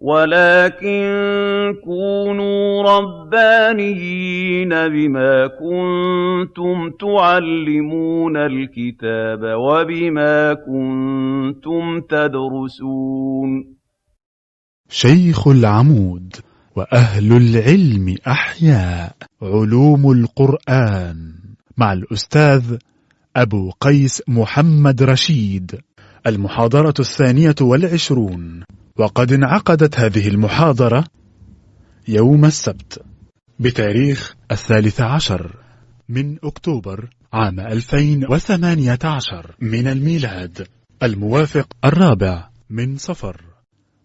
وَلَٰكِن 0.00 1.04
كُونُوا 1.84 2.82
رَبَّانِيِّينَ 2.82 4.68
بِمَا 4.68 5.46
كُنتُمْ 5.46 6.90
تُعَلِّمُونَ 7.00 8.36
الْكِتَابَ 8.36 9.40
وَبِمَا 9.42 10.54
كُنتُمْ 10.54 12.00
تَدْرُسُونَ. 12.00 13.74
شيخ 14.88 15.48
العمود 15.48 16.36
وأهل 16.76 17.32
العلم 17.32 18.16
أحياء 18.26 19.12
علوم 19.42 20.12
القرآن 20.12 21.16
مع 21.78 21.92
الأستاذ 21.92 22.76
أبو 23.36 23.70
قيس 23.80 24.22
محمد 24.28 25.02
رشيد 25.02 25.80
المحاضرة 26.26 26.94
الثانية 27.00 27.54
والعشرون. 27.60 28.62
وقد 29.00 29.32
انعقدت 29.32 30.00
هذه 30.00 30.28
المحاضرة 30.28 31.04
يوم 32.08 32.44
السبت 32.44 33.02
بتاريخ 33.60 34.34
الثالث 34.50 35.00
عشر 35.00 35.56
من 36.08 36.36
أكتوبر 36.44 37.10
عام 37.32 37.60
2018 37.60 39.54
من 39.60 39.86
الميلاد 39.86 40.66
الموافق 41.02 41.66
الرابع 41.84 42.48
من 42.70 42.96
صفر. 42.96 43.40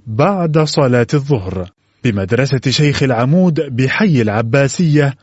بعد 0.08 0.60
صلاة 0.60 1.08
الظهر 1.14 1.70
بمدرسة 2.04 2.62
شيخ 2.72 3.04
العمود 3.04 3.76
بحي 3.76 4.22
العباسية 4.22 5.14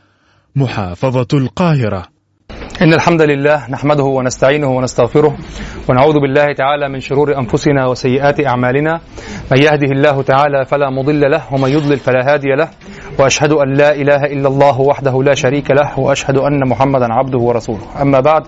محافظة 0.57 1.29
القاهرة. 1.35 2.09
إن 2.83 2.93
الحمد 2.93 3.23
لله 3.23 3.71
نحمده 3.71 4.03
ونستعينه 4.05 4.67
ونستغفره 4.67 5.37
ونعوذ 5.89 6.21
بالله 6.21 6.53
تعالى 6.53 6.89
من 6.89 7.01
شرور 7.01 7.39
أنفسنا 7.39 7.87
وسيئات 7.87 8.47
أعمالنا. 8.47 9.01
من 9.53 9.59
يهده 9.59 9.91
الله 9.93 10.23
تعالى 10.23 10.65
فلا 10.65 10.91
مضل 10.91 11.31
له 11.31 11.43
ومن 11.55 11.71
يضلل 11.71 11.97
فلا 11.97 12.33
هادي 12.35 12.49
له. 12.49 12.69
وأشهد 13.19 13.53
أن 13.53 13.75
لا 13.75 13.95
إله 13.95 14.25
إلا 14.25 14.49
الله 14.49 14.81
وحده 14.81 15.23
لا 15.23 15.35
شريك 15.35 15.71
له 15.71 15.99
وأشهد 15.99 16.37
أن 16.37 16.69
محمدا 16.69 17.13
عبده 17.13 17.39
ورسوله. 17.39 18.03
أما 18.03 18.21
بعد 18.21 18.43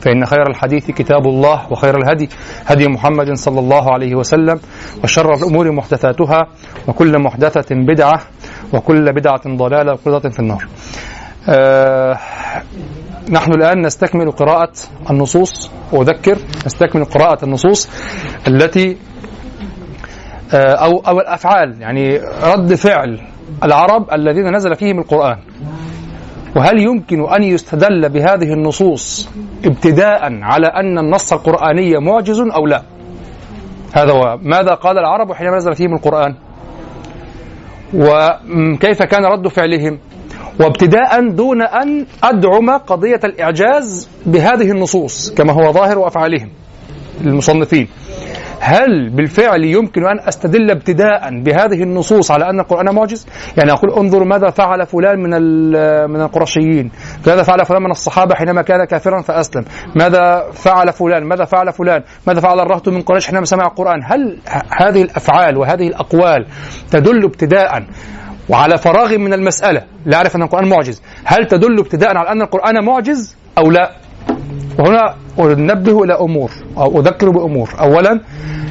فإن 0.00 0.26
خير 0.26 0.50
الحديث 0.50 0.90
كتاب 0.90 1.26
الله 1.26 1.72
وخير 1.72 1.96
الهدي 1.96 2.28
هدي 2.66 2.88
محمد 2.88 3.32
صلى 3.34 3.60
الله 3.60 3.92
عليه 3.92 4.14
وسلم 4.14 4.60
وشر 5.04 5.34
الأمور 5.34 5.72
محدثاتها 5.72 6.46
وكل 6.88 7.18
محدثة 7.18 7.74
بدعة 7.74 8.20
وكل 8.72 9.12
بدعة 9.12 9.42
ضلالة 9.46 9.92
وكل 9.92 10.10
ضلالة 10.10 10.30
في 10.30 10.38
النار. 10.40 10.66
آه 11.48 12.18
نحن 13.30 13.52
الآن 13.54 13.86
نستكمل 13.86 14.30
قراءة 14.30 14.72
النصوص 15.10 15.70
وأذكر 15.92 16.38
نستكمل 16.66 17.04
قراءة 17.04 17.44
النصوص 17.44 17.88
التي 18.48 18.96
أو 20.54 20.98
أو 20.98 21.20
الأفعال 21.20 21.82
يعني 21.82 22.20
رد 22.42 22.74
فعل 22.74 23.20
العرب 23.64 24.12
الذين 24.12 24.56
نزل 24.56 24.74
فيهم 24.74 24.98
القرآن. 24.98 25.38
وهل 26.56 26.78
يمكن 26.78 27.32
أن 27.32 27.42
يستدل 27.42 28.08
بهذه 28.08 28.52
النصوص 28.52 29.28
ابتداء 29.64 30.20
على 30.42 30.66
أن 30.66 30.98
النص 30.98 31.32
القرآني 31.32 31.98
معجز 31.98 32.40
أو 32.40 32.66
لا؟ 32.66 32.82
هذا 33.92 34.12
هو 34.12 34.38
ماذا 34.42 34.74
قال 34.74 34.98
العرب 34.98 35.32
حينما 35.32 35.56
نزل 35.56 35.74
فيهم 35.74 35.94
القرآن؟ 35.94 36.34
وكيف 37.94 39.02
كان 39.02 39.24
رد 39.24 39.48
فعلهم؟ 39.48 39.98
وابتداء 40.60 41.28
دون 41.28 41.62
أن 41.62 42.06
أدعم 42.24 42.70
قضية 42.70 43.20
الإعجاز 43.24 44.08
بهذه 44.26 44.70
النصوص 44.70 45.34
كما 45.34 45.52
هو 45.52 45.72
ظاهر 45.72 46.06
أفعالهم 46.06 46.50
المصنفين 47.20 47.88
هل 48.60 49.10
بالفعل 49.10 49.64
يمكن 49.64 50.06
أن 50.06 50.18
أستدل 50.28 50.70
ابتداء 50.70 51.42
بهذه 51.42 51.82
النصوص 51.82 52.30
على 52.30 52.50
أن 52.50 52.60
القرآن 52.60 52.94
معجز؟ 52.94 53.26
يعني 53.58 53.72
أقول 53.72 53.92
انظروا 53.92 54.26
ماذا 54.26 54.50
فعل 54.50 54.86
فلان 54.86 55.18
من 55.18 55.30
من 56.10 56.20
القرشيين، 56.20 56.90
ماذا 57.26 57.42
فعل 57.42 57.64
فلان 57.64 57.82
من 57.82 57.90
الصحابة 57.90 58.34
حينما 58.34 58.62
كان 58.62 58.84
كافرا 58.84 59.22
فأسلم، 59.22 59.64
ماذا 59.96 60.50
فعل 60.52 60.92
فلان، 60.92 61.24
ماذا 61.24 61.44
فعل 61.44 61.72
فلان، 61.72 62.02
ماذا 62.26 62.40
فعل 62.40 62.60
الرهط 62.60 62.88
من 62.88 63.02
قريش 63.02 63.26
حينما 63.26 63.44
سمع 63.44 63.66
القرآن؟ 63.66 64.00
هل 64.04 64.38
هذه 64.80 65.02
الأفعال 65.02 65.56
وهذه 65.56 65.88
الأقوال 65.88 66.46
تدل 66.90 67.24
ابتداء 67.24 67.82
وعلى 68.50 68.78
فراغ 68.78 69.18
من 69.18 69.32
المسألة. 69.32 69.82
لا 70.06 70.16
أعرف 70.16 70.36
أن 70.36 70.42
القرآن 70.42 70.68
معجز. 70.68 71.02
هل 71.24 71.46
تدل 71.46 71.78
ابتداء 71.78 72.16
على 72.16 72.28
أن 72.28 72.42
القرآن 72.42 72.84
معجز 72.84 73.36
أو 73.58 73.70
لا؟ 73.70 73.92
وهنا 74.78 75.14
ننبه 75.38 76.04
إلى 76.04 76.14
أمور 76.14 76.50
أو 76.78 77.00
أذكر 77.00 77.30
بأمور. 77.30 77.70
أولا 77.80 78.20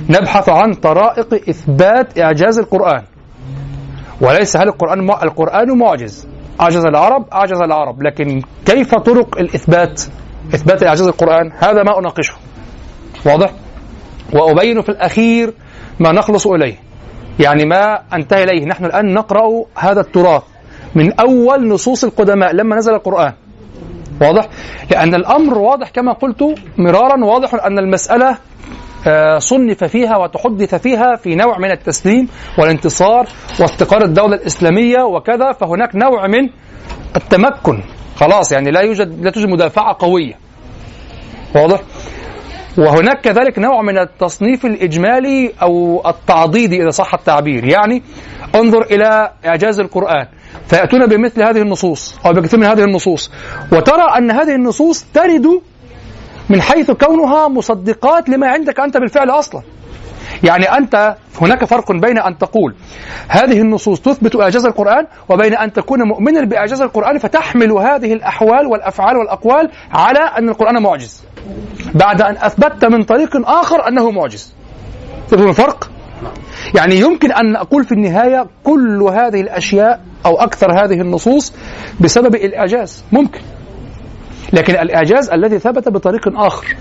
نبحث 0.09 0.50
عن 0.50 0.73
طرائق 0.73 1.34
إثبات 1.50 2.19
إعجاز 2.19 2.59
القرآن. 2.59 3.03
وليس 4.22 4.57
هل 4.57 4.67
القرآن 4.67 5.06
مع... 5.06 5.23
القرآن 5.23 5.78
معجز. 5.78 6.28
أعجز 6.61 6.85
العرب 6.85 7.25
أعجز 7.34 7.61
العرب. 7.61 8.03
لكن 8.03 8.41
كيف 8.66 8.96
طرق 8.96 9.40
الإثبات؟ 9.40 10.01
إثبات 10.56 10.84
إعجاز 10.84 11.07
القرآن 11.07 11.51
هذا 11.59 11.84
ما 11.84 12.00
أناقشه. 12.00 12.34
واضح؟ 13.25 13.50
وأبين 14.34 14.81
في 14.81 14.90
الأخير 14.90 15.53
ما 16.00 16.11
نخلص 16.11 16.47
إليه. 16.47 16.89
يعني 17.40 17.66
ما 17.66 18.02
أنتهي 18.14 18.44
إليه. 18.44 18.66
نحن 18.66 18.86
الآن 18.86 19.14
نقرأ 19.14 19.66
هذا 19.76 20.02
التراث 20.02 20.44
من 20.96 21.20
أول 21.20 21.68
نصوص 21.68 22.04
القدماء 22.04 22.54
لما 22.54 22.76
نزل 22.76 22.94
القرآن. 22.94 23.34
واضح؟ 24.22 24.48
لأن 24.92 25.16
الأمر 25.16 25.58
واضح 25.58 25.90
كما 25.90 26.14
قلت 26.14 26.56
مرارا. 26.78 27.26
واضح 27.26 27.54
أن 27.66 27.80
المسألة 27.80 28.38
صنف 29.38 29.84
فيها 29.84 30.18
وتحدث 30.18 30.76
فيها 30.76 31.16
في 31.16 31.36
نوع 31.36 31.58
من 31.58 31.72
التسليم 31.72 32.28
والانتصار 32.58 33.28
واستقرار 33.60 34.04
الدولة 34.04 34.36
الإسلامية 34.36 35.04
وكذا. 35.04 35.52
فهناك 35.52 35.96
نوع 35.96 36.28
من 36.28 36.50
التمكن. 37.16 37.84
خلاص 38.16 38.52
يعني 38.52 38.72
لا 38.72 38.82
يوجد 38.82 39.24
لا 39.24 39.32
توجد 39.32 39.50
مدافعة 39.50 39.96
قوية. 40.00 40.34
واضح؟ 41.56 41.80
وهناك 42.79 43.22
كذلك 43.22 43.59
نوع 43.59 43.81
من 43.81 43.97
التصنيف 43.97 44.66
الإجمالي 44.66 45.53
أو 45.62 46.01
التعضيدي 46.09 46.81
إذا 46.81 46.90
صح 46.90 47.13
التعبير. 47.13 47.63
يعني 47.66 48.03
انظر 48.56 48.81
إلى 48.81 49.31
إعجاز 49.45 49.79
القرآن. 49.79 50.28
فيأتون 50.67 51.06
بمثل 51.06 51.44
هذه 51.44 51.62
النصوص 51.62 52.19
أو 52.25 52.34
بكثير 52.34 52.59
من 52.59 52.66
هذه 52.66 52.84
النصوص. 52.84 53.31
وترى 53.72 54.17
أن 54.17 54.31
هذه 54.31 54.56
النصوص 54.56 55.06
ترد 55.13 55.45
من 56.50 56.62
حيث 56.62 56.91
كونها 56.91 57.47
مصدقات 57.47 58.29
لما 58.29 58.47
عندك 58.47 58.79
أنت 58.79 58.97
بالفعل 58.97 59.29
أصلا. 59.29 59.61
يعني 60.44 60.66
أنت 60.66 61.16
هناك 61.42 61.66
فرق 61.66 61.92
بين 61.92 62.18
أن 62.18 62.38
تقول 62.38 62.76
هذه 63.28 63.62
النصوص 63.62 64.02
تثبت 64.02 64.36
إعجاز 64.36 64.66
القرآن 64.66 65.08
وبين 65.30 65.54
أن 65.54 65.74
تكون 65.74 66.04
مؤمنا 66.04 66.46
بإعجاز 66.46 66.82
القرآن 66.82 67.18
فتحمل 67.18 67.72
هذه 67.72 68.14
الأحوال 68.14 68.68
والأفعال 68.68 69.18
والأقوال 69.18 69.70
على 69.92 70.20
أن 70.20 70.50
القرآن 70.50 70.84
معجز. 70.84 71.24
بعد 71.96 72.22
أن 72.22 72.38
أثبتت 72.38 72.86
من 72.86 73.04
طريق 73.04 73.50
آخر 73.50 73.88
أنه 73.88 74.12
معجز. 74.12 74.56
تفهم 75.28 75.50
الفرق؟ 75.50 75.92
يعني 76.76 76.96
يمكن 76.96 77.32
أن 77.32 77.56
أقول 77.56 77.84
في 77.84 77.92
النهاية 77.92 78.48
كل 78.64 79.04
هذه 79.04 79.42
الأشياء 79.42 80.02
أو 80.26 80.36
أكثر 80.36 80.72
هذه 80.72 81.02
النصوص 81.02 81.54
بسبب 82.00 82.36
الإعجاز. 82.36 83.04
ممكن. 83.12 83.42
لكن 84.54 84.74
الإعجاز 84.74 85.30
الذي 85.30 85.60
ثبت 85.60 85.90
بطريق 85.90 86.40
آخر. 86.40 86.76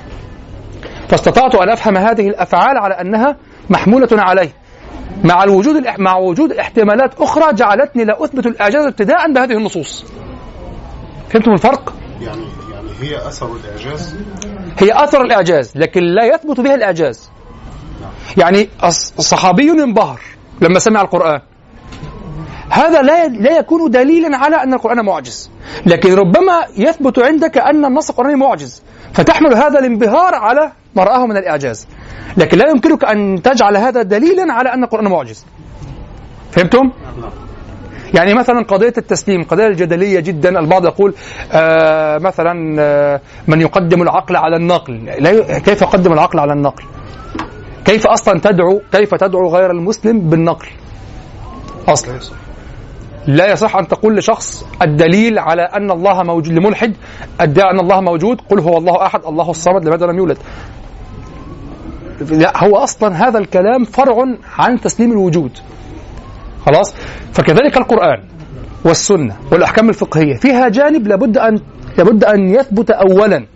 فاستطعت 1.08 1.54
أن 1.54 1.68
أفهم 1.68 1.96
هذه 1.96 2.28
الأفعال 2.28 2.78
على 2.78 2.94
أنها 2.94 3.36
محمولة 3.70 4.08
عليه. 4.12 4.50
مع 5.24 5.44
الوجود 5.44 5.84
مع 5.98 6.16
وجود 6.16 6.52
احتمالات 6.52 7.14
أخرى 7.20 7.52
جعلتني 7.52 8.04
لا 8.04 8.24
أثبت 8.24 8.46
الإعجاز 8.46 8.86
ابتداء 8.86 9.32
بهذه 9.32 9.52
النصوص. 9.52 10.04
فهمتم 11.30 11.52
الفرق؟ 11.52 11.94
يعني 12.20 12.44
يعني 12.72 12.90
هي 13.00 13.16
أثر 13.28 13.56
الإعجاز؟ 13.56 14.16
هي 14.78 15.04
أثر 15.04 15.22
الإعجاز 15.22 15.72
لكن 15.76 16.00
لا 16.02 16.24
يثبت 16.24 16.60
بها 16.60 16.74
الإعجاز. 16.74 17.30
يعني 18.36 18.68
الصحابي 18.84 19.68
ينبهر 19.68 20.20
لما 20.60 20.78
سمع 20.78 21.00
القرآن. 21.00 21.40
هذا 22.70 23.02
لا 23.02 23.28
لا 23.28 23.58
يكون 23.58 23.90
دليلا 23.90 24.36
على 24.36 24.56
أن 24.56 24.74
القرآن 24.74 25.04
معجز. 25.04 25.50
لكن 25.86 26.14
ربما 26.14 26.60
يثبت 26.76 27.18
عندك 27.18 27.58
أن 27.58 27.84
النص 27.84 28.10
القرآني 28.10 28.34
معجز. 28.34 28.82
فتحمل 29.12 29.54
هذا 29.54 29.78
الانبهار 29.78 30.34
على 30.34 30.72
ما 30.96 31.04
رآه 31.04 31.26
من 31.26 31.36
الإعجاز. 31.36 31.86
لكن 32.36 32.58
لا 32.58 32.68
يمكنك 32.70 33.04
أن 33.04 33.42
تجعل 33.42 33.76
هذا 33.76 34.02
دليلا 34.02 34.52
على 34.52 34.74
أن 34.74 34.84
القرآن 34.84 35.08
معجز. 35.08 35.46
فهمتم؟ 36.52 36.90
يعني 38.14 38.34
مثلا 38.34 38.62
قضية 38.62 38.94
التسليم 38.98 39.42
قضية 39.42 39.68
جدلية 39.68 40.20
جدا. 40.20 40.58
البعض 40.58 40.84
يقول 40.84 41.14
آه 41.52 42.18
مثلا 42.18 42.76
آه 42.78 43.20
من 43.48 43.60
يقدم 43.60 44.02
العقل 44.02 44.36
على 44.36 44.56
النقل. 44.56 45.04
لا 45.04 45.58
كيف 45.58 45.82
يقدم 45.82 46.12
العقل 46.12 46.38
على 46.38 46.52
النقل؟ 46.52 46.84
كيف 47.84 48.06
أصلا 48.06 48.40
تدعو 48.40 48.80
كيف 48.92 49.14
تدعو 49.14 49.48
غير 49.48 49.70
المسلم 49.70 50.20
بالنقل؟ 50.20 50.66
أصلا. 51.88 52.18
لا 53.28 53.52
يصح 53.52 53.76
أن 53.76 53.88
تقول 53.88 54.16
لشخص 54.16 54.66
الدليل 54.82 55.38
على 55.38 55.62
أن 55.62 55.90
الله 55.90 56.22
موجود 56.22 56.52
لملحد 56.52 56.96
أدعى 57.40 57.70
أن 57.70 57.80
الله 57.80 58.00
موجود 58.00 58.40
قل 58.40 58.60
هو 58.60 58.78
الله 58.78 59.06
أحد 59.06 59.20
الله 59.26 59.50
الصمد 59.50 59.84
لماذا 59.84 60.06
لم 60.06 60.18
يولد؟ 60.18 60.38
لا 62.30 62.64
هو 62.64 62.76
أصلا 62.76 63.28
هذا 63.28 63.38
الكلام 63.38 63.84
فرع 63.84 64.16
عن 64.58 64.80
تسليم 64.80 65.12
الوجود. 65.12 65.58
خلاص؟ 66.66 66.94
فكذلك 67.32 67.76
القرآن 67.76 68.24
والسنة 68.84 69.36
والأحكام 69.52 69.88
الفقهية 69.88 70.34
فيها 70.34 70.68
جانب 70.68 71.06
لابد 71.06 71.38
أن 71.38 71.60
لابد 71.98 72.24
أن 72.24 72.48
يثبت 72.54 72.90
أولا. 72.90 73.46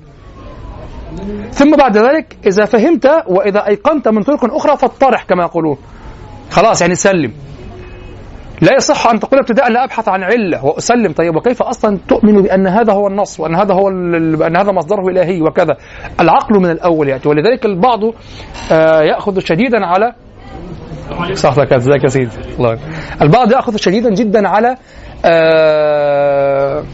ثم 1.52 1.76
بعد 1.76 1.96
ذلك 1.96 2.36
إذا 2.46 2.64
فهمت 2.64 3.10
وإذا 3.26 3.66
أيقنت 3.66 4.08
من 4.08 4.22
طرق 4.22 4.54
أخرى 4.54 4.76
فاطرح 4.76 5.22
كما 5.22 5.42
يقولون. 5.42 5.76
خلاص 6.50 6.82
يعني 6.82 6.94
سلم. 6.94 7.32
لا 8.62 8.74
يصح 8.76 9.06
أن 9.06 9.20
تقول 9.20 9.40
ابتداء 9.40 9.70
لا 9.70 9.84
أبحث 9.84 10.08
عن 10.08 10.22
علة 10.22 10.64
وأسلم. 10.64 11.12
طيب 11.12 11.36
وكيف 11.36 11.62
أصلا 11.62 11.98
تؤمن 12.08 12.42
بأن 12.42 12.66
هذا 12.66 12.92
هو 12.92 13.06
النص 13.06 13.40
وأن 13.40 13.54
هذا 13.54 13.74
هو 13.74 13.88
ان 13.88 14.56
هذا 14.56 14.72
مصدره 14.72 15.08
إلهي 15.08 15.42
وكذا؟ 15.42 15.76
العقل 16.20 16.60
من 16.60 16.70
الأول 16.70 17.08
يأتي 17.08 17.28
ولذلك 17.28 17.64
البعض 17.64 18.00
آه 18.72 19.02
يأخذ 19.02 19.38
شديدا 19.38 19.86
على 19.86 20.12
صح 21.34 21.58
لك 21.58 21.72
ازيك 21.72 22.04
يا 22.04 22.08
سيدي. 22.08 22.30
الله. 22.58 22.78
البعض 23.22 23.52
يأخذ 23.52 23.76
شديدا 23.76 24.10
جدا 24.10 24.48
على 24.48 24.76
آه 25.24 26.84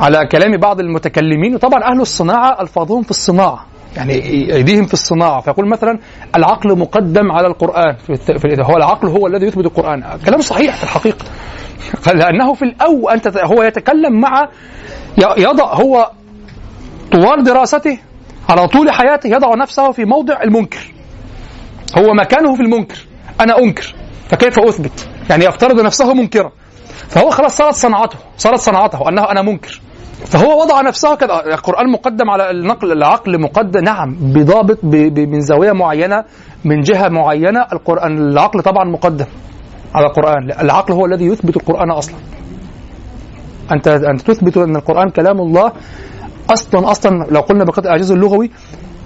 على 0.00 0.26
كلام 0.26 0.56
بعض 0.56 0.80
المتكلمين. 0.80 1.54
وطبعا 1.54 1.82
أهل 1.82 2.00
الصناعة 2.00 2.60
ألفاظهم 2.62 3.02
في 3.02 3.10
الصناعة. 3.10 3.66
يعني 3.96 4.14
أيديهم 4.54 4.86
في 4.86 4.92
الصناعة. 4.92 5.40
فيقول 5.40 5.68
مثلا 5.68 5.98
العقل 6.36 6.78
مقدم 6.78 7.32
على 7.32 7.46
القرآن. 7.46 7.96
في, 7.96 8.56
هو 8.62 8.76
العقل 8.76 9.08
هو 9.08 9.26
الذي 9.26 9.46
يثبت 9.46 9.66
القرآن. 9.66 10.04
كلام 10.26 10.40
صحيح 10.40 10.76
في 10.76 10.84
الحقيقة. 10.84 11.24
لأنه 12.20 12.54
في 12.54 12.62
الأول 12.62 13.12
انت 13.12 13.38
هو 13.38 13.62
يتكلم 13.62 14.20
مع 14.20 14.48
يضع 15.38 15.74
هو 15.74 16.10
طوال 17.12 17.44
دراسته 17.44 17.98
على 18.48 18.68
طول 18.68 18.90
حياته 18.90 19.26
يضع 19.26 19.54
نفسه 19.54 19.92
في 19.92 20.04
موضع 20.04 20.42
المنكر. 20.42 20.92
هو 21.98 22.14
مكانه 22.14 22.54
في 22.54 22.62
المنكر. 22.62 23.06
أنا 23.40 23.58
أنكر. 23.58 23.94
فكيف 24.28 24.58
أثبت؟ 24.58 25.08
يعني 25.30 25.44
يفترض 25.44 25.80
نفسه 25.80 26.14
منكرا. 26.14 26.52
فهو 27.08 27.30
خلاص 27.30 27.56
صارت 27.56 27.74
صنعته. 27.74 28.16
صارت 28.38 28.58
صنعته. 28.58 29.08
أنه 29.08 29.30
أنا 29.30 29.42
منكر. 29.42 29.80
فهو 30.24 30.62
وضع 30.62 30.80
نفسه 30.80 31.14
كده. 31.14 31.54
القرآن 31.54 31.90
مقدم 31.92 32.30
على 32.30 32.50
النقل 32.50 32.92
العقل 32.92 33.40
مقدم. 33.40 33.80
نعم 33.80 34.16
بضابط 34.20 34.78
ب... 34.82 34.90
ب... 34.90 35.18
من 35.18 35.40
زاوية 35.40 35.72
معينة 35.72 36.24
من 36.64 36.80
جهة 36.80 37.08
معينة 37.08 37.66
القرآن 37.72 38.18
العقل 38.18 38.62
طبعا 38.62 38.84
مقدم 38.84 39.26
على 39.94 40.06
القرآن. 40.06 40.50
العقل 40.60 40.94
هو 40.94 41.06
الذي 41.06 41.26
يثبت 41.26 41.56
القرآن 41.56 41.90
أصلا. 41.90 42.16
أنت 43.72 43.88
أنت 43.88 44.20
تثبت 44.20 44.56
أن 44.56 44.76
القرآن 44.76 45.10
كلام 45.10 45.40
الله 45.40 45.72
أصلا 46.50 46.90
أصلا. 46.90 47.26
لو 47.30 47.40
قلنا 47.40 47.64
بقدر 47.64 47.84
الإعجاز 47.84 48.10
اللغوي 48.10 48.50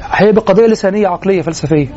هي 0.02 0.32
بقضية 0.32 0.66
لسانية 0.66 1.08
عقلية 1.08 1.42
فلسفية. 1.42 1.88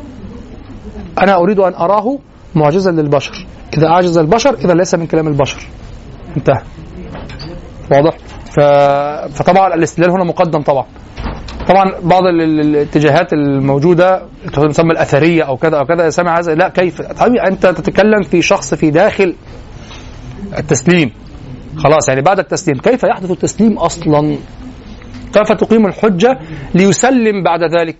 أنا 1.18 1.36
أريد 1.36 1.58
أن 1.58 1.74
أراه 1.74 2.18
معجزا 2.54 2.90
للبشر. 2.90 3.46
إذا 3.78 3.86
أعجز 3.88 4.18
البشر 4.18 4.54
إذا 4.54 4.74
ليس 4.74 4.94
من 4.94 5.06
كلام 5.06 5.28
البشر. 5.28 5.66
انتهى. 6.36 6.62
واضح؟ 7.92 8.16
فطبعا 8.50 9.74
الاستدلال 9.74 10.10
هنا 10.10 10.24
مقدم 10.24 10.62
طبعا. 10.62 10.86
طبعا 11.68 11.92
بعض 12.02 12.22
الاتجاهات 12.24 13.32
الموجودة 13.32 14.22
تسمى 14.52 14.92
الأثرية 14.92 15.42
أو 15.42 15.56
كذا 15.56 15.78
أو 15.78 15.84
كذا 15.84 16.10
سامع 16.10 16.38
هذا؟ 16.38 16.54
لا 16.54 16.68
كيف؟ 16.68 17.00
أنت 17.46 17.66
تتكلم 17.66 18.22
في 18.22 18.42
شخص 18.42 18.74
في 18.74 18.90
داخل 18.90 19.34
التسليم. 20.58 21.12
خلاص 21.76 22.08
يعني 22.08 22.20
بعد 22.22 22.38
التسليم 22.38 22.78
كيف 22.78 23.04
يحدث 23.04 23.30
التسليم 23.30 23.78
أصلا؟ 23.78 24.36
كيف 25.32 25.52
تقيم 25.52 25.86
الحجة 25.86 26.38
ليسلم 26.74 27.42
بعد 27.42 27.60
ذلك؟ 27.78 27.96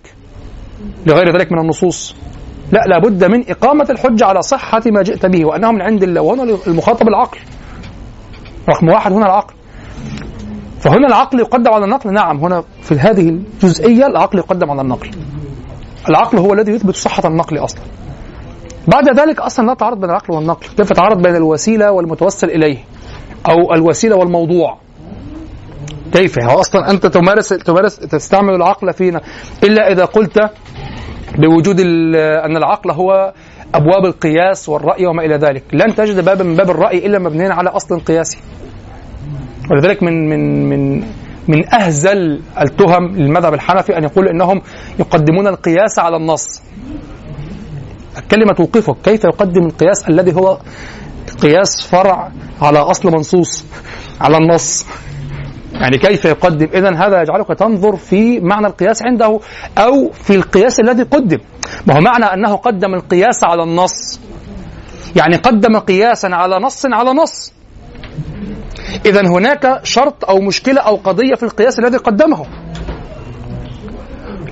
لغير 1.05 1.37
ذلك 1.37 1.51
من 1.51 1.59
النصوص. 1.59 2.15
لا 2.71 2.83
لابد 2.87 3.23
من 3.23 3.49
إقامة 3.49 3.87
الحجة 3.89 4.25
على 4.25 4.41
صحة 4.41 4.81
ما 4.85 5.01
جئت 5.01 5.25
به 5.25 5.45
وأنه 5.45 5.71
من 5.71 5.81
عند 5.81 6.03
الله 6.03 6.21
وهنا 6.21 6.57
المخاطب 6.67 7.07
العقل. 7.07 7.37
رقم 8.69 8.89
واحد 8.89 9.11
هنا 9.11 9.25
العقل. 9.25 9.53
فهنا 10.81 11.07
العقل 11.07 11.39
يقدم 11.39 11.71
على 11.73 11.85
النقل. 11.85 12.13
نعم 12.13 12.37
هنا 12.37 12.63
في 12.81 12.95
هذه 12.95 13.29
الجزئية 13.29 14.05
العقل 14.05 14.37
يقدم 14.37 14.71
على 14.71 14.81
النقل. 14.81 15.11
العقل 16.09 16.37
هو 16.37 16.53
الذي 16.53 16.71
يثبت 16.71 16.95
صحة 16.95 17.27
النقل 17.27 17.57
أصلا. 17.57 17.81
بعد 18.87 19.19
ذلك 19.19 19.39
أصلا 19.39 19.67
لا 19.67 19.73
تعارض 19.73 19.99
بين 19.99 20.09
العقل 20.09 20.33
والنقل. 20.33 20.67
كيف 20.77 20.89
تعارض 20.89 21.21
بين 21.21 21.35
الوسيلة 21.35 21.91
والمتوسل 21.91 22.49
إليه؟ 22.49 22.77
أو 23.49 23.73
الوسيلة 23.73 24.15
والموضوع. 24.15 24.77
كيف؟ 26.13 26.39
هو 26.39 26.59
أصلا 26.59 26.91
أنت 26.91 27.05
تمارس 27.05 27.49
تمارس 27.49 27.95
تستعمل 27.95 28.55
العقل 28.55 28.93
فينا. 28.93 29.21
إلا 29.63 29.91
إذا 29.91 30.05
قلت 30.05 30.39
بوجود 31.37 31.79
أن 32.45 32.57
العقل 32.57 32.91
هو 32.91 33.33
أبواب 33.75 34.05
القياس 34.05 34.69
والرأي 34.69 35.05
وما 35.05 35.25
إلى 35.25 35.35
ذلك. 35.35 35.63
لن 35.73 35.95
تجد 35.95 36.25
بابا 36.25 36.43
من 36.43 36.55
باب 36.55 36.69
الرأي 36.69 37.05
إلا 37.05 37.19
مبنيا 37.19 37.53
على 37.53 37.69
أصل 37.69 37.99
قياسي. 37.99 38.37
ولذلك 39.71 40.03
من 40.03 40.29
من 40.29 40.69
من 40.69 41.03
من 41.47 41.73
أهزل 41.73 42.41
التهم 42.61 43.15
للمذهب 43.15 43.53
الحنفي 43.53 43.97
أن 43.97 44.03
يقول 44.03 44.27
إنهم 44.27 44.61
يقدمون 44.99 45.47
القياس 45.47 45.99
على 45.99 46.17
النص. 46.17 46.61
الكلمة 48.17 48.53
توقفك، 48.53 48.95
كيف 49.03 49.23
يقدم 49.23 49.65
القياس 49.65 50.09
الذي 50.09 50.35
هو 50.35 50.57
قياس 51.41 51.87
فرع 51.87 52.31
على 52.61 52.79
أصل 52.79 53.11
منصوص 53.11 53.65
على 54.21 54.37
النص؟ 54.37 54.85
يعني 55.73 55.97
كيف 55.97 56.25
يقدم؟ 56.25 56.67
اذا 56.73 56.95
هذا 56.95 57.21
يجعلك 57.21 57.47
تنظر 57.59 57.95
في 57.95 58.39
معنى 58.39 58.67
القياس 58.67 59.03
عنده 59.03 59.39
أو 59.77 60.11
في 60.11 60.35
القياس 60.35 60.79
الذي 60.79 61.03
قدم. 61.03 61.37
ما 61.87 61.95
هو 61.97 62.01
معنى 62.01 62.25
أنه 62.25 62.55
قدم 62.55 62.93
القياس 62.93 63.43
على 63.43 63.63
النص 63.63 64.19
يعني 65.15 65.35
قدم 65.35 65.77
قياسا 65.77 66.27
على 66.27 66.59
نص 66.59 66.85
على 66.85 67.11
نص 67.13 67.53
إذا 69.05 69.21
هناك 69.21 69.79
شرط 69.83 70.25
أو 70.25 70.41
مشكلة 70.41 70.81
أو 70.81 70.95
قضية 70.95 71.35
في 71.35 71.43
القياس 71.43 71.79
الذي 71.79 71.97
قدمه. 71.97 72.45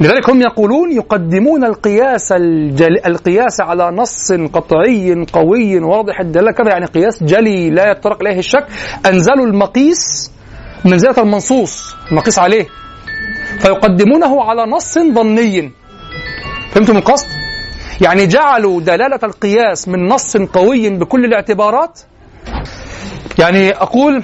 لذلك 0.01 0.29
هم 0.29 0.41
يقولون 0.41 0.91
يقدمون 0.91 1.63
القياس 1.63 2.31
الجل... 2.31 3.05
القياس 3.05 3.61
على 3.61 3.91
نص 3.91 4.31
قطعي 4.31 5.25
قوي 5.33 5.79
واضح 5.79 6.19
الدلالة 6.19 6.51
كذا 6.51 6.69
يعني 6.69 6.85
قياس 6.85 7.23
جلي 7.23 7.69
لا 7.69 7.91
يطرق 7.91 8.21
إليه 8.21 8.39
الشك. 8.39 8.67
أنزلوا 9.05 9.45
المقيس 9.45 10.31
منزله 10.85 11.15
المنصوص 11.17 11.95
المقيس 12.11 12.39
عليه. 12.39 12.67
فيقدمونه 13.59 14.43
على 14.43 14.65
نص 14.65 14.99
ظني. 14.99 15.71
فهمتم 16.71 16.97
القصد؟ 16.97 17.27
يعني 18.01 18.27
جعلوا 18.27 18.81
دلالة 18.81 19.19
القياس 19.23 19.87
من 19.87 20.07
نص 20.07 20.37
قوي 20.37 20.89
بكل 20.89 21.25
الاعتبارات 21.25 21.99
يعني 23.37 23.71
أقول 23.71 24.23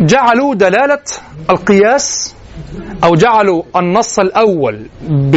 جعلوا 0.00 0.54
دلالة 0.54 1.02
القياس 1.50 2.34
أو 3.04 3.14
جعلوا 3.14 3.62
النص 3.76 4.18
الأول 4.18 4.86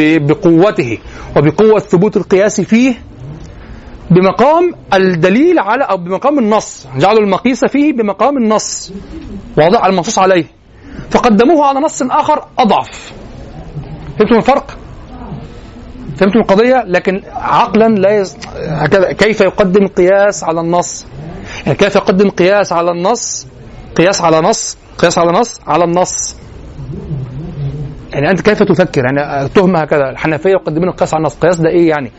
بقوته 0.02 0.98
وبقوة 1.38 1.80
ثبوت 1.80 2.18
القياس 2.18 2.62
فيه 2.62 2.96
بمقام 4.12 4.76
الدليل 4.94 5.60
على 5.60 5.84
أو 5.84 5.98
بمقام 5.98 6.40
النص. 6.40 6.88
جعلوا 6.98 7.20
المقيس 7.20 7.66
فيه 7.66 7.94
بمقام 7.94 8.38
النص. 8.38 8.94
واضح 9.58 9.86
المنصوص 9.86 10.20
عليه. 10.20 10.46
فقدموه 11.12 11.66
على 11.66 11.80
نص 11.80 12.02
آخر 12.02 12.46
أضعف. 12.60 13.14
فهمتم 14.20 14.36
الفرق؟ 14.36 14.78
فهمتم 16.18 16.40
القضية؟ 16.40 16.84
لكن 16.88 17.22
عقلا 17.34 17.88
لا 17.88 18.10
يز... 18.12 18.38
كيف 19.18 19.42
يقدم 19.42 19.84
القياس 19.84 20.44
على 20.44 20.62
النص؟ 20.62 21.06
يعني 21.66 21.78
كيف 21.78 21.96
يقدم 21.96 22.30
قياس 22.30 22.74
على 22.74 22.92
النص؟ 22.92 23.48
قياس 23.96 24.22
على 24.22 24.42
نص؟ 24.42 24.78
قياس 24.98 25.18
على 25.18 25.32
نص؟ 25.32 25.60
على 25.68 25.84
النص. 25.84 26.36
يعني 28.14 28.30
أنت 28.30 28.42
كيف 28.42 28.64
تفكر؟ 28.64 29.04
يعني 29.06 29.50
تهمه 29.50 29.80
هكذا 29.80 30.10
الحنفية 30.10 30.50
يقدمون 30.50 30.90
القياس 30.90 31.14
على 31.14 31.22
النص. 31.22 31.36
قياس 31.36 31.58
ده 31.58 31.70
إيه 31.70 31.90
يعني؟ 31.90 32.12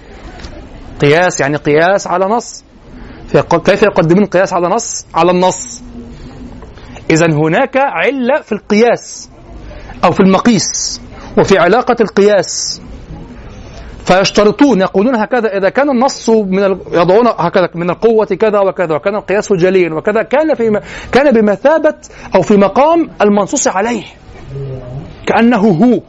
قياس 1.01 1.41
يعني 1.41 1.57
قياس 1.57 2.07
على 2.07 2.25
نص. 2.25 2.65
كيف 3.65 3.83
يقدمون 3.83 4.25
القياس 4.25 4.53
على 4.53 4.69
نص؟ 4.69 5.07
على 5.15 5.31
النص. 5.31 5.83
اذا 7.11 7.27
هناك 7.27 7.77
علة 7.77 8.41
في 8.41 8.53
القياس 8.53 9.29
أو 10.05 10.13
في 10.13 10.21
المقيس 10.21 11.01
وفي 11.39 11.59
علاقة 11.59 11.97
القياس. 12.01 12.82
فيشترطون 14.05 14.81
يقولون 14.81 15.17
هكذا 15.17 15.59
إذا 15.59 15.69
كان 15.69 15.91
النص 15.91 16.31
من. 16.31 16.63
يضعون 16.93 17.27
هكذا 17.27 17.69
من 17.75 17.91
القوة 17.91 18.27
كذا 18.27 18.61
وكذا 18.61 18.95
وكان 18.95 19.15
القياس 19.15 19.53
جليا 19.53 19.95
وكذا 19.95 20.23
كان 20.23 20.55
في. 20.55 20.81
كان 21.13 21.31
بمثابة 21.31 21.95
أو 22.35 22.43
في 22.43 22.57
مقام 22.57 23.11
المنصوص 23.23 23.69
عليه 23.69 24.03
كأنه 25.27 25.59
هو. 25.59 26.01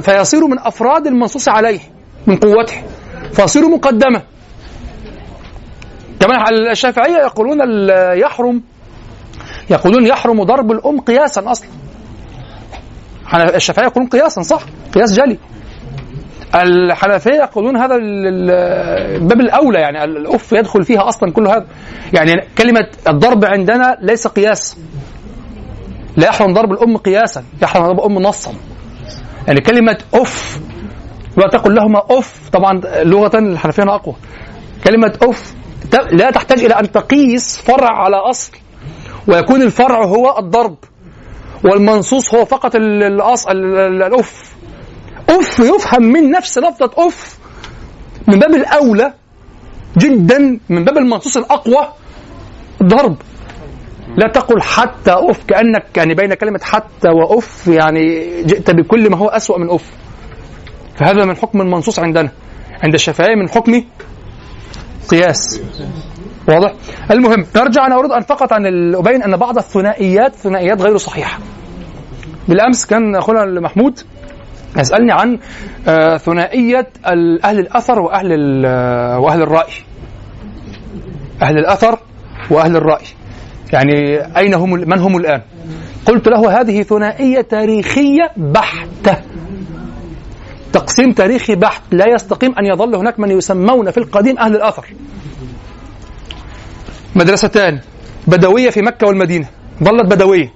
فيصير 0.00 0.46
من 0.46 0.58
أفراد 0.58 1.06
المنصوص 1.06 1.48
عليه 1.48 1.80
من 2.26 2.36
قوته 2.36 2.82
فيصير 3.32 3.68
مقدمة 3.68 4.22
كمان 6.20 6.68
الشافعية 6.70 7.16
يقولون 7.16 7.58
يحرم 8.18 8.62
يقولون 9.70 10.06
يحرم 10.06 10.42
ضرب 10.42 10.70
الأم 10.70 11.00
قياسا 11.00 11.50
أصلا 11.50 11.68
الشافعية 13.54 13.86
يقولون 13.86 14.08
قياسا 14.08 14.42
صح 14.42 14.62
قياس 14.94 15.12
جلي 15.12 15.38
الحنفية 16.54 17.30
يقولون 17.30 17.76
هذا 17.76 17.94
ال- 17.94 18.26
ال- 18.26 18.50
الباب 19.22 19.40
الأولى 19.40 19.78
يعني 19.78 20.04
ال- 20.04 20.16
الأف 20.16 20.52
يدخل 20.52 20.84
فيها 20.84 21.08
أصلا 21.08 21.32
كل 21.32 21.46
هذا. 21.48 21.66
يعني 22.12 22.32
كلمة 22.58 22.86
الضرب 23.08 23.44
عندنا 23.44 23.96
ليس 24.02 24.26
قياس. 24.26 24.76
لا 26.16 26.26
يحرم 26.28 26.52
ضرب 26.54 26.72
الأم 26.72 26.96
قياسا 26.96 27.44
يحرم 27.62 27.86
ضرب 27.86 27.98
الأم 27.98 28.18
نصا. 28.18 28.52
يعني 29.48 29.60
كلمة 29.60 29.98
أف 30.14 30.60
لا 31.36 31.48
تقل 31.52 31.74
لهما 31.74 32.02
أف. 32.10 32.48
طبعا 32.52 32.80
لغة 33.04 33.38
الحنفية 33.38 33.82
أقوى. 33.82 34.14
كلمة 34.84 35.12
أف 35.22 35.54
لا 36.12 36.30
تحتاج 36.30 36.58
إلى 36.64 36.74
أن 36.74 36.92
تقيس 36.92 37.60
فرع 37.60 38.02
على 38.04 38.16
أصل 38.16 38.52
ويكون 39.28 39.62
الفرع 39.62 40.04
هو 40.04 40.38
الضرب 40.38 40.76
والمنصوص 41.64 42.34
هو 42.34 42.44
فقط 42.44 42.74
ال- 42.76 43.02
الاصل 43.02 43.50
ال- 43.50 43.78
ال- 43.78 44.02
الأف. 44.02 44.50
أف 45.30 45.58
يفهم 45.58 46.02
من 46.02 46.30
نفس 46.30 46.58
لفظة 46.58 46.90
أف 47.06 47.38
من 48.28 48.38
باب 48.38 48.54
الأولى 48.54 49.12
جدا 49.98 50.58
من 50.68 50.84
باب 50.84 50.98
المنصوص 50.98 51.36
الأقوى 51.36 51.88
الضرب. 52.80 53.16
لا 54.16 54.28
تقل 54.34 54.62
حتى 54.62 55.12
أف 55.30 55.44
كأنك 55.48 55.96
يعني 55.96 56.14
بين 56.14 56.34
كلمة 56.34 56.60
حتى 56.62 57.08
وأف 57.08 57.66
يعني 57.68 58.26
جئت 58.42 58.70
بكل 58.70 59.10
ما 59.10 59.16
هو 59.16 59.28
أسوأ 59.28 59.58
من 59.58 59.70
أف. 59.70 59.90
فهذا 60.96 61.24
من 61.24 61.36
حكم 61.36 61.60
المنصوص 61.60 61.98
عندنا. 61.98 62.30
عند 62.82 62.94
الشافعية 62.94 63.34
من 63.34 63.48
حكم 63.48 63.84
قياس. 65.10 65.60
واضح؟ 66.48 66.72
المهم 67.10 67.46
نرجع 67.56 67.86
أنا 67.86 67.94
أريد 67.94 68.10
أن 68.10 68.22
فقط 68.22 68.52
أن 68.52 68.66
ال- 68.66 68.96
أبين 68.96 69.22
أن 69.22 69.36
بعض 69.36 69.58
الثنائيات 69.58 70.34
ثنائيات 70.34 70.82
غير 70.82 70.96
صحيحة. 70.96 71.38
بالأمس 72.48 72.86
كان 72.86 73.16
أخونا 73.16 73.60
محمود 73.60 74.00
يسالني 74.78 75.12
عن 75.12 75.38
آه، 75.88 76.16
ثنائية 76.16 76.88
ال- 77.06 77.44
أهل 77.44 77.58
الأثر 77.58 78.00
وأهل 78.00 78.32
ال- 78.32 78.64
آه، 78.66 79.18
وأهل 79.18 79.42
الرأي. 79.42 79.72
أهل 81.42 81.58
الأثر 81.58 81.98
وأهل 82.50 82.76
الرأي. 82.76 83.04
يعني 83.72 83.92
أين 84.36 84.54
هم 84.54 84.70
من 84.70 84.98
هم 84.98 85.16
الآن؟ 85.16 85.42
قلت 86.06 86.28
له 86.28 86.60
هذه 86.60 86.82
ثنائية 86.82 87.40
تاريخية 87.40 88.30
بحتة. 88.36 89.16
تقسيم 90.72 91.12
تاريخي 91.12 91.54
بحت. 91.54 91.82
لا 91.90 92.04
يستقيم 92.14 92.54
أن 92.58 92.66
يظل 92.66 92.94
هناك 92.94 93.20
من 93.20 93.30
يسمون 93.30 93.90
في 93.90 93.98
القديم 93.98 94.38
أهل 94.38 94.56
الأثر. 94.56 94.86
مدرستان 97.16 97.80
بدوية 98.26 98.70
في 98.70 98.82
مكة 98.82 99.06
والمدينة. 99.06 99.46
ظلت 99.84 100.06
بدوية. 100.14 100.52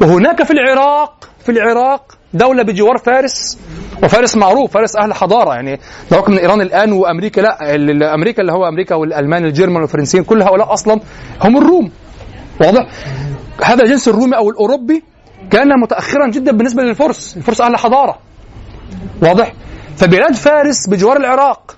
وهناك 0.00 0.42
في 0.42 0.50
العراق 0.50 1.28
في 1.44 1.52
العراق 1.52 2.17
دولة 2.34 2.62
بجوار 2.62 2.98
فارس 2.98 3.58
وفارس 4.02 4.36
معروف 4.36 4.72
فارس 4.72 4.96
أهل 4.96 5.14
حضارة. 5.14 5.54
يعني 5.54 5.80
ده 6.10 6.24
من 6.28 6.38
إيران 6.38 6.60
الآن 6.60 6.92
وأمريكا 6.92 7.40
لا 7.40 7.74
أمريكا 8.14 8.42
اللي 8.42 8.52
هو 8.52 8.68
أمريكا 8.68 8.94
والألمان 8.94 9.44
الجيرمان 9.44 9.82
والفرنسيين 9.82 10.24
كل 10.24 10.42
هؤلاء 10.42 10.72
أصلا 10.72 11.00
هم 11.42 11.56
الروم. 11.58 11.90
واضح؟ 12.60 12.86
هذا 13.64 13.84
الجنس 13.84 14.08
الرومي 14.08 14.36
أو 14.36 14.50
الأوروبي 14.50 15.04
كان 15.50 15.68
متأخرا 15.82 16.30
جدا 16.30 16.52
بالنسبة 16.52 16.82
للفرس 16.82 17.36
الفرس 17.36 17.60
أهل 17.60 17.76
حضارة. 17.76 18.18
واضح؟ 19.22 19.52
فبلاد 19.96 20.34
فارس 20.34 20.88
بجوار 20.88 21.16
العراق. 21.16 21.76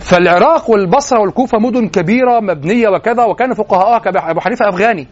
فالعراق 0.00 0.70
والبصرة 0.70 1.20
والكوفة 1.20 1.58
مدن 1.58 1.88
كبيرة 1.88 2.40
مبنية 2.40 2.88
وكذا 2.88 3.24
وكان 3.24 3.54
فقهاءها 3.54 3.98
كأبو 3.98 4.40
حنيفة 4.40 4.68
أفغاني. 4.68 5.08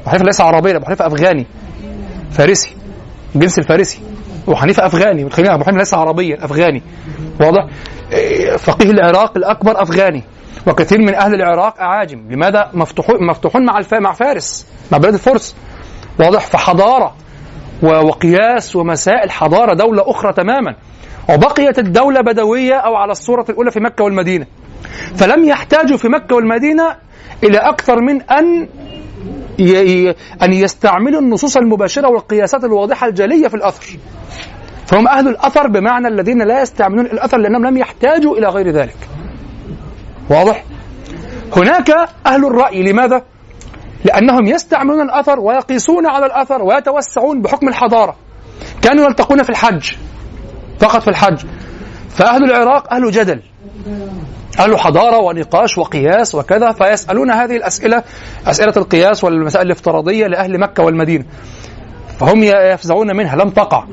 أبو 0.00 0.10
حنيفة 0.10 0.24
ليس 0.24 0.40
عربي 0.40 0.76
أبو 0.76 0.86
حنيفة 0.86 1.06
أفغاني. 1.06 1.46
فارسي. 2.30 2.76
الجنس 3.36 3.58
الفارسي. 3.58 4.00
أبو 4.48 4.54
حنيفة 4.56 4.86
أفغاني. 4.86 5.24
متخيلين 5.24 5.50
أبو 5.52 5.64
حنيفة 5.64 5.78
ليس 5.78 5.94
عربيا 5.94 6.44
أفغاني. 6.44 6.82
واضح؟ 7.40 7.66
إيه، 8.12 8.56
فقيه 8.56 8.90
العراق 8.90 9.32
الأكبر 9.36 9.82
أفغاني. 9.82 10.24
وكثير 10.66 10.98
من 10.98 11.14
أهل 11.14 11.34
العراق 11.34 11.80
أعاجم. 11.80 12.26
لماذا 12.30 12.70
مفتوحون 12.74 13.26
مفتوحون 13.26 13.64
مع 13.64 13.78
الف... 13.78 13.94
مع 13.94 14.12
فارس 14.12 14.66
مع 14.92 14.98
بلاد 14.98 15.14
الفرس؟ 15.14 15.56
واضح؟ 16.20 16.46
فحضارة 16.46 17.14
و- 17.82 17.86
وقياس 18.06 18.76
ومسائل 18.76 19.30
حضارة 19.30 19.74
دولة 19.74 20.10
أخرى 20.10 20.32
تماما. 20.32 20.74
وبقيت 21.30 21.78
الدولة 21.78 22.20
بدوية 22.20 22.74
أو 22.74 22.94
على 22.94 23.12
الصورة 23.12 23.44
الأولى 23.48 23.70
في 23.70 23.80
مكة 23.80 24.04
والمدينة. 24.04 24.46
فلم 25.16 25.44
يحتاجوا 25.44 25.96
في 25.96 26.08
مكة 26.08 26.34
والمدينة 26.36 26.96
إلى 27.44 27.58
أكثر 27.58 28.00
من 28.00 28.16
ي- 28.16 28.68
أن 30.42 30.52
يستعملوا 30.52 31.20
النصوص 31.20 31.56
المباشرة 31.56 32.08
والقياسات 32.08 32.64
الواضحة 32.64 33.06
الجلية 33.06 33.48
في 33.48 33.54
الأثر. 33.54 33.98
فهم 34.86 35.08
أهل 35.08 35.28
الأثر 35.28 35.68
بمعنى 35.68 36.08
الذين 36.08 36.42
لا 36.42 36.62
يستعملون 36.62 37.06
الأثر 37.06 37.38
لأنهم 37.38 37.66
لم 37.66 37.76
يحتاجوا 37.76 38.36
إلى 38.36 38.48
غير 38.48 38.70
ذلك. 38.70 38.96
واضح؟ 40.30 40.64
هناك 41.56 41.90
أهل 42.26 42.46
الرأي 42.46 42.82
لماذا؟ 42.82 43.22
لأنهم 44.04 44.46
يستعملون 44.46 45.00
الأثر 45.02 45.40
ويقيسون 45.40 46.06
على 46.06 46.26
الأثر 46.26 46.62
ويتوسعون 46.62 47.42
بحكم 47.42 47.68
الحضارة. 47.68 48.16
كانوا 48.82 49.04
يلتقون 49.04 49.42
في 49.42 49.50
الحج 49.50 49.92
فقط 50.80 51.02
في 51.02 51.08
الحج. 51.08 51.46
فأهل 52.10 52.44
العراق 52.44 52.92
أهل 52.94 53.10
جدل. 53.10 53.42
أهل 54.60 54.78
حضارة 54.78 55.18
ونقاش 55.18 55.78
وقياس 55.78 56.34
وكذا 56.34 56.72
فيسألون 56.72 57.30
هذه 57.30 57.56
الأسئلة 57.56 58.02
أسئلة 58.46 58.72
القياس 58.76 59.24
والمسائل 59.24 59.66
الافتراضية 59.66 60.26
لأهل 60.26 60.60
مكة 60.60 60.82
والمدينة. 60.82 61.24
فهم 62.20 62.42
يفزعون 62.42 63.16
منها 63.16 63.36
لم 63.36 63.50
تقع. 63.50 63.84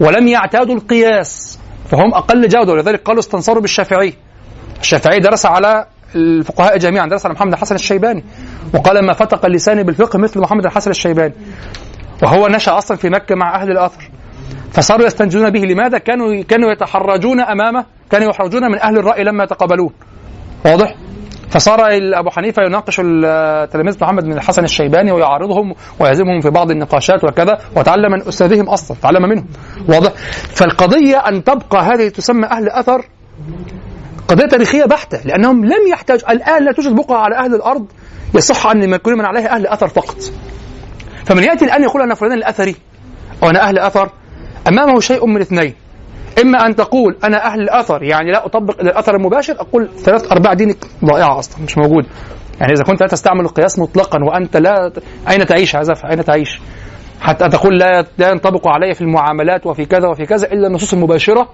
ولم 0.00 0.28
يعتادوا 0.28 0.74
القياس. 0.74 1.58
فهم 1.90 2.14
أقل 2.14 2.48
جودة 2.48 2.72
ولذلك 2.72 3.02
قالوا 3.02 3.20
استنصروا 3.20 3.60
بالشافعي. 3.62 4.14
الشافعي 4.80 5.20
درس 5.20 5.46
على 5.46 5.86
الفقهاء 6.14 6.78
جميعا 6.78 7.06
درس 7.06 7.26
على 7.26 7.34
محمد 7.34 7.52
الحسن 7.52 7.74
الشيباني. 7.74 8.24
وقال 8.74 9.06
ما 9.06 9.12
فتق 9.12 9.46
لساني 9.46 9.82
بالفقه 9.82 10.18
مثل 10.18 10.40
محمد 10.40 10.64
الحسن 10.64 10.90
الشيباني. 10.90 11.34
وهو 12.22 12.48
نشأ 12.48 12.78
أصلا 12.78 12.96
في 12.96 13.08
مكة 13.08 13.34
مع 13.34 13.62
أهل 13.62 13.70
الأثر. 13.70 14.10
فصاروا 14.72 15.06
يستنجدون 15.06 15.50
به. 15.50 15.60
لماذا 15.60 15.98
كانوا 15.98 16.42
كانوا 16.42 16.72
يتحرجون 16.72 17.40
أمامه؟ 17.40 17.84
كانوا 18.10 18.30
يحرجون 18.30 18.62
من 18.62 18.78
أهل 18.78 18.98
الرأي 18.98 19.24
لما 19.24 19.44
يتقبلون 19.44 19.90
واضح؟ 20.64 20.94
فصار 21.50 21.80
أبو 22.18 22.30
حنيفة 22.30 22.62
يناقش 22.62 22.96
تلاميذ 23.72 23.96
محمد 24.00 24.24
بن 24.24 24.32
الحسن 24.32 24.64
الشيباني 24.64 25.12
ويعارضهم 25.12 25.74
ويهزمهم 26.00 26.40
في 26.40 26.50
بعض 26.50 26.70
النقاشات 26.70 27.24
وكذا 27.24 27.58
وتعلم 27.76 28.12
من 28.12 28.28
أستاذهم 28.28 28.68
أصلا 28.68 28.96
تعلم 29.02 29.22
منهم. 29.22 29.46
واضح؟ 29.88 30.12
فالقضية 30.54 31.16
أن 31.16 31.44
تبقى 31.44 31.82
هذه 31.82 32.08
تسمى 32.08 32.46
أهل 32.46 32.68
أثر 32.68 33.04
قضية 34.28 34.46
تاريخية 34.46 34.84
بحتة 34.84 35.20
لأنهم 35.24 35.64
لم 35.64 35.88
يحتاجوا 35.92 36.32
الآن 36.32 36.64
لا 36.64 36.72
توجد 36.72 36.94
بقعة 36.94 37.18
على 37.18 37.36
أهل 37.36 37.54
الأرض 37.54 37.86
يصح 38.34 38.66
أن 38.66 38.92
يكون 38.94 39.18
من 39.18 39.24
عليها 39.24 39.54
أهل 39.54 39.66
أثر 39.66 39.88
فقط. 39.88 40.16
فمن 41.24 41.42
يأتي 41.42 41.64
الآن 41.64 41.82
يقول 41.82 42.02
أنا 42.02 42.14
فلان 42.14 42.32
الأثري 42.32 42.76
أو 43.42 43.50
أنا 43.50 43.68
أهل 43.68 43.78
أثر 43.78 44.10
أمامه 44.68 45.00
شيء 45.00 45.26
من 45.26 45.40
اثنين. 45.40 45.74
إما 46.42 46.66
أن 46.66 46.76
تقول 46.76 47.16
أنا 47.24 47.46
أهل 47.46 47.60
الأثر 47.60 48.02
يعني 48.02 48.30
لا 48.30 48.46
أطبق 48.46 48.80
إلى 48.80 48.90
الأثر 48.90 49.16
المباشر 49.16 49.60
أقول 49.60 49.88
ثلاث 49.96 50.32
أرباع 50.32 50.52
دينك 50.52 50.76
ضائعة 51.04 51.38
أصلا 51.38 51.64
مش 51.64 51.78
موجود. 51.78 52.06
يعني 52.60 52.72
إذا 52.72 52.84
كنت 52.84 53.00
لا 53.00 53.06
تستعمل 53.06 53.40
القياس 53.40 53.78
مطلقا 53.78 54.24
وأنت 54.24 54.56
لا 54.56 54.92
أين 55.30 55.46
تعيش 55.46 55.76
هذا؟ 55.76 55.94
أين 56.10 56.24
تعيش؟ 56.24 56.60
حتى 57.20 57.48
تقول 57.48 57.78
لا 57.78 58.04
لا 58.18 58.30
ينطبق 58.30 58.68
علي 58.68 58.94
في 58.94 59.00
المعاملات 59.00 59.66
وفي 59.66 59.84
كذا 59.84 60.08
وفي 60.08 60.26
كذا 60.26 60.52
إلا 60.52 60.66
النصوص 60.66 60.92
المباشرة 60.92 61.48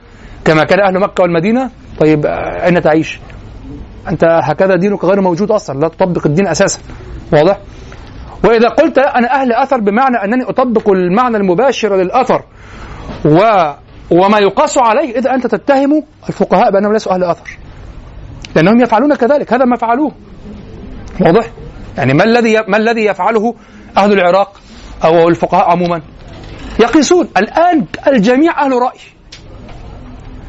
كما 0.44 0.64
كان 0.64 0.80
أهل 0.80 1.00
مكة 1.00 1.22
والمدينة. 1.22 1.70
طيب 2.00 2.26
آه، 2.26 2.66
أين 2.66 2.82
تعيش؟ 2.82 3.18
أنت 4.08 4.24
هكذا 4.24 4.76
دينك 4.76 5.04
غير 5.04 5.20
موجود 5.20 5.50
أصلا 5.50 5.80
لا 5.80 5.88
تطبق 5.88 6.26
الدين 6.26 6.46
أساسا. 6.46 6.80
واضح؟ 7.32 7.58
وإذا 8.44 8.68
قلت 8.68 8.98
أنا 8.98 9.34
أهل 9.34 9.52
أثر 9.52 9.80
بمعنى 9.80 10.16
أنني 10.24 10.42
أطبق 10.42 10.90
المعنى 10.90 11.36
المباشر 11.36 11.96
للأثر 11.96 12.42
و 13.24 13.38
وما 14.10 14.38
يقاس 14.38 14.78
عليه 14.78 15.18
إذا 15.18 15.34
أنت 15.34 15.46
تتهم 15.46 16.02
الفقهاء 16.28 16.70
بأنهم 16.70 16.92
ليسوا 16.92 17.12
أهل 17.12 17.24
اثر 17.24 17.58
لأنهم 18.56 18.80
يفعلون 18.80 19.14
كذلك 19.14 19.52
هذا 19.52 19.64
ما 19.64 19.76
فعلوه. 19.76 20.12
واضح؟ 21.20 21.50
يعني 21.98 22.14
ما 22.14 22.24
الذي 22.24 22.56
ما 22.68 22.76
الذي 22.76 23.04
يفعله 23.04 23.54
أهل 23.96 24.12
العراق 24.12 24.60
أو 25.04 25.28
الفقهاء 25.28 25.70
عموما؟ 25.70 26.02
يقيسون. 26.80 27.28
الآن 27.36 27.84
الجميع 28.06 28.64
أهل 28.64 28.72
رأي. 28.72 28.98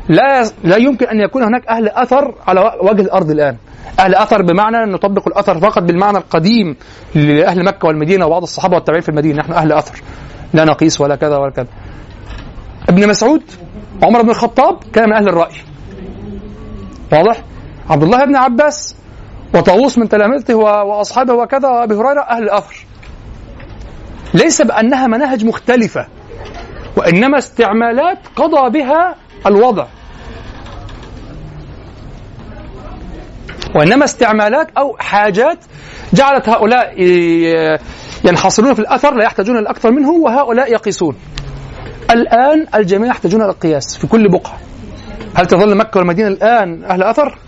لا 0.09 0.43
لا 0.63 0.77
يمكن 0.77 1.05
أن 1.05 1.19
يكون 1.19 1.43
هناك 1.43 1.67
أهل 1.67 1.89
أثر 1.89 2.35
على 2.47 2.71
وجه 2.81 3.01
الأرض 3.01 3.29
الآن. 3.29 3.57
أهل 3.99 4.15
أثر 4.15 4.41
بمعنى 4.41 4.83
أن 4.83 4.91
نطبق 4.91 5.27
الأثر 5.27 5.59
فقط 5.59 5.83
بالمعنى 5.83 6.17
القديم 6.17 6.75
لأهل 7.15 7.65
مكة 7.65 7.87
والمدينة 7.87 8.25
وبعض 8.25 8.41
الصحابة 8.41 8.75
والتابعين 8.75 9.01
في 9.01 9.09
المدينة. 9.09 9.39
نحن 9.39 9.51
أهل 9.51 9.71
أثر. 9.71 10.01
لا 10.53 10.65
نقيس 10.65 11.01
ولا 11.01 11.15
كذا 11.15 11.37
ولا 11.37 11.51
كذا. 11.51 11.67
ابن 12.95 13.09
مسعود 13.09 13.43
عمر 14.03 14.21
بن 14.21 14.29
الخطاب 14.29 14.83
كان 14.93 15.09
من 15.09 15.13
أهل 15.13 15.29
الرأي. 15.29 15.55
واضح؟ 17.11 17.43
عبد 17.89 18.03
الله 18.03 18.25
بن 18.25 18.35
عباس 18.35 18.95
وطاووس 19.55 19.97
من 19.97 20.09
تلامذته 20.09 20.55
وأصحابه 20.55 21.33
وكذا 21.33 21.69
وأبي 21.69 21.95
هريرة 21.95 22.21
أهل 22.21 22.43
الاثر 22.43 22.85
ليس 24.33 24.61
بأنها 24.61 25.07
مناهج 25.07 25.45
مختلفة 25.45 26.07
وإنما 26.97 27.37
استعمالات 27.37 28.17
قضى 28.35 28.79
بها 28.79 29.15
الوضع. 29.45 29.85
وإنما 33.75 34.05
استعمالات 34.05 34.67
أو 34.77 34.97
حاجات 34.99 35.59
جعلت 36.13 36.49
هؤلاء 36.49 36.93
ينحصرون 38.23 38.73
في 38.73 38.79
الأثر 38.79 39.15
لا 39.15 39.23
يحتاجون 39.23 39.57
إلى 39.57 39.69
أكثر 39.69 39.91
منه 39.91 40.11
وهؤلاء 40.11 40.71
يقيسون. 40.71 41.15
الآن 42.11 42.65
الجميع 42.75 43.07
يحتاجون 43.09 43.41
إلى 43.41 43.49
القياس 43.51 43.97
في 43.97 44.07
كل 44.07 44.29
بقعة. 44.29 44.57
هل 45.35 45.45
تظل 45.45 45.77
مكة 45.77 45.97
والمدينة 45.97 46.27
الآن 46.27 46.83
أهل 46.83 47.03
أثر؟ 47.03 47.39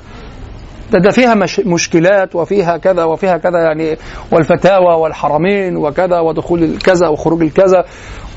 ده, 0.91 0.99
ده 0.99 1.11
فيها 1.11 1.35
مش 1.35 1.59
مشكلات 1.59 2.35
وفيها 2.35 2.77
كذا 2.77 3.03
وفيها 3.03 3.37
كذا 3.37 3.59
يعني 3.59 3.97
والفتاوى 4.31 4.95
والحرمين 4.95 5.77
وكذا 5.77 6.19
ودخول 6.19 6.63
الكذا 6.63 7.07
وخروج 7.07 7.41
الكذا 7.41 7.83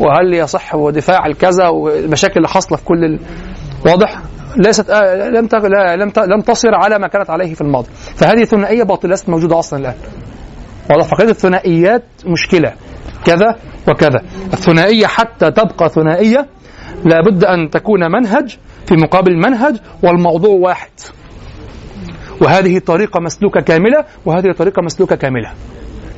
وهل 0.01 0.35
يصح 0.35 0.75
ودفاع 0.75 1.27
الكذا 1.27 1.69
والمشاكل 1.69 2.35
اللي 2.37 2.49
حاصلة 2.49 2.79
في 2.79 2.85
كل 2.85 3.05
ال... 3.05 3.19
واضح؟ 3.87 4.23
ليست 4.57 4.91
آه 4.91 5.29
لم 5.29 5.47
ت... 5.47 5.55
لا 5.55 5.97
لم 5.97 6.11
ت... 6.11 6.19
لم 6.19 6.41
تصر 6.41 6.75
على 6.75 6.99
ما 6.99 7.09
كانت 7.09 7.31
عليه 7.31 7.55
في 7.55 7.61
الماضي. 7.61 7.89
فهذه 8.17 8.45
ثنائية 8.45 8.83
باطلة 8.83 9.11
ليست 9.11 9.29
موجودة 9.29 9.59
أصلا 9.59 9.81
الآن. 9.81 9.95
واضح؟ 10.91 11.07
فقضيه 11.09 11.31
الثنائيات 11.31 12.03
مشكلة. 12.27 12.73
كذا 13.25 13.57
وكذا. 13.89 14.21
الثنائية 14.53 15.07
حتى 15.07 15.51
تبقى 15.51 15.89
ثنائية 15.89 16.47
لابد 17.05 17.45
أن 17.45 17.71
تكون 17.71 18.13
منهج 18.13 18.59
في 18.87 18.95
مقابل 18.97 19.37
منهج 19.37 19.77
والموضوع 20.03 20.51
واحد. 20.51 20.91
وهذه 22.43 22.79
طريقة 22.79 23.21
مسلوكة 23.21 23.61
كاملة 23.61 24.05
وهذه 24.27 24.53
طريقة 24.53 24.83
مسلوكة 24.83 25.17
كاملة. 25.17 25.51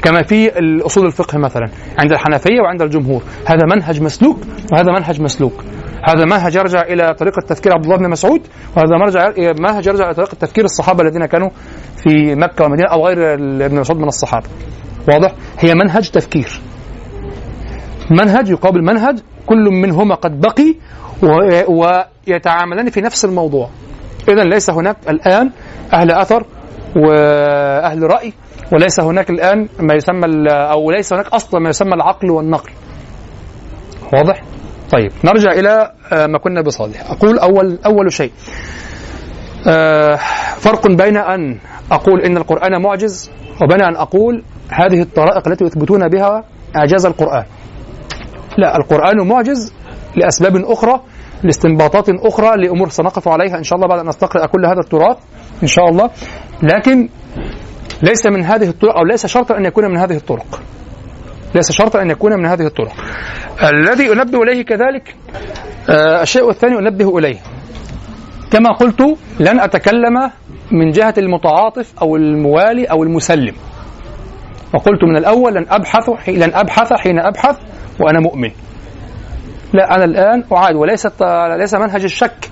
كما 0.02 0.22
في 0.22 0.50
أصول 0.86 1.06
الفقه 1.06 1.38
مثلا 1.38 1.68
عند 1.98 2.12
الحنفية 2.12 2.60
وعند 2.60 2.82
الجمهور. 2.82 3.22
هذا 3.46 3.62
منهج 3.76 4.02
مسلوك 4.02 4.36
وهذا 4.72 4.92
منهج 4.98 5.20
مسلوك. 5.20 5.64
هذا 6.08 6.24
منهج 6.24 6.54
يرجع 6.54 6.82
إلى 6.82 7.14
طريقة 7.14 7.40
تفكير 7.48 7.72
عبد 7.72 7.84
الله 7.84 7.96
بن 7.96 8.10
مسعود 8.10 8.40
وهذا 8.76 8.96
مرجع 9.00 9.32
منهج 9.60 9.86
يرجع 9.86 10.04
إلى 10.04 10.14
طريقة 10.14 10.34
تفكير 10.34 10.64
الصحابة 10.64 11.02
الذين 11.04 11.26
كانوا 11.26 11.48
في 11.96 12.34
مكة 12.34 12.64
والمدينة 12.64 12.88
أو 12.88 13.06
غير 13.06 13.34
ابن 13.66 13.80
مسعود 13.80 14.00
من 14.00 14.08
الصحابة. 14.08 14.46
واضح؟ 15.08 15.34
هي 15.58 15.74
منهج 15.74 16.10
تفكير. 16.10 16.60
منهج 18.10 18.50
يقابل 18.50 18.82
منهج 18.84 19.18
كل 19.46 19.70
منهما 19.70 20.14
قد 20.14 20.40
بقي 20.40 20.74
ويتعاملان 21.68 22.90
في 22.90 23.00
نفس 23.00 23.24
الموضوع. 23.24 23.68
إذا 24.28 24.44
ليس 24.44 24.70
هناك 24.70 24.96
الآن 25.08 25.50
أهل 25.92 26.10
أثر 26.10 26.46
وأهل 26.96 28.02
رأي 28.02 28.32
وليس 28.72 29.00
هناك 29.00 29.30
الآن 29.30 29.68
ما 29.80 29.94
يسمى 29.94 30.26
أو 30.50 30.90
ليس 30.90 31.12
هناك 31.12 31.26
أصلا 31.26 31.60
ما 31.60 31.68
يسمى 31.68 31.94
العقل 31.94 32.30
والنقل. 32.30 32.70
واضح؟ 34.12 34.42
طيب 34.92 35.12
نرجع 35.24 35.50
إلى 35.50 35.92
آه، 36.12 36.26
ما 36.26 36.38
كنا 36.38 36.62
بصالح. 36.62 37.10
أقول 37.10 37.38
أول 37.38 37.78
أول 37.86 38.12
شيء 38.12 38.32
آه، 39.68 40.16
فرق 40.56 40.86
بين 40.86 41.16
أن 41.16 41.58
أقول 41.92 42.20
إن 42.20 42.36
القرآن 42.36 42.82
معجز 42.82 43.30
وبين 43.62 43.82
أن 43.82 43.96
أقول 43.96 44.44
هذه 44.70 45.02
الطرائق 45.02 45.48
التي 45.48 45.64
يثبتون 45.64 46.08
بها 46.08 46.44
إعجاز 46.76 47.06
القرآن. 47.06 47.44
لا 48.58 48.76
القرآن 48.76 49.28
معجز 49.28 49.72
لأسباب 50.16 50.56
أخرى 50.56 51.00
لاستنباطات 51.42 52.06
أخرى 52.08 52.56
لأمور 52.56 52.88
سنقف 52.88 53.28
عليها 53.28 53.58
إن 53.58 53.62
شاء 53.62 53.76
الله 53.76 53.88
بعد 53.88 53.98
أن 53.98 54.08
نستقرأ 54.08 54.46
كل 54.46 54.66
هذا 54.66 54.80
التراث 54.80 55.16
إن 55.62 55.68
شاء 55.68 55.88
الله. 55.88 56.10
لكن 56.62 57.08
ليس 58.02 58.26
من 58.26 58.44
هذه 58.44 58.68
الطرق 58.68 58.96
أو 58.96 59.04
ليس 59.04 59.26
شرطا 59.26 59.56
أن 59.56 59.64
يكون 59.64 59.90
من 59.90 59.96
هذه 59.96 60.16
الطرق. 60.16 60.62
ليس 61.54 61.72
شرطا 61.72 62.02
أن 62.02 62.10
يكون 62.10 62.38
من 62.38 62.46
هذه 62.46 62.66
الطرق. 62.66 62.92
الذي 63.72 64.12
أنبه 64.12 64.42
إليه 64.42 64.62
كذلك 64.62 65.16
آه، 65.90 66.22
الشيء 66.22 66.50
الثاني 66.50 66.78
أنبه 66.78 67.18
إليه. 67.18 67.38
كما 68.50 68.72
قلت 68.72 69.00
لن 69.40 69.60
أتكلم 69.60 70.30
من 70.70 70.90
جهة 70.90 71.14
المتعاطف 71.18 71.92
أو 72.02 72.16
الموالي 72.16 72.84
أو 72.84 73.02
المسلم. 73.02 73.54
وقلت 74.74 75.04
من 75.04 75.16
الأول 75.16 75.54
لن 75.54 75.66
أبحث 75.70 76.28
لن 76.28 76.54
أبحث 76.54 76.92
حين 76.92 77.18
أبحث 77.18 77.56
وأنا 78.02 78.20
مؤمن. 78.20 78.50
لا 79.72 79.94
أنا 79.94 80.04
الآن 80.04 80.44
أعاد 80.52 80.74
وليست 80.74 81.22
ليس 81.58 81.74
منهج 81.74 82.02
الشك. 82.04 82.50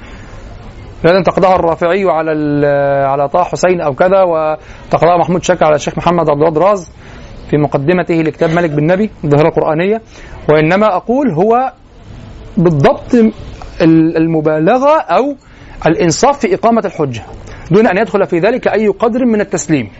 لازم 1.04 1.22
تقضاها 1.22 1.54
الرافعي 1.56 2.04
على 2.04 2.30
على 3.06 3.28
طه 3.28 3.42
حسين 3.44 3.80
أو 3.80 3.94
كذا 3.94 4.22
وتقضاها 4.22 5.16
محمود 5.18 5.42
شك 5.42 5.62
على 5.62 5.74
الشيخ 5.74 5.98
محمد 5.98 6.30
عبد 6.30 6.38
الوهاب 6.38 6.58
راز 6.58 6.90
في 7.50 7.56
مقدمته 7.56 8.14
لكتاب 8.14 8.50
ملك 8.50 8.70
بن 8.70 8.86
نبي 8.86 9.10
الظاهرة 9.24 9.48
القرآنية. 9.48 10.02
وإنما 10.48 10.96
أقول 10.96 11.30
هو 11.32 11.72
بالضبط 12.56 13.14
ال- 13.14 14.16
المبالغة 14.16 15.00
أو 15.00 15.36
الإنصاف 15.86 16.38
في 16.38 16.54
إقامة 16.54 16.82
الحجة 16.84 17.22
دون 17.70 17.86
أن 17.86 17.96
يدخل 17.98 18.26
في 18.26 18.38
ذلك 18.38 18.68
أي 18.68 18.88
قدر 18.88 19.24
من 19.24 19.40
التسليم. 19.40 19.90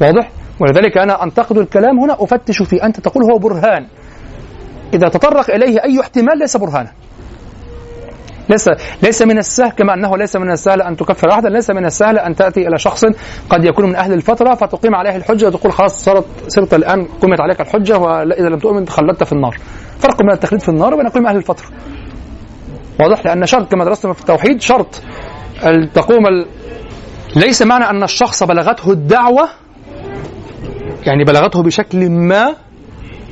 واضح؟ 0.00 0.30
ولذلك 0.60 0.98
أنا 0.98 1.24
أنتقد 1.24 1.58
الكلام 1.58 1.98
هنا 1.98 2.16
أفتش 2.20 2.62
فيه 2.62 2.84
أنت 2.84 3.00
تقول 3.00 3.24
هو 3.32 3.38
برهان. 3.38 3.86
إذا 4.94 5.08
تطرق 5.08 5.50
إليه 5.50 5.84
أي 5.84 6.00
احتمال 6.00 6.38
ليس 6.38 6.56
برهانا. 6.56 6.92
ليس 8.48 8.70
ليس 9.02 9.22
من 9.22 9.38
السهل 9.38 9.70
كما 9.70 9.94
أنه 9.94 10.16
ليس 10.16 10.36
من 10.36 10.50
السهل 10.50 10.82
أن 10.82 10.96
تكفر 10.96 11.32
أحدا 11.32 11.48
ليس 11.48 11.70
من 11.70 11.84
السهل 11.84 12.18
أن 12.18 12.34
تأتي 12.34 12.68
إلى 12.68 12.78
شخص 12.78 13.04
قد 13.50 13.64
يكون 13.64 13.86
من 13.86 13.96
أهل 13.96 14.12
الفترة 14.12 14.54
فتقيم 14.54 14.94
عليه 14.94 15.16
الحجة 15.16 15.46
وتقول 15.46 15.72
خلاص 15.72 16.04
صارت 16.04 16.24
صرت 16.48 16.74
الآن 16.74 17.04
قمت 17.22 17.40
عليك 17.40 17.60
الحجة 17.60 17.98
وإذا 17.98 18.48
لم 18.48 18.58
تؤمن 18.58 18.88
خلدت 18.88 19.24
في 19.24 19.32
النار. 19.32 19.56
فرق 19.98 20.22
بين 20.22 20.30
التخليد 20.30 20.62
في 20.62 20.68
النار 20.68 20.94
وبين 20.94 21.08
قيم 21.08 21.26
أهل 21.26 21.36
الفترة. 21.36 21.66
واضح؟ 23.00 23.26
لأن 23.26 23.46
شرط 23.46 23.70
كما 23.70 23.84
درسنا 23.84 24.12
في 24.12 24.20
التوحيد 24.20 24.60
شرط 24.60 25.02
تقوم 25.94 26.26
ال... 26.26 26.46
ليس 27.36 27.62
معنى 27.62 27.90
أن 27.90 28.02
الشخص 28.02 28.42
بلغته 28.42 28.90
الدعوة 28.90 29.48
يعني 31.06 31.24
بلغته 31.24 31.62
بشكل 31.62 32.10
ما 32.10 32.54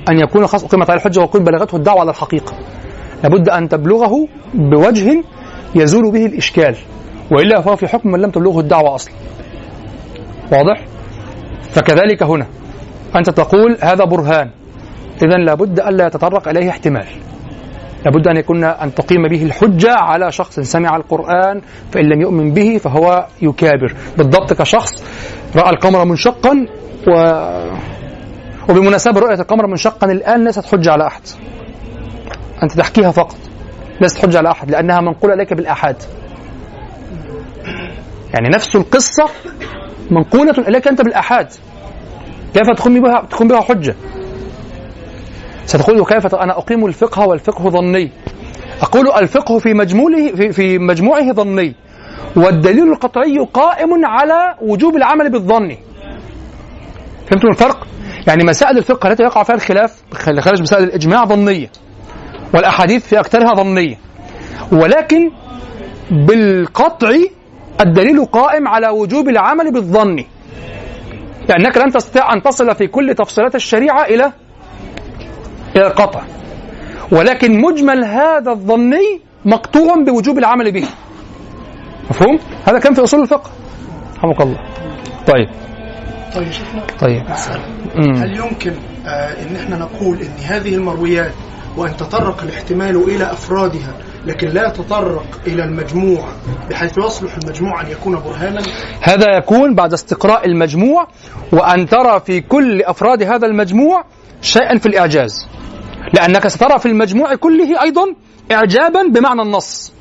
أن 0.09 0.19
يكون 0.19 0.47
خلاص 0.47 0.65
اقيمت 0.65 0.91
عليه 0.91 1.01
الحجة 1.01 1.21
ويكون 1.21 1.45
بلغته 1.45 1.77
الدعوة 1.77 2.01
على 2.01 2.11
الحقيقة. 2.11 2.53
لابد 3.23 3.49
أن 3.49 3.69
تبلغه 3.69 4.29
بوجه 4.55 5.25
يزول 5.75 6.13
به 6.13 6.27
الإشكال 6.27 6.77
وإلا 7.31 7.61
فهو 7.61 7.77
في 7.77 7.89
حكم 7.89 8.11
من 8.11 8.21
لم 8.21 8.31
تبلغه 8.31 8.61
الدعوة 8.61 8.95
أصلا. 8.95 9.15
واضح؟ 10.53 10.85
فكذلك 11.71 12.23
هنا 12.23 12.47
أنت 13.17 13.31
تقول 13.31 13.79
هذا 13.83 14.05
برهان 14.05 14.51
اذا 15.23 15.37
لابد 15.37 15.81
الا 15.81 16.07
يتطرق 16.07 16.49
إليه 16.49 16.71
احتمال. 16.71 17.07
لابد 18.07 18.29
أن 18.29 18.37
يكون 18.37 18.65
أن 18.65 18.95
تقيم 18.95 19.29
به 19.29 19.43
الحجة 19.43 19.95
على 19.95 20.33
شخص 20.33 20.61
سمع 20.61 20.97
القرآن 20.97 21.61
فإن 21.93 22.05
لم 22.05 22.21
يؤمن 22.21 22.53
به 22.53 22.79
فهو 22.79 23.27
يكابر. 23.43 23.95
بالضبط 24.19 24.53
كشخص 24.53 25.05
رأى 25.57 25.71
القمر 25.71 26.05
منشقا 26.05 26.67
و 27.09 27.39
وبمناسبة 28.69 29.21
رؤية 29.21 29.41
القمر 29.41 29.67
منشقا 29.67 30.13
الآن 30.13 30.45
ليست 30.45 30.67
حجة 30.67 30.93
على 30.93 31.07
أحد. 31.07 31.23
أنت 32.63 32.73
تحكيها 32.73 33.11
فقط. 33.11 33.37
ليست 34.01 34.19
حجة 34.19 34.39
على 34.39 34.51
أحد 34.51 34.71
لأنها 34.71 35.01
منقولة 35.01 35.35
إليك 35.35 35.55
بالآحاد. 35.55 35.97
يعني 38.35 38.49
نفس 38.55 38.77
القصة 38.77 39.29
منقولة 40.11 40.55
إليك 40.69 40.89
أنت 40.89 41.03
بالآحاد. 41.03 41.49
كيف 42.55 42.71
تقوم 42.71 43.01
بها 43.01 43.27
تقوم 43.31 43.49
بها 43.49 43.61
حجة؟ 43.61 43.95
ستقول 45.67 46.05
كيف 46.05 46.35
أنا 46.35 46.59
أقيم 46.59 46.87
الفقه 46.87 47.27
والفقه 47.27 47.71
ظني. 47.71 48.11
أقول 48.83 49.09
الفقه 49.09 49.59
في 49.59 49.75
مجموعه 49.75 50.37
في, 50.37 50.53
في 50.53 50.79
مجموعه 50.79 51.33
ظني. 51.33 51.75
والدليل 52.37 52.93
القطعي 52.93 53.39
قائم 53.55 54.05
على 54.05 54.55
وجوب 54.63 54.97
العمل 54.97 55.31
بالظن. 55.31 55.77
فهمتم 57.31 57.49
الفرق؟ 57.49 57.87
يعني 58.27 58.45
مسائل 58.45 58.79
الفقه 58.79 59.11
التي 59.11 59.23
يقع 59.23 59.43
فيها 59.43 59.55
الخلاف 59.55 60.03
خارج 60.41 60.63
مسائل 60.63 60.85
الإجماع 60.85 61.25
ظنية 61.25 61.71
والأحاديث 62.55 63.07
في 63.07 63.21
أكثرها 63.21 63.55
ظنية. 63.55 63.99
ولكن 64.73 65.31
بالقطع 66.11 67.11
الدليل 67.81 68.25
قائم 68.25 68.69
على 68.69 68.89
وجوب 68.89 69.29
العمل 69.29 69.73
بالظن. 69.73 70.25
لأنك 71.49 71.77
لن 71.77 71.91
تستطيع 71.91 72.33
أن 72.33 72.43
تصل 72.43 72.75
في 72.75 72.87
كل 72.87 73.15
تفصيلات 73.15 73.55
الشريعة 73.55 74.05
إلى 74.05 74.33
إلى 75.77 75.87
القطع. 75.87 76.23
ولكن 77.13 77.61
مجمل 77.61 78.05
هذا 78.05 78.51
الظني 78.51 79.21
مقطوع 79.45 79.95
بوجوب 80.07 80.39
العمل 80.39 80.73
به. 80.73 80.85
مفهوم؟ 82.11 82.39
هذا 82.65 82.79
كان 82.79 82.95
في 82.95 83.03
أصول 83.03 83.21
الفقه. 83.21 83.51
رحمك 84.19 84.41
الله. 84.41 84.59
طيب. 85.27 85.68
طيب. 86.39 86.53
شيخنا 86.53 86.83
طيب. 87.01 87.23
هل 88.17 88.37
يمكن 88.37 88.73
آه 89.07 89.43
إن 89.43 89.57
إحنا 89.57 89.77
نقول 89.77 90.21
إن 90.21 90.35
هذه 90.45 90.75
المرويات 90.75 91.33
وأن 91.77 91.97
تطرق 91.97 92.43
الاحتمال 92.43 92.97
إلى 92.97 93.33
أفرادها 93.33 93.93
لكن 94.27 94.49
لا 94.49 94.69
يتطرق 94.69 95.41
إلى 95.47 95.65
المجموع 95.65 96.29
بحيث 96.71 96.99
يصلح 96.99 97.37
المجموع 97.45 97.81
أن 97.81 97.91
يكون 97.91 98.15
برهانا؟ 98.15 98.63
هذا 99.01 99.37
يكون 99.37 99.75
بعد 99.75 99.93
استقراء 99.93 100.47
المجموع 100.47 101.09
وأن 101.53 101.87
ترى 101.87 102.21
في 102.21 102.41
كل 102.41 102.83
أفراد 102.83 103.23
هذا 103.23 103.47
المجموع 103.47 104.05
شيئا 104.43 104.79
في 104.79 104.87
الإعجاز. 104.87 105.47
لأنك 106.15 106.49
سترى 106.49 106.79
في 106.79 106.87
المجموع 106.87 107.35
كله 107.35 107.83
أيضا 107.83 108.03
إعجابا 108.53 109.03
بمعنى 109.15 109.43
النص. 109.43 109.93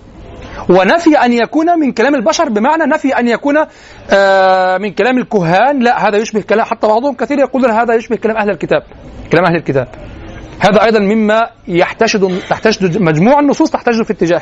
ونفي 0.69 1.17
أن 1.17 1.33
يكون 1.33 1.79
من 1.79 1.91
كلام 1.91 2.15
البشر 2.15 2.49
بمعنى 2.49 2.83
نفي 2.83 3.19
أن 3.19 3.27
يكون 3.27 3.57
آه، 4.11 4.77
من 4.77 4.91
كلام 4.91 5.17
الكهان. 5.17 5.79
لا 5.79 6.07
هذا 6.07 6.17
يشبه 6.17 6.41
كلام 6.41 6.65
حتى 6.65 6.87
بعضهم 6.87 7.13
كثير 7.13 7.39
يقولون 7.39 7.71
هذا 7.71 7.95
يشبه 7.95 8.15
كلام 8.15 8.37
أهل 8.37 8.49
الكتاب. 8.49 8.83
كلام 9.31 9.45
أهل 9.45 9.55
الكتاب. 9.55 9.87
هذا 10.59 10.83
أيضا 10.83 10.99
مما 10.99 11.49
يحتشد 11.67 12.39
تحتشد 12.49 13.01
مجموع 13.01 13.39
النصوص 13.39 13.71
تحتشد 13.71 14.03
في 14.03 14.13
اتجاه. 14.13 14.41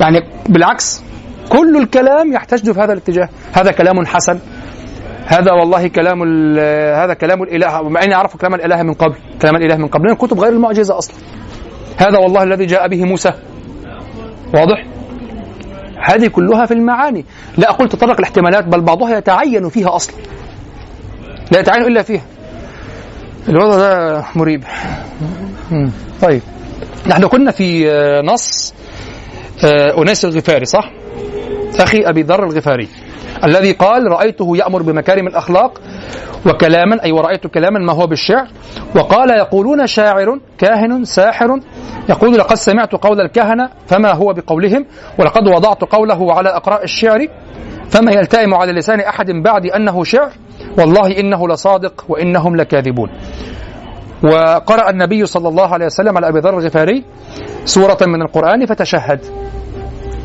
يعني 0.00 0.20
بالعكس 0.48 1.02
كل 1.48 1.76
الكلام 1.76 2.32
يحتشد 2.32 2.72
في 2.72 2.80
هذا 2.80 2.92
الاتجاه. 2.92 3.28
هذا 3.52 3.70
كلام 3.72 4.06
حسن. 4.06 4.38
هذا 5.26 5.52
والله 5.52 5.88
كلام 5.88 6.22
هذا 6.94 7.14
كلام 7.14 7.42
الإله 7.42 7.82
ومع 7.82 8.02
إني 8.02 8.14
أعرف 8.14 8.36
كلام 8.36 8.54
الإله 8.54 8.82
من 8.82 8.94
قبل 8.94 9.14
كلام 9.42 9.56
الإله 9.56 9.76
من 9.76 9.88
قبل 9.88 10.04
لأن 10.04 10.12
الكتب 10.12 10.40
غير 10.40 10.52
المعجزة 10.52 10.98
أصلا. 10.98 11.16
هذا 11.96 12.18
والله 12.18 12.42
الذي 12.42 12.66
جاء 12.66 12.88
به 12.88 13.04
موسى. 13.04 13.32
واضح؟ 14.54 14.97
هذه 16.00 16.26
كلها 16.26 16.66
في 16.66 16.74
المعاني. 16.74 17.24
لا 17.56 17.70
أقول 17.70 17.88
تطرق 17.88 18.18
الاحتمالات 18.18 18.64
بل 18.64 18.80
بعضها 18.80 19.18
يتعين 19.18 19.68
فيها 19.68 19.96
أصلا. 19.96 20.16
لا 21.52 21.60
يتعين 21.60 21.84
إلا 21.84 22.02
فيها. 22.02 22.22
الوضع 23.48 23.76
ده 23.76 24.24
مريب. 24.34 24.64
طيب. 26.22 26.42
نحن 27.06 27.26
كنا 27.26 27.50
في 27.50 27.90
آه، 27.90 28.22
نص 28.22 28.74
آه، 29.64 30.02
أناس 30.02 30.24
الغفاري 30.24 30.64
صح؟ 30.64 30.90
أخي 31.78 32.02
أبي 32.02 32.22
ذر 32.22 32.44
الغفاري. 32.44 32.88
الذي 33.44 33.72
قال 33.72 34.12
رأيته 34.12 34.56
يأمر 34.56 34.82
بمكارم 34.82 35.26
الأخلاق 35.26 35.80
وكلاما 36.46 37.04
أي 37.04 37.12
ورأيت 37.12 37.46
كلاما 37.46 37.78
ما 37.78 37.92
هو 37.92 38.06
بالشعر. 38.06 38.46
وقال 38.96 39.30
يقولون 39.30 39.86
شاعر 39.86 40.40
كاهن 40.58 41.04
ساحر. 41.04 41.60
يقول 42.08 42.38
لقد 42.38 42.56
سمعت 42.56 42.92
قول 42.92 43.20
الكهنة 43.20 43.70
فما 43.86 44.12
هو 44.12 44.32
بقولهم 44.32 44.86
ولقد 45.18 45.48
وضعت 45.48 45.84
قوله 45.84 46.34
على 46.34 46.48
أقراء 46.48 46.84
الشعر 46.84 47.26
فما 47.90 48.12
يلتئم 48.12 48.54
على 48.54 48.72
لسان 48.72 49.00
أحد 49.00 49.30
بعد 49.30 49.66
أنه 49.66 50.04
شعر. 50.04 50.30
والله 50.78 51.20
إنه 51.20 51.48
لصادق 51.48 52.04
وإنهم 52.08 52.56
لكاذبون. 52.56 53.10
وقرأ 54.22 54.90
النبي 54.90 55.26
صلى 55.26 55.48
الله 55.48 55.74
عليه 55.74 55.86
وسلم 55.86 56.16
على 56.16 56.28
أبي 56.28 56.38
ذر 56.38 56.58
الغفاري 56.58 57.04
سورة 57.64 57.98
من 58.06 58.22
القرآن 58.22 58.66
فتشهد. 58.66 59.20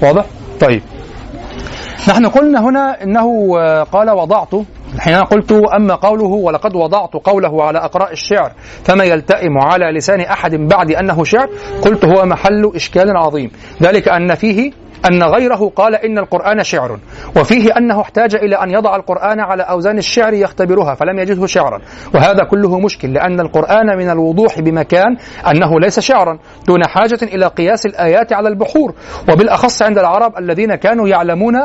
واضح؟ 0.04 0.26
طيب. 0.62 0.82
نحن 2.10 2.26
قلنا 2.26 2.60
هنا 2.62 3.04
إنه 3.04 3.54
قال 3.84 4.10
وضعت 4.10 4.56
حين 5.00 5.16
قلت 5.16 5.52
أما 5.52 5.96
قوله 5.96 6.28
ولقد 6.28 6.76
وضعت 6.76 7.14
قوله 7.14 7.64
على 7.64 7.80
أقراء 7.80 8.12
الشعر 8.12 8.52
فما 8.84 9.04
يلتئم 9.04 9.58
على 9.58 9.98
لسان 9.98 10.20
أحد 10.20 10.56
بعد 10.56 10.92
أنه 10.92 11.24
شعر 11.24 11.50
قلت 11.82 12.06
هو 12.06 12.26
محل 12.26 12.72
إشكال 12.76 13.18
عظيم. 13.18 13.52
ذلك 13.82 14.10
أن 14.10 14.36
فيه 14.36 14.72
أن 15.06 15.24
غيره 15.24 15.72
قال 15.76 15.96
إن 15.96 16.18
القرآن 16.18 16.64
شعر 16.64 17.00
وفيه 17.38 17.78
أنه 17.78 18.02
احتاج 18.02 18.36
إلى 18.36 18.56
أن 18.56 18.72
يضع 18.72 18.96
القرآن 18.96 19.40
على 19.40 19.64
أوزان 19.64 19.98
الشعر 19.98 20.34
يختبرها 20.34 20.96
فلم 20.96 21.20
يجده 21.20 21.46
شعرا. 21.46 21.82
وهذا 22.16 22.44
كله 22.44 22.80
مشكل 22.80 23.14
لأن 23.14 23.40
القرآن 23.40 23.98
من 23.98 24.10
الوضوح 24.10 24.60
بمكان 24.60 25.18
أنه 25.48 25.80
ليس 25.80 26.00
شعرا 26.00 26.40
دون 26.68 26.88
حاجة 26.88 27.20
إلى 27.24 27.48
قياس 27.48 27.86
الآيات 27.86 28.34
على 28.34 28.50
البحور. 28.50 28.94
وبالأخص 29.30 29.82
عند 29.82 29.98
العرب 29.98 30.38
الذين 30.38 30.76
كانوا 30.76 31.08
يعلمون 31.08 31.56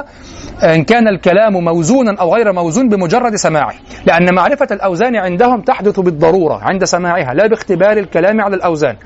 إن 0.62 0.85
كان 0.85 1.09
الكلام 1.09 1.53
موزونا 1.53 2.16
أو 2.20 2.35
غير 2.35 2.53
موزون 2.53 2.88
بمجرد 2.88 3.35
سماعه 3.35 3.74
لأن 4.07 4.35
معرفة 4.35 4.68
الأوزان 4.70 5.16
عندهم 5.16 5.61
تحدث 5.61 6.01
بالضرورة 6.01 6.61
عند 6.62 6.85
سماعها 6.85 7.35
لا 7.35 7.46
باختبار 7.46 7.96
الكلام 7.96 8.40
على 8.40 8.57
الأوزان 8.57 8.96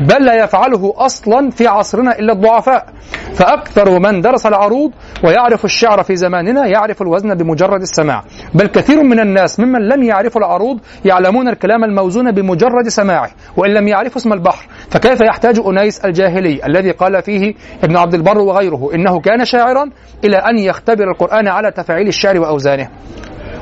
بل 0.00 0.24
لا 0.24 0.44
يفعله 0.44 0.94
أصلا 0.96 1.50
في 1.50 1.66
عصرنا 1.66 2.18
إلا 2.18 2.32
الضعفاء. 2.32 2.86
فأكثر 3.34 3.71
من 3.78 4.20
درس 4.20 4.46
العروض 4.46 4.92
ويعرف 5.24 5.64
الشعر 5.64 6.02
في 6.02 6.16
زماننا 6.16 6.66
يعرف 6.66 7.02
الوزن 7.02 7.34
بمجرد 7.34 7.80
السماع. 7.80 8.24
بل 8.54 8.66
كثير 8.66 9.02
من 9.02 9.20
الناس 9.20 9.60
ممن 9.60 9.88
لم 9.88 10.02
يعرفوا 10.02 10.40
العروض 10.40 10.80
يعلمون 11.04 11.48
الكلام 11.48 11.84
الموزون 11.84 12.32
بمجرد 12.32 12.88
سماعه 12.88 13.30
وإن 13.56 13.74
لم 13.74 13.88
يعرفوا 13.88 14.16
اسم 14.16 14.32
البحر. 14.32 14.66
فكيف 14.90 15.20
يحتاج 15.20 15.60
أنيس 15.66 16.04
الجاهلي 16.04 16.66
الذي 16.66 16.90
قال 16.90 17.22
فيه 17.22 17.54
ابن 17.84 17.96
عبد 17.96 18.14
البر 18.14 18.38
وغيره 18.38 18.90
إنه 18.94 19.20
كان 19.20 19.44
شاعرا 19.44 19.90
إلى 20.24 20.36
أن 20.36 20.58
يختبر 20.58 21.10
القرآن 21.10 21.48
على 21.48 21.70
تفاعيل 21.70 22.08
الشعر 22.08 22.40
وأوزانه؟ 22.40 22.88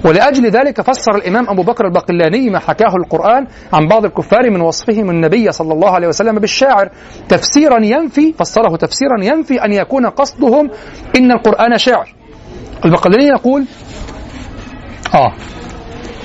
ولأجل 0.04 0.50
ذلك 0.50 0.80
فسر 0.80 1.14
الإمام 1.14 1.48
أبو 1.48 1.62
بكر 1.62 1.86
الباقلاني 1.86 2.50
ما 2.50 2.58
حكاه 2.58 2.94
القرآن 3.04 3.46
عن 3.72 3.88
بعض 3.88 4.04
الكفار 4.04 4.50
من 4.50 4.60
وصفهم 4.60 5.10
النبي 5.10 5.52
صلى 5.52 5.72
الله 5.72 5.90
عليه 5.90 6.08
وسلم 6.08 6.38
بالشاعر 6.38 6.90
تفسيرا 7.28 7.84
ينفي 7.84 8.32
فسره 8.32 8.76
تفسيرا 8.76 9.24
ينفي 9.24 9.64
أن 9.64 9.72
يكون 9.72 10.06
قصدهم 10.06 10.70
إن 11.16 11.32
القرآن 11.32 11.78
شعر. 11.78 12.14
الباقلاني 12.84 13.26
يقول 13.26 13.64
آه 15.14 15.32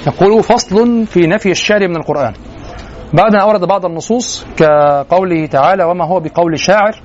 يقول 0.07 0.43
فصل 0.43 1.05
في 1.05 1.27
نفي 1.27 1.51
الشعر 1.51 1.87
من 1.87 1.95
القرآن. 1.95 2.33
بعد 3.13 3.35
أن 3.35 3.41
أورد 3.41 3.65
بعض 3.65 3.85
النصوص 3.85 4.45
كقوله 4.57 5.45
تعالى 5.45 5.83
وما 5.83 6.05
هو 6.05 6.19
بقول 6.19 6.59
شاعر 6.59 7.01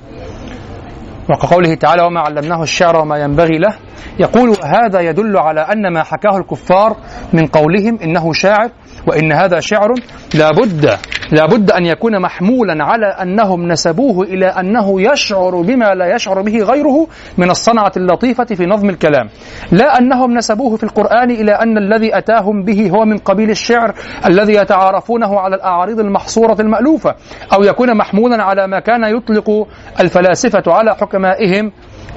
وكقوله 1.31 1.73
تعالى 1.73 2.03
وما 2.03 2.19
علمناه 2.19 2.63
الشعر 2.63 2.95
وما 2.95 3.17
ينبغي 3.17 3.57
له 3.57 3.75
يقول 4.19 4.55
هذا 4.63 4.99
يدل 4.99 5.37
على 5.37 5.61
أن 5.61 5.93
ما 5.93 6.03
حكاه 6.03 6.37
الكفار 6.37 6.97
من 7.33 7.47
قولهم 7.47 7.99
إنه 8.03 8.33
شاعر 8.33 8.69
وإن 9.07 9.31
هذا 9.31 9.59
شعر 9.59 9.93
لابد 10.35 10.97
لابد 11.31 11.71
أن 11.71 11.85
يكون 11.85 12.21
محمولا 12.21 12.83
على 12.83 13.05
أنهم 13.05 13.67
نسبوه 13.67 14.23
إلى 14.23 14.45
أنه 14.45 15.01
يشعر 15.01 15.61
بما 15.61 15.95
لا 15.95 16.15
يشعر 16.15 16.41
به 16.41 16.57
غيره 16.57 17.07
من 17.37 17.49
الصنعة 17.49 17.91
اللطيفة 17.97 18.45
في 18.45 18.65
نظم 18.65 18.89
الكلام. 18.89 19.29
لا 19.71 19.97
أنهم 19.97 20.37
نسبوه 20.37 20.77
في 20.77 20.83
القرآن 20.83 21.31
إلى 21.31 21.51
أن 21.51 21.77
الذي 21.77 22.17
أتاهم 22.17 22.63
به 22.63 22.89
هو 22.89 23.05
من 23.05 23.17
قبيل 23.17 23.49
الشعر 23.49 23.93
الذي 24.25 24.53
يتعارفونه 24.53 25.39
على 25.39 25.55
الأعاريض 25.55 25.99
المحصورة 25.99 26.57
المألوفة 26.59 27.15
أو 27.53 27.63
يكون 27.63 27.97
محمولا 27.97 28.43
على 28.43 28.67
ما 28.67 28.79
كان 28.79 29.03
يطلق 29.03 29.67
الفلاسفة 29.99 30.63
على 30.67 30.95
حكمائهم 30.95 31.71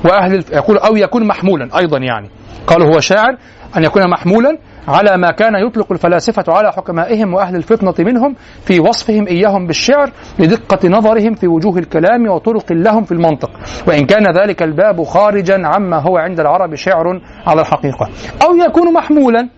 وأهل 0.04 0.44
يقول 0.52 0.78
أو 0.78 0.96
يكون 0.96 1.26
محمولا 1.26 1.78
أيضا 1.78 1.98
يعني. 1.98 2.30
قالوا 2.66 2.94
هو 2.94 3.00
شاعر 3.00 3.36
أن 3.76 3.84
يكون 3.84 4.10
محمولا 4.10 4.58
على 4.88 5.16
ما 5.16 5.30
كان 5.30 5.54
يطلق 5.66 5.92
الفلاسفة 5.92 6.44
على 6.48 6.72
حكمائهم 6.72 7.34
وأهل 7.34 7.56
الفطنة 7.56 7.94
منهم 7.98 8.36
في 8.64 8.80
وصفهم 8.80 9.26
إياهم 9.26 9.66
بالشعر 9.66 10.10
لدقة 10.38 10.88
نظرهم 10.88 11.34
في 11.34 11.48
وجوه 11.48 11.78
الكلام 11.78 12.28
وطرق 12.28 12.72
لهم 12.72 13.04
في 13.04 13.12
المنطق. 13.12 13.50
وإن 13.86 14.06
كان 14.06 14.26
ذلك 14.42 14.62
الباب 14.62 15.02
خارجا 15.02 15.62
عما 15.64 15.98
هو 15.98 16.16
عند 16.16 16.40
العرب 16.40 16.74
شعر 16.74 17.20
على 17.46 17.60
الحقيقة. 17.60 18.08
أو 18.42 18.56
يكون 18.56 18.92
محمولا 18.92 19.48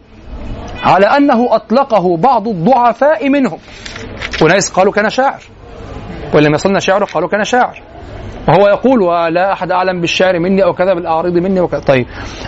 على 0.82 1.06
أنه 1.06 1.54
أطلقه 1.54 2.16
بعض 2.16 2.48
الضعفاء 2.48 3.28
منهم. 3.28 3.58
وناس 4.42 4.72
قالوا 4.72 4.92
كان 4.92 5.10
شاعر. 5.10 5.42
ولم 6.34 6.54
يصلنا 6.54 6.78
شعر 6.78 7.04
قالوا 7.04 7.28
كان 7.28 7.44
شاعر. 7.44 7.82
وهو 8.48 8.68
يقول 8.68 9.02
ولا 9.02 9.52
أحد 9.52 9.72
أعلم 9.72 10.00
بالشعر 10.00 10.38
مني 10.38 10.64
أو 10.64 10.72
كذا 10.72 10.94
بالأعراض 10.94 11.32
مني 11.32 11.60
وكذا 11.60 11.80
طيب. 11.80 12.06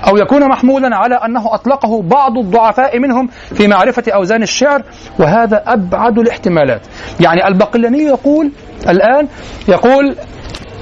أو 0.08 0.16
يكون 0.16 0.48
محمولا 0.48 0.96
على 0.96 1.14
أنه 1.14 1.54
أطلقه 1.54 2.02
بعض 2.02 2.38
الضعفاء 2.38 2.98
منهم 2.98 3.26
في 3.54 3.68
معرفة 3.68 4.12
أوزان 4.14 4.42
الشعر 4.42 4.82
وهذا 5.18 5.62
أبعد 5.66 6.18
الاحتمالات. 6.18 6.86
يعني 7.20 7.48
البقلاني 7.48 8.02
يقول 8.02 8.52
الآن 8.88 9.28
يقول 9.68 10.16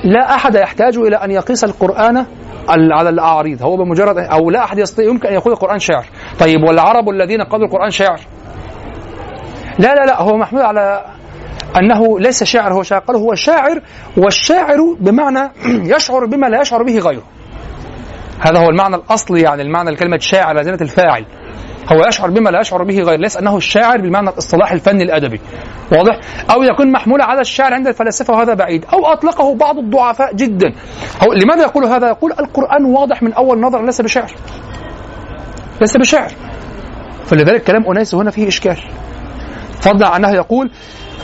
لا 0.04 0.34
أحد 0.34 0.54
يحتاج 0.54 0.96
إلى 0.96 1.16
أن 1.16 1.30
يقيس 1.30 1.64
القرآن 1.64 2.26
على 2.68 3.08
الأعاريض 3.08 3.62
هو 3.62 3.76
بمجرد 3.76 4.18
أو 4.18 4.50
لا 4.50 4.64
أحد 4.64 4.78
يستطيع 4.78 5.04
يمكن 5.04 5.28
أن 5.28 5.34
يقول 5.34 5.52
القرآن 5.52 5.78
شعر. 5.78 6.06
طيب 6.40 6.62
والعرب 6.62 7.08
الذين 7.08 7.42
قالوا 7.42 7.66
القرآن 7.66 7.90
شعر؟ 7.90 8.20
لا 9.78 9.94
لا 9.94 10.06
لا 10.06 10.22
هو 10.22 10.36
محمول 10.36 10.62
على 10.62 11.04
أنه 11.80 12.18
ليس 12.18 12.44
شاعر 12.44 12.72
هو 12.72 12.82
شاعر 12.82 13.00
قال 13.00 13.16
هو 13.16 13.34
شاعر 13.34 13.82
والشاعر 14.16 14.96
بمعنى 15.00 15.50
يشعر 15.96 16.26
بما 16.26 16.46
لا 16.46 16.60
يشعر 16.60 16.82
به 16.82 16.98
غيره. 16.98 17.22
هذا 18.40 18.58
هو 18.58 18.70
المعنى 18.70 18.96
الأصلي 18.96 19.40
يعني 19.40 19.62
المعنى 19.62 19.90
الكلمة 19.90 20.18
شاعر 20.18 20.62
زينة 20.62 20.78
الفاعل. 20.80 21.26
هو 21.92 22.06
يشعر 22.08 22.30
بما 22.30 22.50
لا 22.50 22.60
يشعر 22.60 22.84
به 22.84 23.00
غيره 23.00 23.20
ليس 23.20 23.36
أنه 23.36 23.56
الشاعر 23.56 24.00
بالمعنى 24.00 24.28
الاصطلاحي 24.28 24.74
الفني 24.74 25.02
الأدبي. 25.02 25.40
واضح؟ 25.92 26.20
أو 26.50 26.62
يكون 26.62 26.92
محمول 26.92 27.22
على 27.22 27.40
الشعر 27.40 27.74
عند 27.74 27.86
الفلاسفة 27.86 28.34
وهذا 28.34 28.54
بعيد. 28.54 28.84
أو 28.92 29.06
أطلقه 29.06 29.54
بعض 29.54 29.78
الضعفاء 29.78 30.34
جدا. 30.34 30.72
هو 31.24 31.32
لماذا 31.32 31.62
يقول 31.62 31.84
هذا؟ 31.84 32.08
يقول 32.08 32.32
القرآن 32.32 32.84
واضح 32.84 33.22
من 33.22 33.32
أول 33.32 33.60
نظر 33.60 33.84
ليس 33.84 34.00
بشعر 34.00 34.32
ليس 35.80 35.96
بشعر 35.96 36.32
فلذلك 37.26 37.64
كلام 37.64 37.86
أنيس 37.90 38.14
هنا 38.14 38.30
فيه 38.30 38.48
إشكال. 38.48 38.76
فضلا 39.80 40.08
عنه 40.08 40.30
يقول 40.30 40.70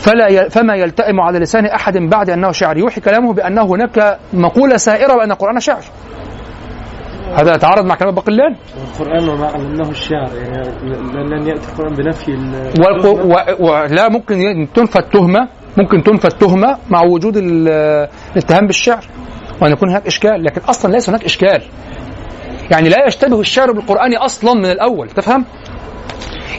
فلا 0.03 0.49
فما 0.49 0.75
يلتئم 0.75 1.21
على 1.21 1.39
لسان 1.39 1.67
أحد 1.67 1.99
بعد 1.99 2.31
أنه 2.31 2.53
شعر. 2.53 2.77
يوحي 2.77 3.01
كلامه 3.01 3.33
بان 3.33 3.59
هناك 3.59 4.19
مقولة 4.33 4.77
سائرة 4.77 5.15
بأن 5.15 5.33
القرآن 5.33 5.61
شعر. 5.61 5.83
هذا 7.35 7.55
يتعارض 7.55 7.85
مع 7.85 7.95
كلام 7.95 8.11
البقلان 8.11 8.57
القرآن 8.91 9.29
وما 9.29 9.47
علمناه 9.47 9.91
الشعر 9.91 10.31
يعني 10.37 10.69
لن 11.31 11.47
يأتي 11.47 11.69
القرآن 11.73 11.95
بنفي 11.95 12.33
ولا 13.61 14.09
ممكن 14.09 14.69
تنفى 14.75 14.99
التهمة 14.99 15.49
ممكن 15.77 16.03
تنفى 16.03 16.25
التهمة 16.25 16.79
مع 16.91 17.03
وجود 17.03 17.37
الاتهام 17.37 18.67
بالشعر 18.67 19.05
وأن 19.61 19.73
يكون 19.73 19.91
هناك 19.91 20.07
إشكال 20.07 20.45
لكن 20.45 20.61
أصلا 20.61 20.93
ليس 20.93 21.09
هناك 21.09 21.25
إشكال. 21.25 21.63
يعني 22.71 22.89
لا 22.89 23.07
يشتبه 23.07 23.41
الشعر 23.41 23.73
بالقرآن 23.73 24.17
أصلا 24.17 24.55
من 24.55 24.71
الأول 24.71 25.11
تفهم؟ 25.11 25.45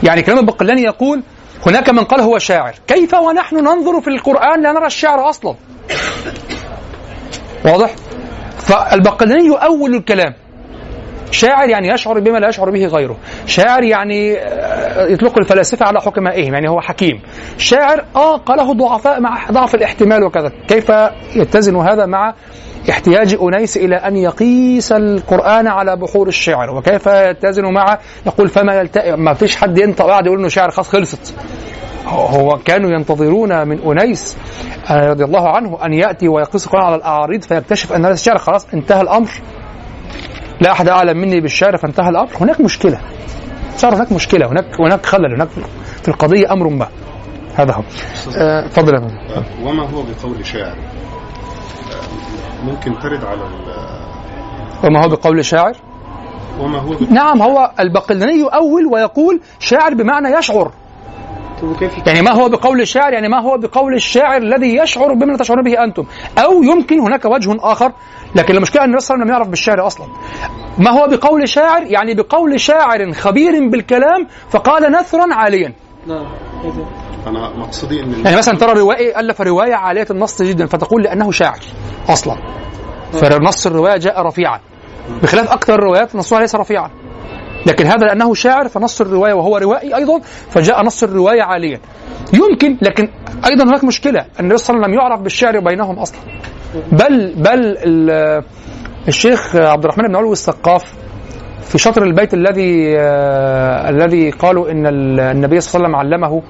يعني 0.02 0.22
كلام 0.22 0.38
البقلاني 0.38 0.82
يقول 0.82 1.22
هناك 1.66 1.90
من 1.90 2.04
قال 2.04 2.20
هو 2.20 2.38
شاعر. 2.38 2.74
كيف 2.86 3.14
ونحن 3.14 3.56
ننظر 3.56 4.00
في 4.00 4.08
القرآن 4.08 4.62
لا 4.62 4.72
نرى 4.72 4.86
الشعر 4.86 5.28
أصلا؟ 5.30 5.54
واضح؟ 7.64 7.94
فالبقلاني 8.58 9.46
يؤول 9.46 9.94
الكلام. 9.94 10.34
شاعر 11.30 11.68
يعني 11.68 11.88
يشعر 11.88 12.20
بما 12.20 12.38
لا 12.38 12.48
يشعر 12.48 12.70
به 12.70 12.86
غيره. 12.86 13.16
شاعر 13.46 13.82
يعني 13.82 14.38
آه، 14.38 15.06
يطلق 15.06 15.38
الفلاسفة 15.38 15.86
على 15.86 16.00
حكمائهم 16.00 16.54
يعني 16.54 16.68
هو 16.68 16.80
حكيم. 16.80 17.22
شاعر 17.58 18.04
آه 18.16 18.36
قاله 18.36 18.72
ضعفاء 18.72 19.20
مع 19.20 19.50
ضعف 19.50 19.74
الاحتمال 19.74 20.24
وكذا. 20.24 20.52
كيف 20.68 20.92
يتزن 21.36 21.76
هذا 21.76 22.06
مع 22.06 22.34
احتياج 22.90 23.36
أنيس 23.42 23.76
إلى 23.76 23.96
أن 23.96 24.16
يقيس 24.16 24.92
القرآن 24.92 25.66
على 25.66 25.96
بحور 25.96 26.28
الشعر؟ 26.28 26.70
وكيف 26.76 27.06
يتزن 27.06 27.64
مع 27.64 27.98
يقول 28.26 28.48
فما 28.48 28.74
يلتئم 28.74 29.24
ما 29.24 29.34
فيش 29.34 29.56
حد 29.56 29.78
ينطق 29.78 30.06
بعد 30.06 30.26
يقول 30.26 30.38
إنه 30.38 30.48
شعر 30.48 30.70
خلاص 30.70 30.88
خلصت. 30.88 31.34
هو- 32.06 32.58
كانوا 32.64 32.90
ينتظرون 32.90 33.68
من 33.68 33.78
أنيس 33.80 34.36
آه، 34.90 35.10
رضي 35.10 35.24
الله 35.24 35.48
عنه 35.48 35.78
أن 35.84 35.92
يأتي 35.92 36.28
ويقيس 36.28 36.66
القرآن 36.66 36.84
على 36.84 36.94
الأعاريض 36.96 37.42
فيكتشف 37.42 37.92
أن 37.92 38.04
هذا 38.04 38.14
الشعر 38.14 38.38
خلاص 38.38 38.66
انتهى 38.74 39.00
الأمر. 39.00 39.28
لا 40.60 40.72
أحد 40.72 40.88
أعلم 40.88 41.16
مني 41.18 41.40
بالشعر 41.40 41.76
فانتهى 41.76 42.08
الأمر. 42.08 42.28
هناك 42.40 42.60
مشكلة. 42.60 43.00
صار 43.76 43.94
هناك 43.94 44.12
مشكلة. 44.12 44.46
هناك 44.46 44.80
هناك 44.80 45.06
خلل. 45.06 45.34
هناك 45.34 45.48
في 46.02 46.08
القضية 46.08 46.52
أمر 46.52 46.68
ما. 46.68 46.88
هذا 47.54 47.72
هو. 47.74 47.82
آه، 48.36 48.66
تفضل. 48.68 48.96
فندم. 49.00 49.14
وما 49.62 49.82
هو 49.82 50.02
بقول 50.02 50.46
شاعر؟ 50.46 50.72
آه، 50.72 52.64
ممكن 52.64 52.98
ترد 52.98 53.24
على 53.24 53.40
وما 54.84 55.04
هو 55.04 55.08
بقول 55.08 55.44
شاعر؟ 55.44 55.72
وما 56.60 56.78
هو 56.78 56.94
نعم 57.10 57.42
هو 57.42 57.70
البقلاني 57.80 58.32
يؤول 58.38 58.86
ويقول 58.92 59.40
شاعر 59.58 59.94
بمعنى 59.94 60.28
يشعر. 60.38 60.72
يعني 62.06 62.22
ما 62.22 62.32
هو 62.32 62.48
بقول 62.48 62.80
الشاعر؟ 62.80 63.12
يعني 63.12 63.28
ما 63.28 63.40
هو 63.40 63.58
بقول 63.58 63.94
الشاعر 63.94 64.36
الذي 64.36 64.76
يشعر 64.76 65.14
بما 65.14 65.36
تشعرون 65.36 65.64
به 65.64 65.84
أنتم؟ 65.84 66.04
أو 66.38 66.62
يمكن 66.62 67.00
هناك 67.00 67.24
وجه 67.24 67.56
آخر 67.60 67.92
لكن 68.34 68.56
المشكلة 68.56 68.82
أن 68.82 68.88
النبي 68.88 69.00
صلى 69.00 69.14
الله 69.14 69.24
عليه 69.24 69.24
وسلم 69.24 69.28
لم 69.28 69.30
يعرف 69.30 69.48
بالشعر 69.48 69.86
أصلا. 69.86 70.06
ما 70.78 70.90
هو 70.90 71.08
بقول 71.08 71.48
شاعر؟ 71.48 71.82
يعني 71.86 72.14
بقول 72.14 72.60
شاعر 72.60 73.12
خبير 73.12 73.68
بالكلام 73.68 74.26
فقال 74.50 74.92
نثرا 74.92 75.34
عاليا. 75.34 75.72
نعم. 76.06 76.26
أنا 77.26 77.48
مقصدي 77.56 78.00
إن 78.00 78.24
يعني 78.24 78.36
مثلا 78.36 78.58
ترى 78.58 78.72
روائي 78.72 79.20
ألف 79.20 79.40
رواية 79.40 79.74
عاليه 79.74 80.06
النص 80.10 80.42
جدا 80.42 80.66
فتقول 80.66 81.02
لأنه 81.02 81.30
شاعر 81.30 81.58
أصلا. 82.08 82.36
فنص 83.12 83.66
الرواية 83.66 83.96
جاء 83.96 84.22
رفيعا. 84.22 84.60
بخلاف 85.22 85.52
أكثر 85.52 85.74
الروايات 85.74 86.16
نصها 86.16 86.40
ليس 86.40 86.54
رفيعا. 86.54 86.90
لكن 87.66 87.86
هذا 87.86 88.06
لأنه 88.06 88.34
شاعر 88.34 88.68
فنص 88.68 89.00
الرواية 89.00 89.32
وهو 89.32 89.56
روائي 89.56 89.96
أيضا 89.96 90.20
فجاء 90.50 90.82
نص 90.84 91.02
الرواية 91.02 91.42
عاليا. 91.42 91.80
يمكن 92.32 92.76
لكن 92.82 93.08
أيضا 93.50 93.64
هناك 93.64 93.84
مشكلة 93.84 94.24
النبي 94.40 94.56
صلى 94.58 94.74
الله 94.76 94.84
عليه 94.86 94.94
وسلم 94.94 94.94
لم 94.94 94.94
يعرف 94.94 95.20
بالشعر 95.20 95.60
بينهم 95.60 95.98
أصلا. 95.98 96.18
بل 96.92 97.34
بل 97.36 97.76
ال- 97.86 98.42
الشيخ 99.08 99.56
عبد 99.56 99.84
الرحمن 99.84 100.08
بن 100.08 100.16
علوي 100.16 100.32
السقاف 100.32 100.82
في 101.62 101.78
شطر 101.78 102.02
البيت 102.02 102.34
الذي 102.34 102.94
آه 102.98 103.88
الذي 103.90 104.30
قالوا 104.30 104.70
إن 104.70 104.86
ال- 104.86 105.20
النبي 105.20 105.60
صلى 105.60 105.86
الله 105.86 105.98
عليه 105.98 106.08
وسلم 106.08 106.14
علمه 106.26 106.42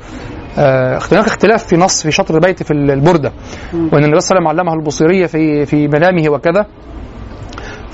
آه 0.59 0.99
هناك 1.13 1.27
اختلاف 1.27 1.65
في 1.67 1.77
نص 1.77 2.03
في 2.03 2.11
شطر 2.13 2.35
البيت 2.35 2.63
في 2.63 2.71
البردة. 2.71 3.33
وإن 3.75 4.05
النبي 4.05 4.21
صلى 4.21 4.39
الله 4.39 4.49
عليه 4.49 4.51
وسلم 4.51 4.69
علمه 4.69 4.75
البصيرية 4.75 5.27
في 5.27 5.67
في 5.67 5.89
منامه 5.89 6.29
وكذا. 6.31 6.67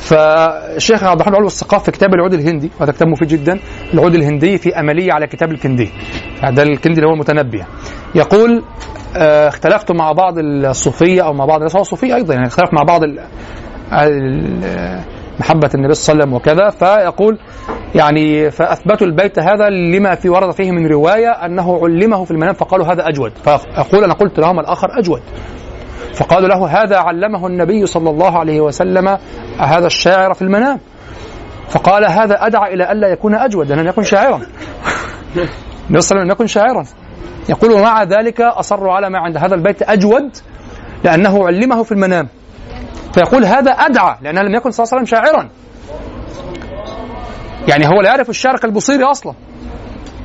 فالشيخ 0.00 1.04
عبد 1.04 1.20
الرحمن 1.20 1.34
علوي 1.36 1.46
السقاف 1.46 1.84
في 1.84 1.90
كتاب 1.90 2.14
العود 2.14 2.34
الهندي 2.34 2.70
وهذا 2.80 2.92
كتاب 2.92 3.08
مفيد 3.08 3.28
جدا 3.28 3.58
العود 3.94 4.14
الهندي 4.14 4.58
في 4.58 4.80
أملية 4.80 5.12
على 5.12 5.26
كتاب 5.26 5.50
الكندي. 5.52 5.90
ده 6.50 6.62
الكندي 6.62 7.00
اللي 7.00 7.06
هو 7.06 7.12
المتنبي 7.14 7.64
يقول 8.14 8.62
آه، 9.16 9.48
اختلفت 9.48 9.92
مع 9.92 10.12
بعض 10.12 10.38
الصوفية 10.38 11.22
أو 11.22 11.32
مع 11.32 11.44
بعض 11.44 11.56
الناس 11.56 11.76
هو 11.76 11.82
صوفي 11.82 12.14
أيضا 12.14 12.34
يعني 12.34 12.46
اختلف 12.46 12.72
مع 12.72 12.82
بعض 12.82 13.00
محبة 15.40 15.70
النبي 15.74 15.94
صلى 15.94 16.12
الله 16.12 16.24
عليه 16.24 16.34
وسلم 16.34 16.34
وكذا. 16.34 16.70
فيقول 16.70 17.38
يعني 17.94 18.50
فأثبتوا 18.50 19.06
البيت 19.06 19.38
هذا 19.38 19.68
لما 19.68 20.14
في 20.14 20.28
ورد 20.28 20.50
فيه 20.50 20.70
من 20.70 20.86
رواية 20.86 21.30
أنه 21.30 21.80
علمه 21.84 22.24
في 22.24 22.30
المنام 22.30 22.52
فقالوا 22.54 22.86
هذا 22.86 23.08
أجود. 23.08 23.32
فأقول 23.44 24.04
أنا 24.04 24.14
قلت 24.14 24.40
لهم 24.40 24.60
الآخر 24.60 24.88
أجود. 24.98 25.20
فقالوا 26.14 26.48
له 26.48 26.82
هذا 26.82 26.96
علمه 26.96 27.46
النبي 27.46 27.86
صلى 27.86 28.10
الله 28.10 28.38
عليه 28.38 28.60
وسلم 28.60 29.18
هذا 29.58 29.86
الشاعر 29.86 30.34
في 30.34 30.42
المنام. 30.42 30.80
فقال 31.68 32.10
هذا 32.10 32.46
أدعى 32.46 32.74
إلى 32.74 32.92
ألا 32.92 33.08
يكون 33.08 33.34
أجود 33.34 33.72
لم 33.72 33.86
يكن 33.86 34.02
شاعرا. 34.02 34.36
النبي 34.36 34.46
صلى 35.36 35.40
الله 35.40 35.88
عليه 35.90 35.98
وسلم 35.98 36.22
لم 36.22 36.30
يكن 36.30 36.46
شاعرا. 36.46 36.84
يقول 37.48 37.72
ومع 37.72 38.02
ذلك 38.02 38.40
اصروا 38.40 38.92
على 38.92 39.10
ما 39.10 39.18
عند 39.18 39.36
هذا 39.36 39.54
البيت 39.54 39.82
أجود 39.82 40.36
لأنه 41.04 41.46
علمه 41.46 41.82
في 41.82 41.92
المنام. 41.92 42.28
فيقول 43.14 43.44
هذا 43.44 43.70
أدعى 43.70 44.16
لأنه 44.22 44.42
لم 44.42 44.54
يكن 44.54 44.70
صلى 44.70 44.84
الله 44.84 44.94
عليه 44.94 45.02
وسلم 45.02 45.04
شاعرا. 45.04 45.48
يعني 47.68 47.86
هو 47.86 48.00
لا 48.00 48.08
يعرف 48.08 48.30
الشعر 48.30 48.56
كالبصيري 48.56 49.04
أصلا. 49.04 49.34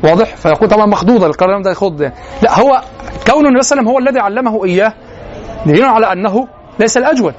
واضح؟ 0.04 0.36
فيقول 0.36 0.70
طبعا 0.70 0.86
مخضوضة 0.86 1.28
الكلام 1.28 1.62
ده 1.62 1.72
يخض. 1.72 2.02
يعني. 2.02 2.16
لا 2.42 2.60
هو 2.60 2.82
كون 3.32 3.46
النبي 3.48 3.62
صلى 3.62 3.80
الله 3.80 3.90
عليه 3.90 3.90
وسلم 3.90 3.90
هو 3.90 4.00
الذي 4.00 4.20
علمه 4.20 4.66
إياه 4.66 4.94
دليل 5.66 5.86
على 5.86 6.12
أنه 6.12 6.48
ليس 6.80 6.98
الأجود. 6.98 7.34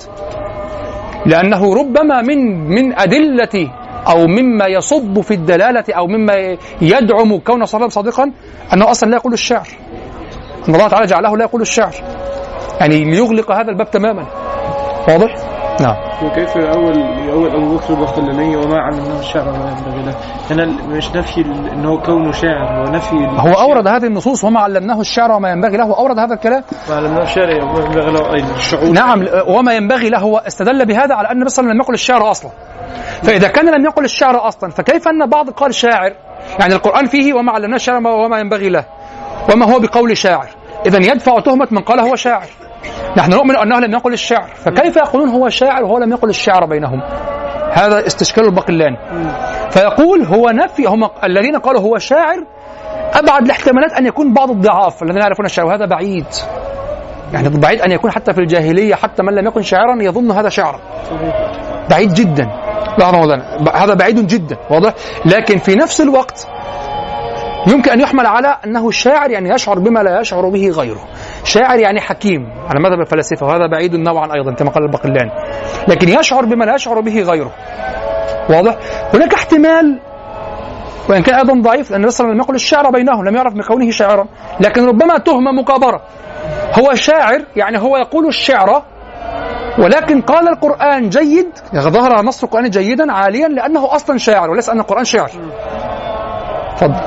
لأنه 1.27 1.75
ربما 1.75 2.23
من 2.23 2.69
من 2.69 2.99
أدلة 2.99 3.71
أو 4.09 4.27
مما 4.27 4.67
يصب 4.67 5.21
في 5.21 5.35
الدلالة 5.35 5.85
أو 5.91 6.07
مما 6.07 6.57
يدعم 6.81 7.39
كون 7.39 7.65
صلى 7.65 7.91
صادقا 7.91 8.33
أنه 8.73 8.91
أصلا 8.91 9.11
لا 9.11 9.17
يقول 9.17 9.33
الشعر. 9.33 9.69
أن 10.69 10.75
الله 10.75 10.89
تعالى 10.89 11.07
جعله 11.07 11.37
لا 11.37 11.45
يقول 11.45 11.62
الشعر. 11.62 11.95
يعني 12.81 13.05
ليغلق 13.05 13.53
هذا 13.53 13.71
الباب 13.71 13.91
تماما. 13.91 14.27
واضح؟ 15.09 15.56
نعم. 15.81 15.97
وكيف 16.25 16.57
أول 16.57 17.03
أول 17.31 17.51
أبو 17.57 17.77
بكر 17.77 17.95
البقلاني 17.95 18.57
وما 18.57 18.79
علمناه 18.81 19.19
الشعر 19.21 19.49
وما 19.49 19.77
ينبغي 19.79 20.03
له 20.03 20.15
هنا 20.51 20.65
مش 20.87 21.11
نفي 21.17 21.41
ال- 21.41 21.69
أنه 21.69 21.99
كونه 22.01 22.33
شاعر 22.33 22.79
هو 22.89 22.93
نفي 22.93 23.17
هو 23.17 23.53
أورد 23.53 23.87
هذه 23.87 24.07
النصوص 24.07 24.45
وما 24.45 24.61
علمناه 24.61 25.01
الشعر 25.01 25.33
وما 25.33 25.51
ينبغي 25.51 25.77
له 25.77 25.97
أورد 25.97 26.19
هذا 26.19 26.35
الكلام؟ 26.35 26.62
ما 26.89 26.95
علمناه 26.97 27.23
الشعر 27.23 27.51
وما 27.65 27.85
ينبغي 27.85 28.12
له 28.12 28.35
أيضا 28.35 28.55
الشعور 28.57 28.91
نعم 28.91 29.25
وما 29.49 29.75
ينبغي 29.75 30.09
له 30.09 30.19
هو 30.19 30.39
استدل 30.39 30.87
بهذا 30.87 31.15
على 31.15 31.27
أن 31.29 31.33
النبي 31.33 31.47
وسلم 31.47 31.71
لم 31.71 31.81
يقل 31.81 31.95
الشعر 31.95 32.31
أصلا. 32.31 32.51
فإذا 33.23 33.49
كان 33.49 33.75
لم 33.75 33.85
يقل 33.85 34.05
الشعر 34.05 34.49
أصلا 34.49 34.71
فكيف 34.71 35.09
أن 35.09 35.27
بعض 35.31 35.51
قال 35.51 35.75
شاعر؟ 35.75 36.12
يعني 36.61 36.75
القرآن 36.75 37.07
فيه 37.07 37.35
وما 37.35 37.53
علمناه 37.53 37.77
الشعر 37.77 38.07
وما 38.07 38.39
ينبغي 38.39 38.69
له. 38.69 38.85
وما 39.53 39.75
هو 39.75 39.79
بقول 39.79 40.17
شاعر؟ 40.17 40.47
اذا 40.87 40.99
يدفع 40.99 41.41
تهمة 41.41 41.69
من 41.71 41.79
قال 41.83 42.01
هو 42.01 42.15
شاعر. 42.17 42.47
نحن 43.16 43.31
نؤمن 43.31 43.57
أنه 43.57 43.79
لم 43.81 43.92
يقل 43.92 44.12
الشعر. 44.12 44.49
فكيف 44.55 44.96
يقولون 44.96 45.29
هو 45.29 45.49
شاعر 45.49 45.85
وهو 45.85 45.99
لم 45.99 46.11
يقل 46.12 46.29
الشعر 46.29 46.66
بينهم؟ 46.66 47.03
هذا 47.72 48.07
استشكال 48.07 48.44
البقلاني 48.44 48.96
فيقول 49.70 50.22
هو 50.22 50.51
نفي 50.51 50.85
هم 50.87 51.09
الذين 51.25 51.57
قالوا 51.57 51.81
هو 51.81 51.99
شاعر 51.99 52.44
أبعد 53.14 53.42
الاحتمالات 53.44 53.92
أن 53.92 54.07
يكون 54.07 54.33
بعض 54.35 54.51
الضعاف 54.51 55.03
الذين 55.03 55.22
يعرفون 55.22 55.46
الشعر 55.46 55.66
وهذا 55.66 55.87
بعيد. 55.87 56.27
يعني 57.33 57.49
بعيد 57.49 57.81
أن 57.81 57.92
يكون 57.92 58.11
حتى 58.11 58.33
في 58.33 58.40
الجاهلية 58.40 58.94
حتى 58.94 59.22
من 59.22 59.35
لم 59.35 59.46
يكن 59.46 59.62
شاعرا 59.62 60.03
يظن 60.03 60.31
هذا 60.31 60.49
شعرا 60.49 60.81
بعيد 61.90 62.14
جدا. 62.14 62.49
ب- 63.61 63.68
هذا 63.77 63.94
بعيد 63.94 64.27
جدا. 64.27 64.57
واضح؟ 64.70 64.94
لكن 65.25 65.59
في 65.59 65.75
نفس 65.75 66.01
الوقت 66.01 66.49
يمكن 67.66 67.90
أن 67.90 68.01
يحمل 68.01 68.27
على 68.27 68.57
أنه 68.64 68.90
شاعر 68.90 69.31
يعني 69.31 69.51
يشعر 69.51 69.79
بما 69.79 70.01
لا 70.01 70.20
يشعر 70.20 70.49
به 70.49 70.68
غيره. 70.68 71.05
شاعر 71.46 71.78
يعني 71.78 72.00
حكيم 72.00 72.48
على 72.68 72.80
مذهب 72.80 73.00
الفلاسفة 73.00 73.46
وهذا 73.46 73.66
بعيد 73.66 73.94
نوعا 73.94 74.35
أيضا 74.35 74.52
كما 74.52 74.70
قال 74.70 74.85
البقلاني 74.85 75.30
لكن 75.88 76.09
يشعر 76.09 76.44
بما 76.44 76.64
لا 76.64 76.74
يشعر 76.74 77.00
به 77.00 77.22
غيره. 77.22 77.50
واضح؟ 78.50 78.76
هناك 79.14 79.35
احتمال 79.35 80.00
وإن 81.09 81.22
كان 81.22 81.35
أيضا 81.35 81.54
ضعيف 81.62 81.90
لأن 81.90 82.00
النبي 82.00 82.11
صلى 82.11 82.24
الله 82.24 82.30
عليه 82.30 82.30
وسلم 82.30 82.30
لم 82.30 82.38
يقل 82.40 82.54
الشعر 82.54 82.90
بينهم 82.90 83.28
لم 83.28 83.37
يعرف 83.37 83.54
بكونه 83.54 83.90
شاعرا 83.90 84.26
لكن 84.61 84.85
ربما 84.87 85.18
تهمه 85.18 85.52
مكابره 85.52 86.02
هو 86.78 86.94
شاعر 86.94 87.44
يعني 87.56 87.78
هو 87.78 87.96
يقول 87.96 88.26
الشعر 88.26 88.82
ولكن 89.78 90.20
قال 90.20 90.48
القرآن 90.48 91.09
جيد 91.09 91.48
ظهر 91.74 92.22
نص 92.22 92.44
القرآن 92.44 92.70
جيدا 92.70 93.12
عاليا 93.12 93.48
لأنه 93.48 93.94
أصلا 93.94 94.18
شاعر 94.18 94.50
وليس 94.50 94.70
أن 94.70 94.80
القرآن 94.80 95.04
شعر 95.04 95.30
تفضل. 96.76 97.00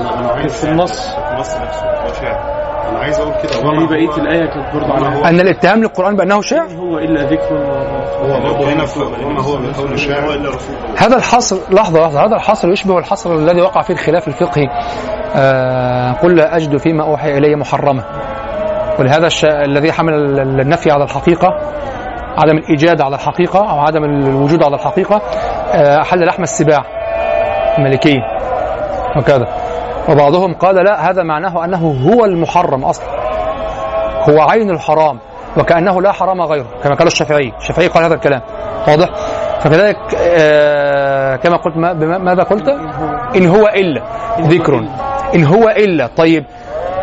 أنا 0.00 0.32
عايز 0.32 0.52
في 0.64 0.70
النص. 0.70 1.08
في 1.14 1.32
النص 1.32 1.56
نفسه. 1.56 1.86
هو 1.86 2.12
شاعر 2.20 2.58
أنا 2.90 2.98
عايز 2.98 3.20
أقول 3.20 3.32
كده. 3.42 3.52
هو- 3.70 4.18
الآية 4.18 4.46
كانت 4.46 4.74
برضه 4.74 4.94
على 4.94 5.16
هو. 5.16 5.24
أن 5.24 5.40
الاتهام 5.40 5.80
للقرآن 5.80 6.16
بأنه 6.16 6.40
شعر 6.42 6.66
إن 6.70 6.76
هو 6.78 6.98
إلا 6.98 7.22
ذكر 7.22 7.56
هو 8.22 8.40
برضه 8.40 8.72
هنا 8.72 8.84
وما 9.26 9.40
هو 9.42 9.56
بقول 9.56 9.98
شاعر 9.98 10.28
هو 10.28 10.32
إلا 10.32 10.48
رسول 10.48 10.74
هذا 10.96 11.16
الحصر 11.16 11.56
لحظة 11.70 12.00
لحظة. 12.00 12.24
هذا 12.26 12.36
الحصر 12.36 12.68
يشبه 12.68 12.98
الحصر 12.98 13.34
الذي 13.34 13.60
وقع 13.60 13.82
فيه 13.82 13.94
الخلاف 13.94 14.28
الفقهي 14.28 14.66
آه 15.36 16.12
قل 16.12 16.36
لا 16.36 16.56
أجد 16.56 16.76
فيما 16.76 17.02
أوحي 17.04 17.38
إلي 17.38 17.56
محرمة 17.56 18.04
ولهذا 18.98 19.26
الش... 19.26 19.44
الذي 19.44 19.92
حمل 19.92 20.14
ال- 20.14 20.60
النفي 20.60 20.90
على 20.90 21.04
الحقيقة 21.04 21.48
عدم 22.38 22.56
الإيجاد 22.58 23.00
على 23.00 23.14
الحقيقة 23.16 23.70
أو 23.70 23.78
عدم 23.80 24.04
الوجود 24.04 24.62
على 24.64 24.74
الحقيقة 24.76 25.22
آه، 25.72 26.00
أحل 26.02 26.26
لحم 26.26 26.42
السباع. 26.42 26.84
الملكية 27.78 28.20
وكذا. 29.16 29.48
وبعضهم 30.08 30.54
قال 30.54 30.74
لا 30.74 31.10
هذا 31.10 31.22
معناه 31.22 31.64
أنه 31.64 31.96
هو 32.08 32.24
المحرم 32.24 32.84
أصلا. 32.84 33.06
هو 34.30 34.40
عين 34.40 34.70
الحرام 34.70 35.18
وكأنه 35.56 36.02
لا 36.02 36.12
حرام 36.12 36.40
غيره 36.40 36.66
كما 36.84 36.94
قال 36.94 37.06
الشافعي. 37.06 37.52
الشافعي 37.58 37.86
قال 37.86 38.04
هذا 38.04 38.14
الكلام. 38.14 38.42
واضح؟ 38.88 39.08
فكذلك 39.60 39.96
آه، 40.16 41.36
كما 41.36 41.56
قلت 41.56 41.76
ما 41.76 42.18
ماذا 42.18 42.42
قلت؟ 42.42 42.68
إن 43.36 43.46
هو 43.46 43.66
إلا. 43.66 44.02
ذكر. 44.40 44.84
إن 45.34 45.44
هو 45.44 45.68
إلا. 45.68 46.06
طيب 46.16 46.44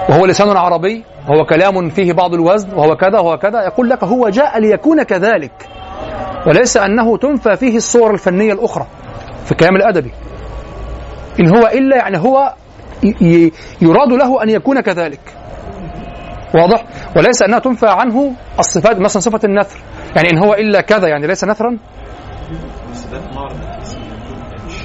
وهو 0.10 0.26
لسان 0.26 0.58
عربي 0.58 1.04
وهو 1.30 1.46
كلام 1.46 1.90
فيه 1.90 2.14
بعض 2.14 2.34
الوزن 2.34 2.74
وهو 2.76 2.96
كذا 2.96 3.20
وهو 3.20 3.38
كذا 3.38 3.64
يقول 3.64 3.90
لك 3.90 4.04
هو 4.04 4.30
جاء 4.30 4.60
ليكون 4.60 5.04
كذلك. 5.04 5.68
وليس 6.48 6.78
أنه 6.78 7.18
تنفى 7.18 7.56
فيه 7.56 7.78
الصور 7.78 8.14
الفنية 8.14 8.54
الأخرى 8.54 8.86
في 9.46 9.52
الكلام 9.52 9.76
الأدبي. 9.76 10.12
إن 11.40 11.56
هو 11.56 11.68
إلا 11.68 11.98
يعني 11.98 12.18
هو 12.18 12.54
يراد 13.82 14.12
له 14.12 14.44
أن 14.44 14.50
يكون 14.50 14.82
كذلك. 14.82 15.20
واضح؟ 16.56 16.84
وليس 17.18 17.42
أنها 17.42 17.60
تنفى 17.60 17.88
عنه 17.88 18.34
الصفات 18.60 19.00
مثلا 19.00 19.22
صفة 19.22 19.40
النثر. 19.44 19.80
يعني 20.16 20.30
إن 20.30 20.38
هو 20.38 20.54
إلا 20.54 20.82
كذا 20.82 21.08
يعني 21.08 21.28
ليس 21.28 21.44
نثرا؟ 21.44 21.78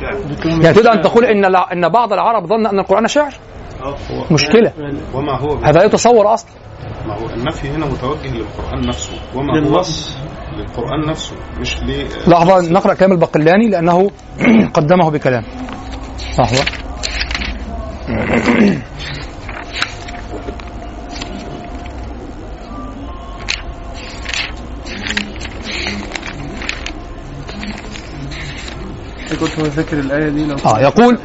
يعني 0.03 0.75
تريد 0.75 0.87
أن 0.87 1.01
تقول 1.01 1.25
إن 1.25 1.45
إن 1.73 1.89
بعض 1.89 2.13
العرب 2.13 2.47
ظن 2.47 2.67
أن 2.67 2.79
القرآن 2.79 3.07
شعر؟ 3.07 3.35
آه 3.83 3.95
مشكلة. 4.33 4.73
وما 5.15 5.39
هو؟ 5.39 5.57
هذا 5.57 5.79
لا 5.79 5.85
يتصور 5.85 6.35
أصلا. 6.35 6.51
ما 7.07 7.15
هو؟ 7.15 7.27
النفي 7.27 7.69
هنا 7.69 7.87
متوجه 7.87 8.35
للقرآن 8.35 8.89
نفسه. 8.89 9.13
وما 9.35 9.53
هو؟ 9.53 9.57
للنص. 9.57 10.17
للقرآن 10.59 11.11
نفسه 11.11 11.37
مش 11.61 11.83
ل 11.83 12.07
لحظة 12.27 12.73
نقرأ 12.73 12.95
كلام 12.95 13.13
البقلاني 13.13 13.69
لأنه 13.69 14.11
قدمه 14.75 15.11
بكلام. 15.11 15.45
لحظة. 16.39 16.90
فاكر 29.71 29.99
الآية 29.99 30.29
دي 30.29 30.47
لو 30.47 30.57
آه 30.67 30.81
يقول 30.81 31.19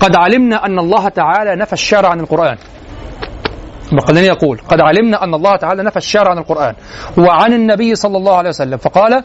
قد 0.00 0.16
علمنا 0.16 0.66
أن 0.66 0.78
الله 0.78 1.08
تعالى 1.08 1.56
نفى 1.56 1.72
الشعر 1.72 2.06
عن 2.06 2.20
القرآن. 2.20 2.56
البقلاني 3.92 4.26
يقول 4.26 4.60
قد 4.68 4.80
علمنا 4.80 5.24
أن 5.24 5.34
الله 5.34 5.56
تعالى 5.56 5.82
نفى 5.82 5.96
الشعر 5.96 6.28
عن 6.28 6.38
القرآن. 6.38 6.74
وعن 7.18 7.52
النبي 7.52 7.94
صلى 7.94 8.16
الله 8.16 8.36
عليه 8.36 8.48
وسلم 8.48 8.76
فقال 8.76 9.24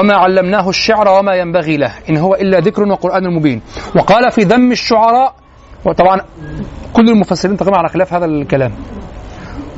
وما 0.00 0.14
علمناه 0.14 0.68
الشعر 0.68 1.08
وما 1.08 1.34
ينبغي 1.34 1.76
له 1.76 1.92
إن 2.10 2.16
هو 2.16 2.34
إلا 2.34 2.58
ذكر 2.58 2.82
وقرآن 2.82 3.34
مبين. 3.34 3.62
وقال 3.96 4.32
في 4.32 4.40
ذم 4.40 4.72
الشعراء 4.72 5.34
وطبعا 5.88 6.20
كل 6.92 7.08
المفسرين 7.08 7.56
تقريبا 7.56 7.78
على 7.78 7.88
خلاف 7.88 8.14
هذا 8.14 8.24
الكلام. 8.24 8.72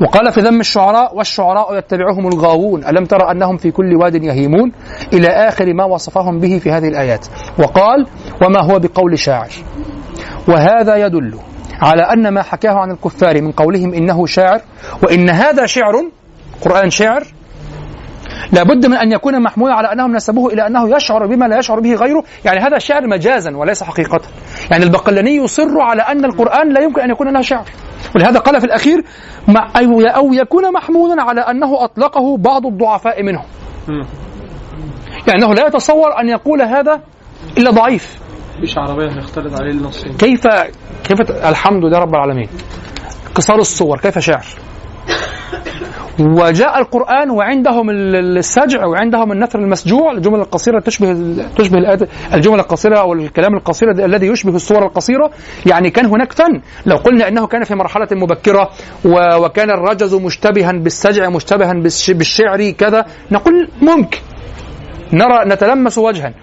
وقال 0.01 0.31
في 0.31 0.41
ذم 0.41 0.59
الشعراء 0.59 1.17
والشعراء 1.17 1.77
يتبعهم 1.77 2.27
الغاوون 2.27 2.85
ألم 2.85 3.05
ترى 3.05 3.31
أنهم 3.31 3.57
في 3.57 3.71
كل 3.71 3.95
واد 3.95 4.23
يهيمون؟ 4.23 4.71
إلى 5.13 5.27
آخر 5.27 5.73
ما 5.73 5.85
وصفهم 5.85 6.39
به 6.39 6.59
في 6.59 6.71
هذه 6.71 6.87
الآيات. 6.87 7.27
وقال 7.59 8.07
وما 8.41 8.61
هو 8.61 8.79
بقول 8.79 9.19
شاعر؟ 9.19 9.51
وهذا 10.47 10.95
يدل 10.95 11.35
على 11.81 12.01
أن 12.01 12.33
ما 12.33 12.41
حكاه 12.41 12.73
عن 12.73 12.91
الكفار 12.91 13.41
من 13.41 13.51
قولهم 13.51 13.93
إنه 13.93 14.25
شاعر 14.25 14.61
وإن 15.03 15.29
هذا 15.29 15.65
شعر 15.65 15.93
قرآن 16.61 16.89
شعر 16.89 17.23
لابد 18.53 18.85
من 18.85 18.97
أن 18.97 19.11
يكون 19.11 19.43
محمولا 19.43 19.73
على 19.73 19.91
أنهم 19.91 20.15
نسبوه 20.15 20.53
إلى 20.53 20.67
أنه 20.67 20.95
يشعر 20.95 21.27
بما 21.27 21.45
لا 21.45 21.57
يشعر 21.57 21.79
به 21.79 21.93
غيره. 21.95 22.23
يعني 22.45 22.59
هذا 22.59 22.77
شعر 22.77 23.07
مجازا 23.07 23.57
وليس 23.57 23.83
حقيقة. 23.83 24.21
يعني 24.71 24.83
البقلاني 24.83 25.35
يصر 25.35 25.79
على 25.79 26.01
أن 26.01 26.25
القرآن 26.25 26.73
لا 26.73 26.81
يمكن 26.81 27.01
أن 27.01 27.09
يكون 27.09 27.33
له 27.33 27.41
شعر. 27.41 27.65
ولهذا 28.15 28.39
قال 28.39 28.59
في 28.59 28.65
الأخير 28.65 29.03
أو 30.15 30.33
يكون 30.33 30.73
محمولا 30.73 31.23
على 31.23 31.41
أنه 31.41 31.83
أطلقه 31.83 32.37
بعض 32.37 32.65
الضعفاء 32.65 33.23
منهم. 33.23 33.45
يعني 35.27 35.43
أنه 35.43 35.53
لا 35.53 35.67
يتصور 35.67 36.19
أن 36.21 36.29
يقول 36.29 36.61
هذا 36.61 37.01
إلا 37.57 37.71
ضعيف. 37.71 38.19
مفيش 38.57 38.77
عربية 38.77 39.11
هيختلط 39.11 39.61
عليه 39.61 39.71
النصين 39.71 40.13
كيف 40.13 40.47
كيف 41.03 41.21
الحمد 41.31 41.85
لله 41.85 41.99
رب 41.99 42.15
العالمين. 42.15 42.49
قصار 43.35 43.59
الصور 43.59 43.99
كيف 43.99 44.19
شعر؟ 44.19 44.45
وجاء 46.19 46.79
القرآن 46.79 47.29
وعندهم 47.29 47.89
ال- 47.89 48.15
ال- 48.15 48.37
السجع 48.37 48.85
وعندهم 48.85 49.31
النثر 49.31 49.59
المسجوع 49.59 50.11
الجمل 50.11 50.39
القصيرة 50.39 50.79
تشبه 50.79 51.13
تشبه 51.57 51.77
الجمل 52.33 52.59
القصيرة 52.59 52.99
أو 52.99 53.13
الكلام 53.13 53.55
القصير 53.55 53.91
الذي 54.05 54.27
يشبه 54.27 54.55
الصور 54.55 54.85
القصيرة. 54.85 55.31
يعني 55.65 55.89
كان 55.89 56.05
هناك 56.05 56.31
فن. 56.33 56.61
لو 56.85 56.95
قلنا 56.97 57.27
أنه 57.27 57.47
كان 57.47 57.63
في 57.63 57.75
مرحلة 57.75 58.07
مبكرة 58.11 58.69
وكان 59.37 59.69
الرجز 59.69 60.15
مشتبها 60.15 60.71
بالسجع 60.71 61.29
مشتبها 61.29 61.73
بالش- 61.73 62.11
بالشعر 62.11 62.69
كذا 62.71 63.05
نقول 63.31 63.69
ممكن. 63.81 64.17
نرى 65.13 65.45
نتلمس 65.45 65.97
وجها. 65.97 66.33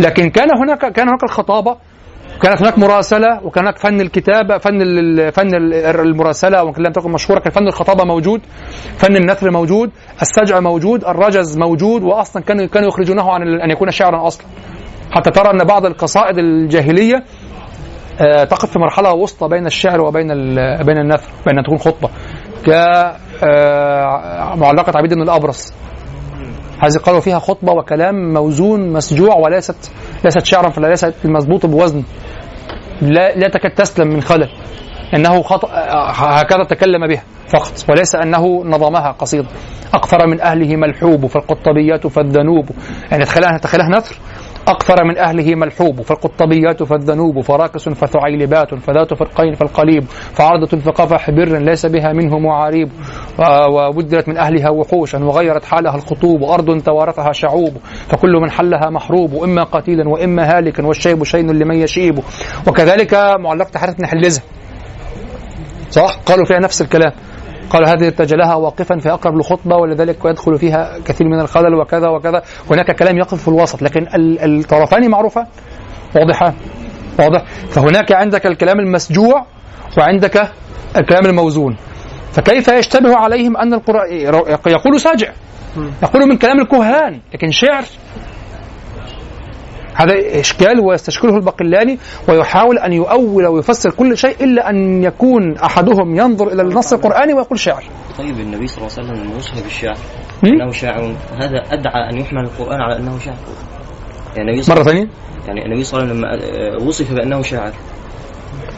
لكن 0.00 0.30
كان 0.30 0.48
هناك 0.62 0.92
كان 0.92 1.08
هناك 1.08 1.24
الخطابة. 1.24 1.76
كانت 2.42 2.62
هناك 2.62 2.78
مراسلة 2.78 3.40
وكان 3.44 3.64
هناك 3.64 3.78
فن 3.78 4.00
الكتابة 4.00 4.58
فن 4.58 4.78
فن 5.30 5.54
ال- 5.54 5.74
المراسلة 6.00 6.64
وان 6.64 6.74
لم 6.78 6.92
تكن 6.92 7.10
مشهورة 7.12 7.40
كان 7.40 7.52
فن 7.52 7.66
الخطابة 7.66 8.04
موجود 8.04 8.40
فن 8.96 9.16
النثر 9.16 9.50
موجود 9.50 9.90
السجع 10.22 10.60
موجود 10.60 11.04
الرجز 11.04 11.58
موجود 11.58 12.02
واصلا 12.02 12.42
كانوا 12.42 12.66
كانوا 12.66 12.88
يخرجونه 12.88 13.30
عن 13.32 13.42
أن 13.60 13.70
يكون 13.70 13.90
شعرا 13.90 14.26
أصلا. 14.26 14.46
حتى 15.10 15.30
ترى 15.30 15.50
أن 15.50 15.64
بعض 15.64 15.86
القصائد 15.86 16.38
الجاهلية 16.38 17.24
آه، 18.20 18.44
تقف 18.44 18.70
في 18.72 18.78
مرحلة 18.78 19.12
وسطى 19.14 19.48
بين 19.48 19.66
الشعر 19.66 20.00
وبين 20.00 20.26
بين 20.84 20.98
النثر 20.98 21.30
بين 21.46 21.58
ان 21.58 21.64
تكون 21.64 21.78
خطبة. 21.78 22.08
ك 22.66 22.70
آه، 23.44 24.54
معلقة 24.56 24.92
عبيد 24.98 25.14
بن 25.14 25.22
الابرص 25.22 25.72
هذه 26.82 26.98
قالوا 27.04 27.20
فيها 27.20 27.38
خطبة 27.38 27.72
وكلام 27.72 28.32
موزون 28.32 28.92
مسجوع 28.92 29.34
وليست 29.34 29.92
ليست 30.24 30.44
شعرا 30.44 30.70
فلا 30.70 30.86
ليست 30.86 31.14
المضبوط 31.24 31.66
بوزن. 31.66 32.02
لا 33.02 33.34
لا 33.36 33.48
تكاد 33.48 33.70
تسلم 33.70 34.08
من 34.08 34.20
خلل. 34.20 34.48
إنه 35.14 35.42
خط... 35.42 35.64
هكذا 36.14 36.64
تكلم 36.70 37.06
بها 37.06 37.22
فقط 37.48 37.72
وليس 37.88 38.14
أنه 38.14 38.64
نظمها 38.64 39.10
قصيده 39.10 39.48
اقفر 39.94 40.26
من 40.26 40.40
أهله 40.40 40.76
ملحوب 40.76 41.26
فالقطبيات 41.26 42.06
فالذنوب. 42.06 42.70
يعني 43.10 43.24
تخيلها 43.24 43.58
تخيلها 43.58 43.88
نثر. 43.88 44.16
أقفر 44.68 45.04
من 45.04 45.18
أهله 45.18 45.54
ملحوب 45.54 46.00
فالقطبيات 46.00 46.82
فالذنوب 46.82 47.40
فراكس 47.40 47.88
فثعيلبات 47.88 48.74
فذات 48.74 49.14
فرقين 49.14 49.54
فالقليب 49.54 50.04
فعردة 50.08 50.78
فقفا 50.78 51.18
حبر 51.18 51.58
ليس 51.58 51.86
بها 51.86 52.12
منهم 52.12 52.38
عريب 52.38 52.88
وبدلت 53.68 54.28
من 54.28 54.38
أهلها 54.38 54.70
وحوشا 54.70 55.24
وغيرت 55.24 55.64
حالها 55.64 55.94
الخطوب 55.94 56.42
أرض 56.44 56.82
توارثها 56.82 57.32
شعوب 57.32 57.76
فكل 58.08 58.32
من 58.42 58.50
حلها 58.50 58.90
محروب 58.90 59.34
إما 59.34 59.62
قتيلا 59.64 60.08
وإما 60.08 60.58
هالكا 60.58 60.86
والشيب 60.86 61.24
شين 61.24 61.50
لمن 61.50 61.76
يشيب. 61.76 62.18
وكذلك 62.68 63.14
معلقة 63.14 63.78
حارث 63.78 63.94
بن 63.94 64.06
حلزة 64.06 64.42
صح؟ 65.90 66.16
قالوا 66.26 66.44
فيها 66.44 66.58
نفس 66.58 66.82
الكلام. 66.82 67.12
قال 67.70 67.88
هذه 67.88 68.06
ارتجلها 68.06 68.54
واقفا 68.54 68.98
في 68.98 69.10
أقرب 69.12 69.36
لخطبه 69.36 69.76
ولذلك 69.76 70.16
يدخل 70.24 70.58
فيها 70.58 70.98
كثير 71.04 71.26
من 71.28 71.40
الخلل 71.40 71.74
وكذا 71.74 72.08
وكذا. 72.08 72.42
هناك 72.70 72.96
كلام 72.96 73.18
يقف 73.18 73.42
في 73.42 73.48
الوسط 73.48 73.82
لكن 73.82 74.00
ال- 74.14 74.60
الطرفان 74.60 75.10
معروفان 75.10 75.46
واضحان 76.16 76.54
واضح. 77.18 77.44
فهناك 77.70 78.12
عندك 78.12 78.46
الكلام 78.46 78.80
المسجوع 78.80 79.46
وعندك 79.98 80.48
الكلام 80.96 81.26
الموزون. 81.26 81.76
فكيف 82.32 82.68
يشتبه 82.68 83.16
عليهم 83.16 83.56
أن 83.56 83.74
القران 83.74 84.12
يقول 84.66 85.00
ساجع 85.00 85.32
يقول 86.02 86.28
من 86.28 86.36
كلام 86.36 86.60
الكهان 86.60 87.20
لكن 87.34 87.50
شعر 87.50 87.84
هذا 89.94 90.40
إشكال 90.40 90.80
ويستشكله 90.80 91.36
البقلاني 91.36 91.98
ويحاول 92.28 92.78
أن 92.78 92.92
يؤول 92.92 93.46
ويفسر 93.46 93.90
كل 93.90 94.16
شيء 94.16 94.44
إلا 94.44 94.70
أن 94.70 95.02
يكون 95.02 95.56
أحدهم 95.56 96.16
ينظر 96.16 96.48
إلى 96.48 96.62
النص 96.62 96.92
القرآني 96.92 97.34
ويقول 97.34 97.58
شعر 97.58 97.84
طيب 98.18 98.40
النبي 98.40 98.66
صلى 98.66 98.78
الله 98.78 98.98
عليه 98.98 99.20
وسلم 99.22 99.36
وصف 99.36 99.62
بالشعر 99.62 99.96
م? 100.42 100.46
إنه 100.46 100.70
شاعر 100.70 101.14
هذا 101.36 101.62
أدعى 101.70 102.10
أن 102.10 102.18
يحمل 102.18 102.44
القرآن 102.44 102.80
على 102.80 102.96
أنه 102.96 103.18
شعر 103.18 103.36
يعني 104.36 104.62
مرة 104.68 104.82
ثانية. 104.82 105.08
يعني 105.46 105.64
النبي 105.66 105.84
صلى 105.84 106.02
الله 106.02 106.12
عليه 106.12 106.20
وسلم 106.20 106.76
لما 106.78 106.88
وصف 106.88 107.12
بأنه 107.12 107.42
شاعر. 107.42 107.72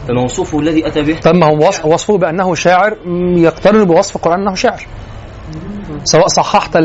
فموصوفه 0.07 0.59
الذي 0.59 0.87
أتى 0.87 1.01
به 1.01 1.19
طب 1.19 1.35
ما 1.35 1.45
هو 1.45 1.67
وصف 1.67 1.85
وصفه 1.85 2.17
بأنه 2.17 2.55
شاعر 2.55 2.97
يقترن 3.37 3.85
بوصف 3.85 4.15
القرآن 4.15 4.39
أنه 4.39 4.55
شعر 4.55 4.87
سواء 6.03 6.27
صححت 6.27 6.77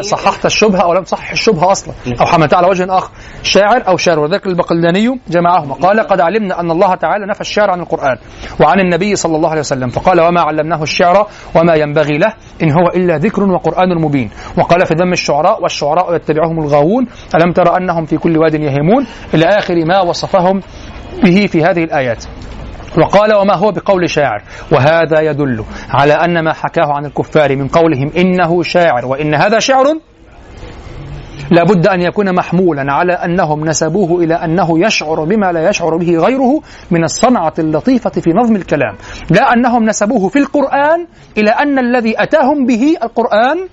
صححت 0.00 0.46
الشبهة 0.46 0.80
أو 0.80 0.92
لم 0.92 1.02
تصحح 1.02 1.30
الشبهة 1.30 1.72
أصلا. 1.72 1.94
أو 2.20 2.26
حملتها 2.26 2.56
على 2.56 2.66
وجه 2.66 2.98
آخر. 2.98 3.10
شاعر 3.42 3.88
أو 3.88 3.96
شاعر 3.96 4.18
وذلك 4.18 4.46
البقلاني 4.46 5.20
جمعهما. 5.28 5.74
قال 5.74 6.00
قد 6.00 6.20
علمنا 6.20 6.60
أن 6.60 6.70
الله 6.70 6.94
تعالى 6.94 7.26
نفى 7.26 7.40
الشعر 7.40 7.70
عن 7.70 7.80
القرآن 7.80 8.16
وعن 8.60 8.80
النبي 8.80 9.16
صلى 9.16 9.36
الله 9.36 9.50
عليه 9.50 9.60
وسلم. 9.60 9.88
فقال 9.88 10.20
وما 10.20 10.40
علمناه 10.40 10.82
الشعر 10.82 11.26
وما 11.54 11.74
ينبغي 11.74 12.18
له 12.18 12.34
إن 12.62 12.72
هو 12.72 12.86
إلا 12.94 13.18
ذكر 13.18 13.42
وقرآن 13.42 14.00
مبين. 14.00 14.30
وقال 14.58 14.86
في 14.86 14.94
ذم 14.94 15.12
الشعراء 15.12 15.62
والشعراء 15.62 16.14
يتبعهم 16.14 16.60
الغاوون. 16.60 17.06
ألم 17.34 17.52
تر 17.52 17.76
أنهم 17.76 18.04
في 18.04 18.18
كل 18.18 18.38
واد 18.38 18.54
يهيمون 18.54 19.06
إلى 19.34 19.44
آخر 19.44 19.84
ما 19.84 20.00
وصفهم 20.00 20.60
به 21.24 21.46
في 21.46 21.64
هذه 21.64 21.84
الآيات. 21.84 22.24
وقال 22.98 23.34
وما 23.34 23.54
هو 23.54 23.72
بقول 23.72 24.10
شاعر. 24.10 24.42
وهذا 24.72 25.20
يدل 25.20 25.64
على 25.90 26.12
أن 26.12 26.44
ما 26.44 26.52
حكاه 26.52 26.92
عن 26.92 27.06
الكفار 27.06 27.56
من 27.56 27.68
قولهم 27.68 28.10
إنه 28.16 28.62
شاعر 28.62 29.06
وإن 29.06 29.34
هذا 29.34 29.58
شعر 29.58 29.84
لابد 31.50 31.86
أن 31.86 32.00
يكون 32.00 32.34
محمولا 32.34 32.92
على 32.92 33.12
أنهم 33.12 33.64
نسبوه 33.64 34.24
إلى 34.24 34.34
أنه 34.34 34.86
يشعر 34.86 35.24
بما 35.24 35.52
لا 35.52 35.68
يشعر 35.68 35.96
به 35.96 36.16
غيره 36.18 36.60
من 36.90 37.04
الصنعة 37.04 37.54
اللطيفة 37.58 38.10
في 38.10 38.30
نظم 38.30 38.56
الكلام. 38.56 38.96
لا 39.30 39.52
أنهم 39.52 39.84
نسبوه 39.84 40.28
في 40.28 40.38
القرآن 40.38 41.06
إلى 41.38 41.50
أن 41.50 41.78
الذي 41.78 42.22
أتاهم 42.22 42.66
به 42.66 42.94
القرآن 43.02 43.68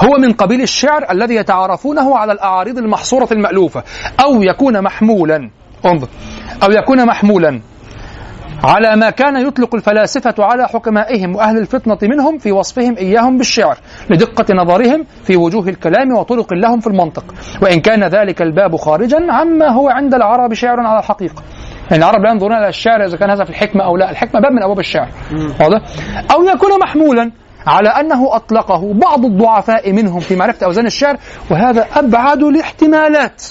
هو 0.00 0.18
من 0.18 0.32
قبيل 0.32 0.62
الشعر 0.62 1.10
الذي 1.10 1.34
يتعارفونه 1.34 2.16
على 2.16 2.32
الأعاريض 2.32 2.78
المحصورة 2.78 3.28
المألوفة. 3.32 3.82
أو 4.24 4.42
يكون 4.42 4.82
محمولا 4.82 5.50
انظر 5.86 6.08
أو 6.62 6.72
يكون 6.72 7.06
محمولا 7.06 7.60
على 8.64 8.96
ما 8.96 9.10
كان 9.10 9.46
يطلق 9.46 9.74
الفلاسفة 9.74 10.34
على 10.38 10.68
حكمائهم 10.68 11.36
وأهل 11.36 11.58
الفطنة 11.58 11.98
منهم 12.02 12.38
في 12.38 12.52
وصفهم 12.52 12.96
إياهم 12.96 13.38
بالشعر 13.38 13.78
لدقة 14.10 14.54
نظرهم 14.54 15.04
في 15.24 15.36
وجوه 15.36 15.68
الكلام 15.68 16.12
وطرق 16.12 16.54
لهم 16.54 16.80
في 16.80 16.86
المنطق. 16.86 17.24
وإن 17.62 17.80
كان 17.80 18.04
ذلك 18.04 18.42
الباب 18.42 18.76
خارجا 18.76 19.32
عما 19.32 19.68
هو 19.68 19.88
عند 19.88 20.14
العرب 20.14 20.54
شعر 20.54 20.80
على 20.80 20.98
الحقيقة 20.98 21.42
يعني 21.90 22.04
العرب 22.04 22.22
لا 22.22 22.30
ينظرون 22.30 22.52
إلى 22.52 22.68
الشعر 22.68 23.04
إذا 23.04 23.16
كان 23.16 23.30
هذا 23.30 23.44
في 23.44 23.50
الحكمة 23.50 23.84
أو 23.84 23.96
لا. 23.96 24.10
الحكمة 24.10 24.40
باب 24.40 24.52
من 24.52 24.62
أبواب 24.62 24.78
الشعر. 24.78 25.08
واضح؟ 25.60 25.80
أو 26.34 26.44
يكون 26.44 26.80
محمولا 26.80 27.32
على 27.66 27.88
أنه 27.88 28.36
أطلقه 28.36 28.92
بعض 28.94 29.24
الضعفاء 29.24 29.92
منهم 29.92 30.20
في 30.20 30.36
معرفة 30.36 30.66
أوزان 30.66 30.86
الشعر 30.86 31.16
وهذا 31.50 31.86
أبعد 31.96 32.42
الاحتمالات. 32.42 33.42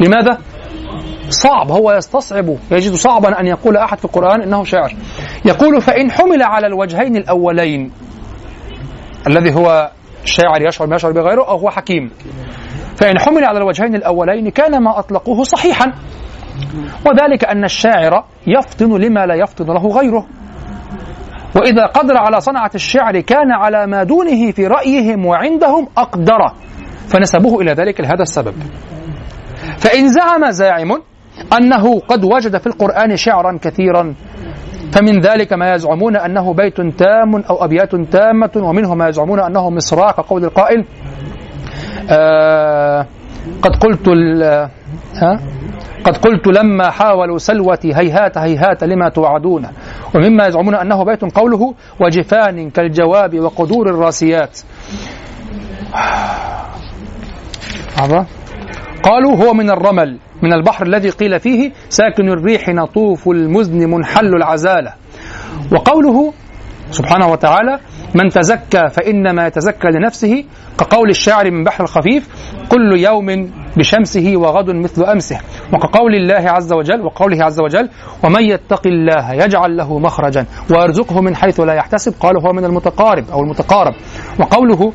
لماذا؟ 0.00 0.38
صعب 1.28 1.70
هو 1.70 1.92
يستصعب 1.92 2.56
يجد 2.70 2.94
صعبا 2.94 3.40
أن 3.40 3.46
يقول 3.46 3.76
أحد 3.76 3.98
في 3.98 4.04
القرآن 4.04 4.42
إنه 4.42 4.64
شاعر. 4.64 4.94
يقول 5.44 5.80
فإن 5.80 6.10
حمل 6.10 6.42
على 6.42 6.66
الوجهين 6.66 7.16
الأولين 7.16 7.92
الذي 9.26 9.54
هو 9.54 9.90
شاعر 10.24 10.62
يشعر 10.68 10.86
ما 10.86 10.96
يشعر 10.96 11.12
بغيره 11.12 11.48
أو 11.48 11.56
هو 11.56 11.70
حكيم. 11.70 12.10
فإن 12.96 13.18
حمل 13.18 13.44
على 13.44 13.58
الوجهين 13.58 13.94
الأولين 13.94 14.48
كان 14.48 14.82
ما 14.82 14.98
أطلقوه 14.98 15.42
صحيحا. 15.42 15.92
وذلك 17.06 17.44
أن 17.44 17.64
الشاعر 17.64 18.24
يفطن 18.46 19.00
لما 19.00 19.26
لا 19.26 19.34
يفطن 19.34 19.64
له 19.64 19.88
غيره. 19.88 20.26
وإذا 21.56 21.86
قدر 21.86 22.16
على 22.16 22.40
صنعة 22.40 22.70
الشعر 22.74 23.20
كان 23.20 23.52
على 23.52 23.86
ما 23.86 24.04
دونه 24.04 24.50
في 24.50 24.66
رأيهم 24.66 25.26
وعندهم 25.26 25.88
أقدر 25.98 26.38
فنسبوه 27.08 27.60
إلى 27.60 27.72
ذلك 27.72 28.00
لهذا 28.00 28.22
السبب. 28.22 28.54
فإن 29.78 30.08
زعم 30.08 30.50
زاعم 30.50 31.02
أنه 31.58 32.00
قد 32.00 32.24
وجد 32.24 32.56
في 32.58 32.66
القرآن 32.66 33.16
شعرا 33.16 33.58
كثيرا 33.62 34.14
فمن 34.92 35.20
ذلك 35.20 35.52
ما 35.52 35.74
يزعمون 35.74 36.16
أنه 36.16 36.54
بيت 36.54 36.80
تام 36.80 37.36
أو 37.36 37.64
أبيات 37.64 37.94
تامة 37.94 38.50
ومنهم 38.56 38.98
ما 38.98 39.08
يزعمون 39.08 39.40
أنه 39.40 39.70
مصراع 39.70 40.10
كقول 40.10 40.44
القائل. 40.44 40.84
آه 42.10 43.06
قد 43.62 43.76
قلت 43.76 44.08
ها؟ 45.22 45.40
قد 46.04 46.16
قلت 46.16 46.46
لما 46.46 46.90
حاولوا 46.90 47.38
سلوتي 47.38 47.94
هيهات 47.94 48.38
هيهات 48.38 48.84
لما 48.84 49.08
توعدون. 49.08 49.66
ومما 50.14 50.46
يزعمون 50.46 50.74
أنه 50.74 51.04
بيت 51.04 51.24
قوله 51.24 51.74
وجفان 52.00 52.70
كالجواب 52.70 53.38
وقدور 53.40 53.90
الراسيات. 53.90 54.58
هذا 57.96 58.26
قالوا 59.02 59.36
هو 59.36 59.54
من 59.54 59.70
الرمل 59.70 60.18
من 60.42 60.52
البحر 60.52 60.86
الذي 60.86 61.10
قيل 61.10 61.40
فيه 61.40 61.72
ساكن 61.88 62.28
الريح 62.28 62.68
نطوف 62.68 63.28
المزن 63.28 63.90
منحل 63.90 64.26
العزالة. 64.36 64.92
وقوله 65.72 66.32
سبحانه 66.90 67.26
وتعالى 67.28 67.78
من 68.14 68.28
تزكى 68.28 68.88
فإنما 68.92 69.46
يتزكى 69.46 69.88
لنفسه 69.88 70.44
كقول 70.78 71.10
الشاعر 71.10 71.50
من 71.50 71.64
بحر 71.64 71.84
الخفيف 71.84 72.28
كل 72.68 72.98
يوم 72.98 73.50
بشمسه 73.76 74.32
وغد 74.36 74.70
مثل 74.70 75.04
أمسه 75.04 75.38
وكقول 75.74 76.14
الله 76.14 76.50
عز 76.50 76.72
وجل 76.72 77.00
وقوله 77.00 77.44
عز 77.44 77.60
وجل 77.60 77.88
ومن 78.24 78.42
يتق 78.42 78.86
الله 78.86 79.32
يجعل 79.32 79.76
له 79.76 79.98
مخرجا 79.98 80.46
ويرزقه 80.70 81.20
من 81.20 81.36
حيث 81.36 81.60
لا 81.60 81.74
يحتسب 81.74 82.14
قال 82.20 82.46
هو 82.46 82.52
من 82.52 82.64
المتقارب 82.64 83.30
أو 83.30 83.40
المتقارب 83.40 83.94
وقوله 84.40 84.92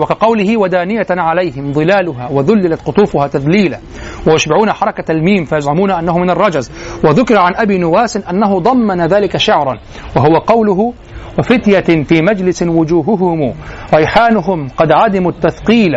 وكقوله 0.00 0.56
ودانية 0.56 1.06
عليهم 1.10 1.72
ظلالها 1.72 2.28
وذللت 2.32 2.82
قطوفها 2.82 3.26
تذليلا 3.26 3.78
ويشبعون 4.26 4.72
حركة 4.72 5.12
الميم 5.12 5.44
فيزعمون 5.44 5.90
أنه 5.90 6.18
من 6.18 6.30
الرجز 6.30 6.72
وذكر 7.04 7.38
عن 7.38 7.52
أبي 7.56 7.78
نواس 7.78 8.16
أنه 8.16 8.58
ضمن 8.58 9.06
ذلك 9.06 9.36
شعرا 9.36 9.78
وهو 10.16 10.38
قوله 10.38 10.92
وفتية 11.38 12.04
في 12.04 12.22
مجلس 12.22 12.62
وجوههم 12.62 13.54
ريحانهم 13.94 14.68
قد 14.76 14.92
عدموا 14.92 15.30
التثقيل 15.30 15.92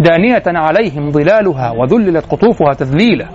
دانية 0.00 0.42
عليهم 0.46 1.10
ظلالها 1.10 1.70
وذللت 1.70 2.26
قطوفها 2.26 2.74
تذليلا 2.74 3.28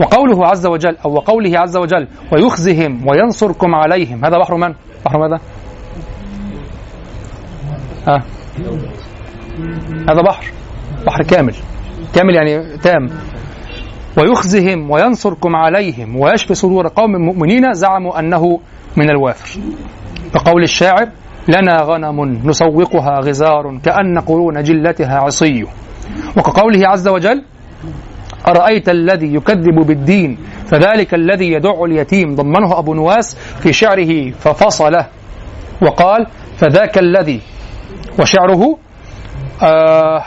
وقوله 0.00 0.46
عز 0.46 0.66
وجل 0.66 0.96
أو 1.04 1.14
وقوله 1.14 1.58
عز 1.58 1.76
وجل 1.76 2.08
ويخزهم 2.32 3.08
وينصركم 3.08 3.74
عليهم 3.74 4.24
هذا 4.24 4.38
بحر 4.38 4.56
من؟ 4.56 4.74
بحر 5.06 5.18
ماذا؟ 5.18 5.40
ها 8.08 8.35
هذا 10.08 10.22
بحر 10.22 10.52
بحر 11.06 11.22
كامل 11.22 11.54
كامل 12.14 12.34
يعني 12.34 12.76
تام. 12.76 13.08
ويخزهم 14.18 14.90
وينصركم 14.90 15.56
عليهم 15.56 16.16
ويشفي 16.16 16.54
صدور 16.54 16.88
قوم 16.88 17.10
مؤمنين 17.10 17.74
زعموا 17.74 18.18
أنه 18.18 18.60
من 18.96 19.10
الوافر. 19.10 19.60
كقول 20.34 20.62
الشاعر 20.62 21.08
لنا 21.48 21.82
غنم 21.82 22.48
نسوقها 22.48 23.20
غزار 23.20 23.78
كأن 23.84 24.18
قرون 24.18 24.62
جلتها 24.62 25.18
عصي. 25.18 25.64
وكقوله 26.36 26.88
عز 26.88 27.08
وجل 27.08 27.42
أرأيت 28.48 28.88
الذي 28.88 29.34
يكذب 29.34 29.86
بالدين 29.86 30.38
فذلك 30.66 31.14
الذي 31.14 31.52
يدع 31.52 31.84
اليتيم. 31.84 32.34
ضمنه 32.34 32.78
أبو 32.78 32.94
نواس 32.94 33.34
في 33.34 33.72
شعره 33.72 34.30
ففصله. 34.30 35.06
وقال 35.82 36.26
فذاك 36.56 36.98
الذي 36.98 37.40
وشعره 38.18 38.78
آه 39.62 40.22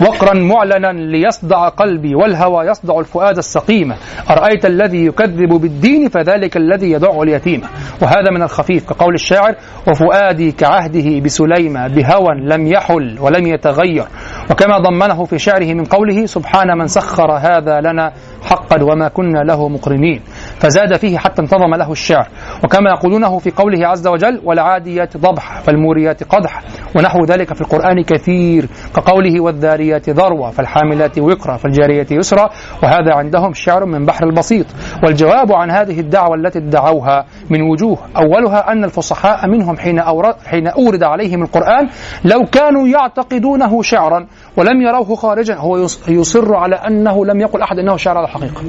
وقرا 0.00 0.34
معلنا 0.34 0.92
ليصدع 0.92 1.68
قلبي 1.68 2.14
والهوى 2.14 2.66
يصدع 2.66 2.98
الفؤاد 2.98 3.36
السقيم. 3.38 3.94
أرأيت 4.30 4.66
الذي 4.66 5.06
يكذب 5.06 5.48
بالدين 5.48 6.08
فذلك 6.08 6.56
الذي 6.56 6.90
يدع 6.90 7.22
اليتيم. 7.22 7.62
وهذا 8.02 8.30
من 8.30 8.42
الخفيف 8.42 8.88
كقول 8.90 9.14
الشاعر 9.14 9.54
وفؤادي 9.88 10.52
كعهده 10.52 11.20
بسليمة 11.20 11.88
بهوى 11.88 12.34
لم 12.42 12.66
يحل 12.66 13.18
ولم 13.20 13.46
يتغير. 13.46 14.04
وكما 14.50 14.78
ضمنه 14.78 15.24
في 15.24 15.38
شعره 15.38 15.74
من 15.74 15.84
قوله 15.84 16.26
سبحان 16.26 16.78
من 16.78 16.86
سخر 16.86 17.32
هذا 17.32 17.80
لنا 17.80 18.12
حقا 18.42 18.82
وما 18.82 19.08
كنا 19.08 19.38
له 19.38 19.68
مقرنين. 19.68 20.20
فزاد 20.60 20.96
فيه 20.96 21.18
حتى 21.18 21.42
انتظم 21.42 21.74
له 21.74 21.92
الشعر. 21.92 22.28
وكما 22.64 22.90
يقولونه 22.90 23.38
في 23.38 23.50
قوله 23.50 23.86
عز 23.88 24.06
وجل 24.06 24.40
والعاديات 24.44 25.16
ضبح 25.16 25.60
فالموريات 25.60 26.24
قدح. 26.24 26.62
ونحو 26.96 27.24
ذلك 27.24 27.54
في 27.54 27.60
القرآن 27.60 28.02
كثير 28.02 28.66
كقوله 28.96 29.40
والذاريات 29.40 30.10
ذروة 30.10 30.50
فالحاملات 30.50 31.18
وقرا 31.18 31.56
فالجاريات 31.56 32.12
يسرا 32.12 32.50
وهذا 32.82 33.14
عندهم 33.14 33.52
شعر 33.52 33.84
من 33.84 34.06
بحر 34.06 34.24
البسيط. 34.26 34.66
والجواب 35.04 35.52
عن 35.52 35.70
هذه 35.70 36.00
الدعوة 36.00 36.34
التي 36.34 36.58
ادعوها 36.58 37.24
من 37.50 37.62
وجوه 37.62 37.98
أولها 38.16 38.72
أن 38.72 38.84
الفصحاء 38.84 39.48
منهم 39.48 39.76
حين, 39.76 39.98
أورد 39.98 40.34
حين 40.46 40.66
أورد 40.66 41.02
عليهم 41.02 41.42
القرآن 41.42 41.88
لو 42.24 42.44
كانوا 42.52 42.88
يعتقدونه 42.88 43.82
شعرا 43.82 44.26
ولم 44.56 44.82
يروه 44.82 45.14
خارجا. 45.14 45.54
هو 45.54 45.76
يص- 45.76 46.08
يصر 46.08 46.54
على 46.54 46.76
أنه 46.76 47.24
لم 47.26 47.40
يقل 47.40 47.62
أحد 47.62 47.78
أنه 47.78 47.96
شعر 47.96 48.16
على 48.16 48.26
الحقيقة. 48.26 48.62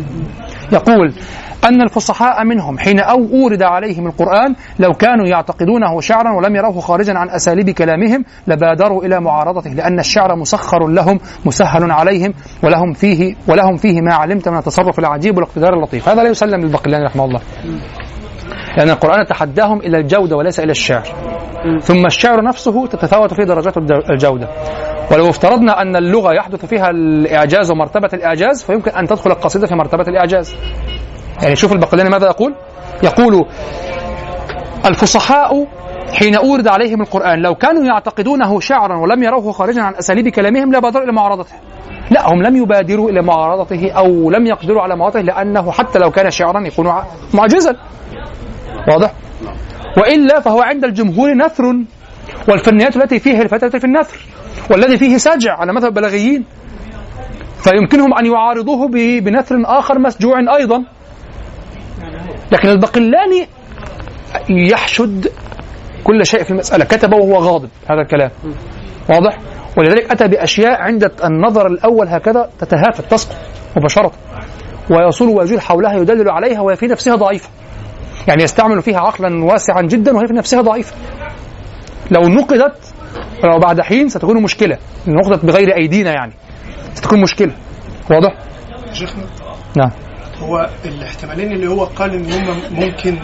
يقول 0.74 1.14
أن 1.66 1.82
الفصحاء 1.82 2.43
منهم 2.45 2.78
حين 2.80 2.99
أو 2.99 3.26
أورد 3.34 3.64
عليهم 3.64 4.07
القرآن 4.07 4.55
لو 4.80 4.93
كانوا 4.93 5.28
يعتقدونه 5.28 6.01
شعرا 6.01 6.32
ولم 6.38 6.55
يروه 6.55 6.80
خارجا 6.80 7.18
عن 7.18 7.30
أساليب 7.30 7.70
كلامهم 7.70 8.26
لبادروا 8.47 9.03
إلى 9.05 9.20
معارضته 9.20 9.70
لأن 9.70 9.99
الشعر 9.99 10.36
مسخر 10.36 10.88
لهم 10.88 11.20
مسهل 11.45 11.91
عليهم 11.91 12.34
ولهم 12.64 12.93
فيه 12.93 13.36
ولهم 13.47 13.78
فيه 13.78 14.01
ما 14.01 14.14
علمت 14.14 14.49
من 14.49 14.57
التصرف 14.57 14.99
العجيب 14.99 15.38
والاقتدار 15.38 15.74
اللطيف. 15.74 16.10
هذا 16.10 16.24
لا 16.24 16.30
يسلم 16.30 16.62
للبقلاني 16.62 17.05
رحمه 17.05 17.26
الله. 17.26 17.39
لأن 18.78 18.89
القرآن 18.89 19.26
تحداهم 19.26 19.80
إلى 19.80 19.97
الجودة 19.97 20.36
وليس 20.36 20.60
إلى 20.60 20.72
الشعر. 20.72 21.03
ثم 21.82 22.05
الشعر 22.05 22.43
نفسه 22.43 22.88
تتفاوت 22.88 23.34
فيه 23.34 23.43
درجات 23.43 23.78
الجودة. 24.10 24.49
ولو 25.12 25.30
افترضنا 25.30 25.82
أن 25.82 25.95
اللغة 25.95 26.34
يحدث 26.34 26.66
فيها 26.66 26.89
الإعجاز 26.89 27.72
ومرتبة 27.72 28.10
الإعجاز 28.14 28.64
فيمكن 28.64 28.91
أن 28.91 29.07
تدخل 29.07 29.32
القصيدة 29.32 29.68
في 29.68 29.76
مرتبة 29.76 30.03
الإعجاز. 30.07 30.55
يعني 31.42 31.56
شوف 31.56 31.74
البقلاني 31.74 32.10
ماذا 32.10 32.26
يقول؟ 32.26 32.56
يقول 33.04 33.46
الفصحاء 34.86 35.68
حين 36.14 36.36
أورد 36.36 36.68
عليهم 36.68 37.02
القرآن 37.02 37.40
لو 37.40 37.56
كانوا 37.56 37.84
يعتقدونه 37.84 38.60
شعرا 38.60 38.98
ولم 38.98 39.24
يروه 39.24 39.52
خارجا 39.52 39.82
عن 39.82 39.96
أساليب 39.96 40.28
كلامهم 40.28 40.76
لبادروا 40.76 41.04
إلى 41.04 41.12
معارضته. 41.12 41.56
لا 42.12 42.34
هم 42.34 42.44
لم 42.44 42.56
يبادروا 42.56 43.10
إلى 43.10 43.22
معارضته 43.22 43.92
أو 43.92 44.30
لم 44.32 44.48
يقدروا 44.48 44.82
على 44.82 44.96
معارضته 44.96 45.22
لأنه 45.22 45.72
حتى 45.72 46.00
لو 46.00 46.12
كان 46.12 46.32
شعرا 46.32 46.68
يكون 46.68 46.94
معجزا. 47.34 47.76
واضح؟ 48.88 49.14
وإلا 49.98 50.40
فهو 50.40 50.62
عند 50.62 50.84
الجمهور 50.84 51.34
نثر 51.34 51.64
والفنيات 52.50 52.98
التي 52.98 53.20
فيها 53.20 53.42
الفتاة 53.42 53.80
في 53.80 53.86
النثر 53.86 54.20
والذي 54.72 54.98
فيه 54.98 55.18
سجع 55.18 55.54
على 55.54 55.74
مذهب 55.74 55.88
البلاغيين. 55.88 56.46
فيمكنهم 57.64 58.14
أن 58.14 58.26
يعارضوه 58.26 58.88
بنثر 59.20 59.56
آخر 59.66 60.00
مسجوع 60.00 60.56
أيضا. 60.58 60.84
لكن 62.52 62.70
البقلاني 62.70 63.47
يحشد 64.50 65.32
كل 66.04 66.26
شيء 66.26 66.43
في 66.43 66.52
المسألة. 66.52 66.86
كتب 66.86 67.14
وهو 67.14 67.36
غاضب 67.36 67.70
هذا 67.91 68.02
الكلام. 68.02 68.32
واضح؟ 69.10 69.38
ولذلك 69.78 70.12
أتى 70.12 70.28
بأشياء 70.28 70.82
عند 70.82 71.12
النظر 71.24 71.68
الأول 71.68 72.08
هكذا 72.08 72.50
تتهافت 72.60 73.12
تسقط 73.12 73.36
مباشرة. 73.78 74.12
ويصول 74.89 75.30
ويجول 75.30 75.62
حولها 75.62 75.93
يدلل 75.93 76.30
عليها 76.30 76.62
وهي 76.62 76.76
في 76.76 76.88
نفسها 76.88 77.16
ضعيفة. 77.16 77.50
يعني 78.28 78.43
يستعمل 78.43 78.82
فيها 78.82 79.00
عقلا 79.00 79.45
واسعا 79.45 79.82
جدا 79.82 80.16
وهي 80.16 80.28
في 80.28 80.34
نفسها 80.34 80.62
ضعيفة. 80.62 80.95
لو 82.12 82.28
نقدت 82.28 82.93
لو 83.43 83.60
بعد 83.60 83.82
حين 83.82 84.10
ستكون 84.10 84.43
مشكلة. 84.43 84.78
نقدت 85.08 85.45
بغير 85.45 85.78
أيدينا 85.78 86.12
يعني 86.12 86.34
ستكون 86.93 87.22
مشكلة. 87.22 87.52
واضح؟ 88.12 88.34
نعم. 89.78 89.91
هو 90.42 90.70
الاحتمالين 90.86 91.52
اللي 91.52 91.68
هو 91.68 91.84
قال 91.84 92.14
إن 92.14 92.32
هم 92.32 92.62
ممكن 92.72 93.20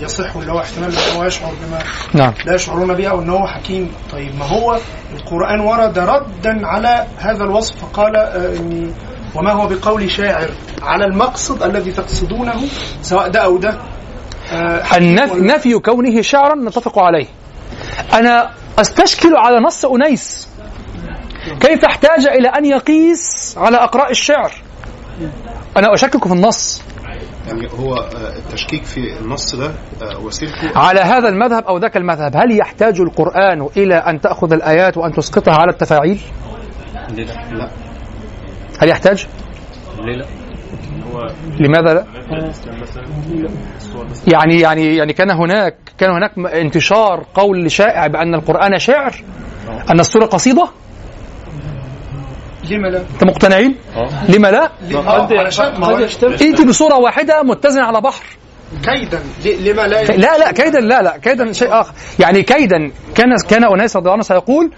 يصحوا 0.00 0.40
اللي 0.40 0.52
هو 0.52 0.60
احتمال 0.60 0.92
إن 0.96 1.16
هو 1.16 1.24
يشعر 1.24 1.52
بما 1.62 1.78
نعم. 2.14 2.34
لا 2.44 2.54
يشعرون 2.54 2.94
بها 2.94 3.12
وإن 3.12 3.30
هو 3.30 3.46
حكيم. 3.46 3.92
طيب 4.12 4.38
ما 4.38 4.44
هو؟ 4.44 4.78
القرآن 5.16 5.60
ورد 5.60 5.98
ردا 5.98 6.66
على 6.66 7.06
هذا 7.18 7.44
الوصف 7.44 7.76
فقال 7.76 8.16
آه، 8.16 8.56
إني 8.56 8.90
وما 9.34 9.52
هو 9.52 9.66
بقول 9.66 10.10
شاعر؟ 10.10 10.50
على 10.82 11.04
المقصد 11.04 11.62
الذي 11.62 11.92
تقصدونه 11.92 12.68
سواء 13.02 13.28
ده 13.28 13.40
أو 13.40 13.58
ده. 13.58 13.78
آه، 14.52 14.96
النفي 14.96 15.78
كونه 15.78 16.20
شعرا 16.22 16.54
نتفق 16.54 16.98
عليه. 16.98 17.26
أنا 18.12 18.50
أستشكل 18.78 19.36
على 19.36 19.60
نص 19.60 19.84
أنيس. 19.84 20.48
كيف 21.60 21.84
احتاج 21.84 22.26
إلى 22.26 22.48
أن 22.48 22.64
يقيس 22.64 23.54
على 23.58 23.76
أقراء 23.76 24.10
الشعر؟ 24.10 24.52
أنا 25.76 25.94
أشكك 25.94 26.24
في 26.24 26.32
النص. 26.32 26.82
يعني 27.48 27.68
هو 27.78 27.94
آه، 27.94 28.36
التشكيك 28.36 28.84
في 28.84 29.18
النص 29.20 29.54
ده 29.54 29.66
آه، 30.02 30.18
وسيلته 30.18 30.78
على 30.78 31.00
هذا 31.00 31.28
المذهب 31.28 31.64
أو 31.64 31.78
ذاك 31.78 31.96
المذهب 31.96 32.36
هل 32.36 32.58
يحتاج 32.60 33.00
القرآن 33.00 33.68
إلى 33.76 33.94
أن 33.94 34.20
تأخذ 34.20 34.52
الآيات 34.52 34.96
وأن 34.96 35.12
تسقطها 35.12 35.54
على 35.54 35.70
التفاعيل؟ 35.70 36.20
لا؟ 37.52 37.70
هل 38.80 38.88
يحتاج؟ 38.88 39.26
ليه 40.00 40.16
لا؟ 40.16 40.26
لماذا 41.60 41.94
لا؟ 41.94 42.04
يعني 44.26 44.60
يعني 44.60 44.96
يعني 44.96 45.12
كان 45.12 45.30
هناك 45.30 45.74
كان 45.98 46.10
هناك 46.10 46.54
انتشار 46.54 47.24
قول 47.34 47.70
شائع 47.70 48.06
بأن 48.06 48.34
القرآن 48.34 48.78
شعر 48.78 49.14
أن 49.90 50.00
السورة 50.00 50.26
قصيدة؟ 50.26 50.68
لما 52.70 52.88
لا؟ 52.88 52.98
أنت 52.98 53.24
مقتنعين؟ 53.24 53.76
لما 54.28 54.48
لا؟ 54.48 54.70
علشان 55.38 55.80
ما 55.80 55.86
هو 55.86 55.96
ائتي 56.22 56.64
بصورة 56.64 56.98
واحدة 56.98 57.42
متزنة 57.42 57.84
على 57.84 58.00
بحر. 58.00 58.24
كيدا. 58.82 59.20
لما 59.44 59.82
لا؟ 59.86 60.02
لا 60.02 60.38
لا 60.38 60.52
كيدا 60.52 60.80
لا 60.80 61.02
لا 61.02 61.16
كيدا 61.18 61.52
شيء 61.52 61.80
آخر. 61.80 61.92
يعني 62.18 62.42
كيدا 62.42 62.90
كان 63.14 63.36
كان 63.48 63.64
اناس 63.64 63.96
رضي 63.96 64.02
الله 64.02 64.12
عنه 64.12 64.22
سيقول 64.22 64.70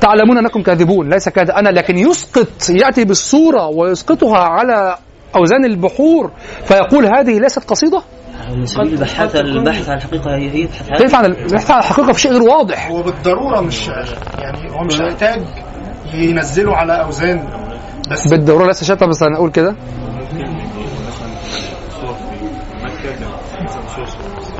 تعلمون 0.00 0.38
أنكم 0.38 0.62
كاذبون 0.62 1.10
ليس 1.10 1.28
كذا 1.28 1.58
أنا 1.58 1.68
لكن 1.68 1.98
يسقط 1.98 2.70
يأتي 2.70 3.04
بالصورة 3.04 3.66
ويسقطها 3.66 4.38
على 4.38 4.96
أوزان 5.36 5.64
البحور 5.64 6.30
فيقول 6.64 7.06
هذه 7.06 7.38
ليست 7.38 7.64
قصيدة؟ 7.64 8.02
البحث 8.80 9.36
البحث 9.36 9.88
عن 9.88 9.96
الحقيقة 9.96 10.34
هي 10.36 10.50
هي 10.50 10.68
يبحث 11.00 11.14
عن 11.14 11.24
البحث 11.24 11.70
عن 11.70 11.78
الحقيقة 11.78 12.12
في 12.12 12.20
شيء 12.20 12.32
غير 12.32 12.42
واضح؟ 12.42 12.90
هو 12.90 13.02
بالضرورة 13.02 13.60
مش 13.60 13.88
يعني 14.38 14.70
هو 14.70 14.84
مش 14.84 15.00
محتاج 15.00 15.40
ينزله 16.14 16.76
على 16.76 17.02
أوزان 17.02 17.48
بس. 18.10 18.28
بالضروره 18.28 18.66
ليس 18.66 18.84
شتى 18.84 19.06
بس 19.06 19.22
أنا 19.22 19.36
أقول 19.36 19.50
كده. 19.50 19.70
مثلا 19.70 21.30
صور 22.00 22.14
في 22.14 22.44
مكة 22.84 23.02
كانت 23.02 23.20
مثلا 23.62 23.82
صور 23.96 24.06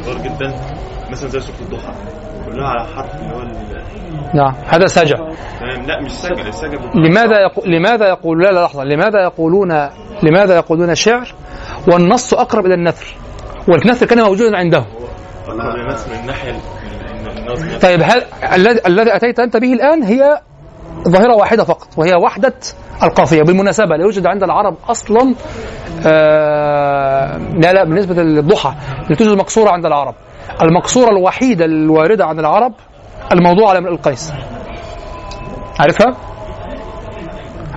صغار 0.05 0.19
جدا 0.19 0.55
مثلا 1.11 1.29
زي 1.29 1.41
سورة 1.41 1.57
الضحى 1.61 1.93
كلها 2.47 2.67
على 2.69 2.87
حرف 2.97 3.15
اللي 3.15 3.35
هو 3.35 3.41
نعم. 4.35 4.55
هذا 4.69 4.87
سجع. 4.87 5.17
تمام 5.17 5.87
لا 5.87 6.01
مش 6.03 6.11
سجل 6.13 6.49
السجل 6.49 6.79
لماذا 6.95 7.41
يقو... 7.41 7.63
لماذا 7.67 8.09
يقول 8.09 8.43
لا 8.43 8.49
لا 8.51 8.65
لحظة. 8.65 8.85
لماذا 8.85 9.23
يقولون 9.23 9.89
لماذا 10.23 10.55
يقولون 10.57 10.95
شعر 10.95 11.35
والنص 11.89 12.35
أقرب 12.35 12.67
إلى 12.67 12.75
النثر؟ 12.75 13.17
والنثر 13.69 14.07
كان 14.07 14.23
موجودا 14.23 14.57
عندهم 14.57 14.85
من 15.49 16.19
الناحية 16.21 16.51
ال- 16.51 17.39
النظم 17.39 17.79
طيب 17.79 18.01
هل 18.03 18.23
الذي 18.53 18.81
الذي 18.87 19.17
أتيت 19.17 19.41
أنت 19.41 19.57
به 19.57 19.73
الآن 19.73 20.03
هي 20.03 20.41
ظاهرة 21.09 21.37
واحدة 21.37 21.65
فقط 21.65 21.89
وهي 21.97 22.15
وحدة 22.15 22.55
القافية. 23.03 23.43
بالمناسبه 23.43 23.97
لا 23.97 24.03
يوجد 24.03 24.27
عند 24.27 24.43
العرب 24.43 24.77
أصلا 24.89 25.35
آه 26.07 27.37
لا 27.39 27.73
لا 27.73 27.85
بالنسبة 27.85 28.23
للضحى 28.23 28.75
لا 29.11 29.17
توجد 29.17 29.37
مقصورة 29.39 29.71
عند 29.71 29.87
العرب. 29.87 30.15
المقصورة 30.63 31.11
الوحيدة 31.11 31.65
الواردة 31.65 32.25
عن 32.27 32.39
العرب 32.39 32.73
الموضوع 33.33 33.69
على 33.71 33.79
امرئ 33.79 33.93
القيس. 33.93 34.33
عارفها؟ 35.81 36.17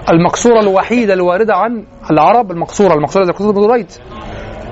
المقصورة 0.09 0.59
الوحيدة 0.59 1.13
الواردة 1.13 1.55
عن 1.55 1.84
العرب 2.11 2.51
المقصورة 2.51 2.93
المقصورة 2.93 3.24
زي 3.24 3.32
ابن 3.39 3.67
دريد 3.67 3.91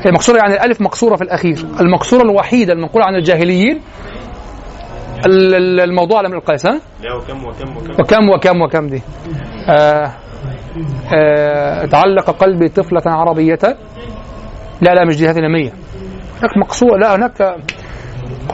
هي 0.06 0.12
مقصورة 0.12 0.38
يعني 0.38 0.54
الالف 0.54 0.82
مقصورة 0.82 1.16
في 1.16 1.22
الأخير. 1.24 1.66
المقصورة 1.80 2.22
الوحيدة 2.22 2.74
المنقولة 2.74 3.06
عن 3.06 3.16
الجاهليين 3.16 3.72
ال- 3.72 3.80
ال- 3.80 3.82
الموضوع 5.26 6.18
على 6.18 6.28
امرئ 6.28 6.38
القيس 6.40 6.66
ها؟ 6.66 6.82
لا 7.04 7.16
وكم 7.16 7.46
وكم 7.46 7.78
وكم؟ 7.78 8.00
وكم 8.00 8.30
وكم 8.30 8.62
وكم 8.62 8.88
دي؟ 8.88 9.02
آه 9.70 10.12
آه 11.16 11.86
تعلق 11.86 12.30
قلبي 12.30 12.70
طفلة 12.70 13.02
عربية. 13.06 13.60
لا 14.82 14.94
لا 14.96 15.06
مش 15.06 15.18
دي 15.18 15.30
هذه 15.30 15.40
نمية 15.40 15.72
هناك 16.42 16.58
مقصود 16.58 16.90
لا 17.02 17.16
هناك 17.16 17.56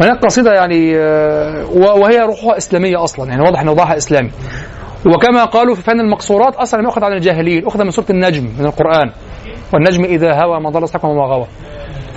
هناك 0.02 0.26
قصيدة 0.26 0.54
يعني 0.54 0.98
آه 0.98 1.66
وهي 1.76 2.22
روحها 2.22 2.58
إسلامية 2.58 3.04
أصلا. 3.04 3.30
يعني 3.30 3.42
واضح 3.42 3.60
أن 3.62 3.70
وضعها 3.70 3.98
إسلامي. 3.98 4.32
وكما 5.06 5.46
قالوا 5.46 5.76
في 5.76 5.82
فن 5.82 6.00
المقصورات 6.00 6.56
أصلا 6.56 6.82
يؤخذ 6.84 7.04
عن 7.04 7.14
الجاهليين 7.14 7.68
أخذ 7.68 7.84
من 7.84 7.92
سورة 7.92 8.06
النجم 8.10 8.50
من 8.60 8.66
القرآن. 8.66 9.12
والنجم 9.74 10.04
إذا 10.04 10.44
هوى 10.44 10.60
ما 10.60 10.70
ضل 10.70 10.88
صاحبه 10.88 11.10
وما 11.10 11.24
غوى. 11.24 11.48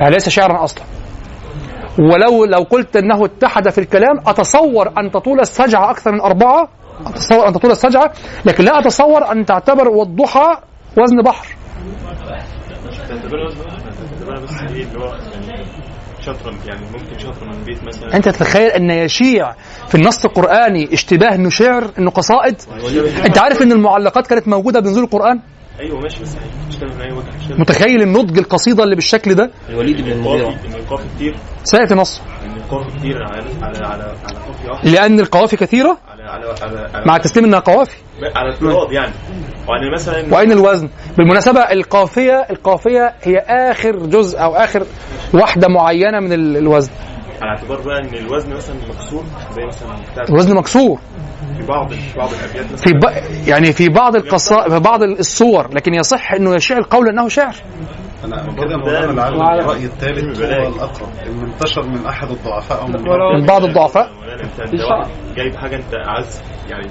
فليس 0.00 0.28
شعرا 0.28 0.64
أصلا. 0.64 0.84
ولو 1.98 2.44
لو 2.44 2.62
قلت 2.62 2.96
انه 2.96 3.24
اتحد 3.24 3.68
في 3.68 3.78
الكلام 3.78 4.18
أتصور 4.26 4.88
أن 4.98 5.10
تطول 5.10 5.40
السجعة 5.40 5.90
أكثر 5.90 6.12
من 6.12 6.20
أربعة 6.20 6.68
أتصور 7.06 7.48
أن 7.48 7.52
تطول 7.52 7.70
السجعة 7.70 8.12
لكن 8.44 8.64
لا 8.64 8.78
أتصور 8.78 9.32
أن 9.32 9.44
تعتبر 9.44 9.88
والضحى 9.88 10.56
وزن 10.98 11.22
بحر. 11.24 11.46
يعني 16.66 16.80
ممكن 16.92 17.46
من 17.46 17.64
بيت 17.66 17.84
مثلا 17.84 18.16
أنت 18.16 18.28
تتخيل 18.28 18.70
أن 18.70 18.90
يشيع 18.90 19.52
في 19.88 19.94
النص 19.94 20.24
القرآني 20.24 20.92
اشتباه 20.92 21.34
انه 21.34 21.50
شعر 21.50 21.90
إنه 21.98 22.10
قصائد؟ 22.10 22.56
أنت 23.26 23.38
عارف 23.38 23.62
إن 23.62 23.72
المعلقات 23.72 24.26
كانت 24.26 24.48
موجودة 24.48 24.80
بنزول 24.80 25.04
القرآن؟ 25.04 25.40
أيوه 25.80 26.00
ماشي 26.00 26.22
بس 26.22 26.34
يعني 26.34 26.46
مش 26.68 26.76
من 26.94 27.00
اي 27.02 27.12
وجه 27.12 27.60
متخيل 27.60 28.02
النضج 28.02 28.38
القصيدة 28.38 28.84
اللي 28.84 28.94
بالشكل 28.94 29.34
ده؟ 29.34 29.50
الوليد 29.68 30.00
بن 30.00 30.10
المغيرة 30.10 30.48
القافي 30.48 30.68
ان 30.68 30.74
القافي 30.74 31.04
كتير. 31.16 31.34
سياتي 31.64 31.94
نص 31.94 32.20
ان 32.44 32.56
القافي 32.56 32.98
كتير 32.98 33.22
على 33.22 33.42
على 33.62 33.78
على 33.86 34.02
على 34.24 34.38
قافي 34.38 34.68
واحد 34.70 34.88
لأن 34.88 35.20
القوافي 35.20 35.56
كثيرة؟ 35.56 35.98
على 36.08 36.22
على 36.22 36.44
على 36.62 36.90
على, 36.94 37.04
مع 37.06 37.16
تسليم 37.18 37.44
إنها 37.44 37.58
قوافي. 37.58 37.96
على 38.36 38.52
افتراض 38.54 38.92
يعني. 38.92 39.12
وان 39.68 39.92
مثلا 39.94 40.34
وأين 40.34 40.52
الوزن؟ 40.52 40.88
بالمناسبة 41.18 41.60
القافيه 41.60 42.46
القافية 42.50 43.14
هي 43.22 43.38
آخر 43.38 43.96
جزء 44.06 44.38
أو 44.42 44.54
آخر 44.54 44.86
واحدة 45.34 45.68
معينة 45.68 46.20
من 46.20 46.32
ال- 46.32 46.56
الوزن. 46.56 46.90
على 47.42 47.50
اعتبار 47.50 47.80
بقى 47.80 47.98
إن 47.98 48.14
الوزن 48.14 48.52
مثلا 48.56 48.76
مكسور 48.88 49.24
زي 49.56 49.62
مثلا 49.66 50.24
الوزن 50.28 50.54
مكسور. 50.56 51.00
في 51.58 51.66
بعض 51.66 51.92
في 51.92 52.18
بعض 52.18 52.28
الأبيات 52.32 52.72
مثلا. 52.72 52.76
في 52.76 52.92
ب... 52.92 53.04
يعني 53.48 53.72
في 53.72 53.88
بعض 53.88 54.16
القصائد 54.16 54.72
في 54.72 54.78
بعض 54.80 55.02
الصور 55.02 55.74
لكن 55.74 55.94
يصح 55.94 56.32
إنه 56.32 56.54
يشيع 56.54 56.78
القول 56.78 57.08
إنه 57.08 57.28
شعر. 57.28 57.54
أنا 58.24 58.36
كده 58.42 58.76
مولانا 58.76 59.12
لعل 59.12 59.60
الراي 59.60 59.84
الثالث 59.84 60.40
هو 60.42 60.68
الأقرب. 60.68 61.08
ان 61.26 61.44
انتشر 61.52 61.82
من 61.82 62.06
أحد 62.06 62.30
الضعفاء 62.30 62.82
أو 62.82 62.86
من 62.86 62.94
من 63.40 63.46
بعض 63.46 63.64
الضعفاء؟ 63.64 64.10
جايب 65.36 65.56
حاجة 65.56 65.76
انت 65.76 65.94
عايز 66.06 66.42
يعني 66.70 66.88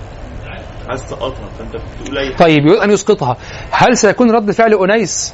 عايز 0.89 1.05
تسقطها 1.05 1.49
فانت 1.59 1.75
بتقول 2.01 2.17
أي 2.17 2.29
طيب 2.35 2.65
يريد 2.65 2.79
أن 2.81 2.91
يسقطها. 2.91 3.37
هل 3.71 3.97
سيكون 3.97 4.31
رد 4.31 4.51
فعل 4.51 4.73
أنيس 4.73 5.33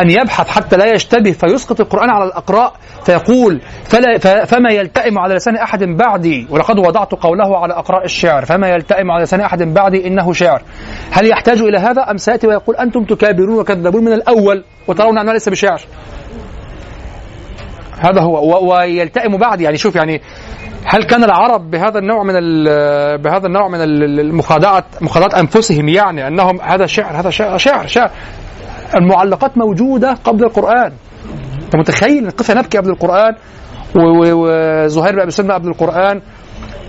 أن 0.00 0.10
يبحث 0.10 0.48
حتى 0.48 0.76
لا 0.76 0.84
يشتبه 0.94 1.32
فيسقط 1.32 1.80
القرآن 1.80 2.10
على 2.10 2.24
الأقراء 2.24 2.72
فيقول 3.06 3.60
فلا 3.84 4.18
فما 4.44 4.70
يلتئم 4.70 5.18
على 5.18 5.34
لسان 5.34 5.56
أحد 5.56 5.84
بعدي؟ 5.84 6.46
ولقد 6.50 6.78
وضعت 6.78 7.12
قوله 7.14 7.58
على 7.58 7.74
أقراء 7.74 8.04
الشعر 8.04 8.44
فما 8.44 8.68
يلتئم 8.68 9.10
على 9.10 9.22
لسان 9.24 9.40
أحد 9.40 9.62
بعدي 9.62 10.06
إنه 10.06 10.32
شعر. 10.32 10.62
هل 11.10 11.26
يحتاج 11.30 11.58
إلى 11.58 11.78
هذا 11.78 12.10
أم 12.10 12.16
سيأتي 12.16 12.46
ويقول 12.46 12.76
أنتم 12.76 13.04
تكابرون 13.04 13.58
وكذبون 13.58 14.04
من 14.04 14.12
الأول 14.12 14.64
وترون 14.88 15.18
انه 15.18 15.32
ليس 15.32 15.48
بشعر؟ 15.48 15.80
هذا 18.00 18.20
هو 18.20 18.72
ويلتئم 18.74 19.36
بعد 19.36 19.60
يعني 19.60 19.76
شوف 19.76 19.96
يعني 19.96 20.20
هل 20.84 21.02
كان 21.04 21.24
العرب 21.24 21.70
بهذا 21.70 21.98
النوع 21.98 22.22
من 22.22 22.34
بهذا 23.22 23.46
النوع 23.46 23.68
من 23.68 23.80
ال- 23.82 24.20
المخادعة 24.20 24.84
مخادعة 25.00 25.40
أنفسهم 25.40 25.88
يعني 25.88 26.28
أنهم 26.28 26.60
هذا 26.60 26.86
شعر 26.86 27.20
هذا 27.20 27.30
شعر 27.30 27.58
شعر, 27.58 27.86
شعر. 27.86 28.10
المعلقات 28.94 29.58
موجودة 29.58 30.12
قبل 30.24 30.44
القرآن. 30.44 30.92
أنت 31.64 31.76
متخيل 31.76 32.30
قف 32.30 32.50
نبكي 32.50 32.78
قبل 32.78 32.90
القرآن؟ 32.90 33.34
وزهير 33.96 35.12
بن 35.12 35.20
ابي 35.20 35.30
سلمى 35.30 35.54
قبل 35.54 35.68
القرآن؟ 35.68 36.20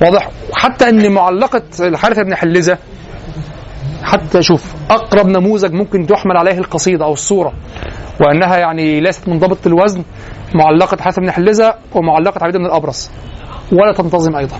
واضح. 0.01 0.29
وحتى 0.51 0.89
إن 0.89 1.11
معلقة 1.11 1.63
الحارث 1.79 2.19
بن 2.19 2.35
حلزة 2.35 2.77
حتى 4.03 4.41
شوف 4.41 4.73
أقرب 4.89 5.27
نموذج 5.27 5.73
ممكن 5.73 6.05
تحمل 6.07 6.37
عليه 6.37 6.57
القصيدة 6.57 7.05
أو 7.05 7.13
الصورة 7.13 7.53
وأنها 8.21 8.57
يعني 8.57 8.99
ليست 8.99 9.29
منضبطه 9.29 9.67
الوزن 9.67 10.03
معلقة 10.55 10.97
حارث 11.01 11.19
بن 11.19 11.31
حلزة 11.31 11.75
ومعلقة 11.95 12.43
عبيد 12.43 12.57
بن 12.57 12.65
الأبرص. 12.65 13.11
ولا 13.71 13.93
تنتظم 13.93 14.35
أيضا. 14.35 14.59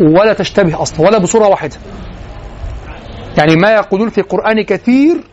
ولا 0.00 0.32
تشتبه 0.32 0.82
أصلا 0.82 1.06
ولا 1.06 1.18
بصورة 1.18 1.48
واحدة. 1.48 1.76
يعني 3.38 3.56
ما 3.56 3.70
يقولون 3.70 4.08
في 4.08 4.18
القران 4.18 4.62
كثير 4.62 5.24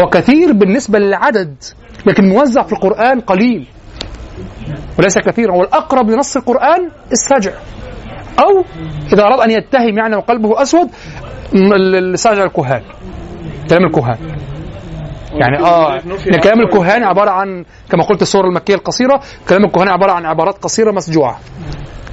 هو 0.00 0.08
كثير 0.10 0.52
بالنسبة 0.52 0.98
للعدد 0.98 1.54
لكن 2.06 2.28
موزع 2.28 2.62
في 2.62 2.72
القرآن 2.72 3.20
قليل. 3.20 3.66
وليس 4.98 5.18
كثيرا. 5.18 5.54
والأقرب 5.54 6.10
لنص 6.10 6.36
القرآن 6.36 6.90
السجع. 7.12 7.52
أو 8.38 8.64
إذا 9.12 9.22
أراد 9.22 9.40
أن 9.40 9.50
يتهم 9.50 9.98
يعني 9.98 10.16
وقلبه 10.16 10.62
ال- 11.54 12.12
السجع 12.14 12.44
الكهان. 12.44 12.82
كلام 13.70 13.84
الكهان. 13.84 14.18
يعني 15.32 15.58
آه 15.58 15.98
كلام 16.42 16.60
الكهان 16.60 17.04
عبارة 17.04 17.30
عن 17.30 17.64
كما 17.90 18.02
قلت 18.04 18.22
السورة 18.22 18.46
المكية 18.46 18.74
القصيرة 18.74 19.20
كلام 19.48 19.64
الكهان 19.64 19.88
عبارة 19.88 20.12
عن 20.12 20.24
عبارات 20.26 20.58
قصيرة 20.58 20.92
مسجوعة. 20.92 21.38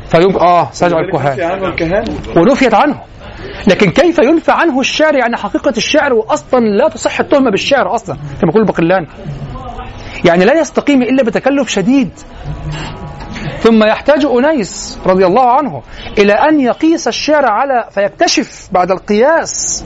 فيبقى 0.09 0.45
آه 0.45 0.69
سجع 0.71 0.99
الكهان. 0.99 1.37
ونفيت 2.37 2.73
عنه. 2.73 3.01
لكن 3.67 3.91
كيف 3.91 4.19
ينفى 4.19 4.51
عنه 4.51 4.79
الشعر؟ 4.79 5.15
يعني 5.15 5.37
حقيقة 5.37 5.73
الشعر 5.77 6.13
وأصلا 6.13 6.59
لا 6.59 6.89
تصح 6.89 7.19
التهمة 7.19 7.51
بالشعر 7.51 7.95
أصلا 7.95 8.15
كما 8.41 8.49
يقول 8.51 8.61
البقلاني 8.61 9.07
يعني 10.25 10.45
لا 10.45 10.59
يستقيم 10.59 11.01
إلا 11.01 11.23
بتكلف 11.23 11.69
شديد. 11.69 12.09
ثم 13.59 13.83
يحتاج 13.83 14.25
أنيس 14.25 14.99
رضي 15.05 15.25
الله 15.25 15.51
عنه 15.51 15.81
إلى 16.17 16.33
أن 16.33 16.59
يقيس 16.59 17.07
الشعر 17.07 17.45
على 17.45 17.87
فيكتشف 17.91 18.69
بعد 18.71 18.91
القياس. 18.91 19.85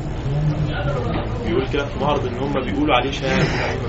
بيقول 1.46 1.68
كده 1.74 1.86
في 1.86 2.00
معرض 2.02 2.26
إن 2.28 2.38
هم 2.38 2.54
بيقولوا 2.54 2.96
عليه 2.96 3.12
شاعر 3.12 3.44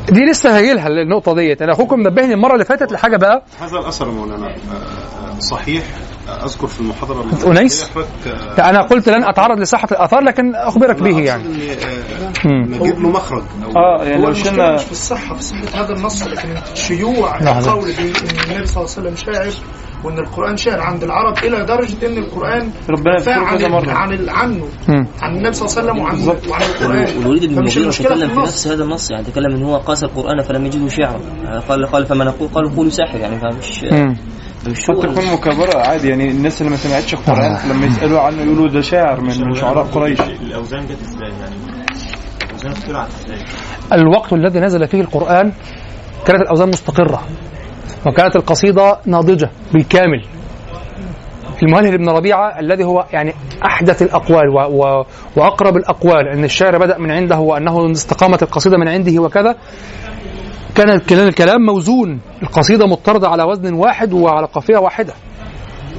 دي 0.09 0.21
لسه 0.25 0.57
هاجيلها 0.59 0.87
النقطة 0.89 1.35
ديت. 1.35 1.63
أنا 1.63 1.73
أخوكم 1.73 2.01
نبهني 2.01 2.35
المرة 2.35 2.53
اللي 2.53 2.65
فاتت 2.65 2.93
لحاجة 2.93 3.17
بقى. 3.17 3.43
هذا 3.61 3.79
الأثر 3.79 4.11
مولانا 4.11 4.47
آه، 4.47 4.51
آه، 4.51 5.39
صحيح. 5.39 5.83
أذكر 6.45 6.67
في 6.67 6.81
المحاضرة؟ 6.81 7.23
حضرتك 7.95 8.59
آه، 8.59 8.71
أنا 8.71 8.83
قلت 8.83 9.09
لن 9.09 9.25
أتعرض 9.25 9.61
لصحة 9.61 9.89
الآثار 9.93 10.21
لكن 10.21 10.55
أخبرك 10.55 11.03
به 11.03 11.19
يعني 11.21 11.45
آه،. 11.45 12.49
نجيب 12.49 13.01
له 13.01 13.09
مخرج 13.09 13.43
أو 13.65 13.71
آه 13.77 14.05
يعني 14.05 14.23
لو 14.27 14.33
شلنا 14.33 14.75
مش 14.75 14.83
في 14.83 14.93
الصحة 14.93 15.35
في 15.35 15.43
صحة 15.43 15.85
هذا 15.85 15.93
النص 15.95 16.23
لكن 16.23 16.49
شيوع 16.75 17.43
نعم. 17.43 17.59
القول 17.59 17.85
بأن 17.93 18.07
النبي 18.51 18.67
صلى 18.67 18.85
الله 18.85 18.95
عليه 18.97 19.11
وسلم 19.11 19.17
شاعر 19.17 19.51
وأن 20.05 20.19
القرآن 20.19 20.57
شاعر 20.57 20.81
عند 20.81 21.03
العرب 21.05 21.39
إلى 21.39 21.65
درجة 21.65 22.07
أن 22.07 22.19
القرآن 22.19 22.71
ربنا 22.91 23.15
يذكره 23.15 23.45
عن 23.45 23.71
مرة 23.73 23.91
عن 23.93 24.13
ال- 24.13 24.31
عنه 24.31 24.65
مم. 24.89 25.07
عن 25.23 25.37
النبي 25.37 25.53
صلى 25.53 25.69
الله 25.83 25.93
عليه 25.93 26.03
وسلم 26.03 26.31
وعن 26.31 26.39
وعن 26.51 26.63
القرآن 26.63 27.17
والوليد 27.19 27.45
بن 27.45 27.59
المغيرة 27.59 27.91
تكلم 27.91 28.29
في 28.29 28.35
النص. 28.35 28.49
نفس 28.49 28.69
هذا 28.69 28.85
النص 28.85 29.11
يعني 29.11 29.25
تكلم 29.25 29.55
إن 29.57 29.63
هو 29.63 29.77
قاس 29.77 30.05
القرآن 30.05 30.43
فلم 30.43 30.67
يجده 30.67 30.89
شعرا 30.89 31.21
قال 31.69 31.87
قال 31.87 32.07
فما 32.07 32.25
نقول 32.25 32.49
قالوا 32.49 32.71
قولوا 32.77 32.91
ساحر 32.91 33.19
يعني 33.19 33.41
فمش 33.41 33.85
قد 34.67 34.75
تكون 35.15 35.33
مكابرة 35.33 35.79
عادي 35.79 36.09
يعني 36.09 36.31
الناس 36.31 36.61
اللي 36.61 36.71
ما 36.71 36.77
سمعتش 36.77 37.15
القرآن 37.15 37.57
لما 37.71 37.87
يسألوا 37.87 38.21
عنه 38.21 38.43
يقولوا 38.43 38.69
ده 38.69 38.81
شاعر 38.81 39.21
من 39.21 39.41
من 39.41 39.55
شعراء 39.55 39.85
قريش. 39.85 40.21
الأوزان 40.21 40.87
جت 40.87 41.01
إزاي 41.03 41.29
يعني؟ 41.41 41.55
الأوزان 42.45 42.73
اخترعت 42.73 43.09
إزاي 43.25 43.39
الوقت 43.93 44.33
الذي 44.33 44.61
نزل 44.61 44.89
فيه 44.89 45.01
القرآن 45.01 45.53
كانت 46.27 46.41
الأوزان 46.43 46.69
مستقرة 46.69 47.23
وكانت 48.07 48.37
القصيدة 48.37 48.99
ناضجة 49.07 49.51
بالكامل. 49.73 50.25
المهلهل 51.63 51.99
بن 51.99 52.09
ربيعة 52.09 52.61
الذي 52.61 52.85
هو 52.85 53.07
يعني 53.13 53.35
أحدث 53.67 54.03
الأقوال 54.03 54.49
و 54.49 54.59
و 54.59 55.05
وأقرب 55.37 55.77
الأقوال 55.77 56.29
أن 56.29 56.45
الشعر 56.45 56.79
بدأ 56.79 56.99
من 56.99 57.11
عنده 57.11 57.39
وأنه 57.39 57.93
استقامت 57.93 58.43
القصيدة 58.43 58.77
من 58.77 58.89
عنده 58.89 59.23
وكذا 59.23 59.55
كان 60.77 61.29
الكلام 61.29 61.61
موزون. 61.67 62.21
القصيدة 62.43 62.87
مضطردة 62.87 63.29
على 63.29 63.43
وزن 63.43 63.75
واحد 63.75 64.13
وعلى 64.13 64.47
قافية 64.47 64.77
واحدة. 64.77 65.13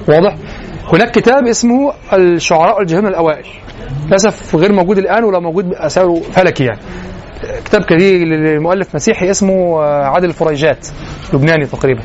واضح؟ 0.08 0.36
هناك 0.94 1.12
كتاب 1.12 1.48
اسمه 1.48 1.94
الشعراء 2.14 2.82
الجهنم 2.82 3.08
الأوائل. 3.08 3.46
للأسف 4.08 4.56
غير 4.56 4.72
موجود 4.72 4.98
الآن 4.98 5.24
ولا 5.24 5.40
موجود 5.40 5.70
بأثاره 5.70 6.16
فلكي 6.16 6.64
يعني 6.64 6.80
كتاب 7.66 7.82
كبير 7.82 8.28
لمؤلف 8.28 8.96
مسيحي 8.96 9.32
اسمه 9.32 9.84
آه، 9.84 10.06
عادل 10.06 10.30
الفريجات 10.30 10.88
لبناني 11.34 11.66
تقريبا. 11.66 12.02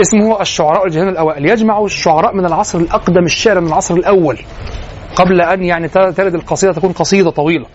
اسمه 0.00 0.40
الشعراء 0.40 0.86
الجهنم 0.86 1.08
الأوائل. 1.08 1.50
يجمع 1.50 1.84
الشعراء 1.84 2.34
من 2.34 2.46
العصر 2.46 2.78
الأقدم 2.78 3.24
الشعر 3.24 3.60
من 3.60 3.66
العصر 3.66 3.94
الأول. 3.94 4.38
قبل 5.16 5.40
أن 5.40 5.62
يعني 5.62 5.88
تلد 5.88 6.34
القصيدة 6.34 6.72
تكون 6.72 6.92
قصيدة 6.92 7.30
طويلة. 7.30 7.66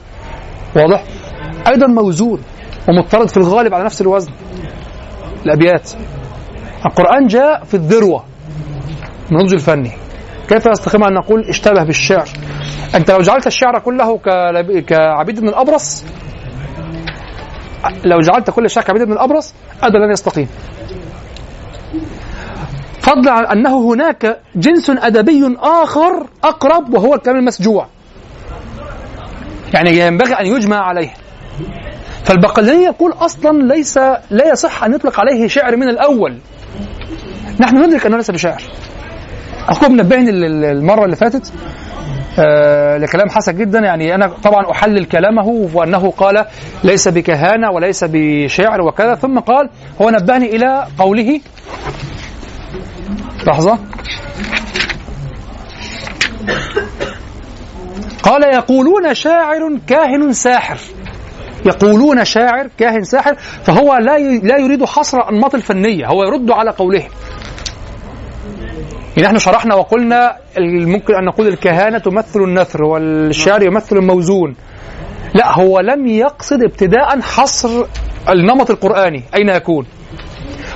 واضح؟ 0.75 1.03
أيضا 1.67 1.87
موزون. 1.87 2.41
ومضطرد 2.89 3.29
في 3.29 3.37
الغالب 3.37 3.73
على 3.73 3.83
نفس 3.83 4.01
الوزن. 4.01 4.31
الأبيات. 5.45 5.91
القرآن 6.85 7.27
جاء 7.27 7.63
في 7.63 7.73
الذروة 7.73 8.23
من 9.31 9.37
النضج 9.37 9.53
الفني. 9.53 9.91
كيف 10.49 10.65
يستقيم 10.65 11.03
أن 11.03 11.13
نقول 11.13 11.49
اشتبه 11.49 11.83
بالشعر؟ 11.83 12.29
أنت 12.95 13.11
لو 13.11 13.21
جعلت 13.21 13.47
الشعر 13.47 13.79
كله 13.79 14.17
كعبيد 14.87 15.39
بن 15.39 15.47
الأبرص 15.47 16.05
لو 18.05 18.19
جعلت 18.19 18.49
كل 18.49 18.65
الشعر 18.65 18.83
كعبيد 18.83 19.03
بن 19.03 19.13
الأبرص 19.13 19.53
هذا 19.83 19.99
لن 19.99 20.11
يستقيم. 20.11 20.47
فضلا 23.01 23.31
عن 23.31 23.45
أنه 23.45 23.93
هناك 23.93 24.39
جنس 24.55 24.89
أدبي 24.89 25.57
آخر 25.59 26.27
أقرب 26.43 26.93
وهو 26.93 27.15
الكلام 27.15 27.37
المسجوع. 27.37 27.87
يعني 29.73 29.99
ينبغي 29.99 30.33
أن 30.33 30.45
يجمع 30.45 30.77
عليه. 30.77 31.13
فالبقلاني 32.23 32.83
يقول 32.83 33.11
أصلا 33.13 33.73
ليس 33.73 33.97
لا 34.29 34.47
يصح 34.51 34.83
أن 34.83 34.93
يطلق 34.93 35.19
عليه 35.19 35.47
شعر 35.47 35.75
من 35.75 35.89
الأول. 35.89 36.37
نحن 37.59 37.77
ندرك 37.77 38.05
أنه 38.05 38.17
ليس 38.17 38.31
بشعر. 38.31 38.61
أخوه 39.69 39.89
منبهني 39.89 40.29
ال- 40.29 40.43
ال- 40.43 40.65
المرة 40.65 41.05
اللي 41.05 41.15
فاتت 41.15 41.53
آه 42.39 42.97
لكلام 42.97 43.29
حسن 43.29 43.55
جدا. 43.57 43.79
يعني 43.79 44.15
أنا 44.15 44.27
طبعا 44.43 44.71
أحلل 44.71 45.05
كلامه 45.05 45.69
وأنه 45.73 46.11
قال 46.11 46.45
ليس 46.83 47.07
بكهانة 47.07 47.71
وليس 47.71 48.03
بشعر 48.07 48.81
وكذا. 48.81 49.15
ثم 49.15 49.39
قال 49.39 49.69
هو 50.01 50.09
نبهني 50.09 50.55
إلى 50.55 50.87
قوله. 50.97 51.39
لحظة. 53.47 53.77
قال 58.23 58.43
يقولون 58.43 59.13
شاعر 59.13 59.77
كاهن 59.87 60.33
ساحر. 60.33 60.77
يقولون 61.65 62.25
شاعر 62.25 62.69
كاهن 62.77 63.03
ساحر 63.03 63.35
فهو 63.63 63.95
لا 63.95 64.17
لا 64.19 64.57
يريد 64.57 64.85
حصر 64.85 65.17
الأنماط 65.17 65.55
الفنية 65.55 66.07
هو 66.07 66.23
يرد 66.23 66.51
على 66.51 66.73
يعني 69.17 69.27
نحن 69.27 69.37
شرحنا 69.37 69.75
وقلنا 69.75 70.35
ممكن 70.59 71.15
أن 71.15 71.25
نقول 71.25 71.47
الكهانة 71.47 71.97
تمثل 71.97 72.39
النثر 72.39 72.83
والشعر 72.83 73.63
يمثل 73.63 73.97
الموزون. 73.97 74.55
لا 75.33 75.59
هو 75.59 75.79
لم 75.79 76.07
يقصد 76.07 76.63
ابتداء 76.63 77.21
حصر 77.21 77.85
النمط 78.29 78.69
القرآني 78.71 79.23
أين 79.35 79.49
يكون؟ 79.49 79.85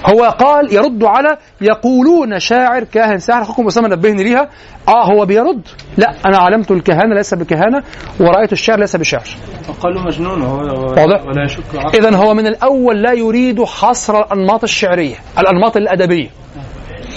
هو 0.06 0.24
قال 0.24 0.74
يرد 0.74 1.04
على 1.04 1.38
يقولون 1.62 2.40
شاعر 2.40 2.84
كاهن 2.84 3.20
ساحر 3.20 3.42
اخوكم 3.42 3.68
أسامة 3.68 3.88
نبهني 3.88 4.24
ليها. 4.24 4.50
آه 4.88 5.06
هو 5.14 5.26
بيرد. 5.26 5.62
لا 5.98 6.14
أنا 6.26 6.38
علمت 6.38 6.72
الكهانة 6.72 7.16
ليس 7.16 7.34
بكهانة 7.34 7.84
ورأيت 8.20 8.54
الشعر 8.54 8.80
ليس 8.80 8.96
بشعر. 8.96 9.28
فقالوا 9.68 10.02
مجنون 10.02 10.42
هو 10.42 10.58
واضح؟ 10.58 11.26
ولا 11.26 11.44
يشك. 11.46 11.64
اذا 11.94 12.16
هو 12.16 12.34
من 12.34 12.48
الأول 12.48 13.02
لا 13.02 13.14
يريد 13.14 13.64
حصر 13.64 14.20
الأنماط 14.20 14.64
الشعرية 14.64 15.16
الأنماط 15.40 15.78
الأدبية 15.78 16.30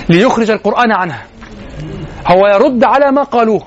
ليخرج 0.08 0.50
القرآن 0.50 0.92
عنها. 0.92 1.22
هو 2.26 2.46
يرد 2.46 2.84
على 2.84 3.12
ما 3.12 3.22
قالوه. 3.22 3.62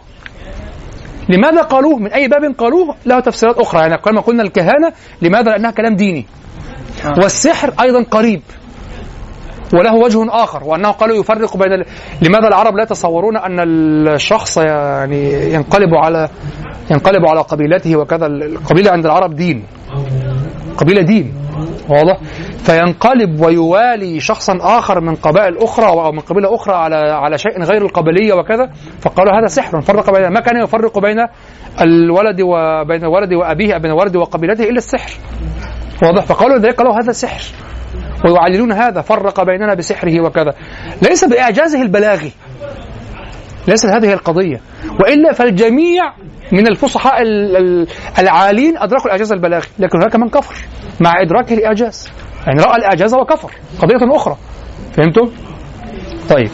لماذا 1.30 1.62
قالوه؟ 1.62 1.98
من 1.98 2.14
أي 2.14 2.28
باب 2.28 2.56
قالوه؟ 2.58 2.96
له 3.06 3.20
تفسيرات 3.20 3.58
أخرى. 3.58 3.82
يعني 3.82 3.98
كما 3.98 4.22
قلنا 4.22 4.44
الكهانة 4.44 4.94
لماذا؟ 5.22 5.52
لأنها 5.52 5.72
كلام 5.72 5.96
ديني. 5.96 6.26
والسحر 7.18 7.74
أيضا 7.82 8.04
قريب. 8.04 8.42
وله 9.74 9.96
وجه 9.96 10.44
آخر 10.44 10.64
وأنه 10.64 10.92
قالوا 10.92 11.16
يفرق 11.16 11.58
بين 11.58 11.74
ال... 11.74 11.86
لماذا 12.22 12.48
العرب 12.48 12.76
لا 12.76 12.84
يتصورون 12.84 13.38
أن 13.38 13.60
الشخص 14.08 14.58
يعني 14.58 15.54
ينقلب 15.54 15.96
على 15.96 16.30
ينقلب 16.92 17.26
على 17.26 17.42
قبيلته 17.42 17.96
وكذا 17.96 18.26
القبيلة 18.26 18.92
عند 18.92 19.06
العرب 19.06 19.36
دين. 19.36 19.64
قبيلة 20.78 21.02
دين. 21.02 21.34
واضح؟ 21.90 22.18
فينقلب 22.58 23.42
ويوالي 23.42 24.20
شخصا 24.20 24.58
آخر 24.62 25.02
من 25.02 25.16
قبائل 25.16 25.58
أخرى 25.58 25.86
أو 25.86 26.12
من 26.12 26.20
قبيلة 26.20 26.56
أخرى 26.56 26.76
على 26.76 26.96
على 26.96 27.38
شيء 27.38 27.64
غير 27.64 27.86
القبلية 27.86 28.34
وكذا. 28.34 28.70
فقالوا 29.02 29.34
هذا 29.40 29.48
سحر 29.48 29.82
فرق 29.82 30.12
بين 30.12 30.28
ما 30.28 30.40
كان 30.40 30.64
يفرق 30.64 31.00
بين 31.00 31.18
الولد 31.82 32.42
وبين 32.42 33.06
ولد 33.06 33.34
وأبيه 33.34 33.78
بين 33.78 33.92
الولد 33.92 34.16
وقبيلته 34.16 34.64
إلا 34.64 34.78
السحر. 34.78 35.12
واضح؟ 36.04 36.26
فقالوا 36.26 36.58
ذلك 36.58 36.76
قالوا 36.76 36.94
هذا 37.04 37.12
سحر. 37.12 37.44
ويعللون 38.26 38.72
هذا 38.72 39.02
فرق 39.02 39.44
بيننا 39.44 39.74
بسحره 39.74 40.22
وكذا. 40.22 40.54
ليس 41.02 41.26
بإعجازه 41.26 41.82
البلاغي. 41.82 42.32
ليست 43.68 43.86
هذه 43.86 44.14
القضية. 44.14 44.62
وإلا 45.00 45.34
فالجميع 45.34 46.14
من 46.52 46.68
الفصحاء 46.68 47.22
ال- 47.22 47.58
ال- 47.58 47.88
العالين 48.20 48.78
أدركوا 48.78 49.06
الإعجاز 49.06 49.32
البلاغي. 49.32 49.68
لكن 49.80 49.98
هناك 49.98 50.16
من 50.16 50.30
كفر. 50.30 50.56
مع 51.00 51.22
إدراكه 51.22 51.54
الإعجاز. 51.54 52.10
يعني 52.48 52.62
رأى 52.62 52.76
الإعجاز 52.78 53.14
وكفر. 53.14 53.52
قضية 53.82 54.16
أخرى. 54.16 54.38
فهمتم؟ 54.98 55.30
طيب. 56.30 56.50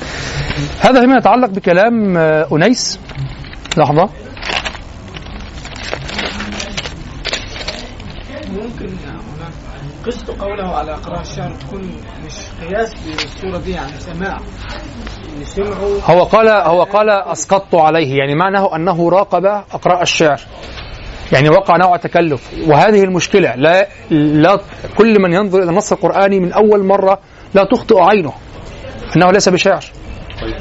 هذا 0.82 1.02
فيما 1.02 1.18
يتعلق 1.18 1.50
بكلام 1.50 2.18
آه، 2.18 2.48
أنيس. 2.52 3.00
لحظة 3.78 4.10
ممكن 8.52 8.86
هنا 8.86 9.20
قصة 10.06 10.36
قوله 10.39 10.76
على 10.76 10.93
قراءة 10.93 11.22
الشعر 11.22 11.51
تكون 11.51 11.82
مش 12.26 12.34
قياس 12.68 12.93
بالصورة 12.93 13.58
دي 13.58 13.72
يعني 13.72 13.91
سماع. 13.99 14.39
اللي 15.34 15.45
سمعوا 15.45 15.99
هو 16.06 16.24
قال 16.24 16.49
هو 16.49 16.84
قال 16.84 17.10
أسقطت 17.10 17.76
عليه 17.76 18.18
يعني 18.18 18.36
معناه 18.36 18.76
أنه 18.76 19.10
راقب 19.10 19.45
أقراء 19.45 20.01
الشعر. 20.01 20.41
يعني 21.32 21.49
وقع 21.49 21.78
نوع 21.78 21.97
تكلف. 21.97 22.49
وهذه 22.68 23.03
المشكلة 23.03 23.56
لا 23.56 23.88
لا 24.10 24.60
كل 24.97 25.22
من 25.22 25.34
ينظر 25.34 25.60
إلى 25.64 25.70
النص 25.70 25.91
القرآني 25.91 26.39
من 26.39 26.53
أول 26.53 26.84
مرة 26.86 27.20
لا 27.53 27.64
تخطئ 27.64 27.99
عينه 27.99 28.34
أنه 29.16 29.32
ليس 29.32 29.49
بشعر. 29.49 29.84
طيب 30.41 30.56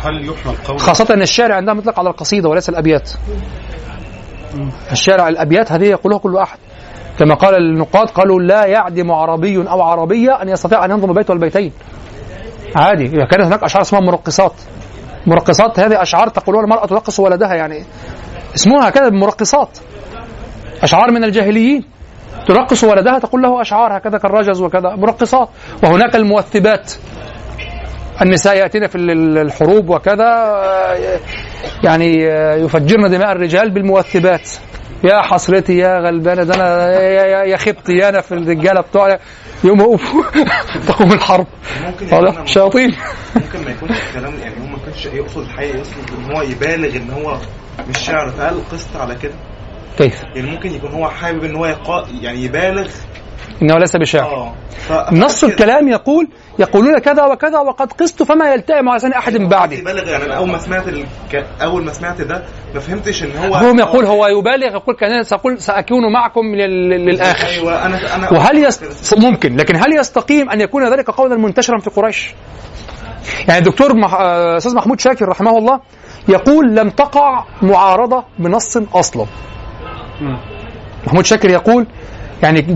هل 0.00 0.28
يحمل 0.28 0.56
قول 0.68 0.80
خاصة 0.80 1.14
إن 1.14 1.22
الشعر 1.22 1.52
عندها 1.52 1.74
مطلق 1.74 1.98
على 1.98 2.10
القصيدة 2.10 2.48
وليس 2.48 2.68
الأبيات. 2.68 3.10
الشعر 4.92 5.28
الأبيات 5.28 5.72
هذه 5.72 5.84
يقولها 5.84 6.18
كل 6.18 6.36
أحد. 6.36 6.58
كما 7.18 7.34
قال 7.34 7.54
النقاد 7.54 8.10
قالوا 8.10 8.40
لا 8.40 8.64
يعدم 8.66 9.10
عربي 9.12 9.56
أو 9.56 9.82
عربية 9.82 10.42
أن 10.42 10.48
يستطيع 10.48 10.84
أن 10.84 10.90
ينظم 10.90 11.12
بيت 11.12 11.30
والبيتين. 11.30 11.72
عادي 12.76 13.04
إذا 13.06 13.24
كانت 13.24 13.44
هناك 13.44 13.62
أشعار 13.62 13.82
اسمها 13.82 14.00
مرقصات. 14.00 14.52
مرقصات 15.26 15.80
هذه 15.80 16.02
أشعار 16.02 16.28
تقولون 16.28 16.64
المرأة 16.64 16.86
ترقص 16.86 17.20
ولدها 17.20 17.54
يعني 17.54 17.84
اسمها 18.54 18.90
كذا 18.90 19.10
مرقصات. 19.10 19.78
أشعار 20.82 21.10
من 21.10 21.24
الجاهليين. 21.24 21.84
ترقص 22.46 22.84
ولدها 22.84 23.18
تقول 23.18 23.42
له 23.42 23.60
أشعار 23.60 23.96
هكذا 23.96 24.18
كالرجز 24.18 24.60
وكذا 24.60 24.94
مرقصات. 24.96 25.48
وهناك 25.82 26.16
الموثبات 26.16 26.92
النساء 28.22 28.56
يأتين 28.56 28.86
في 28.86 28.94
ال- 28.98 29.38
الحروب 29.38 29.88
وكذا 29.90 30.28
يعني 31.84 32.22
يفجرن 32.64 33.10
دماء 33.10 33.32
الرجال 33.32 33.70
بالموثبات 33.70 34.48
يا 35.04 35.22
حسرتي 35.22 35.76
يا 35.76 35.98
غلبانة 35.98 36.42
ده 36.42 36.54
أنا 36.54 36.92
يا, 36.92 37.26
يا, 37.26 37.44
يا 37.44 37.56
خبتي 37.56 38.08
أنا 38.08 38.20
في 38.20 38.32
الرجالة 38.32 38.80
بتوع 38.80 39.18
يوم 39.64 39.80
وقفوا 39.80 40.22
تقوم 40.88 41.12
الحرب 41.12 41.46
ممكن 41.86 42.46
شياطين 42.46 42.96
ممكن 43.36 43.64
ما 43.64 43.70
يكونش 43.70 43.98
الكلام 44.08 44.34
يعني 44.34 44.54
هو 44.60 44.66
ما 44.66 44.78
كانش 44.86 45.06
يقصد 45.06 45.42
الحقيقة 45.42 45.76
يقصد 45.76 45.94
إن 46.18 46.36
هو 46.36 46.42
يبالغ 46.42 46.96
إن 46.96 47.10
هو 47.10 47.38
مش 47.88 47.98
شعر 47.98 48.30
فهل 48.30 48.60
قست 48.72 48.96
على 48.96 49.14
كده؟ 49.14 49.34
كيف؟ 49.98 50.22
يعني 50.34 50.50
ممكن 50.50 50.72
يكون 50.72 50.90
هو 50.90 51.08
حابب 51.08 51.44
إن 51.44 51.56
هو 51.56 51.66
يقا... 51.66 52.06
يعني 52.20 52.44
يبالغ 52.44 52.88
إنه 53.62 53.78
ليس 53.78 53.96
بشعر 53.96 54.30
آه 54.30 54.52
ف- 54.88 55.12
نص. 55.12 55.44
الكلام 55.44 55.88
يقول 55.88 56.28
يقولون 56.58 56.98
كذا 56.98 57.24
وكذا 57.24 57.58
وقد 57.58 57.92
قست 57.92 58.22
فما 58.22 58.52
يلتئم 58.52 58.88
على 58.88 58.98
لسان 58.98 59.12
أحد 59.12 59.36
بعدي 59.36 59.78
يبالغ 59.78 60.08
يعني 60.08 60.24
أنا 60.24 60.34
أول 60.36 60.48
ما 60.48 60.58
سمعت 60.58 60.88
ال... 60.88 61.04
ك- 61.32 61.46
أول 61.62 61.84
ما 61.84 61.92
سمعت 61.92 62.20
ده 62.20 62.44
ما 62.74 62.80
فهمتش 62.80 63.22
إن 63.22 63.30
هو 63.36 63.54
هو 63.54 63.74
يقول 63.78 64.04
هو 64.04 64.26
يبالغ 64.26 64.66
يقول 64.72 64.96
كان 64.96 65.22
سأقول 65.22 65.60
سأكون 65.60 66.12
معكم 66.12 66.40
لل- 66.54 66.90
للآخر 66.90 67.48
أيوه 67.48 67.86
أنا 67.86 68.16
أنا 68.16 68.32
وهل 68.32 68.64
يست... 68.64 69.14
ممكن 69.18 69.56
لكن 69.56 69.76
هل 69.76 69.96
يستقيم 69.98 70.50
أن 70.50 70.60
يكون 70.60 70.92
ذلك 70.92 71.10
قولا 71.10 71.36
منتشرا 71.36 71.78
في 71.78 71.90
قريش؟ 71.90 72.34
يعني 73.48 73.58
الدكتور 73.58 73.94
مح... 73.96 74.14
آه، 74.14 74.56
أستاذ 74.56 74.74
محمود 74.74 75.00
شاكر 75.00 75.28
رحمه 75.28 75.58
الله 75.58 75.80
يقول 76.28 76.74
لم 76.76 76.90
تقع 76.90 77.44
معارضة 77.62 78.24
بنص 78.38 78.76
أصلا. 78.94 79.26
محمود 81.06 81.24
شاكر 81.24 81.50
يقول 81.50 81.86
يعني 82.42 82.66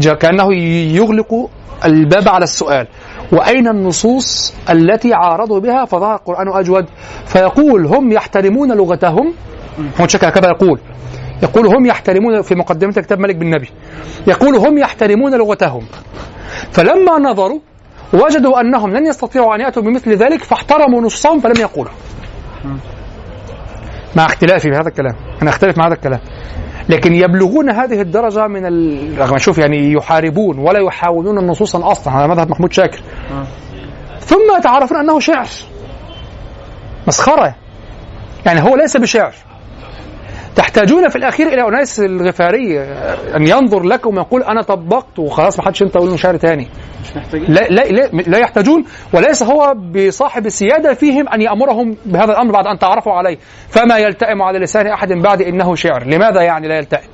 ي- 0.50 0.94
يغلق 0.96 1.50
الباب 1.84 2.28
على 2.28 2.44
السؤال. 2.44 2.86
وأين 3.32 3.68
النصوص 3.68 4.54
التي 4.70 5.14
عارضوا 5.14 5.60
بها؟ 5.60 5.84
فظهر 5.84 6.14
القرآن 6.14 6.48
أجود. 6.48 6.86
فيقول 7.26 7.86
هم 7.86 8.12
يحترمون 8.12 8.72
لغتهم. 8.72 9.32
شاكر 10.06 10.28
هكذا 10.28 10.48
يقول. 10.48 10.80
يقول 11.42 11.66
هم 11.66 11.86
يحترمون 11.86 12.42
في 12.42 12.54
مقدمة 12.54 12.92
كتاب 12.92 13.18
ملك 13.18 13.36
بن 13.36 13.50
نبي. 13.50 13.70
يقول 14.26 14.56
هم 14.56 14.78
يحترمون 14.78 15.34
لغتهم. 15.38 15.82
فلما 16.72 17.18
نظروا 17.18 17.58
وجدوا 18.12 18.60
أنهم 18.60 18.90
لن 18.96 19.06
يستطيعوا 19.06 19.54
أن 19.54 19.60
يأتوا 19.60 19.82
بمثل 19.82 20.10
ذلك 20.12 20.44
فاحترموا 20.44 21.00
نصهم 21.00 21.40
فلم 21.40 21.60
يقولوا. 21.60 21.92
مع 24.16 24.26
اختلافي 24.26 24.70
بهذا 24.70 24.88
الكلام. 24.88 25.14
أنا 25.42 25.50
أختلف 25.50 25.78
مع 25.78 25.86
هذا 25.86 25.94
الكلام. 25.94 26.20
لكن 26.88 27.14
يبلغون 27.14 27.70
هذه 27.70 28.00
الدرجة 28.00 28.46
من. 28.46 28.64
رغم 29.18 29.38
شوف 29.38 29.58
يعني 29.58 29.92
يحاربون 29.92 30.58
ولا 30.58 30.78
يحاولون 30.78 31.46
نصوصا 31.46 31.92
أصلا 31.92 32.18
هذا 32.18 32.26
مذهب 32.26 32.50
محمود 32.50 32.72
شاكر. 32.72 33.00
ثم 34.20 34.56
يتعرفون 34.58 34.98
أنه 34.98 35.20
شعر. 35.20 35.48
مسخرة. 37.06 37.54
يعني 38.46 38.62
هو 38.62 38.76
ليس 38.76 38.96
بشعر. 38.96 39.34
تحتاجون 40.56 41.08
في 41.08 41.16
الأخير 41.16 41.48
إلى 41.48 41.68
أناس 41.68 42.00
الغفاري 42.00 42.80
أن 43.36 43.46
ينظر 43.46 43.82
لكم 43.82 44.16
ويقول 44.16 44.42
أنا 44.42 44.62
طبقت 44.62 45.18
وخلاص 45.18 45.58
ما 45.58 45.64
حدش 45.64 45.82
انت 45.82 45.94
تقول 45.94 46.10
له 46.10 46.16
شعر 46.16 46.36
تاني. 46.36 46.68
مش 47.04 47.16
محتاجين. 47.16 47.54
لا, 47.54 47.60
لا, 47.60 47.82
لا, 47.82 48.06
لا 48.06 48.38
يحتاجون 48.38 48.84
وليس 49.14 49.42
هو 49.42 49.74
بصاحب 49.74 50.46
السيادة 50.46 50.94
فيهم 50.94 51.28
أن 51.28 51.42
يأمرهم 51.42 51.96
بهذا 52.06 52.32
الأمر 52.32 52.52
بعد 52.52 52.66
أن 52.66 52.78
تعرفوا 52.78 53.12
عليه. 53.12 53.38
فما 53.68 53.98
يلتئم 53.98 54.42
على 54.42 54.58
لسان 54.58 54.86
أحد 54.86 55.12
بعد 55.12 55.42
إنه 55.42 55.74
شعر. 55.74 56.04
لماذا 56.06 56.42
يعني 56.42 56.68
لا 56.68 56.76
يلتئم؟ 56.76 57.08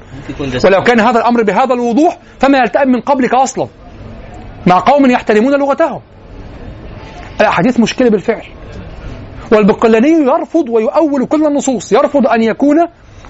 ولو 0.64 0.82
كان 0.82 1.00
هذا 1.00 1.18
الأمر 1.18 1.42
بهذا 1.42 1.74
الوضوح 1.74 2.18
فما 2.38 2.58
يلتئم 2.58 2.88
من 2.88 3.00
قبلك 3.00 3.34
أصلا. 3.34 3.66
مع 4.66 4.78
قوم 4.78 5.10
يحترمون 5.10 5.58
لغتهم. 5.58 6.00
الأحاديث 7.40 7.80
مشكلة 7.80 8.10
بالفعل. 8.10 8.42
والبقلاني 9.52 10.08
يرفض 10.08 10.68
ويؤول 10.68 11.26
كل 11.26 11.46
النصوص. 11.46 11.92
يرفض 11.92 12.26
أن 12.26 12.42
يكون 12.42 12.76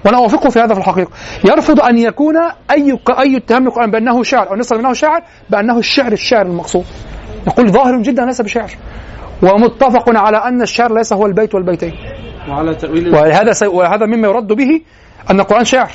وأنا 0.04 0.16
اوافقه 0.16 0.50
في 0.50 0.58
هذا 0.58 0.74
في 0.74 0.80
الحقيقة. 0.80 1.10
يرفض 1.44 1.80
أن 1.80 1.98
يكون 1.98 2.36
أي 2.70 2.98
أي 3.18 3.36
اتهام 3.36 3.64
للقران 3.64 3.90
بأنه 3.90 4.22
شعر 4.22 4.50
أو 4.50 4.56
نصر 4.56 4.78
منه 4.78 4.92
شاعر 4.92 5.22
بأنه 5.50 5.78
الشعر 5.78 6.12
الشعر 6.12 6.46
المقصود. 6.46 6.84
يقول 7.46 7.70
ظاهر 7.70 8.02
جدا 8.02 8.24
ليس 8.24 8.40
بشعر 8.40 8.70
ومتفق 9.42 10.16
على 10.16 10.36
أن 10.36 10.62
الشعر 10.62 10.94
ليس 10.94 11.12
هو 11.12 11.26
البيت 11.26 11.54
والبيتين. 11.54 11.94
وعلى 12.48 12.74
تأويل 12.74 13.14
وهذا 13.14 13.52
سي... 13.52 13.66
وهذا 13.66 14.06
مما 14.06 14.28
يرد 14.28 14.46
به 14.46 14.80
أن 15.30 15.40
القرآن 15.40 15.64
شعر 15.64 15.90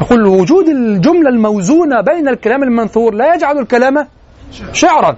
يقول 0.00 0.26
وجود 0.26 0.68
الجملة 0.68 1.30
الموزونة 1.30 2.00
بين 2.00 2.28
الكلام 2.28 2.62
المنثور 2.62 3.14
لا 3.14 3.34
يجعل 3.34 3.58
الكلام 3.58 4.06
شعرا 4.72 5.16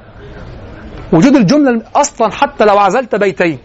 وجود 1.12 1.36
الجملة 1.36 1.82
أصلا 1.96 2.32
حتى 2.32 2.64
لو 2.64 2.78
عزلت 2.78 3.14
بيتين. 3.14 3.58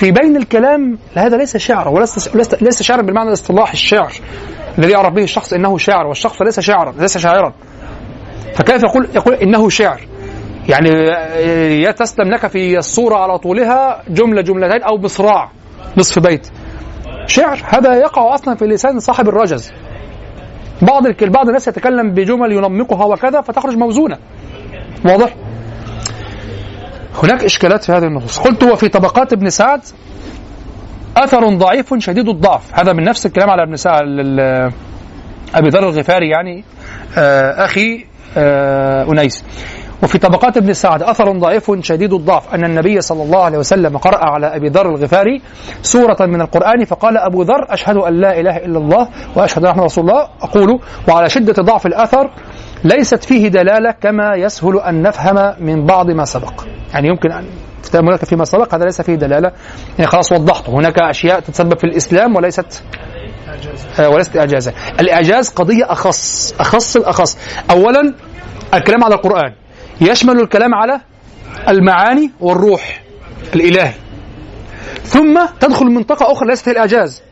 في 0.00 0.10
بين 0.10 0.36
الكلام 0.36 0.98
هذا 1.16 1.36
ليس 1.36 1.56
شعرا 1.56 1.88
وليس 1.88 2.36
ليس, 2.62 2.82
شعرا 2.82 3.02
بالمعنى 3.02 3.28
الاصطلاحي 3.28 3.72
الشعر 3.72 4.12
الذي 4.78 4.92
يعرف 4.92 5.12
به 5.12 5.22
الشخص 5.22 5.52
إنه 5.52 5.78
شاعر 5.78 6.06
والشخص 6.06 6.42
ليس 6.42 6.60
شاعرا 6.60 6.94
ليس 6.98 7.18
شاعرا. 7.18 7.52
فكيف 8.54 8.82
يقول 8.82 9.08
يقول 9.14 9.34
إنه 9.34 9.68
شعر؟ 9.68 10.00
يعني 10.68 10.88
يا 11.82 11.90
تسلم 11.90 12.30
لك 12.30 12.46
في 12.46 12.78
الصورة 12.78 13.16
على 13.16 13.38
طولها 13.38 14.02
جملة 14.08 14.42
جملتين 14.42 14.82
أو 14.82 14.98
مصراع 14.98 15.50
نصف 15.96 16.18
بيت. 16.18 16.46
شعر 17.26 17.58
هذا 17.64 17.94
يقع 17.94 18.34
أصلا 18.34 18.54
في 18.54 18.64
لسان 18.64 19.00
صاحب 19.00 19.28
الرجز. 19.28 19.72
بعض 20.82 21.02
بعض 21.22 21.46
الناس 21.46 21.68
يتكلم 21.68 22.10
بجمل 22.10 22.52
ينمقها 22.52 23.04
وكذا 23.04 23.40
فتخرج 23.40 23.76
موزونة. 23.76 24.18
واضح؟ 25.04 25.34
هناك 27.22 27.44
إشكالات 27.44 27.84
في 27.84 27.92
هذه 27.92 28.04
النصوص. 28.04 28.38
قلت 28.38 28.62
وفي 28.62 28.88
طبقات 28.88 29.32
ابن 29.32 29.50
سعد 29.50 29.80
أثر 31.16 31.48
ضعيف 31.48 31.94
شديد 31.98 32.28
الضعف. 32.28 32.80
هذا 32.80 32.92
من 32.92 33.04
نفس 33.04 33.26
الكلام 33.26 33.50
على 33.50 33.62
ابن 33.62 33.76
سعد 33.76 34.02
أبي 35.54 35.68
ذر 35.68 35.88
الغفاري 35.88 36.28
يعني 36.28 36.64
آه، 37.18 37.64
أخي 37.64 38.06
آه، 38.36 39.12
أنيس. 39.12 39.44
وفي 40.02 40.18
طبقات 40.18 40.56
ابن 40.56 40.72
سعد 40.72 41.02
أثر 41.02 41.32
ضعيف 41.38 41.70
شديد 41.80 42.12
الضعف. 42.12 42.54
أن 42.54 42.64
النبي 42.64 43.00
صلى 43.00 43.22
الله 43.22 43.44
عليه 43.44 43.58
وسلم 43.58 43.96
قرأ 43.96 44.24
على 44.24 44.56
أبي 44.56 44.68
ذر 44.68 44.88
الغفاري 44.88 45.42
سورة 45.82 46.16
من 46.20 46.40
القرآن 46.40 46.84
فقال 46.84 47.18
أبو 47.18 47.42
ذر 47.42 47.66
أشهد 47.68 47.96
أن 47.96 48.20
لا 48.20 48.40
إله 48.40 48.56
إلا 48.56 48.78
الله 48.78 49.08
وأشهد 49.36 49.64
أن 49.64 49.70
محمد 49.70 49.84
رسول 49.84 50.10
الله. 50.10 50.28
أقول 50.42 50.80
وعلى 51.08 51.28
شدة 51.28 51.62
ضعف 51.62 51.86
الأثر 51.86 52.30
ليست 52.84 53.24
فيه 53.24 53.48
دلالة 53.48 53.90
كما 53.90 54.36
يسهل 54.36 54.78
أن 54.78 55.02
نفهم 55.02 55.54
من 55.60 55.86
بعض 55.86 56.10
ما 56.10 56.24
سبق. 56.24 56.69
يعني 56.94 57.08
يمكن 57.08 57.32
أن 57.32 57.44
هناك 57.94 58.24
فيما 58.24 58.44
سبق 58.44 58.74
هذا 58.74 58.84
ليس 58.84 59.02
فيه 59.02 59.14
دلالة. 59.14 59.52
يعني 59.98 60.10
خلاص 60.10 60.32
وضحت 60.32 60.68
هناك 60.68 60.98
أشياء 60.98 61.40
تتسبب 61.40 61.78
في 61.78 61.84
الإسلام 61.84 62.36
وليست 62.36 62.82
آه، 63.98 64.08
وليست 64.08 64.36
إعجازا 64.36 64.72
الإعجاز 65.00 65.48
قضية 65.48 65.92
أخص 65.92 66.54
أخص 66.60 66.96
الأخص. 66.96 67.38
أولا 67.70 68.14
الكلام 68.74 69.04
على 69.04 69.14
القرآن. 69.14 69.52
يشمل 70.00 70.40
الكلام 70.40 70.74
على 70.74 71.00
المعاني 71.68 72.30
والروح 72.40 73.02
الإلهي. 73.54 73.92
ثم 75.02 75.46
تدخل 75.60 75.86
منطقة 75.86 76.32
أخرى 76.32 76.48
ليست 76.48 76.68
هي 76.68 76.72
الإعجاز. 76.72 77.22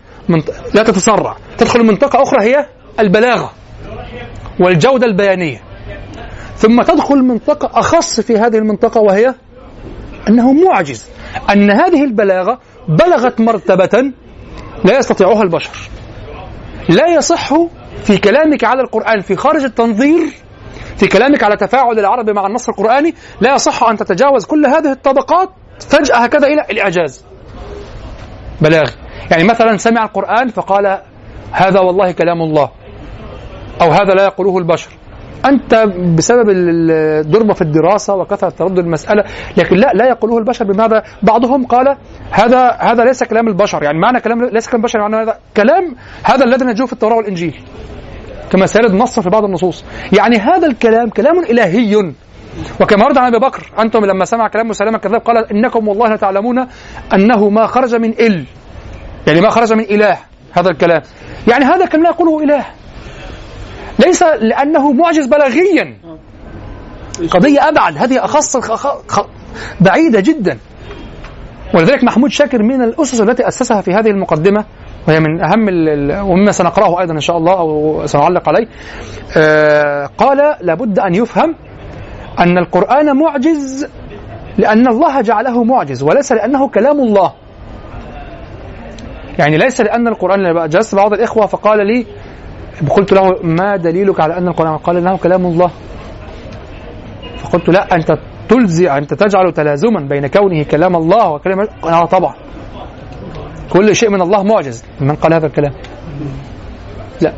لا 0.74 0.82
تتسرع. 0.82 1.36
تدخل 1.59 1.84
منطقة 1.84 2.22
أخرى 2.22 2.44
هي 2.44 2.66
البلاغة 3.00 3.52
والجودة 4.61 5.06
البيانية. 5.06 5.62
ثم 6.56 6.82
تدخل 6.82 7.16
منطقة 7.16 7.80
أخص 7.80 8.20
في 8.20 8.38
هذه 8.38 8.56
المنطقة 8.56 9.00
وهي 9.00 9.34
أنه 10.28 10.52
معجز 10.52 11.08
أن 11.50 11.70
هذه 11.70 12.04
البلاغة 12.04 12.58
بلغت 12.88 13.40
مرتبة 13.40 14.12
لا 14.84 14.98
يستطيعها 14.98 15.42
البشر. 15.42 15.70
لا 16.88 17.06
يصح 17.06 17.54
في 18.02 18.18
كلامك 18.18 18.64
على 18.64 18.82
القرآن 18.82 19.20
في 19.20 19.36
خارج 19.36 19.64
التنظير 19.64 20.32
في 20.96 21.06
كلامك 21.06 21.42
على 21.42 21.56
تفاعل 21.56 21.98
العرب 21.98 22.30
مع 22.30 22.46
النص 22.46 22.68
القرآني 22.68 23.14
لا 23.40 23.54
يصح 23.54 23.82
أن 23.82 23.96
تتجاوز 23.96 24.44
كل 24.44 24.66
هذه 24.66 24.92
الطبقات 24.92 25.48
فجأة 25.80 26.16
هكذا 26.16 26.46
إلى 26.46 26.64
الإعجاز. 26.70 27.24
بلاغ 28.60 28.90
يعني 29.30 29.44
مثلا 29.44 29.76
سمع 29.76 30.04
القرآن 30.04 30.48
فقال 30.48 31.02
هذا 31.52 31.80
والله 31.80 32.12
كلام 32.12 32.42
الله 32.42 32.70
أو 33.80 33.90
هذا 33.90 34.14
لا 34.14 34.24
يقوله 34.24 34.58
البشر. 34.58 34.90
أنت 35.47 35.74
بسبب 36.16 36.49
ال- 36.51 36.91
الضربة 37.26 37.55
في 37.55 37.62
الدراسة 37.62 38.14
وكثرة 38.14 38.49
تردد 38.51 38.78
المسألة 38.78 39.24
لكن 39.57 39.76
لا 39.76 39.93
لا 39.95 40.09
يقوله 40.09 40.39
البشر 40.39 40.64
بماذا. 40.64 41.03
بعضهم 41.22 41.66
قال 41.66 41.97
هذا 42.30 42.70
هذا 42.70 43.05
ليس 43.05 43.24
كلام 43.24 43.49
البشر 43.49 43.82
يعني 43.82 43.99
معنى 43.99 44.20
كلام 44.20 44.45
ليس 44.45 44.66
كلام 44.68 44.80
البشر 44.80 44.99
معنى 45.01 45.16
هذا 45.16 45.39
كلام 45.57 45.97
هذا 46.24 46.45
الذي 46.45 46.64
نجوه 46.64 46.86
في 46.86 46.93
التوراة 46.93 47.16
والإنجيل 47.16 47.61
كما 48.51 48.66
سيرد 48.66 48.95
نصا 48.95 49.22
في 49.22 49.28
بعض 49.30 49.45
النصوص. 49.45 49.84
يعني 50.12 50.36
هذا 50.36 50.66
الكلام 50.66 51.09
كلام 51.09 51.39
إلهي. 51.39 52.12
وكما 52.80 53.05
ورد 53.05 53.18
عن 53.18 53.34
أبي 53.34 53.47
بكر 53.47 53.72
أنتم 53.78 54.05
لما 54.05 54.24
سمع 54.24 54.49
كلام 54.49 54.68
مسلمه 54.68 54.97
الكذاب 54.97 55.20
قال 55.20 55.36
إنكم 55.53 55.89
والله 55.89 56.14
لتعلمون 56.14 56.66
أنه 57.14 57.49
ما 57.49 57.66
خرج 57.66 57.95
من 57.95 58.11
إل 58.11 58.45
يعني 59.26 59.41
ما 59.41 59.51
خرج 59.51 59.72
من 59.72 59.80
إله 59.84 60.18
هذا 60.53 60.70
الكلام. 60.70 61.03
يعني 61.49 61.64
هذا 61.64 61.84
الكلام 61.84 62.03
لا 62.03 62.11
يقوله 62.11 62.45
إله. 62.45 62.64
ليس 63.99 64.22
لأنه 64.22 64.92
معجز 64.92 65.26
بلاغيا. 65.26 65.94
قضية 67.30 67.68
أبعد 67.68 67.99
هذه 67.99 68.24
أخص 68.24 68.57
خ- 68.57 69.03
خ- 69.09 69.26
بعيدة 69.80 70.20
جدا. 70.20 70.59
ولذلك 71.74 72.05
محمود 72.05 72.30
شاكر 72.30 72.62
من 72.62 72.82
الأسس 72.82 73.20
التي 73.20 73.49
أسسها 73.49 73.80
في 73.80 73.90
هذه 73.94 74.09
المقدمة 74.11 74.64
وهي 75.09 75.20
من 75.20 75.40
ال- 75.68 76.20
ومما 76.20 76.53
سنقرأه 76.53 77.01
أيضا 77.01 77.14
إن 77.14 77.20
شاء 77.20 77.36
الله 77.36 77.59
أو 77.59 78.03
سنعلق 78.07 78.49
عليه. 78.49 78.68
آه 79.36 80.07
قال 80.18 80.55
لابد 80.61 80.99
أن 80.99 81.14
يفهم 81.14 81.55
أن 82.38 82.59
القرآن 82.59 83.16
معجز 83.16 83.86
لأن 84.59 84.88
الله 84.88 85.20
جعله 85.20 85.64
معجز 85.64 86.03
وليس 86.03 86.32
لأنه 86.32 86.68
كلام 86.68 87.01
الله. 87.01 87.32
يعني 89.38 89.59
ليس 89.59 89.80
لأن 89.80 90.09
القرآن 90.09 90.68
جلست 90.68 90.94
بعض 90.94 91.12
الإخوة 91.12 91.46
فقال 91.46 91.86
لي 91.86 92.07
قلت 92.90 93.12
له 93.12 93.22
ما 93.42 93.76
دليلك 93.76 94.20
على 94.20 94.38
أن 94.38 94.48
القرآن 94.48 94.76
قال 94.76 94.96
إنه 94.96 95.16
كلام 95.16 95.46
الله؟ 95.46 95.70
فقلت 97.36 97.68
لا 97.68 97.94
أنت 97.94 98.18
تلزي 98.48 98.90
أنت 98.90 99.14
تجعل 99.14 99.52
تلازما 99.52 100.00
بين 100.00 100.26
كونه 100.26 100.62
كلام 100.62 100.96
الله 100.96 101.30
وكلام 101.30 101.60
آه 101.84 102.04
طبعا. 102.04 102.34
كل 103.70 103.96
شيء 103.96 104.10
من 104.10 104.22
الله 104.22 104.42
معجز. 104.42 104.84
من 105.00 105.14
قال 105.14 105.34
هذا 105.34 105.46
الكلام؟ 105.46 105.72
لا. 107.20 107.32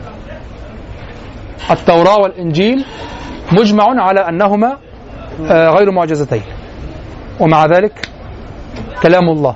التوراة 1.70 2.18
والإنجيل 2.20 2.84
مجمع 3.52 3.84
على 4.02 4.20
أنهما 4.20 4.76
آه، 5.50 5.68
غير 5.70 5.90
معجزتين. 5.90 6.42
ومع 7.40 7.66
ذلك 7.66 8.08
كلام 9.02 9.28
الله. 9.28 9.54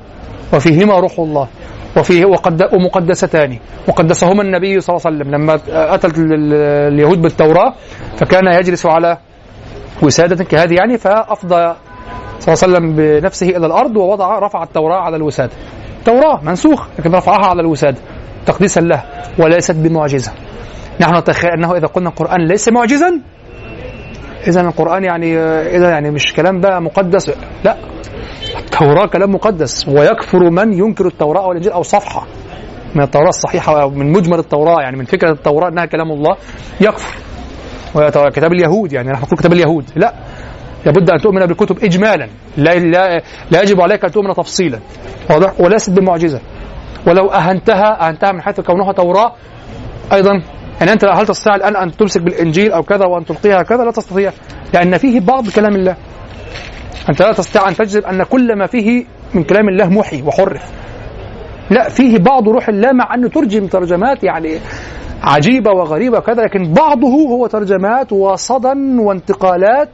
وفيهما 0.54 0.98
روح 0.98 1.18
الله. 1.18 1.48
وفيه 1.96 2.24
وقد 2.24 2.62
ومقدستان. 2.72 3.58
وقدسهما 3.88 4.42
النبي 4.42 4.80
صلى 4.80 4.96
الله 4.96 5.06
عليه 5.06 5.16
وسلم. 5.18 5.34
لما 5.34 5.54
أتى 5.94 6.06
ال- 6.06 6.32
ال- 6.32 6.92
اليهود 6.92 7.22
بالتوراة 7.22 7.74
فكان 8.16 8.46
يجلس 8.46 8.86
على 8.86 9.18
وسادة 10.02 10.44
كهذه 10.44 10.74
يعني 10.74 10.98
فأفضى 10.98 11.74
صلى 12.38 12.54
الله 12.54 12.64
عليه 12.64 12.76
وسلم 12.76 12.96
بنفسه 12.96 13.48
إلى 13.48 13.66
الأرض 13.66 13.96
ووضع 13.96 14.38
رفع 14.38 14.62
التوراة 14.62 15.00
على 15.00 15.16
الوسادة 15.16 15.52
توراة 16.04 16.40
منسوخ 16.44 16.86
لكن 16.98 17.10
رفعها 17.14 17.46
على 17.46 17.60
الوسادة 17.60 17.98
تقديسا 18.46 18.80
له 18.80 19.02
وليست 19.38 19.74
بمعجزة. 19.76 20.32
نحن 21.00 21.16
نتخيل 21.16 21.50
أنه 21.50 21.76
إذا 21.76 21.86
قلنا 21.86 22.08
القرآن 22.08 22.46
ليس 22.48 22.68
معجزا 22.68 23.20
إذا 24.46 24.60
القرآن 24.60 25.04
يعني 25.04 25.38
إذا 25.76 25.90
يعني 25.90 26.10
مش 26.10 26.32
كلام 26.34 26.60
بقى 26.60 26.82
مقدس 26.82 27.32
لا. 27.64 27.76
التوراة 28.58 29.06
كلام 29.06 29.30
مقدس 29.34 29.88
ويكفر 29.88 30.50
من 30.50 30.72
ينكر 30.72 31.06
التوراة 31.06 31.46
والإنجيل 31.46 31.72
أو 31.72 31.82
صفحة. 31.82 32.26
من 32.94 33.02
التوراة 33.02 33.28
الصحيحة 33.28 33.82
أو 33.82 33.90
من 33.90 34.12
مجمل 34.12 34.38
التوراة 34.38 34.80
يعني 34.80 34.96
من 34.96 35.04
فكرة 35.04 35.30
التوراة 35.30 35.68
أنها 35.68 35.84
كلام 35.84 36.12
الله 36.12 36.36
يكفر. 36.80 37.18
وهي 37.94 38.10
كتاب 38.10 38.52
اليهود 38.52 38.92
يعني 38.92 39.10
نحن 39.10 39.22
نقول 39.22 39.38
كتاب 39.38 39.52
اليهود. 39.52 39.84
لا. 39.96 40.14
لابد 40.86 41.10
أن 41.10 41.20
تؤمن 41.20 41.46
بالكتب 41.46 41.84
إجمالا. 41.84 42.28
لا, 42.56 42.74
لا, 42.74 43.22
لا 43.50 43.62
يجب 43.62 43.80
عليك 43.80 44.04
أن 44.04 44.10
تؤمن 44.10 44.34
تفصيلا. 44.34 44.78
واضح؟ 45.30 45.60
وليست 45.60 45.90
بمعجزة. 45.90 46.40
ولو 47.06 47.28
أهنتها 47.28 48.08
أهنتها 48.08 48.32
من 48.32 48.42
حيث 48.42 48.60
كونها 48.60 48.92
توراة 48.92 49.32
أيضا 50.12 50.42
يعني 50.80 50.92
أنت 50.92 51.04
هل 51.04 51.26
تستطيع 51.26 51.54
الآن 51.54 51.76
أن 51.76 51.96
تمسك 51.96 52.22
بالإنجيل 52.22 52.72
أو 52.72 52.82
كذا 52.82 53.06
وأن 53.06 53.24
تلقيها 53.24 53.62
كذا؟ 53.62 53.84
لا 53.84 53.90
تستطيع 53.90 54.32
لأن 54.74 54.98
فيه 54.98 55.20
بعض 55.20 55.48
كلام 55.48 55.74
الله. 55.74 55.96
أنت 57.08 57.22
لا 57.22 57.32
تستطيع 57.32 57.68
أن 57.68 57.74
تجزم 57.74 58.00
أن 58.00 58.22
كل 58.22 58.58
ما 58.58 58.66
فيه 58.66 59.04
من 59.34 59.42
كلام 59.44 59.68
الله 59.68 59.88
محي 59.88 60.22
وحرف. 60.22 60.62
لا 61.70 61.88
فيه 61.88 62.18
بعض 62.18 62.48
روح 62.48 62.68
الله 62.68 62.92
مع 62.92 63.14
أنه 63.14 63.28
ترجم 63.28 63.66
ترجمات 63.66 64.24
يعني 64.24 64.58
عجيبة 65.22 65.70
وغريبة 65.70 66.18
وكذا 66.18 66.42
لكن 66.42 66.72
بعضه 66.72 67.08
هو 67.08 67.46
ترجمات 67.46 68.12
وصدى 68.12 68.72
وانتقالات 68.98 69.88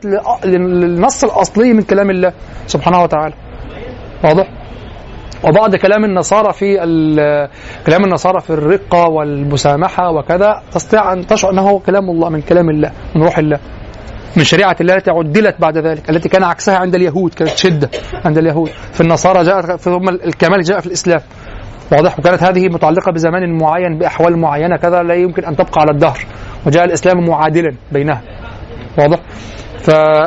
للنص 0.45 1.25
الأصلي 1.25 1.73
من 1.73 1.83
كلام 1.83 2.11
الله 2.11 2.33
سبحانه 2.67 3.03
وتعالى. 3.03 3.35
واضح؟ 4.25 4.49
وبعض 5.45 5.77
كلام 5.77 6.05
النصارى 6.05 6.53
في 6.53 6.77
كلام 7.87 8.05
النصارى 8.05 8.41
في 8.41 8.51
الرقة 8.51 9.09
والمسامحة 9.09 10.11
وكذا 10.11 10.63
تستطيع 10.73 11.13
أن 11.13 11.27
تشعر 11.27 11.51
أنه 11.51 11.79
كلام 11.79 12.11
الله 12.11 12.29
من 12.29 12.41
كلام 12.41 12.71
الله 12.71 12.91
من 13.15 13.23
روح 13.23 13.39
الله. 13.39 13.59
من 14.37 14.45
شريعة 14.45 14.77
الله 14.81 14.95
التي 14.95 15.11
عدلت 15.11 15.57
بعد 15.61 15.79
ذلك 15.79 16.11
التي 16.11 16.29
كان 16.29 16.45
عكسها 16.45 16.77
عند 16.77 16.95
اليهود 16.95 17.35
كانت 17.35 17.57
شدة 17.57 17.91
عند 18.25 18.39
اليهود. 18.39 18.71
في 18.93 19.01
النصارى 19.01 19.45
جاءت 19.45 19.81
ثم 19.81 20.09
الكمال 20.09 20.63
جاء 20.63 20.81
في 20.81 20.87
الإسلام. 20.87 21.21
واضح؟ 21.93 22.19
وكانت 22.19 22.43
هذه 22.43 22.69
متعلقة 22.69 23.13
بزمان 23.13 23.59
معين 23.59 23.99
بأحوال 23.99 24.39
معينة 24.39 24.77
كذا 24.77 25.03
لا 25.03 25.15
يمكن 25.15 25.45
أن 25.45 25.57
تبقى 25.57 25.81
على 25.81 25.91
الدهر. 25.91 26.19
وجاء 26.67 26.85
الإسلام 26.85 27.27
معادلا 27.29 27.75
بينها. 27.93 28.23
واضح. 28.99 29.19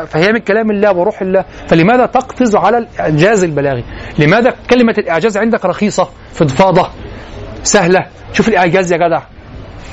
فهي 0.08 0.32
من 0.32 0.40
كلام 0.40 0.72
الله 0.72 0.92
وروح 0.94 1.22
الله. 1.22 1.46
فلماذا 1.68 2.06
تقفز 2.06 2.56
على 2.56 2.78
الإعجاز 2.78 3.44
البلاغي؟ 3.44 3.84
لماذا 4.20 4.54
كلمة 4.70 4.96
الإعجاز 4.98 5.38
عندك 5.38 5.66
رخيصة 5.66 6.10
فضفاضة 6.32 6.90
سهلة؟ 7.64 8.06
شوف 8.34 8.48
الإعجاز 8.48 8.94
يا 8.94 8.98
جدع. 8.98 9.22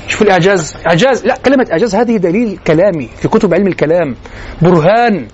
شوف 0.07 0.21
الإعجاز. 0.21 0.75
إعجاز 0.87 1.25
لا 1.25 1.35
كلمة 1.45 1.67
إعجاز 1.71 1.95
هذه 1.95 2.17
دليل 2.17 2.57
كلامي 2.67 3.07
في 3.07 3.27
كتب 3.27 3.53
علم 3.53 3.67
الكلام. 3.67 4.15
برهان. 4.61 5.27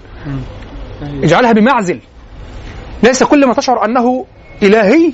اجعلها 1.24 1.52
بمعزل. 1.52 2.00
ليس 3.04 3.24
كل 3.24 3.46
ما 3.48 3.54
تشعر 3.54 3.86
أنه 3.86 4.26
إلهي 4.64 5.14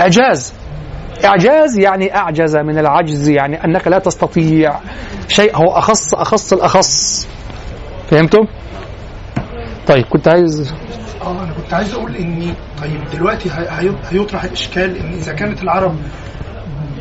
إعجاز. 0.00 0.54
إعجاز 1.24 1.78
يعني 1.78 2.16
أعجز 2.16 2.56
من 2.56 2.78
العجز 2.78 3.28
يعني 3.28 3.64
أنك 3.64 3.88
لا 3.88 3.98
تستطيع 3.98 4.80
شيء. 5.28 5.56
هو 5.56 5.70
أخص 5.78 6.14
أخص 6.14 6.52
الأخص. 6.52 7.28
فهمتم؟ 8.10 8.46
طيب 9.86 10.04
كنت 10.04 10.28
عايز 10.28 10.74
آه 11.22 11.42
أنا 11.42 11.52
كنت 11.52 11.74
عايز 11.74 11.94
أقول 11.94 12.16
إني 12.16 12.54
طيب 12.82 13.00
دلوقتي 13.14 13.50
هي- 13.50 13.68
هي- 13.70 13.94
هيطرح 14.10 14.44
الاشكال 14.44 14.96
إن 14.96 15.12
إذا 15.12 15.32
كانت 15.32 15.62
العرب 15.62 15.96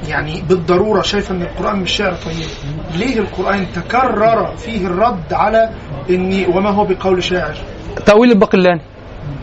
يعني 0.08 0.42
بالضرورة 0.50 1.02
شايفه 1.02 1.36
إن 1.36 1.42
القرآن 1.42 1.80
مش 1.80 1.92
شعر 1.92 2.14
طيب. 2.14 2.36
ليه 2.96 3.20
القرآن 3.20 3.66
تكرر 3.76 4.56
فيه 4.56 4.88
الرد 4.88 5.34
على 5.34 5.70
إني 6.10 6.46
وما 6.48 6.70
هو 6.70 6.86
بقول 6.86 7.24
شاعر؟ 7.24 7.56
تأويل 8.06 8.32
الباقلاني 8.32 8.82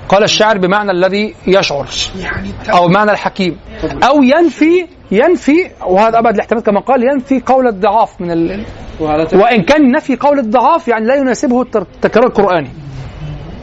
قال 0.09 0.25
الشاعر 0.25 0.59
بمعنى 0.59 0.91
الذي 0.91 1.35
يشعر. 1.47 1.87
يعني 2.21 2.51
أو 2.73 2.89
معنى 2.89 3.11
الحكيم. 3.11 3.57
أو 4.03 4.23
ينفي 4.23 4.87
ينفي 5.11 5.71
وهذا 5.87 6.19
أبعد 6.19 6.35
الاحتمال 6.35 6.63
كما 6.63 6.81
قال 6.81 7.03
ينفي 7.03 7.41
قول 7.47 7.67
الضعاف 7.67 8.21
من 8.21 8.31
ال... 8.31 8.65
وإن 9.33 9.63
كان 9.63 9.91
نفي 9.93 10.17
قول 10.17 10.39
الضعاف 10.39 10.89
يعني 10.89 11.07
لا 11.07 11.15
يناسبه 11.15 11.63
التكرار 11.63 12.27
القراني 12.27 12.71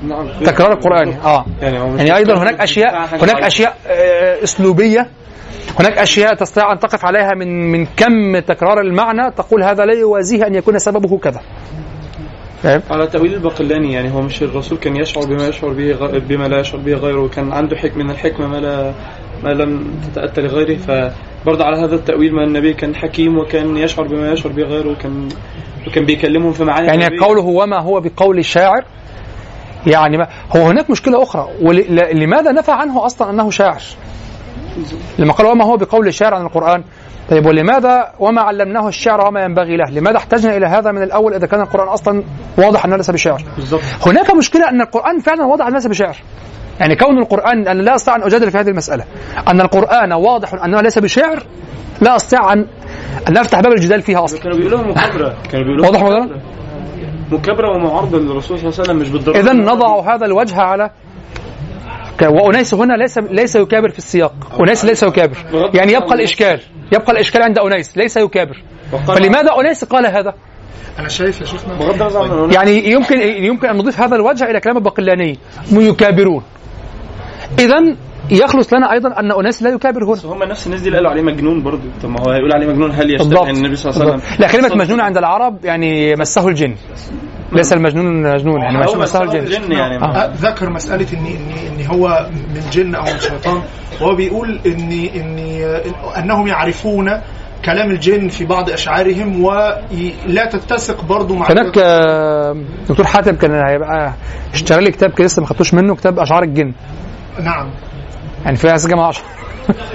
نعم. 0.07 0.27
التكرار 0.27 0.71
القراني 0.71 1.15
آه. 1.25 1.45
يعني, 1.61 1.77
يعني 1.77 2.15
أيضا 2.15 2.37
هناك 2.37 2.61
أشياء 2.61 3.15
هناك. 3.15 3.43
أشياء 3.43 3.77
آه، 3.87 4.43
أسلوبية 4.43 5.07
هناك 5.79 5.97
أشياء 5.97 6.35
تستطيع 6.35 6.71
أن 6.71 6.79
تقف 6.79 7.05
عليها 7.05 7.33
من 7.33 7.71
من 7.71 7.85
كم 7.85 8.39
تكرار 8.39 8.81
المعنى 8.81 9.31
تقول 9.31 9.63
هذا 9.63 9.85
لا 9.85 9.93
يوازيه 9.93 10.47
أن 10.47 10.55
يكون 10.55 10.79
سببه 10.79 11.17
كذا 11.17 11.41
فاهم؟ 12.63 12.81
على 12.91 13.07
تأويل 13.07 13.33
الباقلاني 13.33 13.93
يعني 13.93 14.13
هو 14.13 14.21
مش 14.21 14.43
الرسول 14.43 14.77
كان 14.77 14.95
يشعر 14.95 15.25
بما 15.25 15.47
يشعر 15.47 15.69
به 15.69 15.91
غ... 15.91 16.17
بما 16.17 16.47
لا 16.47 16.59
يشعر 16.59 16.79
به 16.79 16.93
غيره 16.93 17.21
وكان 17.21 17.51
عنده 17.51 17.75
حكم 17.75 17.99
من 17.99 18.11
الحكمة 18.11 18.47
ما 18.47 18.57
لا 18.57 18.93
ما 19.43 19.49
لم 19.49 19.99
تتأتى 20.05 20.41
لغيره 20.41 20.77
فبرضه 20.77 21.65
على 21.65 21.77
هذا 21.77 21.95
التأويل 21.95 22.33
ما 22.33 22.43
النبي 22.43 22.73
كان 22.73 22.95
حكيم 22.95 23.37
وكان 23.37 23.77
يشعر 23.77 24.07
بما 24.07 24.31
يشعر 24.31 24.51
به 24.51 24.63
غيره 24.63 24.89
وكان 24.89 25.29
وكان 25.87 26.05
بيكلمهم 26.05 26.51
في 26.51 26.63
معاني 26.63 26.87
يعني. 26.87 27.19
قوله 27.19 27.43
وما 27.43 27.79
هو 27.79 27.99
بقول 27.99 28.45
شاعر 28.45 28.83
يعني 29.87 30.17
ما 30.17 30.27
هو 30.55 30.61
هناك 30.61 30.89
مشكلة 30.89 31.23
أخرى 31.23 31.47
ولماذا 31.61 32.51
نفى 32.51 32.71
عنه 32.71 33.05
أصلا 33.05 33.29
أنه 33.29 33.51
شاعر 33.51 33.81
لما 35.19 35.33
قال 35.33 35.47
وما 35.47 35.65
هو 35.65 35.77
بقول 35.77 36.13
شاعر 36.13 36.33
عن 36.33 36.45
القرآن؟ 36.45 36.83
طيب 37.29 37.45
ولماذا 37.45 38.11
وما 38.19 38.41
علمناه 38.41 38.87
الشعر 38.87 39.27
وما 39.27 39.43
ينبغي 39.43 39.77
له؟ 39.77 39.91
لماذا 39.91 40.17
احتجنا 40.17 40.57
إلى 40.57 40.65
هذا 40.65 40.91
من 40.91 41.03
الأول 41.03 41.33
إذا 41.33 41.47
كان 41.47 41.61
القرآن 41.61 41.87
أصلا 41.87 42.23
واضح 42.57 42.85
أنه 42.85 42.95
ليس 42.95 43.11
بشعر 43.11 43.43
بالظبط 43.55 43.81
هناك 44.05 44.35
مشكلة 44.35 44.69
أن 44.69 44.81
القرآن 44.81 45.19
فعلا 45.19 45.45
واضح 45.45 45.65
أنه 45.65 45.75
ليس 45.75 45.87
بشعر 45.87 46.17
يعني 46.79 46.95
كون 46.95 47.17
القرآن 47.17 47.67
أنا 47.67 47.81
لا 47.81 47.95
أستطيع 47.95 48.15
أن 48.15 48.23
أجادل 48.23 48.51
في 48.51 48.57
هذه 48.57 48.69
المسألة. 48.69 49.03
أن 49.47 49.61
القرآن 49.61 50.13
واضح 50.13 50.53
أنه 50.53 50.81
ليس 50.81 50.99
بشعر 50.99 51.43
لا 52.01 52.15
أستطيع 52.15 52.53
أن 52.53 52.67
أن 53.27 53.37
أفتح 53.37 53.59
باب 53.59 53.71
الجدال 53.71 54.01
فيها 54.01 54.23
أصلا. 54.23 54.39
كانوا 54.39 54.57
بيقولوا 54.57 54.79
مكابرة. 54.79 55.35
كانوا 55.51 55.65
بيقولوا 55.65 56.03
واضح؟ 56.03 56.35
مكابرة. 57.31 57.69
ومعارضة 57.75 58.19
للرسول 58.19 58.59
صلى 58.59 58.69
الله 58.69 58.79
عليه 58.79 58.89
وسلم 58.89 58.97
مش 58.97 59.09
بالضرورة. 59.09 59.39
إذا 59.39 59.53
نضع 59.53 60.15
هذا 60.15 60.25
الوجه 60.25 60.61
على 60.61 60.89
وأنيس 62.23 62.73
هنا 62.73 62.93
ليس 62.93 63.17
ليس 63.17 63.55
يكابر 63.55 63.89
في 63.89 63.97
السياق، 63.97 64.33
أنيس 64.59 64.85
ليس 64.85 65.03
يكابر، 65.03 65.37
يعني 65.73 65.93
يبقى 65.93 66.15
الإشكال، 66.15 66.61
يبقى 66.91 67.11
الإشكال 67.11 67.41
عند 67.41 67.59
أنيس 67.59 67.97
ليس 67.97 68.17
يكابر، 68.17 68.63
فلماذا 69.07 69.51
أنيس 69.59 69.83
قال 69.83 70.05
هذا؟ 70.05 70.33
أنا 70.99 71.07
شايف 71.07 71.41
يا 71.41 71.45
شيخنا 71.45 71.73
بغض 71.73 72.01
النظر 72.01 72.43
عن 72.43 72.51
يعني 72.51 72.91
يمكن 72.91 73.21
يمكن 73.21 73.67
أن 73.69 73.77
نضيف 73.77 74.01
هذا 74.01 74.15
الوجه 74.15 74.51
إلى 74.51 74.59
كلام 74.59 74.77
الباقلاني 74.77 75.39
يكابرون. 75.71 76.43
إذا 77.59 77.95
يخلص 78.31 78.73
لنا 78.73 78.91
أيضا 78.91 79.19
أن 79.19 79.31
أنيس 79.31 79.63
لا 79.63 79.69
يكابر 79.69 80.03
هنا. 80.03 80.13
بس 80.13 80.25
هم 80.25 80.43
نفس 80.43 80.67
الناس 80.67 80.81
دي 80.81 80.87
اللي 80.87 80.97
قالوا 80.97 81.11
عليه 81.11 81.21
مجنون 81.21 81.63
برضه 81.63 81.81
طب 82.03 82.09
ما 82.09 82.19
هو 82.19 82.31
هيقول 82.31 82.53
عليه 82.53 82.67
مجنون 82.67 82.91
هل 82.91 83.13
يشتبه 83.13 83.49
النبي 83.49 83.75
صلى 83.75 83.91
الله 83.91 84.01
عليه 84.01 84.13
وسلم 84.13 84.29
بالضبط. 84.29 84.39
لا 84.39 84.47
كلمة 84.47 84.75
مجنون 84.75 85.01
عند 85.01 85.17
العرب 85.17 85.65
يعني 85.65 86.15
مسه 86.15 86.47
الجن. 86.47 86.75
ليس 87.51 87.73
المجنون 87.73 88.33
مجنون 88.33 88.61
يعني 88.61 88.77
مسه 88.77 88.97
مسه 88.99 89.23
الجن. 89.23 89.39
الجن 89.39 89.71
يعني. 89.71 89.97
آه. 89.97 90.05
آه، 90.17 90.31
ذكر 90.35 90.69
مسألة 90.69 91.07
إن 91.13 91.25
إن 91.25 91.79
إن 91.79 91.85
هو 91.85 92.29
من 92.55 92.61
جن 92.71 92.95
أو 92.95 93.03
من 93.03 93.19
شيطان 93.19 93.61
وهو 94.01 94.15
بيقول 94.15 94.59
إن 94.65 94.91
إن 95.15 95.37
إن- 95.83 96.17
أنهم 96.17 96.47
يعرفون 96.47 97.21
كلام 97.65 97.91
الجن 97.91 98.27
في 98.27 98.45
بعض 98.45 98.69
أشعارهم 98.69 99.43
ولا 99.43 100.45
تتسق 100.51 101.03
برضو 101.05 101.35
مع 101.35 101.51
هناك 101.51 101.77
آه، 101.77 102.55
دكتور 102.89 103.05
حاتم 103.05 103.35
كان 103.35 103.51
هيبقى 103.69 104.13
اشترى 104.53 104.83
لي 104.83 104.91
كتاب 104.91 105.11
كده 105.13 105.25
لسه 105.25 105.41
ما 105.41 105.47
خدتوش 105.47 105.73
منه 105.73 105.95
كتاب 105.95 106.19
أشعار 106.19 106.43
الجن 106.43 106.73
نعم 107.43 107.69
يعني 108.45 108.57
فيها 108.57 108.75
جمع 108.77 109.09
اشعار 109.09 109.25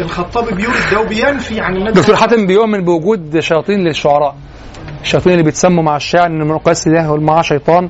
الخطابي 0.01 0.55
بيورد 0.55 0.77
ده 0.93 1.01
وبينفي 1.01 1.61
عن 1.61 1.77
النبي 1.77 1.93
دكتور 2.01 2.17
حاتم 2.17 2.47
بيؤمن 2.47 2.85
بوجود 2.85 3.41
شياطين 3.41 3.81
للشعراء 3.85 4.37
الشياطين 5.03 5.33
اللي 5.33 5.45
بيتسموا 5.45 5.83
مع 5.83 5.97
الشاعر 5.97 6.27
إن 6.27 6.43
المقاس 6.43 6.89
ده 6.89 7.03
هو 7.07 7.17
معاه 7.17 7.43
شيطان 7.43 7.89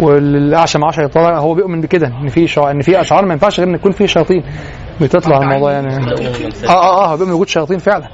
والأعشى 0.00 0.78
معاه 0.78 0.90
شيطان 0.90 1.34
هو 1.34 1.54
بيؤمن 1.54 1.80
بكده 1.80 2.06
إن 2.06 2.28
في 2.28 2.46
شع... 2.46 2.70
إن 2.70 2.80
في 2.80 3.00
أشعار 3.00 3.24
ما 3.24 3.32
ينفعش 3.32 3.60
غير 3.60 3.68
إن 3.68 3.74
يكون 3.74 3.92
في 3.92 4.06
شياطين. 4.06 4.42
بتطلع 5.00 5.38
الموضوع 5.38 5.72
يعني. 5.72 5.94
آه 6.68 6.68
آه 6.68 7.12
آه 7.12 7.16
بيؤمن 7.16 7.32
بوجود 7.32 7.48
شياطين 7.48 7.78
فعلا. 7.78 8.08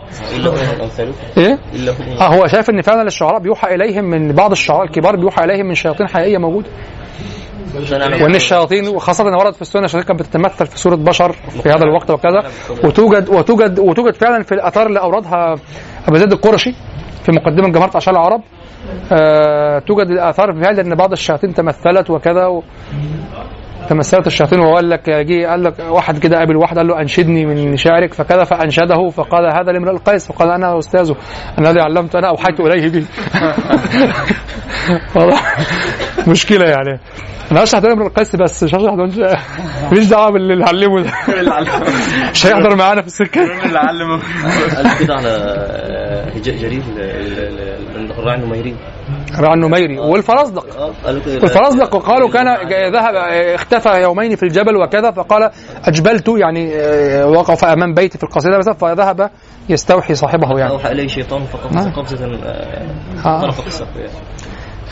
إيه؟ 1.39 1.59
آه 2.21 2.27
هو 2.27 2.47
شايف 2.47 2.71
إن 2.71 2.83
فعلا 2.83 3.03
الشعراء 3.03 3.41
بيوحى 3.41 3.75
إليهم 3.75 4.05
من 4.05 4.33
بعض 4.33 4.51
الشعراء 4.51 4.85
الكبار 4.85 5.17
بيوحى 5.17 5.45
إليهم 5.45 5.67
من 5.67 5.75
شياطين 5.75 6.09
حقيقية 6.09 6.39
موجودة. 6.39 6.69
وإن 8.25 8.35
الشياطين 8.35 8.89
وخاصة 8.89 9.29
إن 9.29 9.35
ورد 9.35 9.55
في 9.55 9.63
السنة 9.63 9.85
الشياطين 9.85 10.09
كانت 10.09 10.21
بتتمثل 10.23 10.67
في 10.67 10.79
صورة 10.79 10.95
بشر 10.97 11.33
في 11.63 11.69
هذا 11.69 11.83
الوقت 11.85 12.11
وكذا. 12.11 12.43
وتوجد 12.85 13.29
وتوجد 13.29 13.79
وتوجد 13.79 14.15
فعلا 14.15 14.43
في 14.43 14.53
الأثار 14.53 14.87
اللي 14.87 15.01
أوردها 15.01 15.55
ابو 16.09 16.17
زيد 16.17 16.33
القرشي. 16.33 16.75
في 17.25 17.33
مقدمة 17.33 17.69
جمهوره 17.69 17.91
اعشار 17.95 18.15
العرب 18.15 18.41
آه 19.13 19.79
توجد 19.79 20.11
الآثار 20.11 20.53
فعلا 20.63 20.81
إن 20.81 20.95
بعض 20.95 21.13
الشياطين 21.13 21.55
تمثلت 21.55 22.11
وكذا 22.11 22.47
و 22.47 22.63
تمثلت 23.89 24.27
الشياطين 24.27 24.61
وقال 24.61 24.91
لك 24.91 25.11
جه 25.11 25.47
قال 25.47 25.65
لك 25.65 25.75
واحد 25.91 26.19
كده 26.19 26.39
قابل 26.39 26.57
واحد 26.57 26.79
قال 26.79 26.87
له 26.87 27.01
أنشدني 27.01 27.47
من 27.47 27.77
شعرك 27.77 28.15
فكذا 28.15 28.45
فأنشده 28.45 29.09
فقال 29.09 29.45
هذا 29.47 29.73
لامرئ 29.73 29.91
القيس 29.91 30.27
فقال 30.27 30.51
أنا 30.51 30.79
أستاذه 30.79 31.17
الذي 31.59 31.81
علمت 31.81 32.15
أنا 32.15 32.29
أوحيت 32.29 32.61
إليه 32.61 32.89
به. 32.91 33.05
واضح؟ 35.17 35.57
مشكلة 36.29 36.65
يعني. 36.65 37.01
أنا 37.53 37.65
هشرح 37.65 37.81
ده 37.81 37.93
امرئ 37.93 38.07
القيس 38.07 38.37
بس 38.37 38.63
مش 38.65 38.75
هشرح 38.75 38.95
ده 38.95 39.09
ماليش 39.91 40.07
دعوة 40.07 40.31
باللي 40.31 40.65
علمه 40.65 41.03
ده. 41.03 41.11
مش 42.33 42.47
هيحضر 42.47 42.77
معانا 42.77 43.01
في 43.01 43.07
السكة. 43.07 43.43
اللي 43.67 43.79
علمه. 43.79 44.21
قال 44.77 44.99
كده 44.99 45.15
على 45.15 45.33
جرير 46.37 46.83
ال- 46.97 47.01
ال- 47.01 47.97
ال- 47.97 48.11
الراعي 48.19 48.39
النميري 48.39 48.75
عن 49.39 49.59
نميري 49.61 49.99
والفرزدق. 49.99 50.77
آه 50.77 50.93
قالوا 51.05 51.23
كده. 51.23 51.35
والفرزدق 51.43 51.97
قالوا 51.97 52.31
كان 52.31 52.47
ذهب 52.93 53.15
اختفى 53.55 54.03
يومين 54.03 54.37
في 54.37 54.43
الجبل 54.43 54.77
وكذا 54.77 55.11
فقال 55.11 55.51
أجبلت 55.85 56.29
يعني 56.29 56.71
آه، 56.77 57.27
وقف 57.27 57.65
أمام 57.65 57.95
بيتي 57.95 58.19
في 58.19 58.25
القصيدة 58.25 58.59
مثلا 58.59 58.75
فذهب 58.75 59.31
يستوحي 59.69 60.15
صاحبه 60.15 60.59
يعني. 60.59 60.71
أوحى 60.73 60.93
إليه 60.93 61.07
شيطان 61.09 61.45
فقبض 61.45 61.75
نعم. 61.75 61.93
قبضة 61.93 62.25
آه، 62.45 62.87
آه. 63.25 63.41
طرف 63.41 63.67
السقف 63.67 63.97
يعني. 63.97 64.11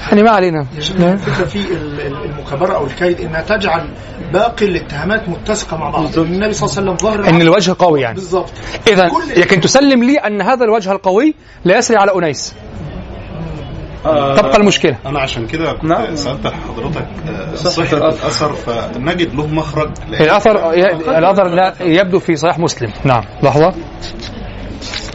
يعني 0.08 0.22
ما 0.22 0.30
علينا. 0.30 0.66
الفكرة 0.78 1.44
في 1.44 1.56
ال- 1.58 2.00
ال- 2.00 2.24
المكابره 2.24 2.74
أو 2.74 2.86
الكيد 2.86 3.20
إنها 3.20 3.40
تجعل 3.40 3.88
باقي 4.32 4.66
الاتهامات 4.66 5.28
متسقة 5.28 5.76
مع 5.76 5.90
بعض؟ 5.90 6.18
النبي 6.18 6.52
صلى 6.52 6.68
الله 6.68 6.92
عليه 6.92 6.92
وسلم 6.92 6.96
ظاهر 6.96 7.28
إن 7.28 7.42
الوجه 7.42 7.76
قوي 7.78 8.00
يعني. 8.00 8.14
بالظبط 8.14 8.50
اذا 8.88 9.10
لكن 9.36 9.60
تسلم 9.60 10.04
لي 10.04 10.16
أن 10.18 10.42
هذا 10.42 10.64
الوجه 10.64 10.92
القوي 10.92 11.34
لا 11.64 11.78
يسري 11.78 11.96
على 11.96 12.12
أنيس. 12.14 12.54
تبقى 14.36 14.56
المشكلة. 14.56 14.96
أنا 15.06 15.20
عشان 15.20 15.46
كده 15.46 15.72
كنت 15.72 15.84
نعم. 15.90 16.14
سألت 16.16 16.46
حضرتك 16.46 17.06
آه، 17.28 17.54
صحة 17.54 17.82
الأثر. 17.82 18.08
الأثر 18.08 18.52
فنجد 18.52 19.34
له 19.34 19.46
مخرج 19.46 19.90
الأثر 20.20 20.72
الأثر 21.18 21.48
لا 21.48 21.74
يبدو 21.80 22.18
في 22.18 22.36
صحيح 22.36 22.58
مسلم. 22.58 22.90
نعم 23.04 23.24
لحظة. 23.42 23.74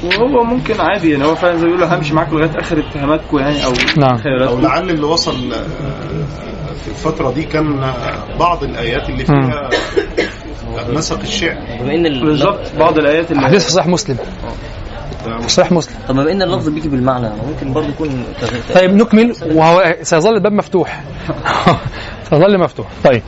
وهو 0.03 0.43
ممكن 0.43 0.81
عادي 0.81 1.11
يعني 1.11 1.25
هو 1.25 1.35
فعلا 1.35 1.55
زي 1.55 1.65
ما 1.67 1.75
بيقولوا 1.75 1.97
همشي 1.97 2.13
معاكم 2.13 2.37
لغاية 2.37 2.59
آخر 2.59 2.79
اتهاماتكم 2.79 3.37
يعني 3.39 3.65
أو 3.65 3.71
نعم. 3.97 4.43
أو 4.47 4.59
لعل 4.59 4.89
اللي 4.89 5.05
وصل 5.05 5.53
آه، 5.53 6.73
في 6.83 6.87
الفترة 6.87 7.31
دي 7.31 7.43
كان 7.43 7.83
آه، 7.83 8.37
بعض 8.39 8.63
الآيات 8.63 9.09
اللي 9.09 9.25
فيها 9.25 9.69
آه، 10.77 10.91
نسق 10.91 11.19
الشعر. 11.19 11.57
بما 11.81 11.95
إن 11.95 12.05
ال- 12.05 12.25
بالظبط 12.25 12.59
بعض 12.79 12.97
الآيات 12.97 13.31
اللي 13.31 13.41
حديث 13.43 13.65
في 13.65 13.71
صحيح 13.71 13.87
مسلم. 13.87 14.17
صحيح 15.47 15.71
مسلم. 15.71 15.95
طب 16.07 16.15
بما 16.15 16.31
ان 16.31 16.41
اللفظ 16.41 16.69
بيجي 16.69 16.89
بالمعنى 16.89 17.29
ممكن 17.29 17.73
برضه 17.73 17.87
يكون 17.87 18.25
طيب 18.73 18.93
نكمل 18.93 19.35
وهو 19.45 19.95
سيظل 20.01 20.33
الباب 20.35 20.51
مفتوح. 20.51 21.03
سيظل 22.29 22.59
مفتوح. 22.59 22.87
طيب. 23.03 23.21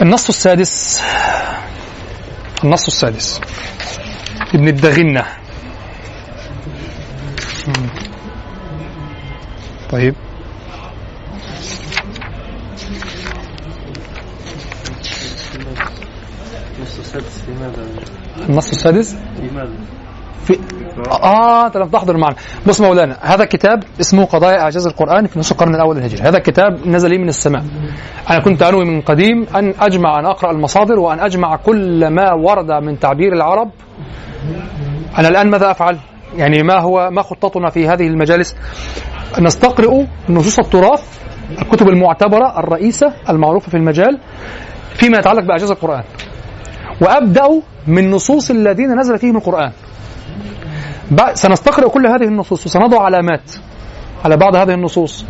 النص 0.00 0.28
السادس 0.28 1.00
النص 2.64 2.86
السادس. 2.86 3.40
ابن 4.54 4.68
الدغنة. 4.68 5.24
طيب. 9.90 10.14
السادس 17.14 17.48
لماذا؟ 17.48 17.86
النص 18.48 18.70
السادس؟ 18.70 19.16
لماذا؟ 19.38 20.03
في 20.44 20.58
آه 21.10 21.66
أنت 21.66 21.76
لم 21.76 21.88
تحضر 21.88 22.16
معنا. 22.16 22.36
بص 22.66 22.80
مولانا 22.80 23.18
هذا 23.20 23.44
كتاب 23.44 23.84
اسمه 24.00 24.24
قضايا 24.24 24.60
أعجاز 24.60 24.86
القرآن 24.86 25.26
في 25.26 25.38
نصف 25.38 25.52
القرن 25.52 25.74
الأول 25.74 25.98
الهجري. 25.98 26.22
هذا 26.22 26.38
كتاب 26.38 26.86
نزل 26.86 27.10
لي 27.10 27.18
من 27.18 27.28
السماء. 27.28 27.64
أنا 28.30 28.40
كنت 28.40 28.62
أنوي 28.62 28.84
من 28.84 29.00
قديم 29.00 29.46
أن 29.56 29.74
أجمع 29.80 30.18
أن 30.18 30.26
أقرأ 30.26 30.50
المصادر 30.50 30.98
وأن 30.98 31.20
أجمع 31.20 31.56
كل 31.56 32.08
ما 32.08 32.32
ورد 32.32 32.70
من 32.70 32.98
تعبير 32.98 33.32
العرب. 33.32 33.70
أنا 35.18 35.28
الآن 35.28 35.50
ماذا 35.50 35.70
أفعل؟ 35.70 35.98
يعني 36.36 36.62
ما 36.62 36.80
هو 36.80 37.10
ما 37.10 37.22
خطتنا 37.22 37.70
في 37.70 37.88
هذه 37.88 38.06
المجالس؟ 38.06 38.56
نستقرئ 39.38 40.04
نصوص 40.28 40.58
التراث 40.58 41.18
الكتب 41.62 41.88
المعتبرة 41.88 42.58
الرئيسة 42.58 43.12
المعروفة 43.28 43.70
في 43.70 43.76
المجال 43.76 44.18
فيما 44.94 45.18
يتعلق 45.18 45.44
بأعجاز 45.44 45.70
القرآن. 45.70 46.02
وأبدأ 47.00 47.62
من 47.86 48.10
نصوص 48.10 48.50
الذين 48.50 48.98
نزل 48.98 49.18
فيهم 49.18 49.36
القرآن. 49.36 49.72
سنستقرأ 51.34 51.88
كل 51.88 52.06
هذه 52.06 52.24
النصوص 52.24 52.66
وسنضع 52.66 53.02
علامات 53.02 53.52
على 54.24 54.36
بعض 54.36 54.56
هذه 54.56 54.74
النصوص 54.74 55.24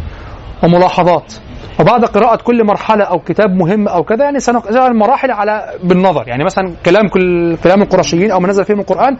وملاحظات 0.62 1.34
وبعد 1.80 2.04
قراءة 2.04 2.36
كل 2.36 2.64
مرحلة 2.66 3.04
أو 3.04 3.18
كتاب 3.18 3.50
مهم 3.50 3.88
أو 3.88 4.04
كذا 4.04 4.24
يعني 4.24 4.40
سنقرأ 4.40 4.86
المراحل 4.86 5.30
على 5.30 5.74
بالنظر. 5.82 6.28
يعني 6.28 6.44
مثلا 6.44 6.72
كلام 6.86 7.08
كل 7.08 7.56
كلام 7.56 7.82
القرشيين 7.82 8.30
أو 8.30 8.40
ما 8.40 8.48
نزل 8.48 8.64
فيهم 8.64 8.80
القرآن 8.80 9.16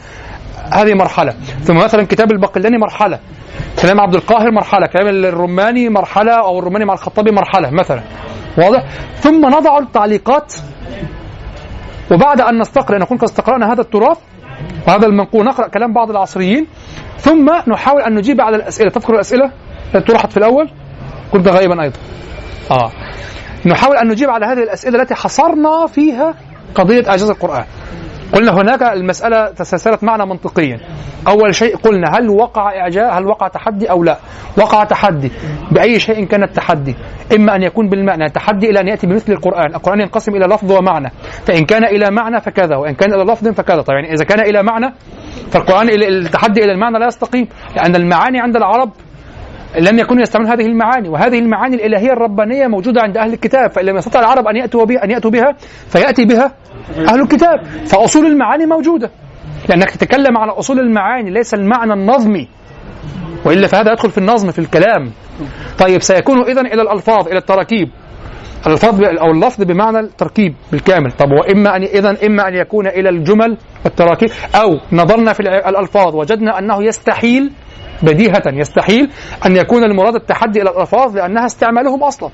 هذه 0.73 0.95
مرحلة. 0.95 1.35
ثم 1.63 1.77
مثلا 1.77 2.07
كتاب 2.07 2.33
البقلاني 2.33 2.79
مرحلة. 2.79 3.19
كلام 3.83 4.01
عبد 4.01 4.15
القاهر 4.15 4.51
مرحلة. 4.51 4.87
كلام 4.87 5.09
الرماني 5.09 5.89
مرحلة 5.89 6.33
أو 6.33 6.59
الرماني 6.59 6.85
مع 6.85 6.95
الخطابي 6.95 7.31
مرحلة 7.31 7.71
مثلا. 7.71 8.03
واضح؟ 8.59 8.85
ثم 9.17 9.47
نضع 9.47 9.79
التعليقات. 9.79 10.55
وبعد 12.13 12.41
أن 12.41 12.59
نستقرأ 12.59 12.99
نكون 12.99 13.19
قد 13.19 13.25
استقرأنا 13.25 13.73
هذا 13.73 13.81
التراث 13.81 14.19
وهذا 14.89 15.07
المنقول 15.07 15.45
نقرأ 15.45 15.69
كلام 15.69 15.93
بعض 15.93 16.11
العصريين. 16.11 16.67
ثم 17.19 17.51
نحاول 17.69 18.03
أن 18.03 18.15
نجيب 18.15 18.41
على 18.41 18.57
الأسئلة. 18.57 18.91
تذكر 18.91 19.15
الأسئلة 19.15 19.51
التي 19.95 20.13
طرحت 20.13 20.31
في 20.33 20.37
الأول؟ 20.37 20.71
كنت 21.33 21.49
غائبا 21.49 21.83
أيضا. 21.83 21.99
آه. 22.71 22.91
نحاول 23.67 23.97
أن 23.97 24.09
نجيب 24.09 24.31
على 24.31 24.47
هذه 24.47 24.63
الأسئلة 24.63 25.03
التي 25.03 25.15
حصرنا 25.15 25.87
فيها 25.87 26.35
قضية 26.75 27.09
إعجاز 27.09 27.31
القرآن. 27.31 27.65
قلنا 28.35 28.53
هناك 28.53 28.83
المسألة 28.83 29.51
تسلسلت 29.51 30.05
معنا 30.05 30.25
منطقيا. 30.25 30.81
أول 31.29 31.55
شيء 31.55 31.77
قلنا 31.77 32.07
هل 32.19 32.29
وقع 32.29 32.81
إعجاز 32.81 33.11
هل 33.13 33.27
وقع 33.27 33.49
تحدي 33.49 33.91
أو 33.91 34.05
لا؟ 34.05 34.19
وقع 34.59 34.85
تحدي. 34.85 35.31
بأي 35.73 36.01
شيء 36.01 36.25
كان 36.25 36.43
التحدي. 36.43 36.95
إما 37.37 37.57
أن 37.57 37.63
يكون 37.63 37.89
بالمعنى 37.89 38.29
تحدي 38.29 38.71
إلى 38.71 38.81
أن 38.81 38.89
يأتي 38.89 39.07
بمثل 39.07 39.33
القرآن. 39.33 39.75
القرآن 39.75 40.01
ينقسم 40.01 40.33
إلى 40.33 40.47
لفظ 40.47 40.73
ومعنى. 40.73 41.11
فإن 41.47 41.65
كان 41.65 41.85
إلى 41.85 42.11
معنى 42.11 42.41
فكذا 42.41 42.77
وإن 42.77 42.95
كان 42.95 43.13
إلى 43.15 43.33
لفظ 43.33 43.49
فكذا. 43.49 43.83
طيب 43.83 43.97
يعني 43.97 44.13
إذا 44.13 44.25
كان 44.25 44.41
إلى 44.41 44.63
معنى 44.63 44.95
فالقرآن 45.51 45.89
التحدي 45.89 46.65
إلى 46.65 46.73
المعنى 46.73 46.99
لا 46.99 47.07
يستقيم 47.07 47.49
لأن 47.77 47.97
المعاني 47.97 48.41
عند 48.41 48.57
العرب 48.57 48.91
لم 49.79 49.99
يكونوا 49.99 50.23
يستعملون 50.23 50.53
هذه 50.53 50.67
المعاني. 50.67 51.09
وهذه 51.09 51.39
المعاني 51.39 51.77
الإلهية 51.77 52.13
الربانية 52.13 52.67
موجودة 52.67 53.03
عند 53.03 53.17
أهل 53.17 53.33
الكتاب. 53.33 53.71
فإن 53.71 53.87
لم 53.87 53.97
يستطع 53.97 54.21
العرب 54.21 54.47
أن 54.47 54.57
يأتوا 54.57 54.85
بها 54.85 55.05
أن 55.05 55.11
يأتوا 55.11 55.31
بها 55.31 55.55
فيأتي 55.89 56.25
بها 56.25 56.53
أهل 57.09 57.21
الكتاب 57.23 57.65
فأصول 57.87 58.27
المعاني 58.27 58.67
موجودة. 58.67 59.11
لأنك 59.69 59.91
تتكلم 59.91 60.39
على 60.39 60.53
أصول 60.53 60.79
المعاني 60.79 61.31
ليس 61.31 61.55
المعنى 61.55 61.93
النظمي. 61.93 62.49
وإلا 63.45 63.67
فهذا 63.67 63.93
يدخل 63.93 64.11
في 64.11 64.19
النظم 64.19 64.51
في 64.51 64.59
الكلام. 64.59 65.13
طيب 65.79 66.03
سيكون 66.03 66.41
إذا 66.43 66.61
إلى 66.61 66.83
الألفاظ 66.83 67.29
إلى 67.29 67.39
التراكيب. 67.39 67.91
الألفاظ 68.67 69.05
أو 69.05 69.31
اللفظ 69.31 69.63
بمعنى 69.63 70.01
التركيب 70.01 70.55
بالكامل. 70.73 71.13
طب 71.13 71.31
وإما 71.33 71.77
أن 71.77 71.83
إذا 71.83 72.27
إما 72.27 72.49
أن 72.49 72.55
يكون 72.55 72.87
إلى 72.87 73.09
الجمل 73.09 73.57
والتراكيب 73.85 74.31
أو 74.55 74.79
نظرنا 74.93 75.33
في 75.33 75.41
الألفاظ 75.41 76.15
وجدنا 76.15 76.59
أنه 76.59 76.85
يستحيل 76.85 77.51
بديهة 78.03 78.43
يستحيل 78.47 79.11
أن 79.47 79.57
يكون 79.57 79.85
المراد 79.85 80.15
التحدي 80.15 80.63
إلى 80.63 80.71
الألفاظ 80.71 81.17
لأنها 81.17 81.47
استعمالهم 81.47 82.03
أصلا. 82.03 82.31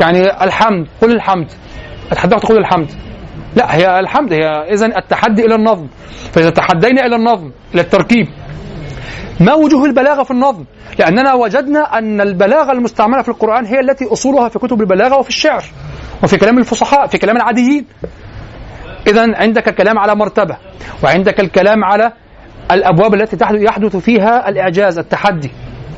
يعني 0.00 0.44
الحمد 0.44 0.86
قل 1.02 1.12
الحمد. 1.12 1.46
أتحداك 2.12 2.40
تقول 2.42 2.58
الحمد. 2.58 2.90
لا 3.56 3.76
هي 3.76 4.00
الحمد 4.00 4.32
هي 4.32 4.46
إذا 4.72 4.86
التحدي 4.86 5.46
إلى 5.46 5.54
النظم. 5.54 5.86
فإذا 6.32 6.50
تحدينا 6.50 7.06
إلى 7.06 7.16
النظم 7.16 7.50
إلى 7.74 7.80
التركيب 7.82 8.26
ما 9.40 9.54
وجوه 9.54 9.84
البلاغة 9.84 10.22
في 10.22 10.30
النظم؟ 10.30 10.64
لأننا 10.98 11.34
وجدنا 11.34 11.98
أن 11.98 12.20
البلاغة 12.20 12.72
المستعملة 12.72 13.22
في 13.22 13.28
القرآن 13.28 13.66
هي 13.66 13.80
التي 13.80 14.04
أصولها 14.12 14.48
في 14.48 14.58
كتب 14.58 14.80
البلاغة 14.80 15.18
وفي 15.18 15.28
الشعر 15.28 15.64
وفي 16.22 16.36
كلام 16.36 16.58
الفصحاء 16.58 17.06
في 17.06 17.18
كلام 17.18 17.36
العاديين. 17.36 17.86
إذا 19.06 19.36
عندك 19.36 19.74
كلام 19.74 19.98
على 19.98 20.14
مرتبة 20.14 20.56
وعندك 21.04 21.40
الكلام 21.40 21.84
على 21.84 22.12
الأبواب 22.70 23.14
التي 23.14 23.36
يحدث 23.42 23.96
فيها 23.96 24.48
الإعجاز 24.48 24.98
التحدي. 24.98 25.50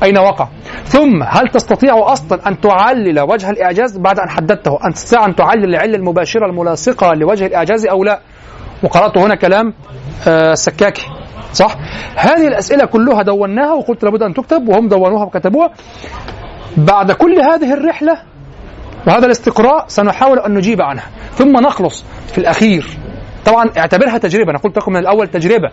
أين 0.03 0.17
وقع؟ 0.17 0.47
ثم 0.85 1.23
هل 1.23 1.47
تستطيع 1.47 2.11
أصلا 2.11 2.47
أن 2.47 2.61
تعلل 2.61 3.19
وجه 3.19 3.49
الإعجاز 3.49 3.97
بعد 3.97 4.19
أن 4.19 4.29
حددته؟ 4.29 4.79
أن 4.87 4.93
تستطيع 4.93 5.25
أن 5.25 5.35
تعلل 5.35 5.63
العلة 5.63 5.95
المباشرة 5.95 6.45
الملاصقة 6.45 7.13
لوجه 7.13 7.45
الإعجاز 7.45 7.85
أو 7.85 8.03
لا؟ 8.03 8.19
وقرأت 8.83 9.17
هنا 9.17 9.35
كلام 9.35 9.73
آه، 10.27 10.51
السكاكي 10.51 11.05
صح؟ 11.53 11.75
هذه 12.15 12.47
الأسئلة 12.47 12.85
كلها 12.85 13.21
دوناها 13.21 13.73
وقلت 13.73 14.03
لابد 14.03 14.23
أن 14.23 14.33
تكتب 14.33 14.69
وهم 14.69 14.87
دونوها 14.87 15.25
وكتبوها. 15.25 15.69
بعد 16.77 17.11
كل 17.11 17.41
هذه 17.41 17.73
الرحلة 17.73 18.21
وهذا 19.07 19.25
الاستقراء 19.25 19.85
سنحاول 19.87 20.39
أن 20.39 20.53
نجيب 20.53 20.81
عنها. 20.81 21.05
ثم 21.33 21.57
نخلص 21.57 22.05
في 22.31 22.37
الأخير. 22.37 22.85
طبعا 23.45 23.69
اعتبرها 23.77 24.17
تجربة 24.17 24.51
أنا 24.51 24.59
قلت 24.59 24.77
لكم 24.77 24.93
من 24.93 24.99
الأول 24.99 25.27
تجربة. 25.27 25.69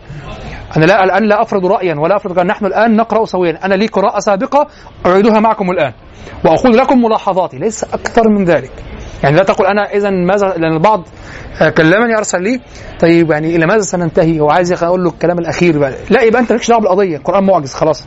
أنا 0.76 0.84
لا 0.84 1.04
الآن 1.04 1.22
لا 1.24 1.42
أفرض 1.42 1.66
رأيا 1.66 1.94
ولا 1.94 2.16
أفرض 2.16 2.38
قال 2.38 2.46
نحن 2.46 2.66
الآن 2.66 2.96
نقرأ 2.96 3.24
سويا. 3.24 3.58
أنا 3.64 3.74
لي 3.74 3.86
قراءة 3.86 4.18
سابقة 4.18 4.66
أعيدها 5.06 5.40
معكم 5.40 5.70
الآن. 5.70 5.92
وأقول 6.44 6.76
لكم 6.76 7.02
ملاحظاتي. 7.04 7.58
ليس 7.58 7.84
أكثر 7.84 8.28
من 8.28 8.44
ذلك. 8.44 8.70
يعني 9.22 9.36
لا 9.36 9.42
تقول 9.42 9.66
أنا 9.66 9.82
إذا 9.94 10.10
ماذا 10.10 10.46
لأن 10.46 10.72
البعض 10.72 11.08
آه، 11.62 11.68
كلمني 11.68 12.16
أرسل 12.18 12.42
لي 12.42 12.60
طيب 13.00 13.30
يعني 13.30 13.56
إلى 13.56 13.66
ماذا 13.66 13.80
سننتهي؟ 13.80 14.40
هو 14.40 14.50
عايز 14.50 14.72
أقول 14.72 15.04
له 15.04 15.10
الكلام 15.10 15.38
الأخير 15.38 15.78
بقى. 15.78 15.92
لا 16.10 16.22
يبقى 16.22 16.40
أنت 16.40 16.52
مالكش 16.52 16.68
دعوة 16.68 16.80
بالقضية. 16.80 17.16
القرآن 17.16 17.44
معجز 17.44 17.74
خلاص. 17.74 18.04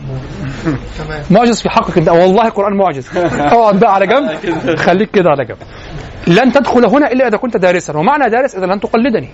معجز 1.32 1.62
في 1.62 1.70
حقك 1.70 1.98
أنت. 1.98 2.10
والله 2.10 2.48
القرآن 2.48 2.78
معجز. 2.78 3.10
اقعد 3.18 3.80
بقى 3.80 3.94
على 3.94 4.08
جنب. 4.08 4.30
خليك 4.76 5.12
كده 5.12 5.30
على 5.30 5.46
جنب. 5.46 5.58
لن 6.28 6.52
تدخل 6.52 6.86
هنا 6.86 7.12
إلا 7.12 7.28
إذا 7.28 7.38
كنت 7.38 7.58
دارسا. 7.58 7.98
ومعنى 7.98 8.30
دارس 8.30 8.56
إذا 8.56 8.66
لن 8.66 8.80
تقلدني. 8.80 9.30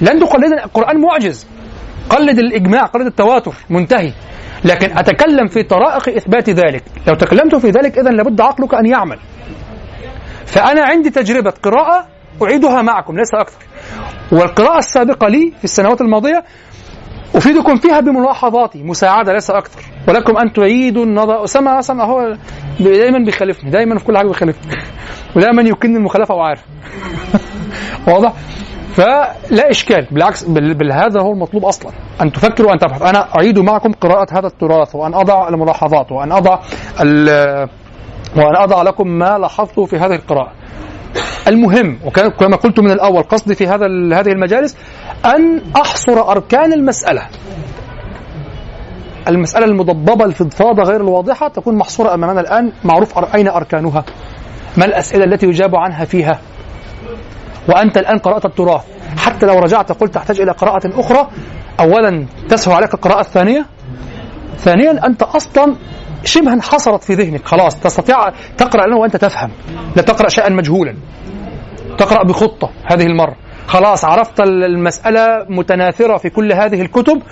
لن 0.00 0.20
تقلدني. 0.20 0.64
القرآن 0.64 1.00
معجز. 1.00 1.46
قلد 2.10 2.38
الإجماع 2.38 2.82
قلد 2.82 3.06
التواتر 3.06 3.54
منتهي. 3.70 4.12
لكن 4.64 4.98
أتكلم 4.98 5.46
في 5.46 5.62
طرائق 5.62 6.16
إثبات 6.16 6.50
ذلك. 6.50 6.82
لو 7.08 7.14
تكلمت 7.14 7.54
في 7.54 7.70
ذلك 7.70 7.98
إذا 7.98 8.10
لابد 8.10 8.40
عقلك 8.40 8.74
أن 8.74 8.86
يعمل. 8.86 9.18
فأنا 10.46 10.84
عندي 10.84 11.10
تجربة 11.10 11.50
قراءة 11.62 12.06
أعيدها 12.42 12.82
معكم 12.82 13.16
ليس 13.16 13.34
أكثر. 13.34 13.64
والقراءة 14.32 14.78
السابقة 14.78 15.28
لي 15.28 15.52
في 15.58 15.64
السنوات 15.64 16.00
الماضية 16.00 16.44
أفيدكم 17.34 17.76
فيها 17.76 18.00
بملاحظاتي. 18.00 18.82
مساعدة 18.82 19.32
ليس 19.32 19.50
أكثر. 19.50 19.82
ولكم 20.08 20.36
أن 20.36 20.52
تعيدوا 20.52 21.04
النظر. 21.04 21.44
أسامة 21.44 21.78
أسامة 21.78 22.04
هو 22.04 22.36
دايما 22.80 23.18
بيخالفني 23.18 23.70
دايما 23.70 23.98
في 23.98 24.04
كل 24.04 24.16
حاجة 24.18 24.26
بيخالفني. 24.26 24.72
ودايما 25.36 25.62
يكن 25.62 25.96
المخالفة 25.96 26.34
وعارف. 26.34 26.64
واضح؟ 28.08 28.32
فلا 28.96 29.70
إشكال 29.70 30.06
بالعكس 30.10 30.44
بال- 30.44 30.74
بال- 30.74 30.92
هذا 30.92 31.20
هو 31.20 31.32
المطلوب 31.32 31.64
أصلا 31.64 31.92
أن 32.22 32.32
تفكروا 32.32 32.70
وأن 32.70 32.78
تبحثوا. 32.78 33.10
أنا 33.10 33.28
أعيد 33.38 33.58
معكم 33.58 33.92
قراءة 33.92 34.38
هذا 34.38 34.46
التراث 34.46 34.94
وأن 34.94 35.14
أضع 35.14 35.48
الملاحظات 35.48 36.12
وأن 36.12 36.32
أضع 36.32 36.58
وأن 38.36 38.56
أضع 38.56 38.82
لكم 38.82 39.08
ما 39.08 39.38
لاحظته 39.38 39.84
في 39.84 39.96
هذه 39.96 40.14
القراءة. 40.14 40.52
المهم 41.48 41.98
وكان 42.04 42.28
كما 42.30 42.56
قلت 42.56 42.80
من 42.80 42.90
الأول 42.90 43.22
قصدي 43.22 43.54
في 43.54 43.66
هذا 43.66 43.86
هذه 44.20 44.28
المجالس 44.32 44.76
أن 45.24 45.60
أحصر 45.76 46.30
أركان 46.30 46.72
المسألة. 46.72 47.22
المسألة 49.28 49.64
المضببة 49.64 50.24
الفضفاضة 50.24 50.82
غير 50.82 51.00
الواضحة 51.00 51.48
تكون 51.48 51.76
محصورة 51.76 52.14
أمامنا 52.14 52.40
الآن 52.40 52.72
معروف 52.84 53.34
أين 53.34 53.48
أركانها؟ 53.48 54.04
ما 54.76 54.84
الأسئلة 54.84 55.24
التي 55.24 55.46
يجاب 55.46 55.76
عنها 55.76 56.04
فيها؟ 56.04 56.38
وأنت 57.68 57.98
الآن 57.98 58.18
قرأت 58.18 58.44
التراث. 58.44 58.82
حتى 59.18 59.46
لو 59.46 59.58
رجعت 59.58 59.92
قلت 59.92 60.14
تحتاج 60.14 60.40
إلى 60.40 60.52
قراءة 60.52 61.00
أخرى. 61.00 61.28
أولا 61.80 62.26
تسهل 62.48 62.74
عليك 62.74 62.94
القراءة 62.94 63.20
الثانية. 63.20 63.66
ثانيا 64.56 65.06
أنت 65.06 65.22
أصلا 65.22 65.74
شبه 66.24 66.52
انحصرت 66.52 67.04
في 67.04 67.14
ذهنك. 67.14 67.46
خلاص 67.46 67.80
تستطيع 67.80 68.28
تقرأ 68.58 68.84
الآن 68.84 68.98
وأنت 68.98 69.16
تفهم. 69.16 69.50
لا 69.96 70.02
تقرأ 70.02 70.28
شيئا 70.28 70.48
مجهولا. 70.48 70.94
تقرأ 71.98 72.24
بخطة 72.24 72.70
هذه 72.92 73.06
المرة. 73.06 73.36
خلاص 73.66 74.04
عرفت 74.04 74.40
المسألة 74.40 75.46
متناثرة 75.48 76.16
في 76.16 76.30
كل 76.30 76.52
هذه 76.52 76.82
الكتب. 76.82 77.22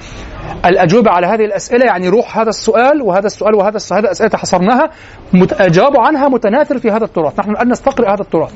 الأجوبة 0.64 1.10
على 1.10 1.26
هذه 1.26 1.44
الأسئلة 1.44 1.84
يعني 1.84 2.09
روح 2.09 2.38
هذا 2.38 2.48
السؤال 2.48 3.02
وهذا 3.02 3.26
السؤال 3.26 3.54
وهذا 3.54 3.76
السؤال 3.76 3.98
هذا 3.98 4.06
الأسئلة 4.06 4.30
حصرناها 4.38 4.90
مت- 5.32 5.60
عنها 6.00 6.28
متناثر 6.28 6.78
في 6.78 6.90
هذا 6.90 7.04
التراث. 7.04 7.38
نحن 7.40 7.50
الآن 7.50 7.68
نستقرأ 7.68 8.14
هذا 8.14 8.20
التراث. 8.22 8.52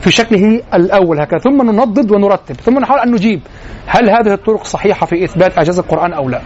في 0.00 0.10
شكله 0.10 0.62
الأول 0.74 1.20
هكذا. 1.20 1.38
ثم 1.38 1.62
ننضد 1.70 2.12
ونرتب. 2.12 2.54
ثم 2.54 2.78
نحاول 2.78 3.00
أن 3.00 3.12
نجيب 3.12 3.40
هل 3.86 4.10
هذه 4.10 4.34
الطرق 4.34 4.64
صحيحة 4.64 5.06
في 5.06 5.24
إثبات 5.24 5.58
إعجاز 5.58 5.78
القرآن 5.78 6.12
أو 6.12 6.28
لا. 6.28 6.42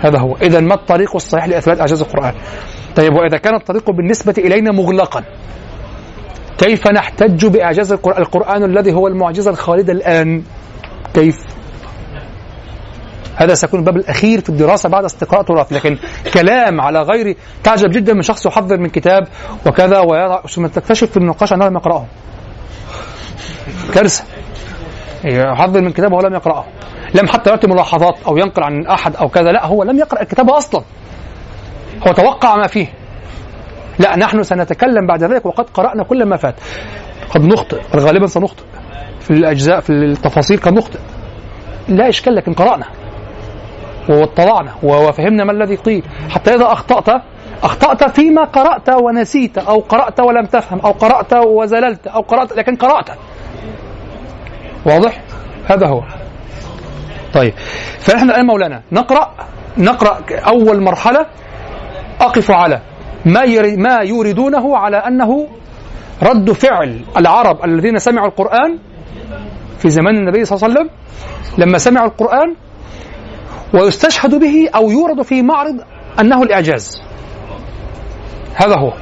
هذا 0.00 0.18
هو. 0.18 0.36
إذا 0.42 0.60
ما 0.60 0.74
الطريق 0.74 1.14
الصحيح 1.14 1.48
لإثبات 1.48 1.80
إعجاز 1.80 2.00
القرآن؟ 2.02 2.34
طيب 2.96 3.14
وإذا 3.14 3.38
كان 3.38 3.54
الطريق 3.54 3.90
بالنسبة 3.90 4.34
إلينا 4.38 4.72
مغلقا 4.72 5.24
كيف 6.58 6.88
نحتج 6.88 7.46
بإعجاز 7.46 7.92
القرآن, 7.92 8.22
القرآن 8.22 8.64
الذي 8.64 8.92
هو 8.92 9.06
المعجزة 9.06 9.50
الخالدة 9.50 9.92
الآن؟ 9.92 10.42
كيف؟ 11.14 11.55
هذا 13.36 13.54
سيكون 13.54 13.80
الباب 13.80 13.96
الأخير 13.96 14.40
في 14.40 14.48
الدراسة 14.48 14.88
بعد 14.88 15.04
استقراء 15.04 15.42
تراث. 15.42 15.72
لكن 15.72 15.98
كلام 16.34 16.80
على 16.80 17.02
غير 17.02 17.36
تعجب 17.64 17.90
جدا 17.90 18.14
من 18.14 18.22
شخص 18.22 18.46
يحضر 18.46 18.78
من 18.78 18.88
كتاب 18.88 19.28
وكذا 19.66 19.98
ويضع 19.98 20.40
ثم 20.42 20.66
تكتشف 20.66 21.10
في 21.10 21.16
النقاش 21.16 21.52
أنه 21.52 21.66
لم 21.68 21.74
يقرأه. 21.76 22.06
كارثة. 23.94 24.24
يحضر 25.24 25.80
من 25.80 25.90
كتاب 25.90 26.12
وهو 26.12 26.20
لم 26.20 26.34
يقرأه. 26.34 26.64
لم 27.14 27.28
حتى 27.28 27.50
يعطي 27.50 27.66
ملاحظات 27.66 28.14
أو 28.26 28.36
ينقل 28.36 28.62
عن 28.62 28.86
أحد 28.86 29.16
أو 29.16 29.28
كذا. 29.28 29.52
لا 29.52 29.66
هو 29.66 29.82
لم 29.82 29.98
يقرأ 29.98 30.22
الكتاب 30.22 30.50
أصلا. 30.50 30.82
هو 32.08 32.12
توقع 32.12 32.56
ما 32.56 32.66
فيه. 32.66 32.86
لا 33.98 34.16
نحن 34.16 34.42
سنتكلم 34.42 35.06
بعد 35.06 35.24
ذلك 35.24 35.46
وقد 35.46 35.70
قرأنا 35.70 36.04
كل 36.04 36.24
ما 36.24 36.36
فات. 36.36 36.54
قد 37.30 37.44
نخطئ. 37.44 37.80
غالبا 37.96 38.26
سنخطئ. 38.26 38.64
في 39.20 39.30
الأجزاء 39.30 39.80
في 39.80 39.90
التفاصيل 39.90 40.60
قد 40.60 40.72
نخطئ. 40.72 40.98
لا 41.88 42.08
إشكال 42.08 42.34
لكن 42.34 42.52
قرأنا. 42.52 42.86
واطلعنا 44.08 44.72
وفهمنا 44.82 45.44
ما 45.44 45.52
الذي 45.52 45.76
قيل. 45.76 46.02
حتى 46.30 46.54
إذا 46.54 46.72
أخطأت 46.72 47.22
أخطأت 47.62 48.10
فيما 48.10 48.44
قرأت 48.44 48.88
ونسيت 48.88 49.58
أو 49.58 49.80
قرأت 49.80 50.20
ولم 50.20 50.46
تفهم 50.46 50.80
أو 50.80 50.90
قرأت 50.90 51.32
وزللت 51.32 52.06
أو 52.06 52.20
قرأت 52.20 52.52
لكن 52.52 52.76
قرأت. 52.76 53.10
واضح؟ 54.86 55.20
هذا 55.66 55.88
هو. 55.88 56.02
طيب 57.34 57.52
فنحن 57.98 58.30
الآن 58.30 58.46
مولانا 58.46 58.82
نقرأ 58.92 59.30
نقرأ 59.78 60.18
أول 60.48 60.82
مرحلة. 60.82 61.26
أقف 62.20 62.50
على 62.50 62.80
ما 63.24 63.44
ما 63.76 63.96
يوردونه 63.96 64.76
على 64.76 64.96
أنه 64.96 65.48
رد 66.22 66.52
فعل 66.52 67.00
العرب 67.16 67.64
الذين 67.64 67.98
سمعوا 67.98 68.28
القرآن 68.28 68.78
في 69.78 69.90
زمان 69.90 70.16
النبي 70.16 70.44
صلى 70.44 70.56
الله 70.56 70.68
عليه 70.68 70.80
وسلم. 70.80 70.90
لما 71.58 71.78
سمعوا 71.78 72.06
القرآن 72.06 72.54
ويستشهد 73.76 74.34
به 74.34 74.68
أو 74.74 74.90
يورد 74.90 75.22
في 75.22 75.42
معرض 75.42 75.80
أنه 76.20 76.42
الإعجاز. 76.42 77.02
هذا 78.54 78.78
هو. 78.78 78.92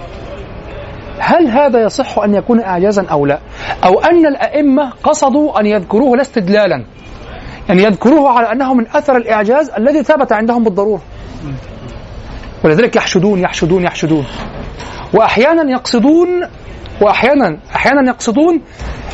هل 1.18 1.48
هذا 1.48 1.82
يصح 1.82 2.18
أن 2.18 2.34
يكون 2.34 2.60
إعجازا 2.60 3.06
أو 3.06 3.26
لا؟ 3.26 3.38
أو 3.84 4.00
أن 4.00 4.26
الأئمة 4.26 4.92
قصدوا 5.02 5.60
أن 5.60 5.66
يذكروه 5.66 6.16
لا 6.16 6.22
استدلالا؟ 6.22 6.84
يعني 7.68 7.82
يذكروه 7.82 8.30
على 8.30 8.52
أنه 8.52 8.74
من 8.74 8.86
أثر 8.88 9.16
الإعجاز 9.16 9.70
الذي 9.70 10.02
ثبت 10.02 10.32
عندهم 10.32 10.64
بالضرورة. 10.64 11.02
ولذلك 12.64 12.96
يحشدون 12.96 13.38
يحشدون 13.38 13.82
يحشدون. 13.82 14.24
وأحيانا 15.14 15.70
يقصدون 15.70 16.28
واحيانا 17.00 17.58
أحيانا 17.76 18.10
يقصدون 18.10 18.60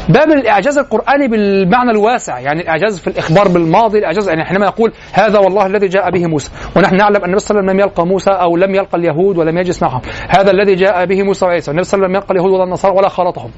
باب 0.09 0.31
الإعجاز 0.31 0.79
القرآني 0.79 1.29
بالمعنى 1.29 1.91
الواسع 1.91 2.39
يعني 2.39 2.63
الإعجاز 2.63 3.01
في 3.01 3.07
الإخبار 3.07 3.49
بالماضي 3.49 3.99
الإعجاز 3.99 4.29
يعني 4.29 4.45
حينما 4.45 4.67
يقول 4.67 4.93
هذا 5.13 5.39
والله 5.39 5.67
الذي 5.67 5.89
جاء 5.89 6.11
به 6.11 6.27
موسى. 6.27 6.51
ونحن 6.77 6.97
نعلم 6.97 7.17
أن 7.17 7.25
النبي 7.25 7.39
صلى 7.39 7.51
الله 7.51 7.71
عليه 7.71 7.71
وسلم 7.71 7.71
لم 7.71 7.81
يلقى 7.81 8.07
موسى 8.07 8.31
أو 8.31 8.57
لم 8.57 8.75
يلقى 8.75 8.99
اليهود 8.99 9.39
ولم 9.39 9.59
يجلس 9.59 9.83
معهم. 9.83 10.01
هذا 10.29 10.51
الذي 10.51 10.75
جاء 10.75 11.05
به 11.05 11.23
موسى 11.23 11.47
وعيسى. 11.47 11.71
والنبي 11.71 11.85
صلى 11.85 11.97
الله 11.97 12.07
عليه 12.07 12.17
وسلم 12.17 12.17
لم 12.17 12.17
يلقى 12.17 12.35
اليهود 12.35 12.53
ولا 12.53 12.65
النصارى 12.65 12.95
ولا 12.97 13.09
خالطهم. 13.09 13.51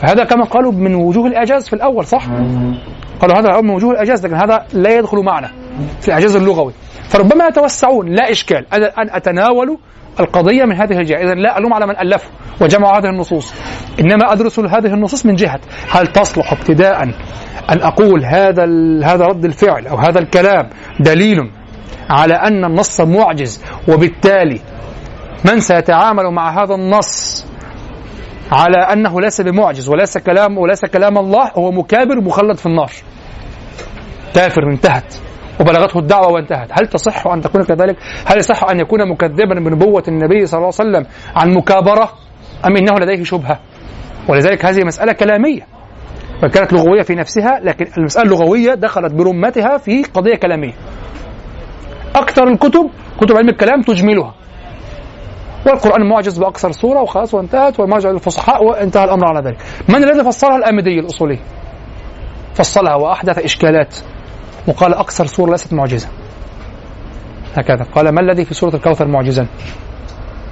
فهذا 0.00 0.24
كما 0.24 0.44
قالوا 0.44 0.72
من 0.72 0.94
وجوه 0.94 1.26
الإعجاز 1.26 1.68
في 1.68 1.72
الأول 1.72 2.06
صح؟ 2.06 2.26
قالوا 3.20 3.38
هذا 3.38 3.60
من 3.60 3.70
وجوه 3.70 3.90
الإعجاز 3.90 4.26
لكن 4.26 4.34
هذا 4.34 4.66
لا 4.72 4.90
يدخل 4.90 5.18
معنا 5.18 5.50
في 6.00 6.08
الإعجاز 6.08 6.36
اللغوي. 6.36 6.72
فربما 7.08 7.46
يتوسعون 7.46 8.08
لا 8.08 8.30
إشكال. 8.30 8.66
أنا 8.72 8.86
ان 8.86 9.10
أتناول 9.10 9.78
القضية 10.20 10.64
من 10.64 10.76
هذه 10.76 10.98
الجهة. 10.98 11.18
اذا 11.18 11.34
لا 11.34 11.58
ألوم 11.58 11.74
على 11.74 11.86
من 11.86 11.98
ألفه 11.98 12.28
وجمع 12.60 12.98
هذه 12.98 13.04
النصوص. 13.04 13.54
إنما 14.00 14.32
أدرس 14.32 14.58
هذه 14.58 14.94
النصوص 14.94 15.26
من 15.26 15.34
جهة. 15.34 15.60
هل 15.90 16.06
تصلح 16.06 16.52
ابتداء 16.52 17.02
أن 17.72 17.82
أقول 17.82 18.24
هذا 18.24 18.64
هذا 19.04 19.24
رد 19.24 19.44
الفعل 19.44 19.86
أو 19.86 19.96
هذا 19.96 20.18
الكلام 20.18 20.70
دليل 21.00 21.50
على 22.10 22.34
أن 22.34 22.64
النص 22.64 23.00
معجز 23.00 23.64
وبالتالي 23.88 24.60
من 25.44 25.60
سيتعامل 25.60 26.30
مع 26.30 26.62
هذا 26.62 26.74
النص 26.74 27.46
على 28.52 28.76
أنه 28.76 29.20
ليس 29.20 29.40
بمعجز 29.40 29.88
وليس 29.88 30.18
كلام 30.18 30.58
وليس 30.58 30.84
كلام 30.84 31.18
الله 31.18 31.50
هو 31.54 31.72
مكابر 31.72 32.20
مخلد 32.20 32.56
في 32.56 32.66
النار. 32.66 32.92
كافر 34.34 34.62
انتهت. 34.72 35.14
وبلغته 35.60 35.98
الدعوة 35.98 36.28
وانتهت. 36.32 36.68
هل 36.72 36.86
تصح 36.86 37.26
أن 37.26 37.40
تكون 37.40 37.64
كذلك؟ 37.64 37.96
هل 38.26 38.38
يصح 38.38 38.64
أن 38.64 38.80
يكون 38.80 39.08
مكذبا 39.08 39.54
بنبوة 39.54 40.02
النبي 40.08 40.46
صلى 40.46 40.58
الله 40.58 40.72
عليه 40.80 40.90
وسلم 40.90 41.06
عن 41.36 41.54
مكابرة؟ 41.54 42.12
أم 42.66 42.76
إنه 42.76 42.94
لديه 42.98 43.24
شبهة؟ 43.24 43.58
ولذلك 44.28 44.64
هذه 44.64 44.84
مسألة 44.84 45.12
كلامية. 45.12 45.66
وكانت 46.44 46.72
لغوية 46.72 47.02
في 47.02 47.14
نفسها 47.14 47.60
لكن 47.62 47.86
المسألة 47.98 48.24
اللغوية 48.26 48.74
دخلت 48.74 49.12
برمتها 49.12 49.78
في 49.78 50.02
قضية 50.02 50.34
كلامية. 50.34 50.72
أكثر 52.16 52.48
الكتب 52.48 52.90
كتب 53.20 53.36
علم 53.36 53.48
الكلام 53.48 53.82
تجملها. 53.82 54.34
والقرآن 55.66 56.08
معجز 56.08 56.38
بأكثر 56.38 56.72
صورة 56.72 57.02
وخلاص 57.02 57.34
وانتهت 57.34 57.80
ومرجع 57.80 58.10
للفصحاء 58.10 58.64
وانتهى 58.64 59.04
الأمر 59.04 59.26
على 59.26 59.48
ذلك. 59.48 59.58
من 59.88 60.04
الذي 60.04 60.24
فصلها 60.24 60.56
الآمدي 60.56 61.00
الأصولي؟ 61.00 61.38
فصلها 62.54 62.94
وأحدث 62.94 63.38
إشكالات. 63.38 63.96
وقال 64.68 64.94
أكثر 64.94 65.26
صورة 65.26 65.50
ليست 65.50 65.72
معجزة. 65.72 66.08
هكذا. 67.56 67.84
قال 67.94 68.08
ما 68.08 68.20
الذي 68.20 68.44
في 68.44 68.54
سورة 68.54 68.76
الكوثر 68.76 69.06
معجزا؟ 69.08 69.46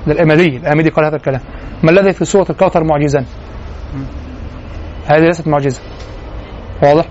للأمدي 0.07 0.57
الأمدي 0.57 0.89
قال 0.91 1.05
هذا 1.05 1.17
الكلام. 1.17 1.41
ما 1.83 1.91
الذي 1.91 2.13
في 2.13 2.25
سورة 2.25 2.47
الكوثر 2.51 2.85
معجزا؟ 2.85 3.25
هذه 5.07 5.21
ليست 5.21 5.49
معجزة. 5.49 5.81
واضح؟ 6.83 7.05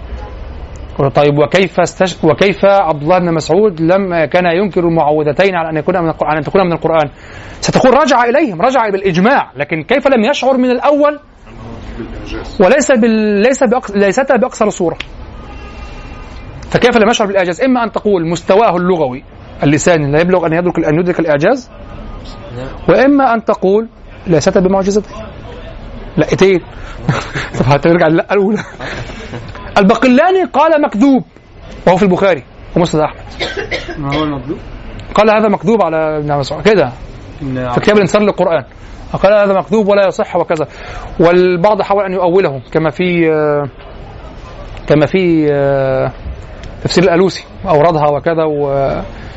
طيب 1.16 1.38
وكيف 1.38 1.80
استش... 1.80 2.24
وكيف 2.24 2.66
عبد 2.66 3.02
الله 3.02 3.20
بن 3.20 3.34
مسعود 3.34 3.82
لم 3.82 4.26
كان 4.26 4.46
ينكر 4.46 4.82
المعوذتين 4.82 5.56
على 5.56 5.70
أن 5.70 5.78
يكون 5.78 5.98
من 6.02 6.10
القرآن 6.10 6.38
أن 6.38 6.44
تكون 6.44 6.66
من 6.66 6.74
القرآن؟ 6.74 7.10
ستقول 7.62 7.94
رجع 7.94 8.24
إليهم 8.24 8.62
رجع 8.62 8.90
بالإجماع 8.90 9.52
لكن 9.56 9.84
كيف 9.84 10.08
لم 10.08 10.24
يشعر 10.30 10.58
من 10.58 10.72
الأول؟ 10.72 11.20
وليس 12.60 12.92
بال... 12.92 13.42
ليس 13.42 13.64
بأقص... 13.64 13.92
ليست 13.92 14.32
باقصر 14.32 14.70
صوره 14.70 14.98
فكيف 16.74 16.98
لم 16.98 17.10
يشعر 17.10 17.28
بالإعجاز؟ 17.28 17.62
إما 17.62 17.84
أن 17.84 17.92
تقول 17.92 18.30
مستواه 18.30 18.78
اللغوي 18.78 19.24
اللساني 19.64 20.12
لا 20.12 20.22
يبلغ 20.22 20.46
أن 20.46 20.54
يدرك 20.54 20.86
أن 20.86 21.00
يدرك 21.00 21.20
الإعجاز 21.20 21.70
وإما 22.90 23.34
أن 23.34 23.46
تقول 23.46 23.88
ليست 24.28 24.58
بمعجزة 24.58 25.04
لقيتين 26.18 26.60
طب 27.60 27.66
هترجع 27.66 28.08
للقه 28.08 28.34
الأولى. 28.34 28.58
البقلاني 29.80 30.44
قال 30.54 30.82
مكذوب 30.82 31.24
وهو 31.88 31.98
في 31.98 32.04
البخاري 32.04 32.44
ومسند 32.76 33.02
أحمد. 33.02 33.22
ما 33.98 34.16
هو 34.16 34.24
المكذوب؟ 34.24 34.58
قال 35.16 35.32
هذا 35.32 35.50
مكذوب 35.50 35.82
على 35.82 36.18
ابن 36.18 36.38
مسعود 36.38 36.64
كده. 36.64 36.92
في 37.40 37.80
كتاب 37.82 37.96
الانتصار 37.96 38.22
للقرآن. 38.22 38.64
قال 39.24 39.34
هذا 39.34 39.60
مكذوب 39.60 39.88
ولا 39.88 40.08
يصح 40.08 40.36
وكذا. 40.36 40.68
والبعض 41.20 41.82
حاول 41.82 42.04
أن 42.04 42.14
يؤوله 42.14 42.62
كما 42.72 42.90
في 42.90 43.26
كما 44.88 45.06
في 45.06 45.48
تفسير 46.84 47.04
الألوسي 47.04 47.44
اوردها 47.68 48.08
وكذا 48.10 48.44
و 48.44 48.72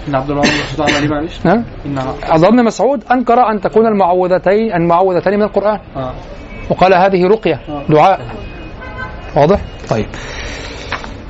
إن 0.09 0.15
عبد 0.15 0.31
الله 0.31 0.43
بن 0.43 0.49
مسعود 0.49 0.91
عمل 0.91 1.03
إيه 1.03 1.09
معلش؟ 1.09 1.39
نعم 1.45 1.65
إن 1.87 1.99
عبد 1.99 2.35
الله 2.35 2.51
بن 2.51 2.65
مسعود 2.65 3.05
أنكر 3.13 3.51
أن 3.51 3.61
تكون 3.61 3.87
المعوذتين 3.87 4.73
المعوذتين 4.73 5.35
من 5.35 5.43
القرآن 5.43 5.79
آه 5.97 6.13
وقال 6.71 6.95
هذه 6.95 7.27
رقية 7.27 7.61
دعاء 7.89 8.21
واضح؟ 9.37 9.61
طيب 9.91 10.07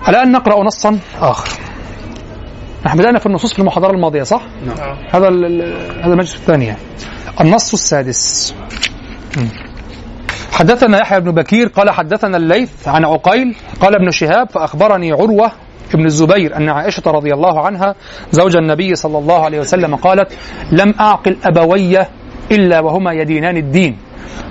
الان 0.09 0.32
نقرأ 0.32 0.64
نصا 0.64 0.98
آخر 1.20 1.48
نحن 2.86 2.98
بدأنا 2.98 3.18
في 3.18 3.26
النصوص 3.26 3.52
في 3.52 3.59
المحاضرة 3.59 3.90
الماضية 3.90 4.22
صح؟ 4.22 4.43
نعم 4.66 4.97
هذا 5.14 5.28
ال- 5.28 5.44
ال- 5.44 6.01
هذا 6.02 6.12
المجلس 6.12 6.34
الثاني 6.36 6.64
يعني. 6.66 6.78
النص 7.40 7.72
السادس. 7.72 8.55
حدثنا 10.52 10.98
يحيى 11.01 11.20
بن 11.20 11.30
بكير 11.30 11.68
قال 11.68 11.90
حدثنا 11.90 12.36
الليث 12.36 12.88
عن 12.88 13.05
عقيل 13.05 13.56
قال 13.80 13.94
ابن 13.94 14.10
شهاب 14.10 14.51
فأخبرني 14.51 15.12
عروة 15.12 15.52
ابن 15.95 16.05
الزبير 16.05 16.57
أن 16.57 16.69
عائشة 16.69 17.03
رضي 17.07 17.33
الله 17.35 17.67
عنها 17.67 17.95
زوج 18.33 18.57
النبي 18.57 18.95
صلى 18.95 19.19
الله 19.19 19.45
عليه 19.45 19.61
وسلم 19.61 19.95
قالت 19.97 20.33
لم 20.73 20.95
أعقل 21.01 21.37
أبوي 21.45 21.99
إلا 22.53 22.81
وهما 22.81 23.13
يدينان 23.13 23.57
الدين. 23.57 23.99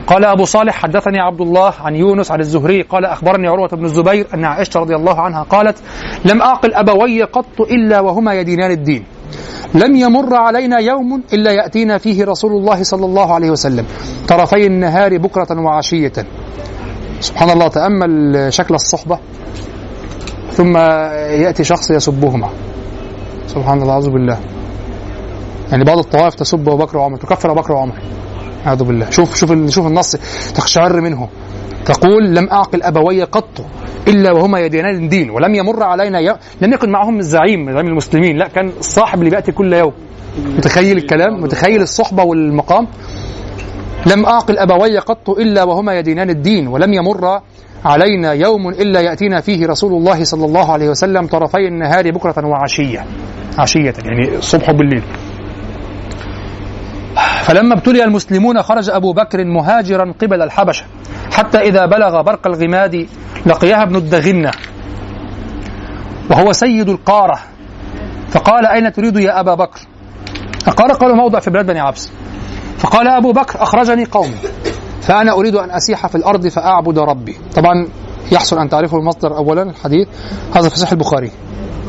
قال 0.07 0.25
أبو 0.25 0.45
صالح 0.45 0.73
حدثني 0.75 1.19
عبد 1.19 1.41
الله 1.41 1.73
عن 1.81 1.95
يونس 1.95 2.31
عن 2.31 2.39
الزهري 2.39 2.81
قال 2.81 3.05
أخبرني 3.05 3.47
عروة 3.47 3.67
بن 3.67 3.85
الزبير 3.85 4.27
أن 4.33 4.45
عائشة 4.45 4.79
رضي 4.79 4.95
الله 4.95 5.21
عنها 5.21 5.43
قالت 5.43 5.77
لم 6.25 6.41
أعقل 6.41 6.73
أبوي 6.73 7.23
قط 7.23 7.61
إلا 7.61 7.99
وهما 7.99 8.33
يدينان 8.33 8.71
الدين. 8.71 9.03
لم 9.73 9.95
يمر 9.95 10.35
علينا 10.35 10.79
يوم 10.79 11.23
إلا 11.33 11.51
يأتينا 11.51 11.97
فيه 11.97 12.25
رسول 12.25 12.51
الله 12.51 12.83
صلى 12.83 13.05
الله 13.05 13.33
عليه 13.33 13.49
وسلم. 13.49 13.85
طرفي 14.27 14.65
النهار 14.67 15.17
بكرة 15.17 15.61
وعشية. 15.61 16.13
سبحان 17.19 17.49
الله 17.49 17.67
تأمل 17.67 18.47
شكل 18.53 18.75
الصحبة. 18.75 19.19
ثم 20.55 20.77
يأتي 20.77 21.63
شخص 21.63 21.91
يسبهما. 21.91 22.49
سبحان 23.47 23.81
الله 23.81 23.93
أعوذ 23.93 24.09
بالله. 24.09 24.39
يعني 25.71 25.83
بعض 25.83 25.97
الطوائف 25.97 26.35
تسب 26.35 26.69
أبو 26.69 26.77
بكر 26.77 26.97
وعمر 26.97 27.17
تكفر 27.17 27.51
أبو 27.51 27.61
بكر 27.61 27.73
وعمر. 27.73 27.95
أعوذ 28.67 28.83
بالله. 28.83 29.09
شوف 29.09 29.35
شوف 29.35 29.69
شوف 29.69 29.87
النص 29.87 30.15
تقشعر 30.55 31.01
منه. 31.01 31.29
تقول 31.85 32.35
لم 32.35 32.49
أعقل 32.49 32.83
أبوي 32.83 33.23
قط 33.23 33.65
إلا 34.07 34.31
وهما 34.31 34.59
يدينان 34.59 34.95
الدين 34.95 35.29
ولم 35.29 35.55
يمر 35.55 35.83
علينا 35.83 36.19
يوم 36.19 36.37
لم 36.61 36.73
يكن 36.73 36.89
معهم 36.89 37.19
الزعيم 37.19 37.71
زعيم 37.71 37.87
المسلمين 37.87 38.37
لا 38.37 38.47
كان 38.47 38.71
الصاحب 38.79 39.19
اللي 39.19 39.29
بيأتي 39.29 39.51
كل 39.51 39.73
يوم. 39.73 39.93
متخيل 40.57 40.97
الكلام؟ 40.97 41.41
متخيل 41.41 41.81
الصحبة 41.81 42.23
والمقام؟ 42.23 42.87
لم 44.05 44.25
أعقل 44.25 44.57
أبوي 44.57 44.97
قط 44.97 45.29
إلا 45.29 45.63
وهما 45.63 45.99
يدينان 45.99 46.29
الدين 46.29 46.67
ولم 46.67 46.93
يمر 46.93 47.41
علينا 47.85 48.33
يوم 48.33 48.69
إلا 48.69 49.01
يأتينا 49.01 49.41
فيه 49.41 49.67
رسول 49.67 49.93
الله 49.93 50.23
صلى 50.23 50.45
الله 50.45 50.73
عليه 50.73 50.89
وسلم 50.89 51.27
طرفي 51.27 51.67
النهار 51.67 52.11
بكرة 52.11 52.47
وعشية. 52.47 53.05
عشية 53.57 53.93
يعني 54.05 54.37
الصبح 54.37 54.69
وبالليل 54.69 55.03
فلما 57.43 57.73
ابتلي 57.73 58.03
المسلمون 58.03 58.61
خرج 58.61 58.89
أبو 58.89 59.13
بكر 59.13 59.45
مهاجرا 59.45 60.13
قبل 60.21 60.41
الحبشة. 60.41 60.85
حتى 61.31 61.57
إذا 61.57 61.85
بلغ 61.85 62.21
برق 62.21 62.47
الغماد 62.47 63.07
لقيها 63.45 63.83
ابن 63.83 63.95
الدغنة. 63.95 64.51
وهو 66.31 66.53
سيد 66.53 66.89
القارة. 66.89 67.39
فقال 68.29 68.65
أين 68.65 68.93
تريد 68.93 69.17
يا 69.17 69.39
أبا 69.39 69.55
بكر؟ 69.55 69.79
القارة 70.67 70.93
قالوا 70.93 71.15
موضع 71.15 71.39
في 71.39 71.49
بلاد 71.49 71.65
بني 71.65 71.79
عبس. 71.79 72.11
فقال 72.77 73.07
أبو 73.07 73.31
بكر 73.31 73.63
أخرجني 73.63 74.05
قومي. 74.05 74.35
فأنا 75.05 75.31
أريد 75.31 75.55
أن 75.55 75.71
أسيح 75.71 76.07
في 76.07 76.15
الأرض 76.15 76.47
فأعبد 76.47 76.99
ربي. 76.99 77.35
طبعا 77.55 77.87
يحسن 78.31 78.59
أن 78.59 78.69
تعرفوا 78.69 78.99
المصدر 78.99 79.37
أولا 79.37 79.61
الحديث 79.61 80.07
هذا 80.55 80.69
في 80.69 80.79
صحيح 80.79 80.91
البخاري. 80.91 81.31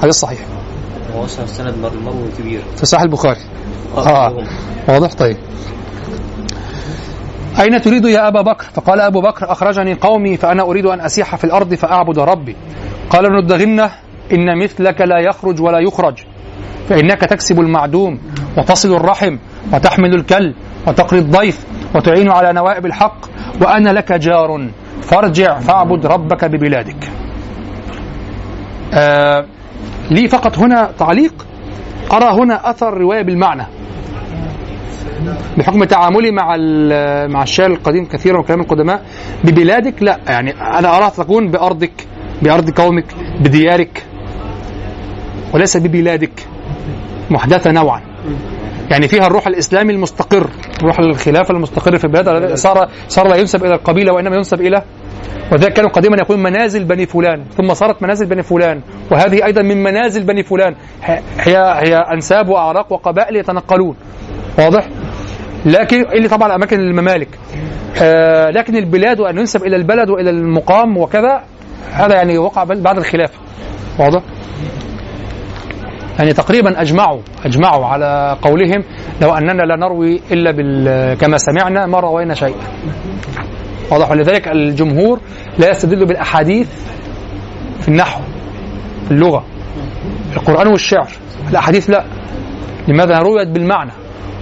حديث 0.03 0.15
صحيح. 0.15 0.39
المرو 1.93 2.29
كبير. 2.39 2.63
في 2.77 2.87
صحيح 2.87 3.03
البخاري. 3.03 3.41
آه. 3.97 4.37
واضح؟ 4.89 5.13
طيب. 5.13 5.37
أين 7.61 7.81
تريد 7.81 8.05
يا 8.05 8.29
أبا 8.29 8.43
بكر؟ 8.43 8.65
فقال 8.75 9.01
أبو 9.01 9.21
بكر 9.21 9.53
أخرجني 9.53 9.95
قومي 9.95 10.37
فأنا 10.37 10.63
أريد 10.63 10.87
أن 10.87 11.01
أسيح 11.01 11.37
في 11.37 11.45
الأرض 11.45 11.75
فأعبد 11.75 12.19
ربي. 12.19 12.57
قال 13.11 13.27
ابن 13.27 13.39
الدغنة 13.39 13.91
إن 14.33 14.63
مثلك 14.63 15.01
لا 15.01 15.19
يخرج 15.19 15.63
ولا 15.63 15.79
يخرج 15.79 16.15
فإنك 16.89 17.21
تكسب 17.21 17.61
المعدوم 17.61 18.19
وتصل 18.59 18.95
الرحم 18.95 19.37
وتحمل 19.73 20.15
الكل 20.15 20.55
وتقري 20.87 21.19
الضيف 21.21 21.65
وتعين 21.97 22.31
على 22.31 22.53
نوائب 22.53 22.87
الحق 22.87 23.17
وأنا 23.61 23.91
لك 23.91 24.13
جار. 24.13 24.69
فارجع 25.03 25.59
فاعبد 25.59 26.07
ربك 26.07 26.45
ببلادك. 26.45 27.11
آه 28.95 29.45
لي 30.11 30.29
فقط 30.29 30.59
هنا 30.59 30.91
تعليق. 30.99 31.47
أرى 32.13 32.43
هنا 32.43 32.71
أثر 32.71 32.99
رواية 32.99 33.23
بالمعنى. 33.23 33.67
بحكم 35.59 35.85
تعاملي 35.85 36.31
مع 36.31 36.57
مع 37.27 37.43
الشعر 37.43 37.71
القديم 37.71 38.05
كثيرا 38.05 38.39
وكلام 38.39 38.61
القدماء. 38.61 39.03
ببلادك 39.45 40.03
لا 40.03 40.19
يعني 40.29 40.51
أنا 40.51 40.97
اراها 40.97 41.09
تكون 41.09 41.51
بأرضك 41.51 42.07
بأرض 42.43 42.71
قومك 42.71 43.15
بديارك 43.41 44.07
وليس 45.55 45.77
ببلادك 45.77 46.47
محدثة 47.31 47.71
نوعا. 47.73 48.01
يعني 48.91 49.09
فيها 49.09 49.27
الروح 49.27 49.47
الإسلامي 49.47 49.93
المستقر 49.93 50.51
روح 50.83 50.99
الخلافة 50.99 51.55
المستقر 51.55 51.99
في 51.99 52.05
البلاد 52.05 52.55
صار 52.55 52.89
صار 53.09 53.29
لا 53.29 53.37
ينسب 53.37 53.65
إلى 53.65 53.75
القبيلة 53.75 54.13
وإنما 54.13 54.37
ينسب 54.37 54.61
إلى 54.61 54.83
وذلك 55.53 55.73
كانوا 55.73 55.91
قديما 55.91 56.17
يقولون 56.17 56.43
منازل 56.43 56.85
بني 56.85 57.07
فلان 57.07 57.45
ثم 57.57 57.75
صارت 57.75 58.03
منازل 58.03 58.27
بني 58.27 58.43
فلان 58.43 58.81
وهذه 59.11 59.45
أيضا 59.45 59.63
من 59.63 59.83
منازل 59.83 60.25
بني 60.25 60.43
فلان. 60.43 60.75
هي 61.41 61.57
هي 61.57 61.97
أنساب 61.97 62.49
وأعراق 62.49 62.93
وقبائل 62.93 63.37
يتنقلون. 63.37 63.97
واضح؟ 64.59 64.89
لكن 65.67 66.05
اللي 66.13 66.29
طبعا 66.29 66.55
أماكن 66.55 66.81
الممالك. 66.81 67.29
آه 68.03 68.51
لكن 68.51 68.77
البلاد 68.77 69.21
وأن 69.21 69.39
ينسب 69.39 69.65
إلى 69.65 69.77
البلد 69.77 70.11
وإلى 70.11 70.31
المقام 70.31 70.97
وكذا 70.97 71.43
هذا 71.93 72.15
يعني 72.15 72.39
وقع 72.39 72.65
بعد 72.65 72.99
الخلافة. 72.99 73.39
واضح؟ 73.99 74.23
يعني 76.19 76.33
تقريبا 76.33 76.81
اجمعوا 76.81 77.21
أجمعوا 77.45 77.87
على 77.87 78.37
قولهم 78.43 78.85
لو 79.23 79.35
أننا 79.35 79.63
لا 79.63 79.77
نروي 79.77 80.21
إلا 80.31 80.51
بال 80.51 81.15
كما 81.19 81.39
سمعنا 81.39 81.87
ما 81.87 82.01
روينا 82.01 82.35
شيئا. 82.35 82.67
واضح؟ 83.91 84.11
ولذلك 84.11 84.49
الجمهور 84.49 85.21
لا 85.59 85.71
يستدل 85.71 86.07
بالأحاديث 86.07 86.69
في 87.81 87.89
النحو 87.89 88.21
في 89.05 89.11
اللغة 89.11 89.45
في 90.31 90.37
القرآن 90.37 90.67
والشعر. 90.69 91.09
الأحاديث 91.51 91.91
لا. 91.91 92.05
لماذا 92.89 93.19
رويت 93.19 93.49
بالمعنى 93.49 93.93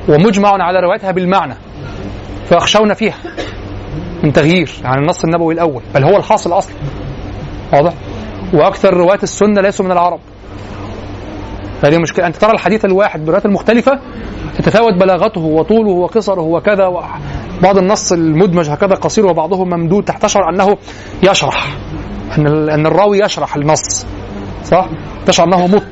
ومجمع 0.09 0.49
على 0.49 0.81
روايتها 0.81 1.11
بالمعنى 1.11 1.55
فيخشون 2.49 2.95
فيها 2.95 3.17
من 4.23 4.33
تغيير 4.33 4.71
عن 4.85 4.99
النص 4.99 5.25
النبوي 5.25 5.55
الأول 5.55 5.83
بل 5.95 6.05
هو 6.05 6.17
الحاصل 6.17 6.53
أصلا 6.53 6.75
واضح؟ 7.73 7.93
وأكثر 8.53 8.95
رواة 8.95 9.19
السنة 9.23 9.61
ليسوا 9.61 9.85
من 9.85 9.93
العرب. 9.93 10.21
هذه 11.85 11.99
مشكلة. 11.99 12.27
أنت 12.27 12.37
ترى 12.37 12.51
الحديث 12.53 12.85
الواحد 12.85 13.21
بالروايات 13.21 13.47
المختلفة 13.47 14.01
تتفاوت 14.59 14.95
بلاغته 14.95 15.41
وطوله 15.41 15.91
وقصره 15.91 16.43
وكذا 16.43 16.89
بعض 17.63 17.79
النص 17.79 18.13
المدمج 18.13 18.71
هكذا 18.71 18.95
قصير 18.95 19.27
وبعضه 19.27 19.65
ممدود 19.65 20.05
تشعر 20.05 20.49
أنه 20.49 20.77
يشرح. 21.23 21.77
أن 22.39 22.47
أن 22.69 22.87
الراوي 22.87 23.19
يشرح 23.19 23.57
النص. 23.57 24.07
صح؟ 24.65 24.87
تشعر 25.27 25.47
أنه 25.47 25.67
مط 25.67 25.83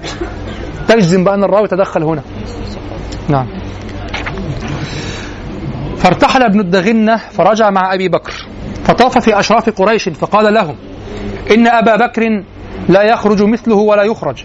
تجزم 0.89 1.25
بأن 1.25 1.45
الراوي 1.45 1.69
تدخل 1.69 2.03
هنا. 2.03 2.23
نعم. 3.29 3.47
فارتحل 5.97 6.43
ابن 6.43 6.61
الدغنة 6.61 7.17
فرجع 7.17 7.71
مع 7.71 7.95
أبي 7.95 8.09
بكر. 8.09 8.33
فطاف 8.85 9.19
في 9.19 9.41
أشراف 9.41 9.71
قريش 9.71 10.09
فقال 10.09 10.55
لهم 10.55 10.77
إن 11.51 11.67
أبا 11.67 11.97
بكر 11.97 12.45
لا 12.89 13.03
يخرج 13.03 13.43
مثله 13.43 13.77
ولا 13.77 14.03
يخرج. 14.03 14.45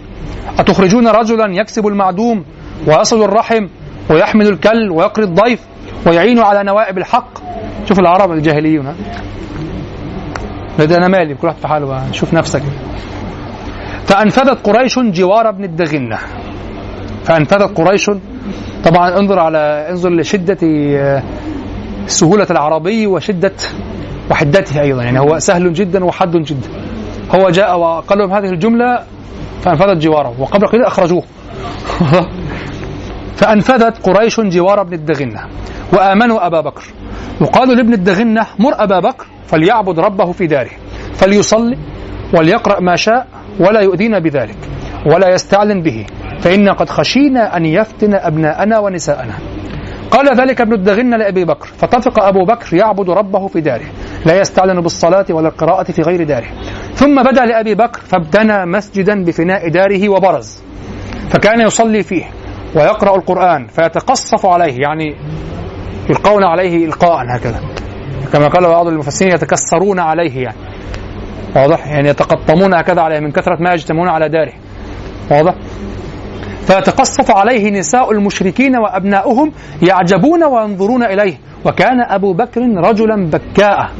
أتخرجون 0.58 1.08
رجلا 1.08 1.54
يكسب 1.54 1.86
المعدوم 1.86 2.44
ويصل 2.86 3.22
الرحم 3.22 3.66
ويحمل 4.10 4.46
الكل 4.46 4.90
ويقري 4.90 5.24
الضيف 5.24 5.60
ويعين 6.06 6.38
على 6.38 6.62
نوائب 6.62 6.98
الحق؟ 6.98 7.28
شوف 7.88 7.98
العرب 7.98 8.32
الجاهليون 8.32 8.94
أنا 10.80 11.08
مالي 11.08 11.34
كل 11.34 11.46
واحد 11.46 11.58
في 11.58 11.68
حاله 11.68 12.12
شوف 12.12 12.34
نفسك. 12.34 12.62
فأنفذت 14.06 14.66
قريش 14.66 14.98
جوار 14.98 15.48
ابن 15.48 15.64
الدغنة. 15.64 16.18
فأنفذت 17.24 17.78
قريش. 17.78 18.10
طبعا 18.84 19.18
انظر 19.18 19.38
على 19.38 19.86
انظر 19.90 20.10
لشدة 20.10 20.58
سهولة 22.06 22.46
العربي 22.50 23.06
وشدة 23.06 23.52
وحدته 24.30 24.80
أيضا. 24.80 25.02
يعني 25.02 25.20
هو 25.20 25.38
سهل 25.38 25.72
جدا 25.72 26.04
وحد 26.04 26.36
جدا. 26.36 26.68
هو 27.34 27.50
جاء 27.50 27.78
وقال 27.78 28.18
لهم 28.18 28.32
هذه 28.32 28.48
الجملة 28.48 29.04
فانفذت 29.62 29.96
جواره 29.96 30.34
وقبل 30.38 30.66
قليل 30.66 30.84
أخرجوه. 30.84 31.22
فانفذت 33.38 34.06
قريش 34.06 34.40
جوار 34.40 34.80
ابن 34.80 34.92
الدغنة 34.92 35.40
وآمنوا 35.92 36.46
أبا 36.46 36.60
بكر. 36.60 36.84
وقالوا 37.40 37.74
لابن 37.74 37.92
الدغنة 37.92 38.46
مر 38.58 38.82
أبا 38.82 39.00
بكر 39.00 39.26
فليعبد 39.46 39.98
ربه 39.98 40.32
في 40.32 40.46
داره. 40.46 40.70
فليصلي 41.14 41.78
وليقرأ 42.34 42.80
ما 42.80 42.96
شاء 42.96 43.26
ولا 43.60 43.80
يؤذينا 43.80 44.18
بذلك 44.18 44.56
ولا 45.06 45.28
يستعلن 45.28 45.82
به. 45.82 46.06
فإنا 46.40 46.72
قد 46.72 46.90
خشينا 46.90 47.56
أن 47.56 47.64
يفتن 47.64 48.14
أبناءنا 48.14 48.78
ونساءنا. 48.78 49.34
قال 50.10 50.40
ذلك 50.40 50.60
ابن 50.60 50.72
الدغن 50.72 51.18
لأبي 51.18 51.44
بكر. 51.44 51.68
فطفق 51.78 52.22
أبو 52.22 52.44
بكر 52.44 52.76
يعبد 52.76 53.10
ربه 53.10 53.46
في 53.46 53.60
داره 53.60 53.86
لا 54.26 54.40
يستعلن 54.40 54.80
بالصلاة 54.80 55.26
ولا 55.30 55.48
القراءة 55.48 55.92
في 55.92 56.02
غير 56.02 56.24
داره. 56.24 56.48
ثم 56.98 57.22
بدا 57.22 57.44
لأبي 57.46 57.74
بكر 57.74 58.00
فابتنى 58.00 58.66
مسجدا 58.66 59.24
بفناء 59.24 59.68
داره 59.68 60.08
وبرز 60.08 60.62
فكان 61.30 61.60
يصلي 61.60 62.02
فيه 62.02 62.24
ويقرأ 62.76 63.16
القرآن 63.16 63.66
فيتقصف 63.66 64.46
عليه 64.46 64.76
يعني 64.80 65.16
يلقون 66.10 66.44
عليه 66.44 66.86
إلقاء 66.86 67.36
هكذا. 67.36 67.60
كما 68.32 68.48
قال 68.48 68.68
بعض 68.68 68.86
المفسرين 68.86 69.32
يتكسرون 69.32 69.98
عليه 69.98 70.42
يعني. 70.42 70.56
واضح؟ 71.56 71.86
يعني 71.86 72.08
يتقطمون 72.08 72.74
هكذا 72.74 73.00
عليه 73.00 73.20
من 73.20 73.30
كثرة 73.30 73.56
ما 73.60 73.72
يجتمعون 73.72 74.08
على 74.08 74.28
داره. 74.28 74.52
واضح؟ 75.30 75.54
فيتقصف 76.66 77.30
عليه 77.30 77.70
نساء 77.70 78.12
المشركين 78.12 78.76
وأبناؤهم 78.76 79.52
يعجبون 79.82 80.44
وينظرون 80.44 81.04
إليه. 81.04 81.34
وكان 81.64 82.00
أبو 82.00 82.32
بكر 82.32 82.60
رجلا 82.60 83.30
بكاء 83.30 83.90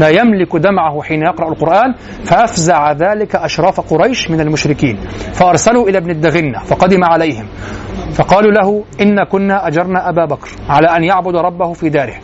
لا 0.00 0.08
يملك 0.08 0.56
دمعه 0.56 1.02
حين 1.02 1.22
يقرأ 1.22 1.48
القرآن 1.48 1.94
فأفزع 2.24 2.92
ذلك 2.92 3.36
أشراف 3.36 3.80
قريش 3.80 4.30
من 4.30 4.40
المشركين. 4.40 4.96
فأرسلوا 5.32 5.88
إلى 5.88 5.98
ابن 5.98 6.10
الدغنة 6.10 6.58
فقدم 6.58 7.04
عليهم. 7.04 7.46
فقالوا 8.14 8.52
له 8.52 8.84
إن 9.00 9.24
كنا 9.24 9.68
أجرنا 9.68 10.08
أبا 10.08 10.24
بكر 10.24 10.48
على 10.68 10.86
أن 10.86 11.04
يعبد 11.04 11.36
ربه 11.36 11.72
في 11.72 11.88
داره 11.88 12.14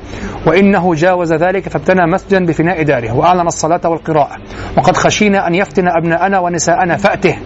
وإنه 0.46 0.94
جاوز 0.94 1.32
ذلك 1.32 1.68
فابتنى 1.68 2.06
مسجدا 2.12 2.46
بفناء 2.46 2.82
داره 2.82 3.16
وأعلن 3.16 3.46
الصلاة 3.46 3.80
والقراءة. 3.84 4.36
وقد 4.76 4.96
خشينا 4.96 5.46
أن 5.46 5.54
يفتن 5.54 5.88
أبناءنا 5.88 6.38
ونساءنا 6.38 6.96
فأته. 6.96 7.38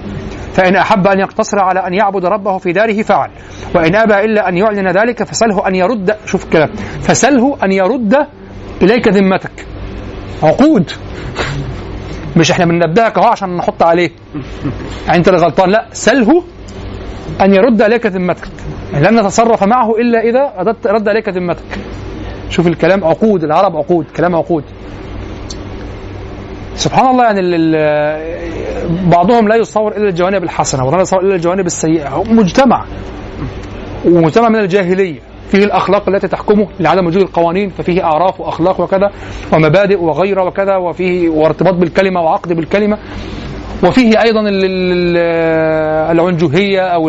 فإن 0.52 0.76
أحب 0.76 1.06
أن 1.06 1.20
يقتصر 1.20 1.58
على 1.58 1.86
أن 1.86 1.94
يعبد 1.94 2.24
ربه 2.24 2.58
في 2.58 2.72
داره 2.72 3.02
فعل. 3.02 3.30
وإن 3.74 3.94
أبى 3.94 4.24
إلا 4.24 4.48
أن 4.48 4.56
يعلن 4.56 4.88
ذلك 4.88 5.22
فسله 5.22 5.68
أن 5.68 5.74
يرد. 5.74 6.16
شوف 6.26 6.44
الكلام 6.44 6.70
فسله 7.00 7.56
أن 7.64 7.72
يرد 7.72 8.26
إليك 8.82 9.08
ذمتك. 9.08 9.73
عقود. 10.42 10.90
مش 12.36 12.50
إحنا 12.50 12.64
بننبهك 12.64 13.18
أهو 13.18 13.26
عشان 13.26 13.56
نحط 13.56 13.82
عليه. 13.82 14.10
يعني 15.06 15.18
أنت 15.18 15.28
اللي 15.28 15.40
غلطان. 15.40 15.70
لا 15.70 15.86
سله 15.92 16.44
أن 17.40 17.54
يرد 17.54 17.82
اليك 17.82 18.06
ذمتك. 18.06 18.48
يعني 18.92 19.06
لن 19.06 19.20
نتصرف 19.20 19.62
معه 19.62 19.90
إلا 19.90 20.20
إذا 20.20 20.52
ردت 20.58 20.86
رد 20.86 21.08
اليك 21.08 21.28
ذمتك. 21.28 21.78
شوف 22.50 22.66
الكلام 22.66 23.04
عقود. 23.04 23.44
العرب 23.44 23.76
عقود. 23.76 24.06
كلام 24.16 24.36
عقود. 24.36 24.64
سبحان 26.74 27.06
الله 27.06 27.24
يعني 27.24 27.40
بعضهم 29.10 29.48
لا 29.48 29.56
يصور 29.56 29.96
إلا 29.96 30.08
الجوانب 30.08 30.42
الحسنة 30.42 30.84
ولا 30.84 31.02
يصور 31.02 31.20
إلا 31.20 31.34
الجوانب 31.34 31.66
السيئة. 31.66 32.22
مجتمع. 32.26 32.84
ومجتمع 34.04 34.48
من 34.48 34.58
الجاهلية. 34.58 35.20
فيه 35.48 35.64
الأخلاق 35.64 36.08
التي 36.08 36.28
تحكمه 36.28 36.66
لعدم 36.80 37.06
وجود 37.06 37.22
القوانين 37.22 37.70
ففيه 37.70 38.04
اعراف 38.04 38.40
وأخلاق 38.40 38.80
وكذا 38.80 39.10
ومبادئ 39.52 40.00
وغيرة 40.02 40.42
وكذا 40.44 40.76
وفيه 40.76 41.28
وارتباط 41.28 41.74
بالكلمة 41.74 42.20
وعقد 42.20 42.52
بالكلمة 42.52 42.98
وفيه 43.84 44.22
أيضا 44.22 44.40
ال- 44.40 44.64
ال- 44.64 45.16
العنجهية 46.10 46.80
أو 46.80 47.08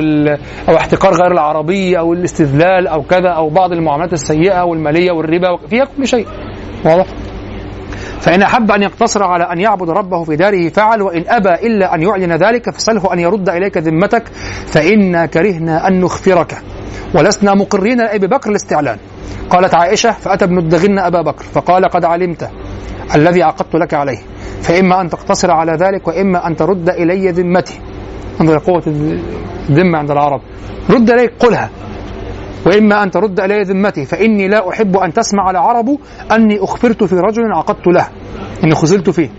أو 0.69 0.75
احتقار 0.75 1.13
غير 1.13 1.31
العربي 1.31 1.99
أو 1.99 2.13
الاستذلال 2.13 2.87
أو 2.87 3.01
كذا 3.03 3.29
أو 3.29 3.49
بعض 3.49 3.71
المعاملات 3.71 4.13
السيئة 4.13 4.63
والمالية 4.63 5.11
والربا 5.11 5.57
فيها 5.69 5.85
كل 5.97 6.07
شيء. 6.07 6.27
واضح؟ 6.85 7.05
فإن 8.19 8.41
أحب 8.41 8.71
أن 8.71 8.83
يقتصر 8.83 9.23
على 9.23 9.43
أن 9.43 9.59
يعبد 9.59 9.89
ربه 9.89 10.23
في 10.23 10.35
داره 10.35 10.69
فعل 10.69 11.01
وإن 11.01 11.23
أبى 11.27 11.49
إلا 11.67 11.95
أن 11.95 12.01
يعلن 12.01 12.31
ذلك 12.33 12.69
فسله 12.75 13.13
أن 13.13 13.19
يرد 13.19 13.49
إليك 13.49 13.77
ذمتك 13.77 14.23
فإنا 14.67 15.25
كرهنا 15.25 15.87
أن 15.87 16.01
نخفرك. 16.01 16.55
ولسنا 17.15 17.53
مقرين 17.53 17.97
لأبي 17.97 18.27
بكر 18.27 18.49
الاستعلان. 18.49 18.97
قالت 19.49 19.73
عائشة 19.73 20.11
فأتى 20.11 20.45
ابن 20.45 20.57
الدغن 20.57 20.99
أبا 20.99 21.21
بكر 21.21 21.43
فقال 21.43 21.85
قد 21.85 22.05
علمت 22.05 22.49
الذي 23.15 23.43
عقدت 23.43 23.75
لك 23.75 23.93
عليه. 23.93 24.17
فإما 24.61 25.01
أن 25.01 25.09
تقتصر 25.09 25.51
على 25.51 25.71
ذلك 25.71 26.07
وإما 26.07 26.47
أن 26.47 26.55
ترد 26.55 26.89
إلي 26.89 27.31
ذمتي. 27.31 27.79
انظر 28.41 28.57
قوة 28.57 28.83
الذمة 29.69 29.97
عند 29.97 30.11
العرب. 30.11 30.41
رد 30.89 31.09
إليك 31.09 31.33
قلها. 31.39 31.69
وإما 32.65 33.03
أن 33.03 33.11
ترد 33.11 33.39
إلي 33.39 33.63
ذمتي 33.63 34.05
فإني 34.05 34.47
لا 34.47 34.69
أحب 34.69 34.97
أن 34.97 35.13
تسمع 35.13 35.51
العرب 35.51 35.97
أني 36.31 36.63
أخفرت 36.63 37.03
في 37.03 37.15
رجل 37.15 37.51
عقدت 37.53 37.87
له 37.87 38.07
إني 38.63 38.75
خزلت 38.75 39.09
فيه. 39.09 39.29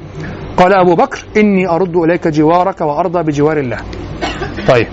قال 0.56 0.72
أبو 0.72 0.94
بكر 0.94 1.24
إني 1.36 1.68
أرد 1.68 1.96
إليك 1.96 2.28
جوارك 2.28 2.80
وأرضى 2.80 3.22
بجوار 3.22 3.58
الله. 3.58 3.78
طيب. 4.68 4.86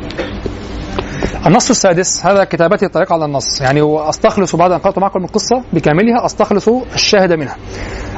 النص 1.46 1.70
السادس 1.70 2.26
هذا 2.26 2.44
كتابتي 2.44 2.86
الطريق 2.86 3.14
على 3.14 3.26
النص 3.26 3.62
يعني 3.62 3.82
واستخلص 3.82 4.56
بعد 4.56 4.72
أن 4.72 4.80
قرأت 4.80 5.00
معكم 5.00 5.24
القصة 5.24 5.64
بكاملها 5.74 6.26
أستخلص 6.26 6.70
الشاهد 6.94 7.34
منها. 7.34 7.56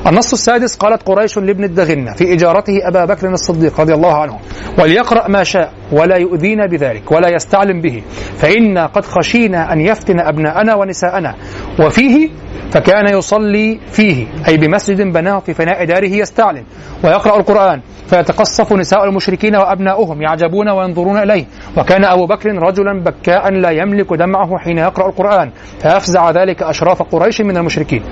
النص 0.07 0.33
السادس 0.33 0.75
قالت 0.75 1.03
قريش 1.03 1.37
لابن 1.37 1.63
الدغنة 1.63 2.13
في 2.13 2.33
إجارته 2.33 2.87
أبا 2.87 3.05
بكر 3.05 3.29
الصديق 3.29 3.81
رضي 3.81 3.93
الله 3.93 4.13
عنه 4.13 4.39
وليقرأ 4.79 5.27
ما 5.27 5.43
شاء 5.43 5.73
ولا 5.91 6.15
يؤذينا 6.15 6.65
بذلك 6.65 7.11
ولا 7.11 7.29
يستعلم 7.29 7.81
به 7.81 8.03
فإنا 8.37 8.85
قد 8.85 9.05
خشينا 9.05 9.73
أن 9.73 9.81
يفتن 9.81 10.19
أبناءنا 10.19 10.75
ونساءنا 10.75 11.35
وفيه 11.79 12.29
فكان 12.71 13.17
يصلي 13.17 13.79
فيه 13.91 14.27
أي 14.47 14.57
بمسجد 14.57 15.01
بناه 15.01 15.39
في 15.39 15.53
فناء 15.53 15.85
داره 15.85 16.15
يستعلم 16.15 16.63
ويقرأ 17.03 17.37
القرآن 17.39 17.81
فيتقصف 18.07 18.73
نساء 18.73 19.03
المشركين 19.03 19.55
وأبناؤهم 19.55 20.21
يعجبون 20.21 20.69
وينظرون 20.69 21.17
إليه 21.17 21.45
وكان 21.77 22.03
أبو 22.03 22.25
بكر 22.25 22.49
رجلا 22.49 23.03
بكاء 23.03 23.51
لا 23.51 23.69
يملك 23.69 24.13
دمعه 24.13 24.57
حين 24.57 24.77
يقرأ 24.77 25.07
القرآن 25.07 25.51
فأفزع 25.79 26.31
ذلك 26.31 26.63
أشراف 26.63 27.01
قريش 27.01 27.41
من 27.41 27.57
المشركين. 27.57 28.03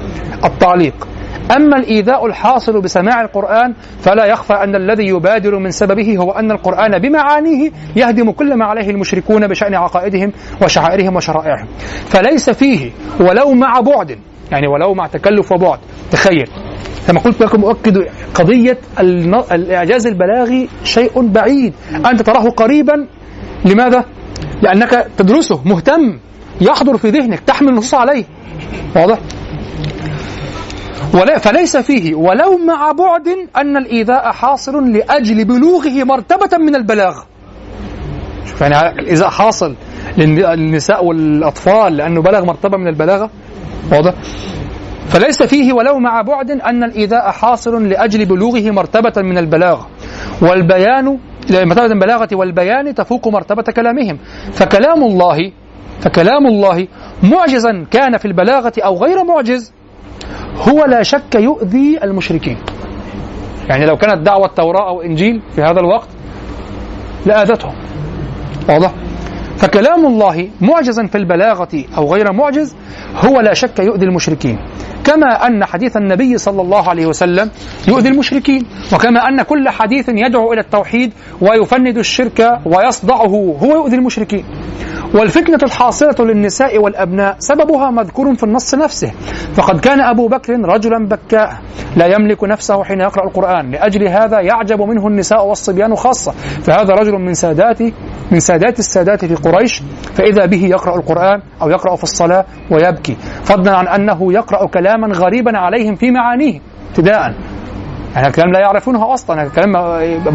التعليق 0.45 1.07
أما 1.51 1.77
الإيذاء 1.77 2.25
الحاصل 2.25 2.81
بسماع 2.81 3.21
القرآن 3.21 3.73
فلا 3.99 4.25
يخفى 4.25 4.53
أن 4.53 4.75
الذي 4.75 5.07
يبادر 5.07 5.59
من 5.59 5.71
سببه 5.71 6.17
هو 6.17 6.31
أن 6.31 6.51
القرآن 6.51 6.99
بمعانيه 6.99 7.71
يهدم 7.95 8.31
كل 8.31 8.55
ما 8.55 8.65
عليه 8.65 8.89
المشركون 8.89 9.47
بشأن 9.47 9.73
عقائدهم 9.73 10.31
وشعائرهم 10.61 11.15
وشرائعهم. 11.15 11.67
فليس 12.05 12.49
فيه 12.49 12.91
ولو 13.19 13.51
مع 13.53 13.79
بعد 13.79 14.19
يعني 14.51 14.67
ولو 14.67 14.93
مع 14.93 15.07
تكلف 15.07 15.51
وبعد. 15.51 15.79
تخيل. 16.11 16.49
كما 17.07 17.19
قلت 17.19 17.41
لكم 17.41 17.63
أؤكد 17.63 18.07
قضية 18.35 18.77
الإعجاز 19.51 20.07
البلاغي 20.07 20.69
شيء 20.83 21.27
بعيد. 21.27 21.73
أنت 22.05 22.21
تراه 22.21 22.49
قريبا. 22.49 23.07
لماذا؟ 23.65 24.05
لأنك 24.61 25.07
تدرسه 25.17 25.61
مهتم 25.65 26.19
يحضر 26.61 26.97
في 26.97 27.09
ذهنك 27.09 27.39
تحمل 27.39 27.69
النصوص 27.69 27.93
عليه. 27.93 28.23
واضح؟ 28.95 29.17
ولا 31.13 31.37
فليس 31.37 31.77
فيه. 31.77 32.15
ولو 32.15 32.57
مع 32.57 32.91
بعد 32.91 33.27
أن 33.57 33.77
الإيذاء 33.77 34.31
حاصل 34.31 34.91
لأجل 34.91 35.45
بلوغه 35.45 36.03
مرتبة 36.03 36.57
من 36.57 36.75
البلاغة 36.75 37.25
شوف 38.45 38.61
يعني 38.61 38.99
الإيذاء 38.99 39.29
حاصل 39.29 39.75
للن- 40.17 40.49
للنساء 40.55 41.05
والأطفال 41.05 41.97
لأنه 41.97 42.21
بلغ 42.21 42.45
مرتبة 42.45 42.77
من 42.77 42.87
البلاغة. 42.87 43.29
واضح؟ 43.91 44.13
فليس 45.07 45.43
فيه 45.43 45.73
ولو 45.73 45.99
مع 45.99 46.21
بعد 46.21 46.51
أن 46.51 46.83
الإيذاء 46.83 47.31
حاصل 47.31 47.89
لأجل 47.89 48.25
بلوغه 48.25 48.71
مرتبة 48.71 49.21
من 49.21 49.37
البلاغة 49.37 49.87
والبيان 50.41 51.17
مرتبة 51.51 51.85
البلاغة 51.85 52.27
والبيان 52.33 52.95
تفوق 52.95 53.27
مرتبة 53.27 53.63
كلامهم. 53.63 54.17
فكلام 54.53 55.03
الله 55.03 55.51
فكلام 56.01 56.47
الله 56.47 56.87
معجزا 57.23 57.85
كان 57.91 58.17
في 58.17 58.25
البلاغة 58.25 58.73
أو 58.79 58.97
غير 59.03 59.23
معجز 59.23 59.73
هو 60.57 60.85
لا 60.85 61.03
شك 61.03 61.35
يؤذي 61.35 61.99
المشركين. 62.03 62.57
يعني 63.69 63.85
لو 63.85 63.97
كانت 63.97 64.25
دعوة 64.25 64.47
توراة 64.47 64.89
أو 64.89 65.01
إنجيل 65.01 65.41
في 65.55 65.61
هذا 65.61 65.79
الوقت 65.79 66.07
لآذتهم. 67.25 67.73
واضح؟ 68.69 68.93
فكلام 69.57 70.05
الله 70.05 70.49
معجزا 70.61 71.05
في 71.05 71.17
البلاغة 71.17 71.83
أو 71.97 72.13
غير 72.13 72.33
معجز 72.33 72.75
هو 73.15 73.39
لا 73.39 73.53
شك 73.53 73.79
يؤذي 73.79 74.05
المشركين. 74.05 74.59
كما 75.03 75.47
أن 75.47 75.65
حديث 75.65 75.97
النبي 75.97 76.37
صلى 76.37 76.61
الله 76.61 76.89
عليه 76.89 77.05
وسلم 77.05 77.49
يؤذي 77.87 78.09
المشركين. 78.09 78.65
وكما 78.93 79.27
أن 79.27 79.41
كل 79.41 79.69
حديث 79.69 80.09
يدعو 80.09 80.53
إلى 80.53 80.61
التوحيد 80.61 81.13
ويفند 81.41 81.97
الشرك 81.97 82.59
ويصدعه 82.65 83.55
هو 83.63 83.71
يؤذي 83.71 83.95
المشركين. 83.95 84.45
والفتنة 85.13 85.59
الحاصلة 85.63 86.15
للنساء 86.19 86.77
والأبناء 86.77 87.35
سببها 87.39 87.91
مذكور 87.91 88.35
في 88.35 88.43
النص 88.43 88.75
نفسه. 88.75 89.11
فقد 89.55 89.79
كان 89.79 90.01
أبو 90.01 90.27
بكر 90.27 90.53
رجلا 90.53 91.07
بكاء 91.07 91.57
لا 91.95 92.05
يملك 92.05 92.43
نفسه 92.43 92.83
حين 92.83 93.01
يقرأ 93.01 93.27
القرآن. 93.27 93.71
لأجل 93.71 94.07
هذا 94.07 94.39
يعجب 94.39 94.81
منه 94.81 95.07
النساء 95.07 95.45
والصبيان 95.45 95.95
خاصة. 95.95 96.31
فهذا 96.63 96.93
رجل 96.93 97.11
من 97.11 97.33
سادات 97.33 97.81
من 98.31 98.39
سادات 98.39 98.79
السادات 98.79 99.25
في 99.25 99.35
قريش. 99.35 99.83
فإذا 100.15 100.45
به 100.45 100.65
يقرأ 100.65 100.95
القرآن 100.95 101.41
أو 101.61 101.69
يقرأ 101.69 101.95
في 101.95 102.03
الصلاة 102.03 102.45
ويبكي. 102.71 103.17
فضلا 103.43 103.77
عن 103.77 103.87
أنه 103.87 104.33
يقرأ 104.33 104.67
كلاما 104.67 105.07
غريبا 105.07 105.57
عليهم 105.57 105.95
في 105.95 106.11
معانيه. 106.11 106.59
ابتداء 106.89 107.33
يعني 108.15 108.27
الكلام 108.27 108.51
لا 108.51 108.59
يعرفونه 108.59 109.13
أصلا. 109.13 109.35
يعني 109.35 109.49
الكلام 109.49 109.71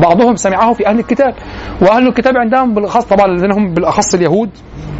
بعضهم 0.00 0.36
سمعه 0.36 0.72
في 0.72 0.86
أهل 0.86 0.98
الكتاب. 0.98 1.34
وأهل 1.82 2.08
الكتاب 2.08 2.36
عندهم 2.36 2.74
بالأخص 2.74 3.04
طبعا 3.04 3.26
الذين 3.26 3.52
هم 3.52 3.74
بالأخص 3.74 4.14
اليهود 4.14 4.50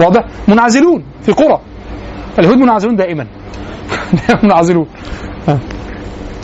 واضح 0.01 0.25
منعزلون 0.49 1.05
في 1.23 1.33
قرى. 1.33 1.61
اليهود 2.39 2.57
منعزلون 2.59 2.97
دائما. 2.97 3.27
منعزلون. 4.45 4.87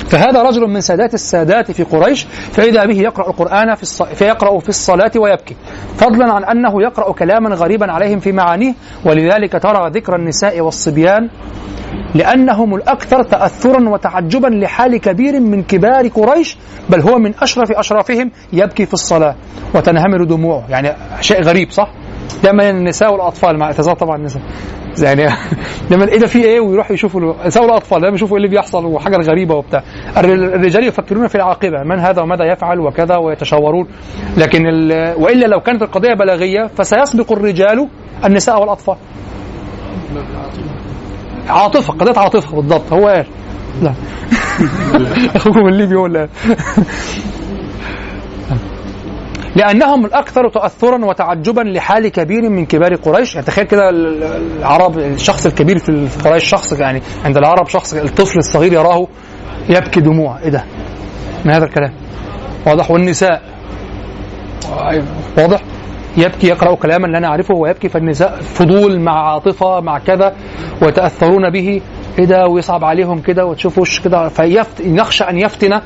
فهذا 0.09 0.43
رجل 0.43 0.61
من 0.61 0.81
سادات 0.81 1.15
السادات 1.15 1.71
في 1.71 1.83
قريش 1.83 2.25
فإذا 2.53 2.85
به 2.87 3.01
يقرأ 3.01 3.29
القرآن 3.29 3.75
في 3.75 3.83
الص... 3.83 4.03
فيقرأ 4.03 4.59
في 4.59 4.69
الصلاة 4.69 5.11
ويبكي. 5.17 5.57
فضلا 5.97 6.33
عن 6.33 6.45
أنه 6.45 6.83
يقرأ 6.83 7.13
كلاما 7.13 7.55
غريبا 7.55 7.93
عليهم 7.93 8.19
في 8.19 8.33
معانيه 8.33 8.75
ولذلك 9.05 9.53
ترى 9.53 9.91
ذكر 9.91 10.17
النساء 10.17 10.61
والصبيان 10.61 11.29
لأنهم 12.15 12.75
الأكثر 12.75 13.23
تأثرا 13.23 13.89
وتعجبا 13.89 14.47
لحال 14.49 14.97
كبير 14.97 15.41
من 15.41 15.63
كبار 15.63 16.09
قريش 16.09 16.57
بل 16.91 17.01
هو 17.01 17.19
من 17.19 17.35
أشرف 17.43 17.73
أشرافهم 17.73 18.31
يبكي 18.53 18.87
في 18.87 18.95
الصلاة 18.95 19.35
وتنهمر 19.75 20.25
دموعه. 20.25 20.65
يعني 20.71 20.93
شيء 21.21 21.43
غريب 21.43 21.71
صح؟ 21.71 21.89
دائما 22.43 22.71
النساء 22.71 23.13
والأطفال 23.13 23.59
مع 23.59 23.67
اعتذار 23.67 23.95
طبعا 23.97 24.17
النساء. 24.17 24.43
يعني 25.03 25.27
دايما 25.91 26.09
إيه 26.09 26.19
ده 26.19 26.27
في 26.27 26.45
إيه 26.45 26.61
ويروحوا 26.61 26.93
يشوفوا 26.95 27.21
النساء 27.43 27.63
والاطفال 27.65 28.01
دايما 28.01 28.15
يشوفوا 28.17 28.37
إيه 28.39 28.45
اللي 28.45 28.57
بيحصل 28.57 28.85
وحاجة 28.87 29.17
غريبة 29.17 29.55
وبتاع. 29.55 29.83
الر- 30.17 30.33
الرجال 30.55 30.85
يفكرون 30.85 31.27
في 31.29 31.35
العاقبة 31.35 31.83
من 31.85 31.99
هذا 31.99 32.23
وماذا 32.23 32.45
يفعل 32.45 32.81
وكذا 32.81 33.17
ويتشاورون. 33.17 33.87
لكن 34.37 34.67
ال- 34.67 35.15
وإلا 35.23 35.47
لو 35.47 35.61
كانت 35.61 35.83
القضية 35.83 36.15
بلاغية 36.15 36.71
فسيسبق 36.77 37.33
الرجال 37.33 37.89
النساء 38.25 38.61
والأطفال. 38.61 38.97
عاطفة 41.49 41.93
قضية 41.93 42.21
عاطفة 42.21 42.57
بالضبط. 42.57 42.93
هو 42.93 43.07
قال 43.09 43.27
لا. 43.83 43.95
أخوكم 45.37 45.69
الليبي 45.69 45.95
هو 45.95 46.07
اللي 46.07 46.29
لأنهم 49.57 50.07
الأكثر 50.07 50.49
تأثرا 50.49 51.05
وتعجبا 51.05 51.61
لحال 51.61 52.09
كبير 52.09 52.49
من 52.51 52.67
كبار 52.67 52.95
قريش. 52.95 53.35
يعني 53.35 53.47
تخيل 53.47 53.65
كده 53.65 53.91
ال- 53.91 54.23
العرب 54.59 54.99
الشخص 54.99 55.47
الكبير 55.47 55.79
في 55.79 56.09
قريش 56.25 56.45
شخص 56.45 56.73
يعني 56.73 57.03
عند 57.25 57.37
العرب 57.37 57.69
شخص 57.69 57.95
الطفل 57.95 58.39
الصغير 58.39 58.73
يراه 58.73 59.07
يبكي 59.69 60.01
دموع. 60.01 60.39
إيه 60.41 60.49
ده؟ 60.49 60.65
من 61.45 61.51
هذا 61.51 61.65
الكلام؟ 61.65 61.93
واضح. 62.67 62.91
والنساء. 62.91 63.43
واضح. 65.39 65.61
يبكي 66.17 66.47
يقرأ 66.47 66.75
كلاما 66.75 67.07
لا 67.07 67.19
نعرفه 67.21 67.55
ويبكي. 67.55 67.89
فالنساء 67.89 68.41
فضول 68.41 69.01
مع 69.01 69.33
عاطفة 69.33 69.81
مع 69.81 69.99
كذا 69.99 70.35
ويتأثرون 70.83 71.51
به. 71.51 71.81
إيه 72.19 72.25
ده؟ 72.25 72.47
ويصعب 72.47 72.85
عليهم 72.85 73.21
كده 73.21 73.47
وتشوف 73.47 73.79
وش 73.79 74.01
كده. 74.01 74.29
فيفت 74.29 74.83
نخشى 74.87 75.25
أن 75.25 75.39
يفتن 75.39 75.81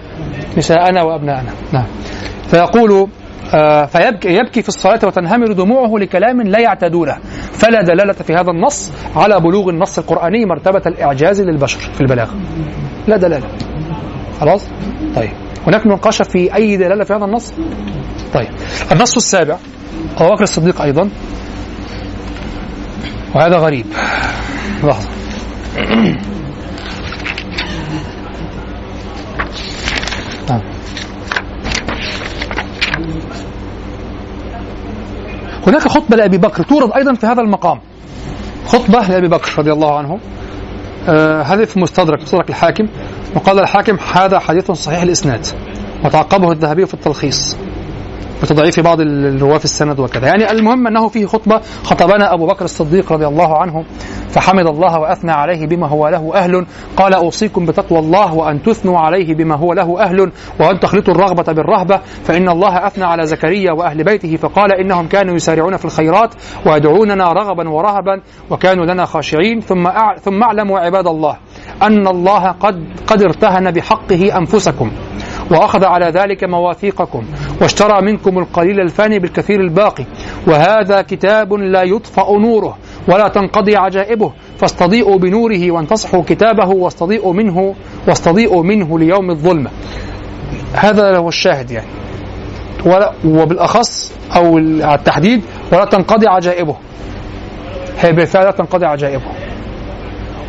نساءنا 0.56 1.02
وأبناءنا. 1.02 1.50
نعم. 1.72 1.86
فيقول 2.50 3.08
فيبكي 3.86 4.28
يبكي 4.28 4.62
في 4.62 4.68
الصلاة 4.68 5.00
وتنهمر 5.04 5.52
دموعه 5.52 5.98
لكلام 5.98 6.42
لا 6.42 6.58
يعتادونه 6.58 7.18
فلا 7.52 7.82
دلالة 7.82 8.12
في 8.12 8.34
هذا 8.34 8.50
النص 8.50 8.92
على 9.16 9.40
بلوغ 9.40 9.68
النص 9.68 9.98
القرآني 9.98 10.44
مرتبة 10.44 10.82
الإعجاز 10.86 11.40
للبشر 11.40 11.78
في 11.78 12.00
البلاغة. 12.00 12.34
لا 13.06 13.16
دلالة. 13.16 13.48
خلاص؟ 14.40 14.64
طيب. 15.16 15.30
هناك 15.66 15.86
مناقشة 15.86 16.22
في 16.22 16.54
أي 16.54 16.76
دلالة 16.76 17.04
في 17.04 17.12
هذا 17.12 17.24
النص؟ 17.24 17.52
طيب. 18.34 18.48
النص 18.92 19.16
السابع 19.16 19.56
أبو 20.18 20.34
بكر 20.34 20.42
الصديق 20.42 20.82
أيضا. 20.82 21.10
وهذا 23.34 23.56
غريب. 23.56 23.86
لحظة. 24.84 25.08
هناك 35.66 35.88
خطبة 35.88 36.16
لأبي 36.16 36.38
بكر 36.38 36.62
تورد 36.62 36.92
أيضا 36.92 37.14
في 37.14 37.26
هذا 37.26 37.40
المقام. 37.40 37.80
خطبة 38.66 39.08
لأبي 39.08 39.28
بكر 39.28 39.58
رضي 39.58 39.72
الله 39.72 39.98
عنه. 39.98 40.18
آه 41.08 41.42
هذه 41.42 41.64
في 41.64 41.80
مستدرك 41.80 42.20
مستدرك 42.22 42.50
الحاكم. 42.50 42.88
وقال 43.34 43.58
الحاكم 43.58 43.96
هذا 44.12 44.38
حديث 44.38 44.70
صحيح 44.70 45.02
الإسناد 45.02 45.46
وتعقبه 46.04 46.52
الذهبي 46.52 46.86
في 46.86 46.94
التلخيص. 46.94 47.56
بتضعيف 48.42 48.80
بعض 48.80 49.00
الرواة 49.00 49.58
في 49.58 49.64
السند 49.64 50.00
وكذا. 50.00 50.26
يعني 50.26 50.50
المهم 50.50 50.86
أنه 50.86 51.08
فيه 51.08 51.26
خطبة 51.26 51.60
خطبنا 51.84 52.34
أبو 52.34 52.46
بكر 52.46 52.64
الصديق 52.64 53.12
رضي 53.12 53.26
الله 53.26 53.58
عنه 53.58 53.84
فحمد 54.28 54.66
الله 54.66 54.98
وأثنى 54.98 55.32
عليه 55.32 55.66
بما 55.66 55.88
هو 55.88 56.08
له 56.08 56.34
أهل. 56.34 56.66
قال 56.96 57.14
أوصيكم 57.14 57.66
بتقوى 57.66 57.98
الله 57.98 58.34
وأن 58.34 58.62
تثنوا 58.62 58.98
عليه 58.98 59.34
بما 59.34 59.56
هو 59.56 59.72
له 59.72 60.02
أهل 60.02 60.32
وأن 60.60 60.80
تخلطوا 60.80 61.14
الرغبة 61.14 61.52
بالرهبة 61.52 62.00
فإن 62.24 62.48
الله 62.48 62.86
أثنى 62.86 63.04
على 63.04 63.26
زكريا 63.26 63.72
وأهل 63.72 64.04
بيته 64.04 64.36
فقال 64.36 64.72
إنهم 64.72 65.08
كانوا 65.08 65.34
يسارعون 65.34 65.76
في 65.76 65.84
الخيرات 65.84 66.34
ويدعوننا 66.66 67.32
رغبا 67.32 67.68
ورهبا 67.68 68.20
وكانوا 68.50 68.86
لنا 68.86 69.04
خاشعين. 69.04 69.60
ثم 69.60 69.88
ثم 70.20 70.42
اعلموا 70.42 70.78
عباد 70.78 71.06
الله 71.06 71.36
أن 71.82 72.06
الله 72.08 72.50
قد 72.50 72.84
قد 73.06 73.22
ارتهن 73.22 73.70
بحقه 73.70 74.38
أنفسكم. 74.38 74.90
وأخذ 75.50 75.84
على 75.84 76.06
ذلك 76.06 76.44
مواثيقكم 76.44 77.24
واشترى 77.60 78.02
منكم 78.02 78.38
القليل 78.38 78.80
الفاني 78.80 79.18
بالكثير 79.18 79.60
الباقي. 79.60 80.04
وهذا 80.46 81.02
كتاب 81.02 81.52
لا 81.52 81.82
يطفأ 81.82 82.38
نوره 82.38 82.78
ولا 83.08 83.28
تنقضي 83.28 83.76
عجائبه. 83.76 84.32
فاستضيئوا 84.58 85.18
بنوره 85.18 85.70
وانتصحوا 85.70 86.22
كتابه 86.22 86.68
واستضيئوا 86.68 87.32
منه 87.32 87.74
واستضيئوا 88.08 88.62
منه 88.62 88.98
ليوم 88.98 89.30
الظلمة 89.30 89.70
هذا 90.74 91.18
هو 91.18 91.28
الشاهد 91.28 91.70
يعني. 91.70 91.88
ولا 92.86 93.12
وبالأخص 93.24 94.14
أو 94.36 94.58
على 94.58 94.94
التحديد 94.94 95.42
ولا 95.72 95.84
تنقضي 95.84 96.26
عجائبه. 96.28 96.76
هي 97.98 98.12
بالفعل 98.12 98.44
لا 98.44 98.50
تنقضي 98.50 98.86
عجائبه. 98.86 99.47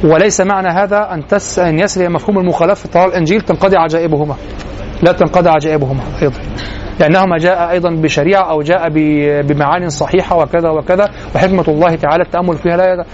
وليس 0.03 0.41
معنى 0.41 0.67
هذا 0.67 1.13
أن 1.13 1.27
تس 1.27 1.59
أن 1.59 1.79
يسري 1.79 2.09
مفهوم 2.09 2.39
المخالفة. 2.39 2.75
في 2.75 2.87
طلال 2.87 3.07
الإنجيل 3.07 3.41
تنقضي 3.41 3.77
عجائبهما 3.77 4.35
لا 5.03 5.11
تنقضي 5.11 5.49
عجائبهما 5.49 5.99
أيضا. 6.21 6.39
لأنهما 6.99 7.37
جاء 7.37 7.71
أيضا 7.71 7.89
بشريعة 7.89 8.51
أو 8.51 8.61
جاء 8.61 8.89
بمعان 9.41 9.89
صحيحة 9.89 10.37
وكذا 10.37 10.69
وكذا. 10.69 11.09
وحكمة 11.35 11.65
الله 11.67 11.95
تعالى 11.95 12.23
التأمل 12.23 12.57
فيها 12.57 12.77
لا 12.77 12.93
يد... 12.93 13.05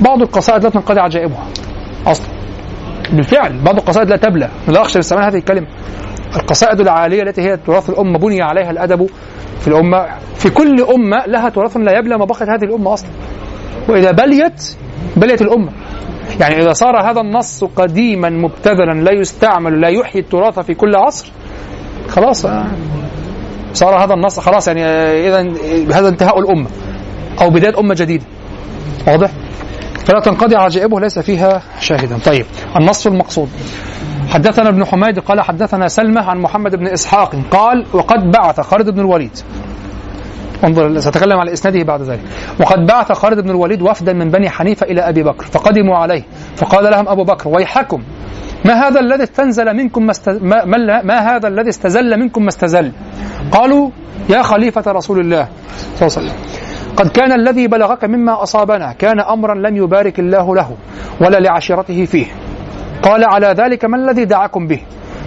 بعض 0.00 0.22
القصائد 0.22 0.64
لا 0.64 0.70
تنقضي 0.70 1.00
عجائبها 1.00 1.46
أصلا. 2.06 2.26
بالفعل 3.12 3.58
بعض 3.64 3.76
القصائد 3.76 4.08
لا 4.08 4.16
تبلى. 4.16 4.48
لا 4.68 4.82
أخشى 4.82 4.98
باستعمال 4.98 5.24
هذه 5.24 5.36
الكلمة. 5.36 5.66
القصائد 6.36 6.80
العالية 6.80 7.22
التي 7.22 7.42
هي 7.42 7.56
تراث 7.56 7.90
الأمة 7.90 8.18
بني 8.18 8.42
عليها 8.42 8.70
الأدب 8.70 9.06
في 9.60 9.68
الأمة. 9.68 10.06
في 10.34 10.50
كل 10.50 10.82
أمة 10.94 11.26
لها 11.26 11.48
تراث 11.48 11.76
لا 11.76 11.98
يبلى 11.98 12.18
ما 12.18 12.24
بقت 12.24 12.42
هذه 12.42 12.64
الأمة 12.64 12.92
أصلا. 12.92 13.10
وإذا 13.88 14.10
بليت 14.10 14.76
بليت 15.16 15.42
الأمة 15.42 15.72
يعني 16.40 16.62
إذا 16.62 16.72
صار 16.72 17.10
هذا 17.10 17.20
النص 17.20 17.64
قديما 17.64 18.30
مبتذلا 18.30 18.92
لا 18.92 19.12
يستعمل 19.12 19.80
لا 19.80 19.88
يحيي 19.88 20.22
التراث 20.22 20.58
في 20.58 20.74
كل 20.74 20.96
عصر 20.96 21.30
خلاص. 22.08 22.46
صار 23.74 24.04
هذا 24.04 24.14
النص 24.14 24.40
خلاص 24.40 24.68
يعني 24.68 24.84
إذا 25.28 25.40
هذا 25.98 26.08
انتهاء 26.08 26.38
الأمة 26.38 26.66
أو 27.42 27.50
بداية 27.50 27.80
أمة 27.80 27.94
جديدة 27.94 28.24
واضح؟ 29.08 29.30
فلا 30.06 30.20
تنقضي 30.20 30.56
عجائبه 30.56 31.00
ليس 31.00 31.18
فيها 31.18 31.62
شاهدا 31.80 32.18
طيب 32.18 32.46
النص 32.76 33.06
المقصود 33.06 33.48
حدثنا 34.30 34.68
ابن 34.68 34.84
حميد 34.84 35.18
قال 35.18 35.40
حدثنا 35.40 35.88
سلمة 35.88 36.20
عن 36.20 36.38
محمد 36.38 36.76
بن 36.76 36.86
إسحاق 36.86 37.36
قال 37.50 37.86
وقد 37.92 38.30
بعث 38.30 38.60
خالد 38.60 38.90
بن 38.90 39.00
الوليد 39.00 39.38
انظر 40.64 40.98
سأتكلم 40.98 41.38
على 41.38 41.52
إسناده 41.52 41.82
بعد 41.84 42.02
ذلك. 42.02 42.20
وقد 42.60 42.86
بعث 42.86 43.12
خالد 43.12 43.40
بن 43.40 43.50
الوليد 43.50 43.82
وفدا 43.82 44.12
من 44.12 44.30
بني 44.30 44.50
حنيفة 44.50 44.86
إلى 44.86 45.00
أبي 45.00 45.22
بكر 45.22 45.46
فقدموا 45.46 45.96
عليه 45.96 46.22
فقال 46.56 46.84
لهم 46.90 47.08
أبو 47.08 47.24
بكر 47.24 47.48
ويحكم 47.48 48.02
ما 48.64 48.74
هذا 48.88 49.00
الذي 49.00 49.22
استنزل 49.22 49.76
منكم 49.76 50.02
ما, 50.04 50.10
است... 50.10 50.28
ما... 50.28 50.64
ما... 50.64 51.02
ما 51.02 51.18
هذا 51.18 51.48
الذي 51.48 51.68
استزل 51.68 52.20
منكم 52.20 52.42
ما 52.42 52.48
استزل؟ 52.48 52.92
قالوا 53.52 53.90
يا 54.30 54.42
خليفة 54.42 54.92
رسول 54.92 55.20
الله 55.20 55.48
صلى 55.96 56.08
الله 56.08 56.18
عليه 56.18 56.28
وسلم 56.28 56.34
قد 56.96 57.08
كان 57.08 57.32
الذي 57.32 57.66
بلغك 57.66 58.04
مما 58.04 58.42
أصابنا 58.42 58.92
كان 58.92 59.20
أمرا 59.20 59.54
لم 59.54 59.76
يبارك 59.76 60.18
الله 60.18 60.54
له 60.54 60.76
ولا 61.20 61.36
لعشيرته 61.36 62.04
فيه. 62.04 62.26
قال 63.02 63.24
على 63.24 63.46
ذلك 63.46 63.84
ما 63.84 63.96
الذي 63.96 64.24
دعاكم 64.24 64.66
به؟ 64.66 64.80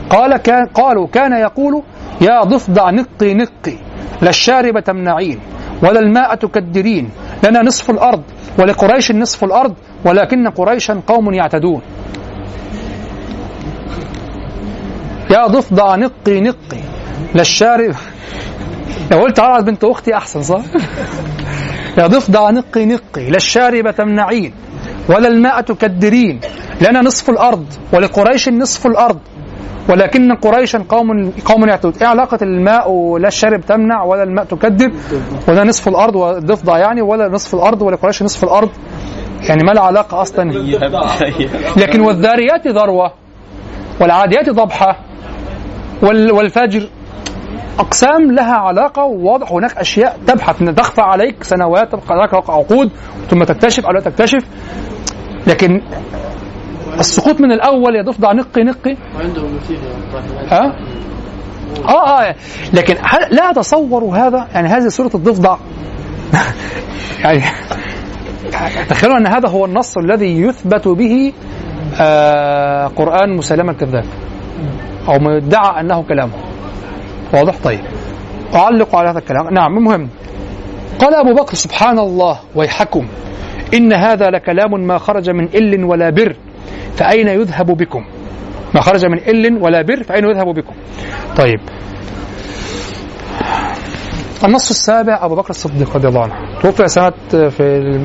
قال 0.10 0.38
كان 0.38 0.66
قالوا 0.66 1.08
كان 1.08 1.32
يقول 1.32 1.84
يا 2.22 2.44
ضفدع 2.44 2.90
نقي 2.90 3.34
نقي. 3.34 3.78
لا 4.22 4.30
الشارب 4.30 4.80
تمنعين 4.80 5.40
ولا 5.84 6.00
الماء 6.00 6.36
تكدرين 6.36 7.10
لنا 7.44 7.62
نصف 7.62 7.90
الأرض 7.90 8.24
ولقريش 8.60 9.12
نصف 9.12 9.44
الأرض 9.44 9.74
ولكن 10.06 10.48
قريشا 10.48 11.02
قوم 11.08 11.34
يعتدون 11.34 11.82
يا 15.32 15.48
ضفدع 15.48 15.96
نقي 15.96 16.42
نقي 16.42 16.80
لا 17.36 17.42
الشارب 17.42 17.96
لو 19.12 19.20
قلت 19.20 19.40
على 19.40 19.64
بنت 19.64 19.84
أختي 19.84 20.16
أحسن 20.18 20.42
صح؟ 20.42 20.62
يا 21.98 22.08
ضفدع 22.08 22.50
نقي 22.50 22.86
نقي 22.86 23.30
لا 23.30 23.38
الشارب 23.38 23.92
تمنعين 23.96 24.54
ولا 25.10 25.28
الماء 25.28 25.62
تكدرين 25.62 26.40
لنا 26.82 27.02
نصف 27.02 27.30
الأرض 27.30 27.66
ولقريش 27.94 28.50
نصف 28.50 28.88
الأرض 28.88 29.20
ولكن 29.90 30.32
قريشا 30.36 30.86
قوم 30.90 31.32
قوم 31.46 31.68
يعتدون. 31.70 31.94
إيه 32.02 32.08
علاقة 32.08 32.38
الماء 32.42 32.92
ولا 32.92 33.28
الشارب 33.28 33.62
تمنع 33.62 34.04
ولا 34.04 34.24
الماء 34.24 34.46
تكدر 34.46 34.92
ولا 35.48 35.64
نصف 35.64 35.88
الأرض 35.88 36.16
والضفدع 36.16 36.78
يعني 36.78 37.02
ولا 37.02 37.30
نصف 37.30 37.56
الأرض 37.56 37.82
ولا 37.82 37.96
قريش 37.96 38.24
نصف 38.24 38.44
الأرض؟ 38.44 38.70
يعني 39.50 39.64
ما 39.64 39.72
العلاقه 39.72 40.22
أصلا؟ 40.22 40.44
لكن 41.78 42.02
والذاريات 42.02 42.68
ذروة 42.68 43.12
والعاديات 44.02 44.50
ضبحة 44.50 45.00
وال 46.04 46.32
والفجر 46.32 46.90
أقسام 47.80 48.32
لها 48.32 48.56
علاقة 48.56 49.04
وواضح. 49.04 49.52
هناك 49.52 49.78
أشياء 49.78 50.18
تبحث. 50.28 50.62
ان 50.62 50.76
تخفى 50.76 51.02
عليك 51.02 51.44
سنوات 51.44 51.92
تبقى 51.92 52.18
لك 52.18 52.34
عقود 52.34 52.90
ثم 53.30 53.44
تكتشف 53.44 53.86
أو 53.86 53.92
لا 53.92 54.00
تكتشف. 54.00 54.44
لكن 55.48 55.82
السقوط 57.00 57.42
من 57.42 57.52
الأول 57.52 57.96
يضفدع 57.96 58.34
نقي 58.34 58.64
نقي. 58.64 58.98
ها؟ 60.52 60.76
آه 61.88 62.22
آه 62.22 62.36
لكن 62.74 62.96
هل 63.04 63.36
لا 63.36 63.50
اتصور 63.50 64.04
هذا؟ 64.04 64.48
يعني 64.54 64.68
هذه 64.68 64.88
سوره 64.88 65.12
الضفدع 65.16 65.58
يعني 67.24 67.42
تخيلوا 68.90 69.18
أن 69.18 69.28
هذا 69.28 69.50
هو 69.50 69.66
النص 69.66 69.98
الذي 69.98 70.42
يثبت 70.42 70.88
به 70.88 71.34
آه 72.02 72.88
قرآن 72.88 73.38
مسلمه 73.38 73.72
الكذاب. 73.72 74.06
أو 75.08 75.20
ما 75.20 75.38
يدعى 75.38 75.82
أنه 75.82 76.04
كلامه. 76.04 76.34
واضح؟ 77.34 77.56
طيب. 77.64 77.80
أعلق 78.56 78.96
على 78.96 79.10
هذا 79.10 79.20
الكلام. 79.20 79.54
نعم 79.54 79.78
المهم. 79.78 80.10
قال 81.00 81.16
أبو 81.16 81.34
بكر 81.34 81.54
سبحان 81.56 82.00
الله 82.00 82.40
ويحكم. 82.56 83.08
إن 83.74 83.94
هذا 83.94 84.30
لكلام 84.30 84.88
ما 84.88 84.98
خرج 84.98 85.30
من 85.30 85.44
إل 85.44 85.84
ولا 85.84 86.10
بر. 86.10 86.36
فأين 86.96 87.28
يذهب 87.28 87.66
بكم؟ 87.66 88.06
ما 88.76 88.82
خرج 88.82 89.06
من 89.06 89.18
إل 89.18 89.64
ولا 89.64 89.82
بر 89.82 90.04
فأين 90.04 90.26
يذهب 90.26 90.48
بكم؟ 90.48 90.74
طيب. 91.38 91.60
النص 94.44 94.70
السابع 94.70 95.26
أبو 95.26 95.36
بكر 95.36 95.50
الصديق 95.50 95.96
رضي 95.96 96.08
الله 96.08 96.22
عنه. 96.24 96.60
توفي 96.62 96.88
سنة 96.88 97.12
في 97.30 98.00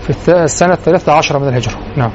في 0.00 0.42
السنة 0.42 0.72
الثالثة 0.72 1.12
عشرة 1.12 1.38
من 1.38 1.48
الهجرة. 1.48 1.78
نعم. 1.96 2.10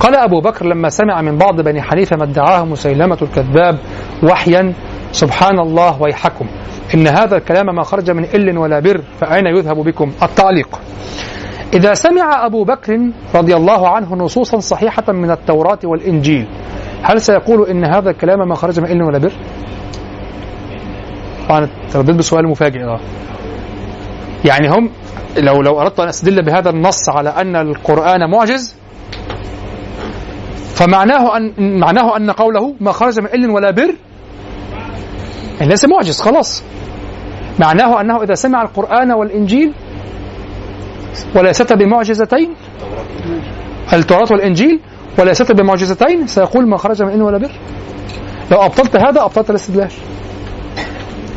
قال 0.00 0.16
أبو 0.16 0.40
بكر 0.40 0.66
لما 0.66 0.88
سمع 0.88 1.22
من 1.22 1.38
بعض 1.38 1.60
بني 1.60 1.82
حنيفة 1.82 2.16
ما 2.16 2.24
ادعاه 2.24 2.64
مسيلمة 2.64 3.18
الكذاب 3.22 3.78
وحيا 4.22 4.72
سبحان 5.12 5.58
الله 5.58 6.02
ويحكم. 6.02 6.46
إن 6.94 7.06
هذا 7.06 7.36
الكلام 7.36 7.66
ما 7.66 7.82
خرج 7.82 8.10
من 8.10 8.24
إل 8.24 8.58
ولا 8.58 8.80
بر 8.80 9.02
فأين 9.20 9.46
يذهب 9.46 9.76
بكم؟ 9.76 10.12
التعليق. 10.22 10.68
إذا 11.74 11.94
سمع 11.94 12.46
أبو 12.46 12.64
بكر 12.64 13.10
رضي 13.34 13.56
الله 13.56 13.88
عنه 13.88 14.14
نصوصا 14.14 14.58
صحيحة 14.58 15.12
من 15.12 15.30
التوراة 15.30 15.78
والإنجيل 15.84 16.46
هل 17.02 17.20
سيقول 17.20 17.68
إن 17.68 17.84
هذا 17.84 18.10
الكلام 18.10 18.48
ما 18.48 18.54
خرج 18.54 18.80
من 18.80 18.86
إل 18.86 19.02
ولا 19.02 19.18
بر؟ 19.18 19.32
طبعا 21.48 21.68
تردد 21.92 22.16
بسؤال 22.16 22.48
مفاجئ 22.48 22.84
آه 22.84 23.00
يعني 24.44 24.68
هم 24.68 24.90
لو 25.36 25.62
لو 25.62 25.80
أردت 25.80 26.00
أن 26.00 26.08
أستدل 26.08 26.42
بهذا 26.44 26.70
النص 26.70 27.08
على 27.08 27.30
أن 27.30 27.56
القرآن 27.56 28.30
معجز 28.30 28.74
فمعناه 30.74 31.36
أن 31.36 31.78
معناه 31.80 32.16
أن 32.16 32.30
قوله 32.30 32.74
ما 32.80 32.92
خرج 32.92 33.20
من 33.20 33.26
ال 33.26 33.50
ولا 33.50 33.70
بر 33.70 33.94
يعني 35.60 35.70
ليس 35.70 35.84
معجز 35.84 36.20
خلاص 36.20 36.62
معناه 37.60 38.00
أنه 38.00 38.22
إذا 38.22 38.34
سمع 38.34 38.62
القرآن 38.62 39.12
والإنجيل 39.12 39.72
وليست 41.34 41.72
بمعجزتين؟ 41.72 42.54
التوراة 43.92 44.28
والإنجيل. 44.30 44.80
وليست 45.18 45.52
بمعجزتين؟ 45.52 46.26
سيقول 46.26 46.68
ما 46.68 46.76
خرج 46.76 47.02
من 47.02 47.12
ال 47.12 47.22
ولا 47.22 47.38
بر. 47.38 47.50
لو 48.50 48.64
أبطلت 48.64 48.96
هذا 48.96 49.24
أبطلت 49.24 49.50
الاستدلال. 49.50 49.90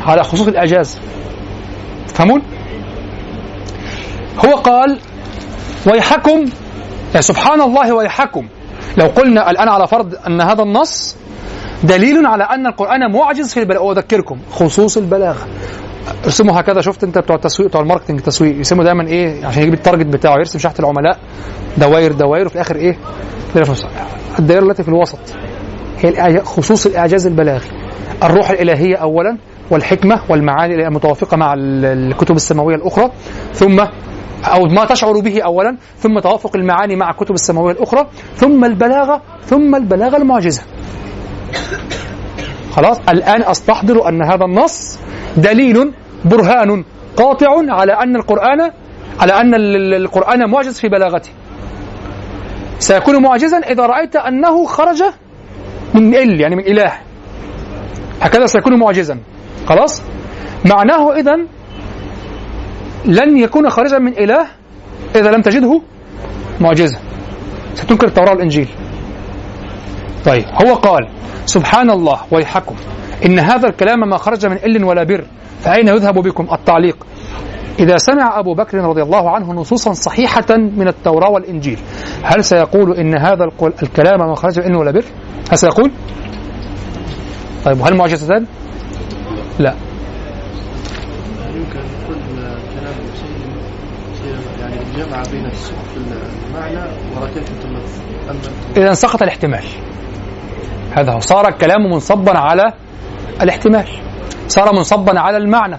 على 0.00 0.24
خصوص 0.24 0.48
الإعجاز. 0.48 0.98
تفهمون؟ 2.08 2.42
هو 4.46 4.54
قال 4.54 4.98
ويحكم 5.86 6.38
يعني 7.10 7.22
سبحان 7.22 7.60
الله 7.60 7.94
ويحكم. 7.94 8.48
لو 8.98 9.06
قلنا 9.06 9.50
الآن 9.50 9.68
على 9.68 9.86
فرض 9.86 10.14
أن 10.26 10.40
هذا 10.40 10.62
النص 10.62 11.16
دليل 11.84 12.26
على 12.26 12.44
أن 12.44 12.66
القرآن 12.66 13.12
معجز 13.12 13.54
في 13.54 13.60
البلاغة. 13.60 13.82
وأذكركم 13.82 14.38
خصوص 14.50 14.96
البلاغة. 14.96 15.46
ارسموا 16.24 16.60
هكذا. 16.60 16.80
شفت 16.80 17.04
انت 17.04 17.18
بتوع 17.18 17.36
التسويق 17.36 17.68
بتوع 17.68 17.80
ال 17.80 17.84
marketing 17.84 18.18
التسويق. 18.18 18.60
يسموا 18.60 18.84
دايما 18.84 19.06
إيه؟ 19.06 19.46
عشان 19.46 19.62
يجيب 19.62 19.74
ال 19.74 19.79
target 19.79 20.06
بتاعه. 20.06 20.36
يرسم 20.38 20.58
شريحة 20.58 20.76
العملاء. 20.80 21.18
دوائر 21.78 22.12
دوائر. 22.12 22.46
وفي 22.46 22.54
الآخر 22.54 22.76
إيه؟ 22.76 22.98
الدائرة 24.38 24.64
التي 24.70 24.82
في 24.82 24.88
الوسط. 24.88 25.18
هي 25.98 26.40
خصوص 26.40 26.86
الإعجاز 26.86 27.26
البلاغي. 27.26 27.68
الروح 28.22 28.50
الإلهية 28.50 28.96
اولا 28.96 29.38
والحكمة 29.70 30.20
والمعاني 30.28 30.86
المتوافقة 30.86 31.36
مع 31.36 31.54
ال- 31.54 31.84
الكتب 31.84 32.36
السماوية 32.36 32.74
الأخرى. 32.74 33.10
ثم 33.52 33.80
أو 34.44 34.64
ما 34.64 34.84
تشعر 34.84 35.20
به 35.20 35.42
أولا. 35.42 35.76
ثم 35.98 36.18
توافق 36.18 36.56
المعاني 36.56 36.96
مع 36.96 37.10
الكتب 37.10 37.34
السماوية 37.34 37.72
الأخرى. 37.72 38.06
ثم 38.36 38.64
البلاغة 38.64 39.22
ثم 39.44 39.74
البلاغة 39.74 40.16
المعجزة. 40.16 40.62
خلاص؟ 42.72 42.98
الآن 43.08 43.42
أستحضر 43.42 44.08
أن 44.08 44.22
هذا 44.24 44.44
النص 44.44 44.98
دليل 45.36 45.92
برهان 46.24 46.84
قاطع 47.16 47.48
على 47.68 47.92
أن 47.92 48.16
القرآن 48.16 48.60
على 49.20 49.32
أن 49.40 49.54
ال- 49.54 49.76
ال- 49.76 49.94
القرآن 49.94 50.50
معجز 50.50 50.80
في 50.80 50.88
بلاغته. 50.88 51.30
سيكون 52.78 53.22
معجزا 53.22 53.58
إذا 53.58 53.86
رأيت 53.86 54.16
أنه 54.16 54.66
خرج 54.66 55.02
من 55.94 56.14
إل 56.14 56.40
يعني 56.40 56.56
من 56.56 56.64
إله. 56.66 56.92
هكذا 58.20 58.46
سيكون 58.46 58.78
معجزا. 58.78 59.18
خلاص؟ 59.68 60.02
معناه 60.64 61.12
اذا 61.16 61.36
لن 63.04 63.36
يكون 63.38 63.70
خارجا 63.70 63.98
من 63.98 64.12
إله 64.18 64.46
إذا 65.16 65.30
لم 65.30 65.42
تجده 65.42 65.82
معجزه 66.60 66.98
ستنكر 67.74 68.06
التوراة 68.06 68.30
والإنجيل. 68.32 68.68
طيب 70.24 70.44
هو 70.66 70.74
قال 70.74 71.08
سبحان 71.46 71.90
الله 71.90 72.20
ويحكم 72.30 72.74
إن 73.26 73.38
هذا 73.38 73.68
الكلام 73.68 74.00
ما 74.00 74.16
خرج 74.16 74.46
من 74.46 74.56
إل 74.56 74.84
ولا 74.84 75.02
بر 75.04 75.24
فأين 75.60 75.88
يذهب 75.88 76.14
بكم 76.18 76.48
التعليق 76.52 77.06
إذا 77.78 77.96
سمع 77.96 78.38
أبو 78.38 78.54
بكر 78.54 78.78
رضي 78.78 79.02
الله 79.02 79.30
عنه 79.30 79.52
نصوصا 79.52 79.92
صحيحة 79.92 80.46
من 80.50 80.88
التوراة 80.88 81.30
والإنجيل 81.30 81.78
هل 82.22 82.44
سيقول 82.44 82.96
إن 82.96 83.18
هذا 83.18 83.44
الكلام 83.82 84.18
ما 84.18 84.34
خرج 84.34 84.60
من 84.60 84.66
إل 84.66 84.76
ولا 84.76 84.90
بر؟ 84.90 85.04
هل 85.50 85.58
سيقول؟ 85.58 85.90
طيب 87.64 87.80
وهل 87.80 87.96
معجزتان؟ 87.96 88.46
لا 89.58 89.74
يعني 94.60 94.74
الجمع 94.82 95.22
بين 95.30 95.46
إذا 98.76 98.92
سقط 98.92 99.22
الاحتمال. 99.22 99.64
هذا 100.92 101.12
هو. 101.12 101.20
صار 101.20 101.48
الكلام 101.48 101.90
منصبا 101.90 102.38
على 102.38 102.72
الاحتمال. 103.42 103.88
صار 104.48 104.74
منصبا 104.74 105.20
على 105.20 105.36
المعنى. 105.36 105.78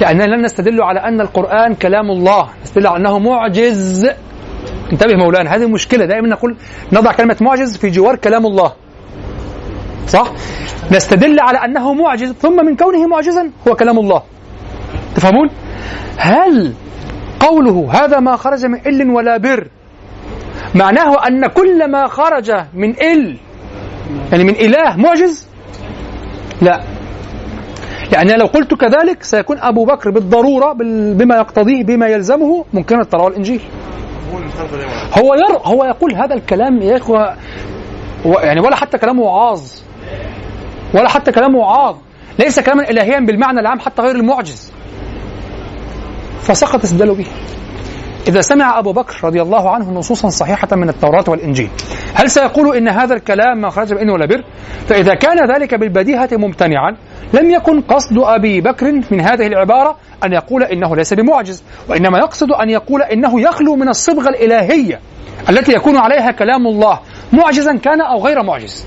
لأننا 0.00 0.24
لن 0.24 0.44
نستدل 0.44 0.82
على 0.82 1.00
أن 1.00 1.20
القرآن 1.20 1.74
كلام 1.74 2.10
الله. 2.10 2.48
نستدل 2.62 2.86
على 2.86 2.96
أنه 2.96 3.18
معجز. 3.18 4.06
انتبه 4.92 5.14
مولانا 5.16 5.54
هذه 5.54 5.62
المشكلة 5.62 6.04
دائما 6.04 6.28
نقول 6.28 6.56
نضع 6.92 7.12
كلمة 7.12 7.36
معجز 7.40 7.76
في 7.76 7.90
جوار 7.90 8.16
كلام 8.16 8.46
الله. 8.46 8.72
صح؟ 10.08 10.32
نستدل 10.92 11.40
على 11.40 11.58
أنه 11.64 11.94
معجز 11.94 12.32
ثم 12.32 12.66
من 12.66 12.76
كونه 12.76 13.06
معجزا 13.06 13.50
هو 13.68 13.74
كلام 13.74 13.98
الله. 13.98 14.22
تفهمون؟ 15.16 15.50
هل 16.16 16.74
قوله 17.40 17.88
هذا 17.92 18.20
ما 18.20 18.36
خرج 18.36 18.66
من 18.66 18.86
إل 18.86 19.10
ولا 19.10 19.36
بر. 19.36 19.68
معناه 20.74 21.26
أن 21.26 21.46
كل 21.46 21.90
ما 21.90 22.06
خرج 22.06 22.52
من 22.74 22.90
إل 23.02 23.36
يعني 24.32 24.44
من 24.44 24.54
إله 24.54 24.96
معجز؟ 24.96 25.46
لا. 26.62 26.80
يعني 28.12 28.36
لو 28.36 28.46
قلت 28.46 28.74
كذلك 28.74 29.22
سيكون 29.22 29.58
أبو 29.58 29.84
بكر 29.84 30.10
بالضرورة 30.10 30.72
بال- 30.72 31.14
بما 31.14 31.36
يقتضيه 31.36 31.84
بما 31.84 32.06
يلزمه 32.08 32.64
ممكن 32.72 33.00
التوراة 33.00 33.24
والإنجيل. 33.24 33.60
هو 35.18 35.34
ير 35.34 35.58
هو 35.64 35.84
يقول 35.84 36.14
هذا 36.14 36.34
الكلام 36.34 36.82
يا 36.82 36.96
إخوة 36.96 37.36
يعني 38.26 38.60
ولا 38.60 38.76
حتى 38.76 38.98
كلامه 38.98 39.22
وعاظ 39.22 39.62
ولا 40.94 41.08
حتى 41.08 41.32
كلامه 41.32 41.58
وعاظ 41.58 41.96
ليس 42.38 42.60
كلاما 42.60 42.90
إلهيا 42.90 43.20
بالمعنى 43.20 43.60
العام 43.60 43.80
حتى 43.80 44.02
غير 44.02 44.14
المعجز. 44.16 44.72
فسقط 46.42 46.84
استدلاله 46.84 47.14
به. 47.14 47.26
إذا 48.28 48.40
سمع 48.40 48.78
أبو 48.78 48.92
بكر 48.92 49.14
رضي 49.24 49.42
الله 49.42 49.70
عنه 49.70 49.90
نصوصا 49.90 50.28
صحيحة 50.28 50.68
من 50.72 50.88
التوراة 50.88 51.24
والإنجيل 51.28 51.68
هل 52.14 52.30
سيقول 52.30 52.76
إن 52.76 52.88
هذا 52.88 53.14
الكلام 53.14 53.60
ما 53.60 53.70
خرج 53.70 53.92
من 53.92 54.10
ولا 54.10 54.26
بر 54.26 54.44
فإذا 54.88 55.14
كان 55.14 55.54
ذلك 55.54 55.74
بالبديهة 55.74 56.28
ممتنعا 56.32 56.96
لم 57.32 57.50
يكن 57.50 57.80
قصد 57.80 58.18
أبي 58.18 58.60
بكر 58.60 58.92
من 59.10 59.20
هذه 59.20 59.46
العبارة 59.46 59.96
أن 60.24 60.32
يقول 60.32 60.62
إنه 60.62 60.96
ليس 60.96 61.14
بمعجز 61.14 61.62
وإنما 61.88 62.18
يقصد 62.18 62.52
أن 62.52 62.70
يقول 62.70 63.02
إنه 63.02 63.40
يخلو 63.40 63.76
من 63.76 63.88
الصبغة 63.88 64.28
الإلهية 64.28 65.00
التي 65.48 65.72
يكون 65.72 65.96
عليها 65.96 66.30
كلام 66.30 66.66
الله 66.66 67.00
معجزا 67.32 67.76
كان 67.76 68.00
أو 68.00 68.26
غير 68.26 68.42
معجز. 68.42 68.86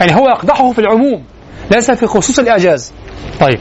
يعني 0.00 0.14
هو 0.14 0.28
يقدحه 0.28 0.72
في 0.72 0.78
العموم 0.78 1.24
ليس 1.70 1.90
في 1.90 2.06
خصوص 2.06 2.38
الإعجاز. 2.38 2.92
طيب. 3.40 3.58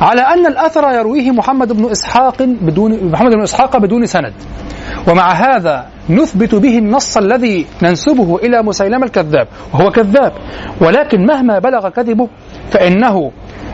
على 0.00 0.20
أن 0.20 0.46
الأثر 0.46 0.90
يرويه 0.90 1.30
محمد 1.30 1.72
بن 1.72 1.90
إسحاق 1.90 2.42
بدون 2.42 3.10
محمد 3.10 3.32
بن 3.32 3.42
إسحاق 3.42 3.76
بدون 3.76 4.06
سند. 4.06 4.32
ومع 5.08 5.32
هذا 5.32 5.86
نثبت 6.10 6.54
به 6.54 6.78
النص 6.78 7.16
الذي 7.16 7.66
ننسبه 7.82 8.36
إلى 8.36 8.62
مسيلمة 8.62 9.06
الكذاب 9.06 9.48
وهو 9.74 9.90
كذاب. 9.90 10.32
ولكن 10.80 11.26
مهما 11.26 11.58
بلغ 11.58 11.88
كذبه 11.88 12.28
فإنه 12.70 13.32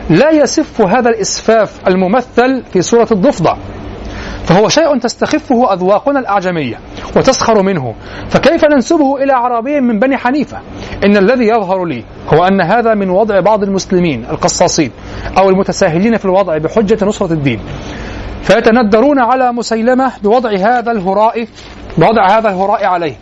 لا 0.09 0.31
يسف 0.31 0.81
هذا 0.81 1.09
الإسفاف 1.09 1.87
الممثل 1.87 2.63
في 2.73 2.81
سورة 2.81 3.07
الضفدع. 3.11 3.55
فهو 4.45 4.69
شيء 4.69 4.97
تستخفه 4.97 5.73
أذواقنا 5.73 6.19
الأعجمية 6.19 6.79
وتسخر 7.17 7.61
منه. 7.61 7.95
فكيف 8.29 8.65
ننسبه 8.65 9.23
إلى 9.23 9.33
عربي 9.33 9.81
من 9.81 9.99
بني 9.99 10.17
حنيفة؟ 10.17 10.57
إن 11.05 11.17
الذي 11.17 11.47
يظهر 11.47 11.85
لي 11.85 12.03
هو 12.33 12.43
أن 12.43 12.61
هذا 12.61 12.93
من 12.93 13.09
وضع 13.09 13.39
بعض 13.39 13.63
المسلمين 13.63 14.25
القصاصين 14.29 14.91
أو 15.37 15.49
المتساهلين 15.49 16.17
في 16.17 16.25
الوضع 16.25 16.57
بحجة 16.57 17.05
نصرة 17.05 17.33
الدين. 17.33 17.59
فيتندرون 18.41 19.19
على 19.19 19.51
مسيلمة 19.53 20.11
بوضع 20.23 20.49
هذا 20.49 20.91
الهراء 20.91 21.47
بوضع 21.97 22.37
هذا 22.37 22.49
الهراء 22.49 22.85
عليه. 22.85 23.15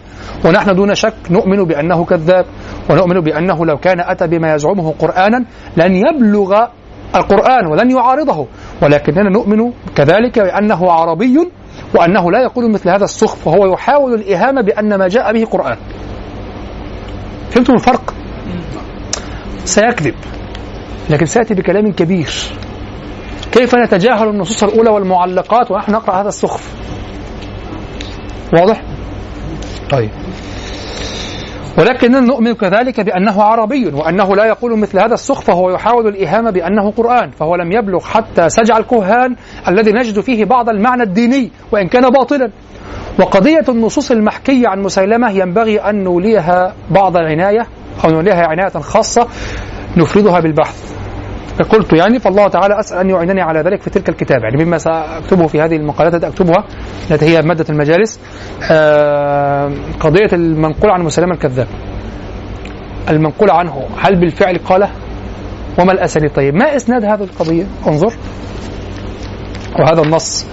ونحن 0.45 0.75
دون 0.75 0.95
شك 0.95 1.13
نؤمن 1.29 1.63
بأنه 1.63 2.05
كذاب 2.05 2.45
ونؤمن 2.89 3.19
بأنه 3.19 3.65
لو 3.65 3.77
كان 3.77 3.99
أتى 3.99 4.27
بما 4.27 4.55
يزعمه 4.55 4.93
قرآنا 4.99 5.45
لن 5.77 5.95
يبلغ 5.95 6.67
القرآن 7.15 7.67
ولن 7.67 7.91
يعارضه. 7.91 8.47
ولكننا 8.81 9.29
نؤمن 9.29 9.71
كذلك 9.95 10.39
بأنه 10.39 10.91
عربي 10.91 11.49
وأنه 11.95 12.31
لا 12.31 12.41
يقول 12.41 12.71
مثل 12.71 12.89
هذا 12.89 13.03
السخف 13.03 13.47
وهو 13.47 13.73
يحاول 13.73 14.13
الإهانة 14.13 14.61
بأن 14.61 14.95
ما 14.95 15.07
جاء 15.07 15.33
به 15.33 15.45
قرآن. 15.45 15.77
فهمتم 17.49 17.73
الفرق؟ 17.73 18.13
سيكذب 19.65 20.15
لكن 21.09 21.25
سيأتي 21.25 21.53
بكلام 21.53 21.91
كبير. 21.91 22.33
كيف 23.51 23.75
نتجاهل 23.75 24.29
النصوص 24.29 24.63
الأولى 24.63 24.89
والمعلقات 24.89 25.71
ونحن 25.71 25.91
نقرأ 25.91 26.21
هذا 26.21 26.27
السخف؟ 26.29 26.73
واضح؟ 28.53 28.81
طيب. 29.89 30.09
ولكننا 31.77 32.19
نؤمن 32.19 32.53
كذلك 32.53 33.01
بأنه 33.01 33.43
عربي 33.43 33.85
وأنه 33.87 34.35
لا 34.35 34.45
يقول 34.45 34.79
مثل 34.79 34.99
هذا 34.99 35.13
السخف 35.13 35.49
وهو 35.49 35.69
يحاول 35.69 36.07
الإهانة 36.07 36.51
بأنه 36.51 36.91
قرآن 36.91 37.31
فهو 37.31 37.55
لم 37.55 37.71
يبلغ 37.71 37.99
حتى 38.05 38.49
سجع 38.49 38.77
الكهان 38.77 39.35
الذي 39.67 39.91
نجد 39.91 40.19
فيه 40.19 40.45
بعض 40.45 40.69
المعنى 40.69 41.03
الديني 41.03 41.51
وإن 41.71 41.87
كان 41.87 42.09
باطلا. 42.09 42.51
وقضية 43.19 43.65
النصوص 43.69 44.11
المحكية 44.11 44.67
عن 44.67 44.81
مسيلمة 44.81 45.31
ينبغي 45.31 45.79
أن 45.79 46.03
نوليها 46.03 46.73
بعض 46.91 47.17
العناية 47.17 47.67
أو 48.05 48.09
نوليها 48.09 48.47
عناية 48.47 48.69
خاصة 48.69 49.27
نفردها 49.97 50.39
بالبحث. 50.39 51.02
قلت 51.61 51.93
يعني 51.93 52.19
فالله 52.19 52.47
تعالى 52.47 52.79
أسأل 52.79 52.97
أن 52.97 53.09
يعينني 53.09 53.41
على 53.41 53.59
ذلك 53.59 53.81
في 53.81 53.89
تلك 53.89 54.09
الكتاب. 54.09 54.43
يعني 54.43 54.65
مما 54.65 54.77
سأكتبه 54.77 55.47
في 55.47 55.61
هذه 55.61 55.75
المقالات 55.75 56.13
التي 56.13 56.27
أكتبها 56.27 56.63
التي 57.11 57.25
هي 57.25 57.41
مادة 57.41 57.65
المجالس 57.69 58.19
آه، 58.71 59.71
قضية 59.99 60.29
المنقول 60.33 60.91
عن 60.91 61.01
مسلمة 61.01 61.33
الكذاب. 61.33 61.67
المنقول 63.09 63.51
عنه 63.51 63.87
هل 63.97 64.19
بالفعل 64.19 64.57
قاله؟ 64.57 64.89
وما 65.79 65.91
الأسانيد؟ 65.91 66.31
طيب 66.31 66.55
ما 66.55 66.75
إسناد 66.75 67.05
هذه 67.05 67.23
القضية؟ 67.23 67.65
انظر. 67.87 68.13
وهذا 69.79 70.01
النص. 70.01 70.45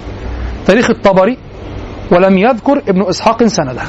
تاريخ 0.67 0.89
الطبري 0.89 1.37
ولم 2.11 2.37
يذكر 2.37 2.81
ابن 2.87 3.01
إسحاق 3.09 3.43
سنده. 3.43 3.81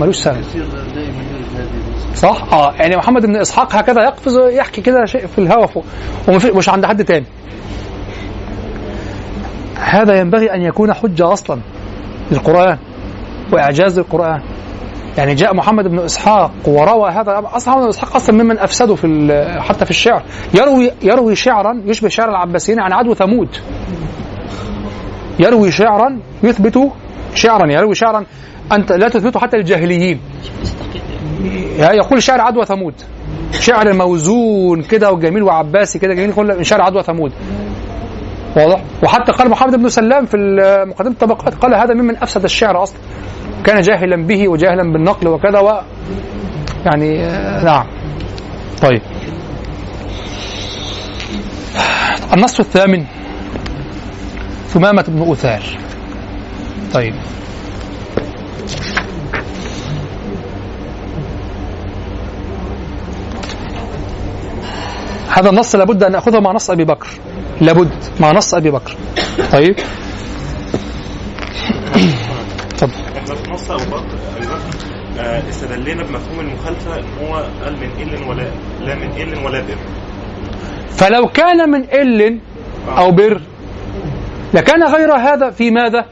ملوش 0.00 0.16
سند 0.16 0.36
يصير 0.38 0.64
دائما 0.64 0.96
يرد 0.96 1.56
هذه 1.56 1.60
المسألة. 1.60 1.96
صح؟ 2.16 2.52
آه 2.52 2.72
يعني 2.72 2.96
محمد 2.96 3.26
بن 3.26 3.36
إسحاق 3.36 3.76
هكذا 3.76 4.02
يقفز 4.04 4.38
يحكي 4.38 4.80
كده 4.80 5.04
شيء 5.04 5.26
في 5.26 5.38
الهواء 5.38 5.66
فوق 5.66 5.84
ومفي- 6.28 6.50
مش 6.50 6.68
عند 6.68 6.86
حد 6.86 7.04
تاني. 7.04 7.26
هذا 9.78 10.20
ينبغي 10.20 10.54
أن 10.54 10.62
يكون 10.62 10.92
حجة 10.92 11.32
أصلا 11.32 11.60
للقرآن 12.32 12.78
وإعجاز 13.52 13.98
القران. 13.98 14.42
يعني 15.18 15.34
جاء 15.34 15.54
محمد 15.54 15.84
بن 15.88 15.98
إسحاق 15.98 16.50
وروى 16.66 17.10
هذا 17.10 17.42
أصلا 17.44 17.72
محمد 17.74 17.82
بن 17.84 17.88
إسحاق 17.88 18.16
أصلا 18.16 18.34
ممن 18.42 18.58
افسدوا 18.58 18.96
في 18.96 19.06
حتى 19.68 19.84
في 19.84 19.90
الشعر 19.90 20.22
يروي 20.54 20.90
يروي 21.02 21.34
شعرا 21.36 21.82
يشبه 21.86 22.08
شعر 22.08 22.28
العباسيين 22.28 22.80
عن 22.80 22.92
عدو 22.92 23.14
ثمود. 23.14 23.48
يروي 25.38 25.72
شعرا 25.72 26.18
يثبت 26.42 26.78
شعرا 27.34 27.72
يروي 27.72 27.94
شعرا 27.94 28.24
أنت 28.72 28.92
لا 28.92 29.08
تثبته 29.08 29.40
حتى 29.40 29.56
للجاهليين. 29.56 30.20
يعني 31.78 31.96
يقول 31.96 32.22
شعر 32.22 32.40
عدوى 32.40 32.64
ثمود. 32.64 32.94
شعر 33.60 33.92
موزون 33.92 34.82
كده 34.82 35.12
وجميل 35.12 35.42
وعباسي 35.42 35.98
كده 35.98 36.14
جميل 36.14 36.32
من 36.36 36.64
شعر 36.64 36.80
عدوى 36.80 37.02
ثمود. 37.02 37.32
واضح؟ 38.56 38.80
وحتى 39.04 39.32
قال 39.32 39.50
محمد 39.50 39.76
بن 39.76 39.88
سلام 39.88 40.26
في 40.26 40.36
مقدمة 40.86 41.12
الطبقات 41.12 41.54
قال 41.54 41.74
هذا 41.74 41.94
ممن 41.94 42.16
أفسد 42.16 42.44
الشعر 42.44 42.82
أصلا. 42.82 42.98
كان 43.64 43.82
جاهلا 43.82 44.26
به 44.26 44.48
وجاهلا 44.48 44.92
بالنقل 44.92 45.28
وكذا 45.28 45.58
و 45.58 45.80
يعني 46.86 47.24
آه، 47.24 47.64
نعم. 47.64 47.86
طيب. 48.82 49.02
النص 52.34 52.60
الثامن 52.60 53.04
ثمامة 54.68 55.04
بن 55.08 55.32
أثار 55.32 55.62
طيب. 56.94 57.14
هذا 65.32 65.50
النص 65.50 65.74
لابد 65.74 66.02
أن 66.02 66.12
نأخذه 66.12 66.40
مع 66.40 66.52
نص 66.52 66.70
أبي 66.70 66.84
بكر. 66.84 67.08
لابد 67.60 67.90
مع 68.20 68.32
نص 68.32 68.54
أبي 68.54 68.70
بكر. 68.70 68.96
طيب. 69.52 69.74
اتفضل 72.72 72.92
إحنا 73.16 73.34
في 73.34 73.50
نص 73.50 73.70
بكر 73.72 74.04
ابي 74.36 74.46
بكر 74.46 74.76
آه، 75.18 75.48
استدلينا 75.48 76.02
بمفهوم 76.02 76.40
المخالفة 76.40 76.98
إن 76.98 77.04
هو 77.26 77.34
قال 77.64 77.72
من 77.76 77.90
إل 78.02 78.28
ولا 78.28 78.50
لا 78.80 78.94
من 78.94 79.10
إل 79.22 79.44
ولا 79.44 79.60
بر. 79.60 79.76
فلو 80.90 81.28
كان 81.28 81.70
من 81.70 81.84
إل 81.84 82.38
أو 82.98 83.10
بر 83.10 83.40
لكان 84.54 84.82
غير 84.82 85.12
هذا 85.12 85.50
في 85.50 85.70
ماذا؟ 85.70 86.04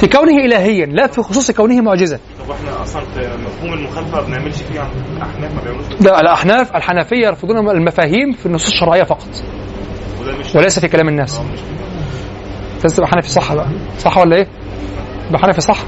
في 0.00 0.06
كونه 0.06 0.44
إلهيا 0.44 0.86
لا 0.86 1.06
في 1.06 1.22
خصوص 1.22 1.50
كونه 1.50 1.80
معجزة 1.80 2.18
طب 2.46 2.50
إحنا 2.50 2.82
أصلا 2.82 3.02
مفهوم 3.36 3.72
المخالفة 3.72 4.20
ما 4.20 4.26
بنعملش 4.26 4.56
فيه 4.62 4.82
الاحناف 5.16 5.54
ما 5.54 5.60
بيعملوش 5.62 5.86
ده 6.00 6.20
الأحناف 6.20 6.76
الحنفية 6.76 7.26
يرفضون 7.26 7.70
المفاهيم 7.70 8.32
في 8.32 8.46
النصوص 8.46 8.72
الشرعية 8.72 9.02
فقط. 9.02 9.28
وليس 10.54 10.78
في 10.78 10.88
كلام 10.88 11.08
الناس. 11.08 11.38
كده. 11.38 11.46
لازم 12.82 12.96
تبقى 12.96 13.08
حنفي 13.08 13.28
صح 13.30 13.54
بقى. 13.54 13.66
صح 13.98 14.18
ولا 14.18 14.36
إيه؟ 14.36 14.46
يبقى 15.28 15.38
حنفي 15.42 15.60
صح. 15.60 15.78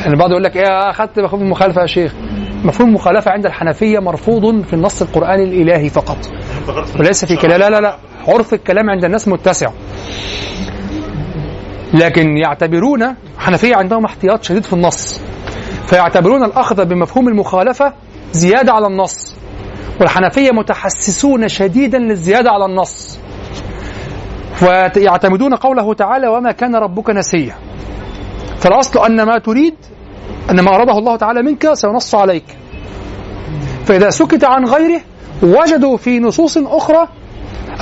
يعني 0.00 0.12
البعض 0.12 0.30
يقول 0.30 0.42
لك 0.44 0.56
إيه 0.56 0.90
أخذت 0.90 1.18
مفهوم 1.20 1.42
المخالفة 1.42 1.80
يا 1.82 1.86
شيخ. 1.86 2.12
مفهوم 2.64 2.88
المخالفة 2.88 3.30
عند 3.30 3.46
الحنفية 3.46 3.98
مرفوض 3.98 4.62
في 4.64 4.72
النص 4.72 5.02
القراني 5.02 5.44
الإلهي 5.44 5.88
فقط. 5.88 6.18
وليس 6.98 7.24
في 7.24 7.36
كلام 7.36 7.60
لا 7.60 7.70
لا 7.70 7.80
لا. 7.80 7.96
عرف 8.28 8.54
الكلام 8.54 8.90
عند 8.90 9.04
الناس 9.04 9.28
متسع. 9.28 9.70
لكن 11.94 12.36
يعتبرون 12.36 13.14
حنفية 13.38 13.76
عندهم 13.76 14.04
احتياط 14.04 14.42
شديد 14.44 14.64
في 14.64 14.72
النص. 14.72 15.20
فيعتبرون 15.92 16.44
الأخذ 16.44 16.84
بمفهوم 16.84 17.28
المخالفة 17.28 17.92
زيادة 18.32 18.72
على 18.72 18.86
النص. 18.86 19.34
والحنفية 20.00 20.50
متحسسون 20.50 21.48
شديدا 21.48 21.98
للزيادة 21.98 22.50
على 22.50 22.64
النص. 22.64 23.18
ويعتمدون 24.62 25.54
قوله 25.54 25.94
تعالى 25.94 26.28
وما 26.28 26.52
كان 26.52 26.76
ربك 26.76 27.10
نسيا. 27.10 27.54
فالأصل 28.58 29.04
أن 29.04 29.22
ما 29.22 29.38
تريد 29.38 29.74
أن 30.50 30.60
ما 30.60 30.74
أراده 30.74 30.98
الله 30.98 31.16
تعالى 31.16 31.42
منك 31.42 31.72
سينص 31.72 32.14
عليك. 32.14 32.44
فإذا 33.84 34.10
سكت 34.10 34.44
عن 34.44 34.64
غيره 34.64 35.00
وجدوا 35.42 35.96
في 35.96 36.18
نصوص 36.18 36.58
أخرى 36.58 37.08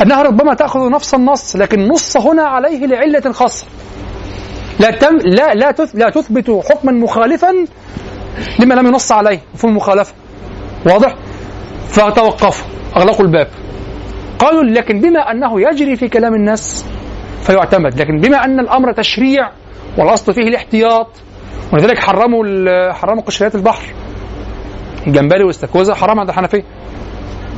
أنها 0.02 0.22
ربما 0.22 0.54
تأخذ 0.54 0.90
نفس 0.90 1.14
النص 1.14 1.56
لكن 1.56 1.88
نص 1.88 2.16
هنا 2.16 2.42
عليه 2.42 2.86
لعلة 2.86 3.32
خاصة. 3.32 3.66
لا 4.80 4.90
تم 4.90 5.16
لا 5.16 5.54
لا 5.54 5.74
لا 5.94 6.10
تثبت 6.10 6.50
حكما 6.70 6.92
مخالفا 6.92 7.54
لما 8.58 8.74
لم 8.74 8.86
ينص 8.86 9.12
عليه 9.12 9.40
مفهوم 9.54 9.72
المخالفة. 9.72 10.14
واضح؟ 10.86 11.14
فتوقفوا 11.88 12.66
أغلقوا 12.96 13.24
الباب. 13.26 13.48
قالوا 14.38 14.62
لكن 14.62 15.00
بما 15.00 15.30
أنه 15.30 15.60
يجري 15.60 15.96
في 15.96 16.08
كلام 16.08 16.34
الناس 16.34 16.84
فيعتمد. 17.42 18.00
لكن 18.00 18.20
بما 18.20 18.44
أن 18.44 18.60
الأمر 18.60 18.92
تشريع 18.92 19.50
والأصل 19.98 20.34
فيه 20.34 20.42
الاحتياط 20.42 21.08
ولذلك 21.72 21.98
حرموا 21.98 22.92
حرموا 22.92 23.22
قشريات 23.22 23.54
البحر. 23.54 23.94
الجمبري 25.06 25.42
والاستاكوزا 25.42 25.94
حرام 25.94 26.20
عند 26.20 26.28
الحنفية. 26.28 26.64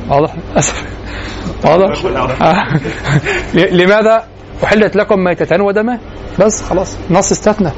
واضح؟ 0.09 0.35
واضح؟ 1.65 2.05
آه. 2.41 2.67
لماذا؟ 3.81 4.32
أحلت 4.63 4.95
لكم 4.95 5.19
ميتتان 5.23 5.61
ودمان 5.61 5.99
بس 6.39 6.61
خلاص 6.63 6.95
نص 7.09 7.31
استثنى. 7.31 7.71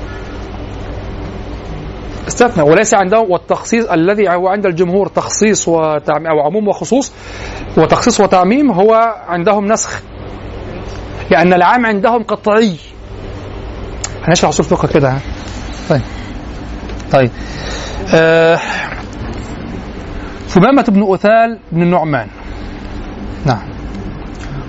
استثنى. 2.27 2.63
وليس 2.63 2.93
عندهم 2.93 3.31
والتخصيص 3.31 3.85
الذي 3.85 4.29
هو 4.29 4.47
عند 4.47 4.65
الجمهور 4.65 5.07
تخصيص 5.07 5.67
وتعميم 5.67 6.27
أو 6.27 6.39
عموم 6.39 6.67
وخصوص 6.67 7.11
وتخصيص 7.77 8.19
وتعميم 8.19 8.71
هو 8.71 9.15
عندهم 9.27 9.65
نسخ. 9.65 10.01
لأن 11.31 11.53
العام 11.53 11.85
عندهم 11.85 12.23
قطعي. 12.23 12.75
هنشرح 14.23 14.49
اصول 14.49 14.65
فقه 14.65 14.87
كده 14.87 15.09
ها؟ 15.09 15.19
طيب. 15.89 16.01
طيب. 17.11 17.31
آه 18.13 18.59
ثمامة 20.47 20.85
بن 20.87 21.13
أثال 21.13 21.59
بن 21.71 21.81
النعمان 21.81 22.27
نعم. 23.45 23.74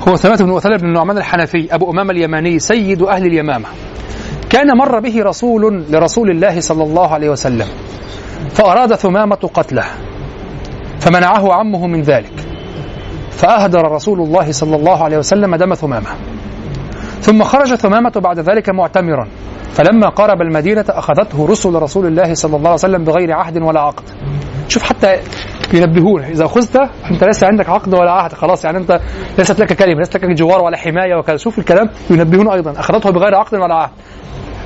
هو 0.08 0.16
ثمامة 0.16 0.36
بن 0.36 0.56
أثال 0.56 0.78
بن 0.78 0.88
النعمان 0.88 1.18
الحنفي 1.18 1.74
أبو 1.74 1.90
أمامة 1.90 2.10
اليماني 2.10 2.58
سيد 2.58 3.02
أهل 3.02 3.26
اليمامة. 3.26 3.68
كان 4.50 4.76
مر 4.78 5.00
به 5.00 5.22
رسول 5.22 5.84
لرسول 5.90 6.30
الله 6.30 6.60
صلى 6.60 6.84
الله 6.84 7.14
عليه 7.14 7.30
وسلم 7.30 7.66
فأراد 8.50 8.94
ثمامة 8.94 9.50
قتله 9.54 9.84
فمنعه 11.00 11.52
عمه 11.52 11.86
من 11.86 12.02
ذلك 12.02 12.32
فأهدر 13.30 13.82
رسول 13.92 14.20
الله 14.20 14.52
صلى 14.52 14.76
الله 14.76 15.04
عليه 15.04 15.18
وسلم 15.18 15.56
دم 15.56 15.74
ثمامة. 15.74 16.10
ثم 17.20 17.42
خرج 17.42 17.74
ثمامة 17.74 18.12
بعد 18.16 18.38
ذلك 18.38 18.70
معتمرا 18.70 19.28
فلما 19.72 20.08
قارب 20.08 20.42
المدينة 20.42 20.84
أخذته 20.88 21.46
رسل 21.46 21.74
رسول 21.74 22.06
الله 22.06 22.34
صلى 22.34 22.56
الله 22.56 22.68
عليه 22.68 22.74
وسلم 22.74 23.04
بغير 23.04 23.32
عهد 23.32 23.62
ولا 23.62 23.80
عقد. 23.80 24.04
شوف 24.68 24.82
حتى 24.82 25.16
ينبهونه 25.74 26.28
إذا 26.28 26.44
اخذت 26.44 26.76
أنت 27.10 27.24
ليس 27.24 27.44
عندك 27.44 27.68
عقد 27.68 27.94
ولا 27.94 28.10
عهد. 28.12 28.32
خلاص 28.32 28.64
يعني 28.64 28.78
أنت 28.78 29.00
ليست 29.38 29.60
لك 29.60 29.72
كلمة 29.72 29.98
ليست 29.98 30.16
لك 30.16 30.24
جوار 30.24 30.62
ولا 30.64 30.76
حماية 30.76 31.14
وكذا. 31.18 31.36
شوف 31.36 31.58
الكلام 31.58 31.90
ينبهون 32.10 32.48
أيضا. 32.50 32.80
أخذته 32.80 33.10
بغير 33.10 33.34
عقد 33.34 33.54
ولا 33.54 33.74
عهد. 33.74 33.90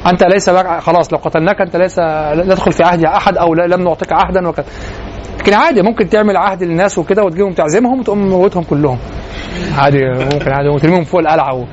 أنت 0.06 0.22
ليس 0.24 0.48
لك 0.48 0.80
خلاص 0.80 1.12
لو 1.12 1.18
قتلناك 1.18 1.60
أنت 1.60 1.76
ليس 1.76 1.98
لا 1.98 2.42
تدخل 2.44 2.72
في 2.72 2.82
عهد 2.82 3.04
أحد 3.04 3.36
أو 3.36 3.54
لا- 3.54 3.66
لم 3.66 3.84
نعطيك 3.84 4.12
عهدا 4.12 4.48
وكذا. 4.48 4.66
لكن 5.38 5.54
عادي 5.54 5.82
ممكن 5.82 6.08
تعمل 6.08 6.36
عهد 6.36 6.62
للناس 6.62 6.98
وكده 6.98 7.24
وتجيبهم 7.24 7.52
تعزمهم 7.52 8.00
وتقوم 8.00 8.28
موتهم 8.28 8.62
كلهم. 8.62 8.98
عادي 9.78 9.98
ممكن 10.08 10.52
عادي 10.52 10.68
وترميهم 10.68 11.04
فوق 11.04 11.20
القلعة 11.20 11.54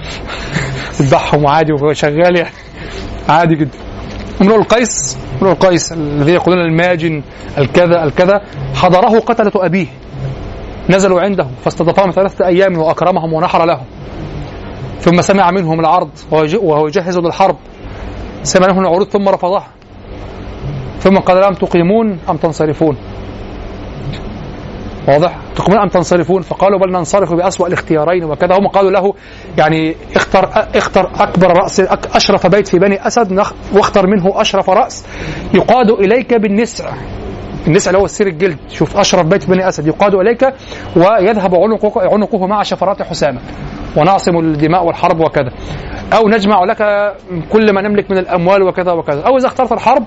وتذبحهم 0.99 1.47
عادي 1.47 1.71
وشغال 1.73 2.37
يعني. 2.37 2.49
عادي 3.29 3.55
جدا. 3.55 3.77
امرؤ 4.41 4.55
القيس 4.55 5.17
امرؤ 5.41 5.51
القيس 5.51 5.91
الذي 5.91 6.31
يقولون 6.31 6.61
الماجن 6.61 7.23
الكذا 7.57 8.03
الكذا 8.03 8.41
حضره 8.75 9.19
قتلة 9.19 9.51
أبيه. 9.55 9.87
نزلوا 10.89 11.21
عنده 11.21 11.47
فاستضافهم 11.63 12.11
ثلاثة 12.11 12.45
أيام 12.47 12.77
وأكرمهم 12.77 13.33
ونحر 13.33 13.65
لهم 13.65 13.85
ثم 14.99 15.21
سمع 15.21 15.51
منهم 15.51 15.79
العرض 15.79 16.09
وهو 16.31 16.43
يج- 16.45 16.63
وهو 16.63 16.87
يجهز 16.87 17.17
للحرب. 17.17 17.55
سمع 18.43 18.67
منهم 18.67 18.79
العروض 18.81 19.07
ثم 19.07 19.29
رفضها 19.29 19.67
ثم 20.99 21.17
قال 21.17 21.41
لهم 21.41 21.53
تقيمون 21.53 22.19
أم 22.29 22.37
تنصرفون؟ 22.37 22.97
واضح؟ 25.07 25.37
تقيمون 25.55 25.81
أم 25.81 25.87
تنصرفون؟ 25.87 26.41
فقالوا 26.41 26.79
بل 26.79 26.91
ننصرف 26.91 27.33
بأسوأ 27.33 27.67
الاختيارين 27.67 28.23
وكذا. 28.23 28.57
هم 28.57 28.67
قالوا 28.67 28.91
له 28.91 29.13
يعني 29.57 29.95
اختر 30.15 30.49
اختر 30.75 31.11
أكبر 31.19 31.57
رأس 31.57 31.79
أشرف 32.15 32.47
بيت 32.47 32.67
في 32.67 32.79
بني 32.79 33.07
أسد 33.07 33.43
واختر 33.73 34.07
منه 34.07 34.41
أشرف 34.41 34.69
رأس. 34.69 35.05
يقاد 35.53 35.89
إليك 35.89 36.33
بالنسع. 36.33 36.93
النسع 37.67 37.89
اللي 37.89 38.01
هو 38.01 38.05
السير 38.05 38.27
الجلد. 38.27 38.57
شوف 38.69 38.97
أشرف 38.97 39.25
بيت 39.25 39.43
في 39.43 39.51
بني 39.51 39.67
أسد. 39.67 39.87
يقاد 39.87 40.15
إليك 40.15 40.53
ويذهب 40.95 41.55
عنقه, 41.55 42.13
عنقه 42.13 42.47
مع 42.47 42.63
شفرات 42.63 43.01
حسامة. 43.01 43.39
ونعصم 43.97 44.37
الدماء 44.37 44.85
والحرب 44.85 45.19
وكذا. 45.19 45.51
أو 46.13 46.29
نجمع 46.29 46.63
لك 46.63 46.77
كل 47.51 47.73
ما 47.73 47.81
نملك 47.81 48.11
من 48.11 48.17
الأموال 48.17 48.63
وكذا 48.63 48.91
وكذا. 48.91 49.21
أو 49.21 49.37
إذا 49.37 49.47
اخترت 49.47 49.71
الحرب 49.71 50.03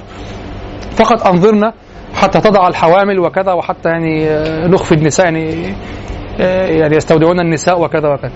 فقط 0.97 1.27
أنظرنا 1.27 1.73
حتى 2.15 2.41
تضع 2.41 2.69
الحوامل 2.69 3.19
وكذا 3.19 3.53
وحتى 3.53 3.89
يعني 3.89 4.29
آه، 4.31 4.67
نخفي 4.67 4.95
النساء 4.95 5.27
يعني 5.27 5.75
آه، 6.41 6.67
يعني 6.67 6.97
يستودعون 6.97 7.41
النساء 7.41 7.81
وكذا 7.83 8.09
وكذا. 8.09 8.33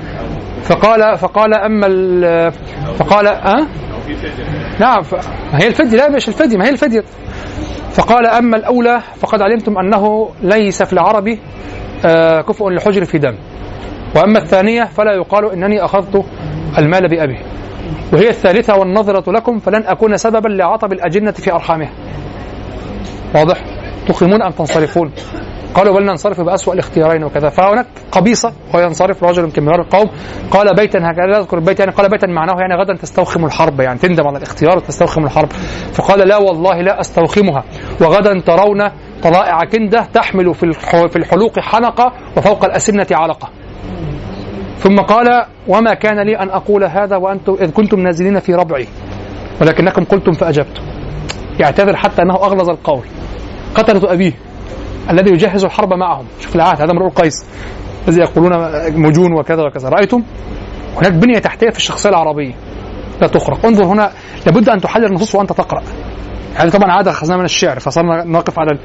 فقال 0.62 1.18
فقال 1.18 1.54
أما 1.54 1.86
ال- 1.86 2.52
فقال 2.98 3.26
أه؟ 3.26 3.66
نعم 4.80 5.02
ما 5.52 5.62
هي 5.62 5.66
الفدية 5.66 5.96
لا 5.96 6.08
مش 6.08 6.28
الفدية 6.28 6.56
ما 6.56 6.64
هي 6.66 6.70
الفدية. 6.70 7.04
فقال 7.92 8.26
أما 8.26 8.56
الأولى 8.56 9.00
فقد 9.16 9.42
علمتم 9.42 9.78
أنه 9.78 10.28
ليس 10.42 10.82
في 10.82 10.92
العرب 10.92 11.38
آه، 12.06 12.40
كفء 12.40 12.68
للحجر 12.68 13.04
في 13.04 13.18
دم. 13.18 13.34
وأما 14.16 14.38
الثانية 14.38 14.84
فلا 14.84 15.12
يقال 15.12 15.50
إنني 15.52 15.84
أخذت 15.84 16.24
المال 16.78 17.08
بأبي. 17.08 17.38
وهي 18.12 18.28
الثالثة 18.28 18.76
والنظرة 18.76 19.32
لكم 19.32 19.58
فلن 19.58 19.82
أكون 19.86 20.16
سببا 20.16 20.48
لعطب 20.48 20.92
الأجنة 20.92 21.30
في 21.32 21.52
أرحامها. 21.52 21.90
واضح؟ 23.34 23.64
تقيمون 24.08 24.42
أم 24.42 24.50
تنصرفون؟ 24.50 25.10
قالوا 25.74 25.94
بل 25.94 26.04
ننصرف 26.04 26.40
بأسوأ 26.40 26.74
الاختيارين 26.74 27.24
وكذا. 27.24 27.48
فهناك 27.48 27.86
قبيصة 28.12 28.52
وينصرف 28.74 29.24
رجل 29.24 29.50
كميار 29.50 29.80
القوم. 29.80 30.10
قال 30.50 30.74
بيتا 30.76 30.98
هكذا 30.98 31.26
لا 31.26 31.38
أذكر 31.38 31.58
البيت 31.58 31.80
يعني 31.80 31.92
قال 31.92 32.10
بيتا 32.10 32.26
معناه 32.26 32.54
يعني 32.60 32.74
غدا 32.74 32.96
تستوخم 32.96 33.44
الحرب 33.44 33.80
يعني 33.80 33.98
تندم 33.98 34.26
على 34.26 34.38
الاختيار 34.38 34.76
وتستوخم 34.76 35.24
الحرب. 35.24 35.52
فقال 35.92 36.28
لا 36.28 36.36
والله 36.36 36.80
لا 36.80 37.00
أستوخمها. 37.00 37.64
وغدا 38.00 38.40
ترون 38.40 38.88
طلائع 39.22 39.58
كندة 39.72 40.04
تحمل 40.14 40.54
في 40.54 40.72
في 41.08 41.16
الحلوق 41.16 41.60
حنقة 41.60 42.12
وفوق 42.36 42.64
الأسنة 42.64 43.06
علقة. 43.12 43.48
ثم 44.78 44.96
قال 44.96 45.44
وما 45.68 45.94
كان 45.94 46.26
لي 46.26 46.38
أن 46.38 46.50
أقول 46.50 46.84
هذا 46.84 47.16
وأنتم 47.16 47.56
إذ 47.60 47.70
كنتم 47.70 48.00
نازلين 48.00 48.38
في 48.38 48.54
ربعي. 48.54 48.86
ولكنكم 49.60 50.04
قلتم 50.04 50.32
فأجبتم. 50.32 50.82
يعتذر 51.60 51.96
حتى 51.96 52.22
أنه 52.22 52.34
أغلظ 52.34 52.70
القول. 52.70 53.04
قتلة 53.74 54.12
أبيه 54.12 54.32
الذي 55.10 55.30
يجهز 55.30 55.64
الحرب 55.64 55.92
معهم. 55.92 56.24
شوف 56.40 56.56
العهد 56.56 56.82
هذا 56.82 56.92
امرؤ 56.92 57.06
القيس 57.06 57.44
الذي 58.08 58.20
يقولون 58.20 58.52
مجون 59.00 59.32
وكذا 59.38 59.62
وكذا. 59.62 59.88
رأيتم؟ 59.88 60.22
هناك 60.96 61.12
بنية 61.12 61.38
تحتية 61.38 61.70
في 61.70 61.76
الشخصية 61.76 62.08
العربية. 62.08 62.54
لا 63.20 63.26
تخرق. 63.26 63.66
انظر 63.66 63.84
هنا 63.84 64.10
لابد 64.46 64.68
أن 64.68 64.80
تحلل 64.80 65.04
النصوص 65.04 65.34
وأنت 65.34 65.52
تقرأ. 65.52 65.82
هذه 66.54 66.68
طبعا 66.68 66.92
عادة 66.92 67.10
أخذناها 67.10 67.38
من 67.38 67.44
الشعر 67.44 67.78
فصرنا 67.80 68.24
نقف 68.24 68.58
على 68.58 68.78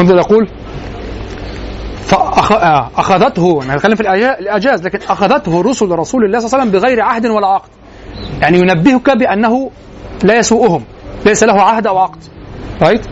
انظر 0.00 0.16
يقول 0.16 0.48
فأخذته 2.08 3.62
أنا 3.62 3.76
بتكلم 3.76 3.94
في 3.94 4.00
الإعجاز 4.00 4.84
لكن 4.84 4.98
أخذته 5.08 5.62
رسل 5.62 5.90
رسول 5.90 6.24
الله 6.24 6.38
صلى 6.38 6.46
الله 6.46 6.58
عليه 6.58 6.70
وسلم 6.70 6.80
بغير 6.80 7.00
عهد 7.00 7.26
ولا 7.26 7.46
عقد. 7.46 7.68
يعني 8.42 8.58
ينبهك 8.58 9.10
بأنه 9.18 9.70
لا 10.24 10.38
يسوءهم 10.38 10.84
ليس 11.26 11.44
له 11.44 11.62
عهد 11.62 11.86
أو 11.86 11.98
عقد. 11.98 12.18
رايت 12.82 13.06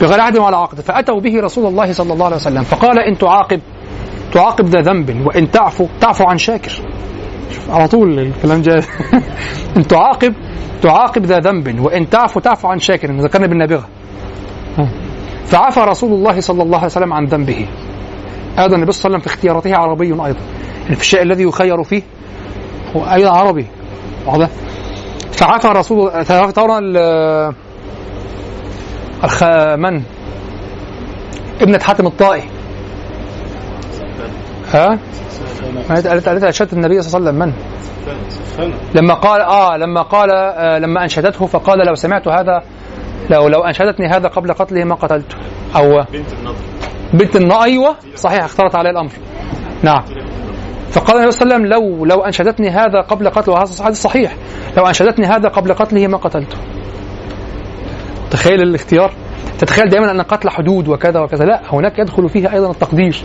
بغير 0.00 0.20
عهد 0.20 0.38
ولا 0.38 0.56
عقد. 0.56 0.80
فأتوا 0.80 1.20
به 1.20 1.40
رسول 1.40 1.66
الله 1.66 1.92
صلى 1.92 2.12
الله 2.12 2.26
عليه 2.26 2.36
وسلم. 2.36 2.62
فقال 2.62 2.98
إن 2.98 3.18
تعاقب 3.18 3.60
تعاقب 4.32 4.68
ذا 4.68 4.80
ذنب 4.80 5.26
وإن 5.26 5.50
تعفو 5.50 5.86
تعفو 6.00 6.24
عن 6.24 6.38
شاكر. 6.38 6.82
على 7.70 7.88
طول 7.88 8.18
الكلام 8.18 8.62
جاي. 8.62 8.82
إن 9.76 9.86
تعاقب 9.86 10.34
تعاقب 10.82 11.26
ذا 11.26 11.38
ذنب 11.38 11.80
وإن 11.80 12.10
تعفو 12.10 12.40
تعفو 12.40 12.68
عن 12.68 12.78
شاكر. 12.78 13.12
ذكرنا 13.12 13.46
بالنابغة 13.46 13.88
فعفى 15.46 15.80
رسول 15.80 16.12
الله 16.12 16.40
صلى 16.40 16.62
الله 16.62 16.76
عليه 16.76 16.86
وسلم 16.86 17.12
عن 17.12 17.24
ذنبه. 17.24 17.66
هذا 18.56 18.74
النبي 18.76 18.92
صلى 18.92 19.04
الله 19.06 19.16
عليه 19.16 19.16
وسلم 19.16 19.18
في 19.18 19.26
اختياراته 19.26 19.76
عربي 19.76 20.06
أيضا. 20.06 20.40
يعني 20.82 20.96
في 20.96 21.00
الشيء 21.00 21.22
الذي 21.22 21.42
يخير 21.42 21.82
فيه 21.82 22.02
هو 22.96 23.04
أيضا 23.04 23.30
عربي. 23.30 23.66
واضح؟ 24.26 24.48
فعفى 25.32 25.68
رسول 25.68 26.24
ترى 26.52 26.78
ال- 26.78 27.54
الخ... 29.24 29.44
من؟ 29.76 30.02
ابنة 31.60 31.78
حاتم 31.78 32.06
الطائي. 32.06 32.42
ها؟ 34.74 34.98
قالت 35.88 36.28
قالت 36.28 36.72
النبي 36.72 37.02
صلى 37.02 37.18
الله 37.18 37.30
عليه 37.30 37.38
وسلم 37.38 37.38
من؟ 37.38 37.52
لما 38.94 39.14
قال 39.14 39.40
آه 39.40 39.76
لما 39.76 40.02
قال 40.02 40.30
آه 40.30 40.78
لما 40.78 41.02
أنشدته 41.02 41.46
فقال 41.46 41.86
لو 41.86 41.94
سمعت 41.94 42.28
هذا 42.28 42.62
لو 43.30 43.48
لو 43.48 43.60
أنشدتني 43.60 44.06
هذا 44.08 44.28
قبل 44.28 44.52
قتله 44.52 44.84
ما 44.84 44.94
قتلته. 44.94 45.36
أو 45.76 46.04
بنت 46.12 46.32
النضر. 46.32 46.54
بنت 47.12 47.36
النا 47.36 47.64
أيوه 47.64 47.96
صحيح 48.14 48.44
اختلط 48.44 48.76
عليه 48.76 48.90
الأمر. 48.90 49.10
نعم. 49.82 50.02
فقال 50.90 51.16
النبي 51.16 51.32
صلى 51.32 51.42
الله 51.42 51.54
عليه 51.54 51.64
وسلم 51.64 51.66
لو 51.66 52.04
لو 52.04 52.24
أنشدتني 52.24 52.70
هذا 52.70 53.00
قبل 53.08 53.30
قتله. 53.30 53.62
هذا 53.62 53.84
حديث 53.84 54.00
صحيح. 54.00 54.36
لو 54.76 54.86
أنشدتني 54.86 55.26
هذا 55.26 55.48
قبل 55.48 55.72
قتله 55.72 56.06
ما 56.06 56.16
قتلته. 56.16 56.56
تخيل 58.30 58.62
الاختيار. 58.62 59.12
تتخيل 59.58 59.88
دائما 59.88 60.10
أن 60.10 60.20
القتل 60.20 60.50
حدود 60.50 60.88
وكذا 60.88 61.20
وكذا. 61.20 61.44
لا 61.44 61.60
هناك 61.72 61.98
يدخل 61.98 62.28
فيها 62.28 62.52
أيضا 62.54 62.70
التقدير. 62.70 63.22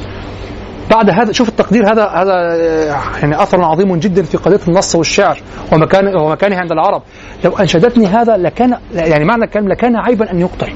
بعد 0.92 1.10
هذا 1.10 1.32
شوف 1.32 1.50
التقدير 1.50 1.92
هذا 1.92 2.06
هذا 2.06 2.34
آه، 2.34 2.96
يعني 3.22 3.42
أثر 3.44 3.62
عظيم 3.62 3.96
جدا 3.96 4.24
في 4.24 4.38
قضية 4.38 4.60
النص 4.68 4.96
والشعر 4.96 5.38
ومكان 5.72 6.16
ومكانه 6.16 6.56
عند 6.56 6.72
العرب. 6.72 7.02
لو 7.46 7.58
أنشدتني 7.58 8.06
هذا 8.06 8.38
لكان 8.38 8.78
يعني 8.94 9.26
معنى 9.26 9.46
الكلام 9.46 9.68
لكان 9.68 9.96
عيبا 9.96 10.32
أن 10.32 10.40
يقتل. 10.40 10.74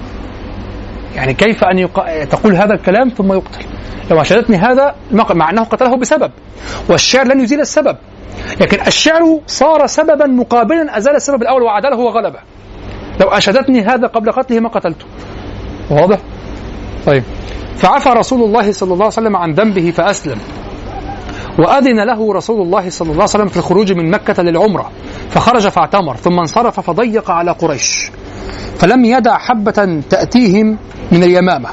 يعني 1.19 1.33
كيف 1.33 1.63
أن 1.63 1.79
يق... 1.79 2.23
تقول 2.23 2.55
هذا 2.55 2.73
الكلام 2.73 3.09
ثم 3.09 3.33
يقتل. 3.33 3.65
لو 4.11 4.19
انشدتني 4.19 4.57
هذا 4.57 4.95
مع 5.11 5.49
أنه 5.49 5.63
قتله 5.63 5.97
بسبب. 5.97 6.31
والشعر 6.89 7.27
لن 7.27 7.39
يزيل 7.39 7.59
السبب. 7.59 7.97
لكن 8.61 8.87
الشعر 8.87 9.39
صار 9.47 9.87
سببا 9.87 10.27
مقابلا 10.27 10.97
أزال 10.97 11.15
السبب 11.15 11.41
الأول 11.41 11.61
وعدله 11.61 11.97
وغلبه. 11.97 12.39
لو 13.21 13.27
انشدتني 13.27 13.81
هذا 13.81 14.07
قبل 14.07 14.31
قتله 14.31 14.59
ما 14.59 14.69
قتلته. 14.69 15.05
واضح؟ 15.89 16.19
طيب. 17.05 17.23
فعفى 17.75 18.09
رسول 18.09 18.43
الله 18.43 18.71
صلى 18.71 18.93
الله 18.93 19.05
عليه 19.05 19.13
وسلم 19.13 19.35
عن 19.35 19.53
ذنبه 19.53 19.91
فأسلم. 19.91 20.37
وأذن 21.59 22.05
له 22.05 22.33
رسول 22.33 22.61
الله 22.61 22.89
صلى 22.89 23.05
الله 23.05 23.13
عليه 23.13 23.23
وسلم 23.23 23.47
في 23.47 23.57
الخروج 23.57 23.91
من 23.91 24.11
مكة 24.11 24.43
للعمرة. 24.43 24.91
فخرج 25.30 25.68
فاعتمر 25.68 26.15
ثم 26.15 26.39
انصرف 26.39 26.80
فضيق 26.80 27.31
على 27.31 27.51
قريش. 27.51 28.11
فلم 28.77 29.06
يدع 29.06 29.38
حبة 29.38 30.01
تأتيهم 30.10 30.77
من 31.11 31.23
اليمامة. 31.23 31.69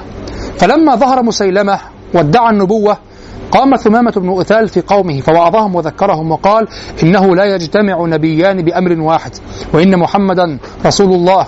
فلما 0.59 0.95
ظهر 0.95 1.23
مسيلمة 1.23 1.81
وادعى 2.15 2.51
النبوة 2.51 2.99
قام 3.51 3.77
ثمامة 3.77 4.11
بن 4.11 4.41
أثال 4.41 4.69
في 4.69 4.81
قومه 4.81 5.21
فوعظهم 5.21 5.75
وذكرهم 5.75 6.31
وقال 6.31 6.69
إنه 7.03 7.37
لا 7.37 7.45
يجتمع 7.45 8.07
نبيان 8.07 8.63
بأمر 8.63 9.01
واحد 9.01 9.31
وإن 9.73 9.99
محمدا 9.99 10.59
رسول 10.87 11.13
الله. 11.13 11.47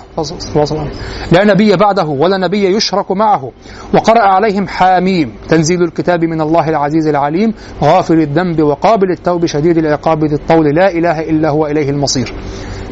لا 1.31 1.43
نبي 1.43 1.75
بعده 1.75 2.05
ولا 2.05 2.37
نبي 2.37 2.75
يشرك 2.75 3.11
معه. 3.11 3.51
وقرأ 3.93 4.21
عليهم 4.21 4.67
حاميم 4.67 5.33
تنزيل 5.49 5.83
الكتاب 5.83 6.23
من 6.23 6.41
الله 6.41 6.69
العزيز 6.69 7.07
العليم 7.07 7.53
غافر 7.83 8.13
الذنب 8.13 8.61
وقابل 8.61 9.11
التوب 9.11 9.45
شديد 9.45 9.77
العقاب 9.77 10.25
ذي 10.25 10.35
الطول 10.35 10.75
لا 10.75 10.91
إله 10.91 11.19
إلا 11.19 11.49
هو 11.49 11.67
إليه 11.67 11.89
المصير. 11.89 12.33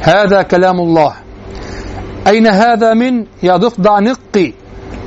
هذا 0.01 0.41
كلام 0.41 0.79
الله. 0.79 1.13
أين 2.27 2.47
هذا 2.47 2.93
من؟ 2.93 3.25
يا 3.43 3.57
ضفدع 3.57 3.99
نقي 3.99 4.53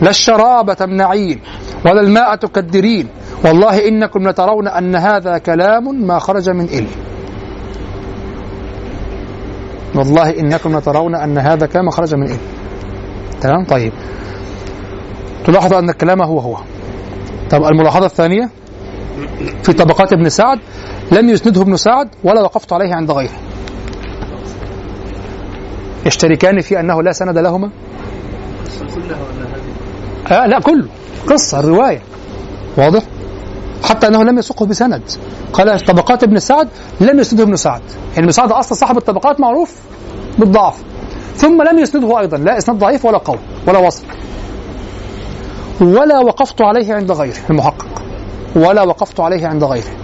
لا 0.03 0.11
الشراب 0.11 0.73
تمنعين 0.73 1.41
ولا 1.87 2.01
الماء 2.01 2.37
تكدرين 2.37 3.09
والله 3.45 3.89
إنكم 3.89 4.29
لترون 4.29 4.69
أن 4.69 4.97
هذا 4.97 5.39
كلام 5.39 6.07
ما 6.07 6.19
خرج 6.19 6.51
من 6.51 6.65
إل 6.65 6.87
والله 9.95 10.41
إنكم 10.41 10.77
لترون 10.77 11.15
أن 11.15 11.39
هذا 11.39 11.67
كلام 11.67 11.91
خرج 11.91 12.15
من 12.15 12.27
إل 12.31 12.39
تمام؟ 13.41 13.65
طيب. 13.65 13.93
تلاحظ 15.47 15.75
أن 15.75 15.91
الكلام 15.91 16.23
هو 16.23 16.39
هو. 16.39 16.57
طب 17.51 17.65
الملاحظة 17.65 18.07
الثانية؟ 18.07 18.51
في 19.63 19.73
طبقات 19.73 20.13
ابن 20.13 20.29
سعد 20.29 20.59
لم 21.13 21.29
يسنده 21.29 21.63
ابن 21.63 21.77
سعد 21.77 22.09
ولا 22.25 22.41
وقفت 22.41 22.73
عليه 22.73 22.95
عند 22.95 23.11
غيره. 23.11 23.39
يشتركان 26.07 26.61
في 26.61 26.81
أنه 26.81 27.03
لا 27.03 27.13
سند 27.13 27.39
لهما؟ 27.39 27.71
آه 30.31 30.47
لا 30.47 30.61
كله. 30.61 30.89
قصة 31.27 31.61
الرواية. 31.61 32.03
واضح؟ 32.77 33.03
حتى 33.85 34.07
أنه 34.07 34.23
لم 34.23 34.39
يسقه 34.39 34.67
بسند. 34.67 35.03
قال 35.53 35.85
طبقات 35.85 36.23
ابن 36.23 36.39
سعد 36.39 36.69
لم 37.01 37.19
يسنده 37.19 37.43
ابن 37.43 37.57
سعد. 37.57 37.83
يعني 38.13 38.25
ابن 38.25 38.31
سعد 38.31 38.53
أصلا 38.53 38.79
صاحب 38.79 38.97
الطبقات 38.97 39.41
معروف 39.41 39.75
بالضعف. 40.39 40.83
ثم 41.37 41.63
لم 41.63 41.79
يسنده 41.79 42.21
أيضا. 42.21 42.37
لا 42.37 42.59
إسناد 42.59 42.79
ضعيف 42.79 43.05
ولا 43.05 43.19
قوي 43.19 43.39
ولا 43.67 43.79
وصف 43.79 44.05
ولا 45.81 46.19
وقفت 46.19 46.63
عليه 46.63 46.95
عند 46.95 47.13
غيره 47.13 47.37
المحقق. 47.51 48.03
ولا 48.57 48.83
وقفت 48.83 49.21
عليه 49.21 49.47
عند 49.47 49.65
غيره. 49.65 49.97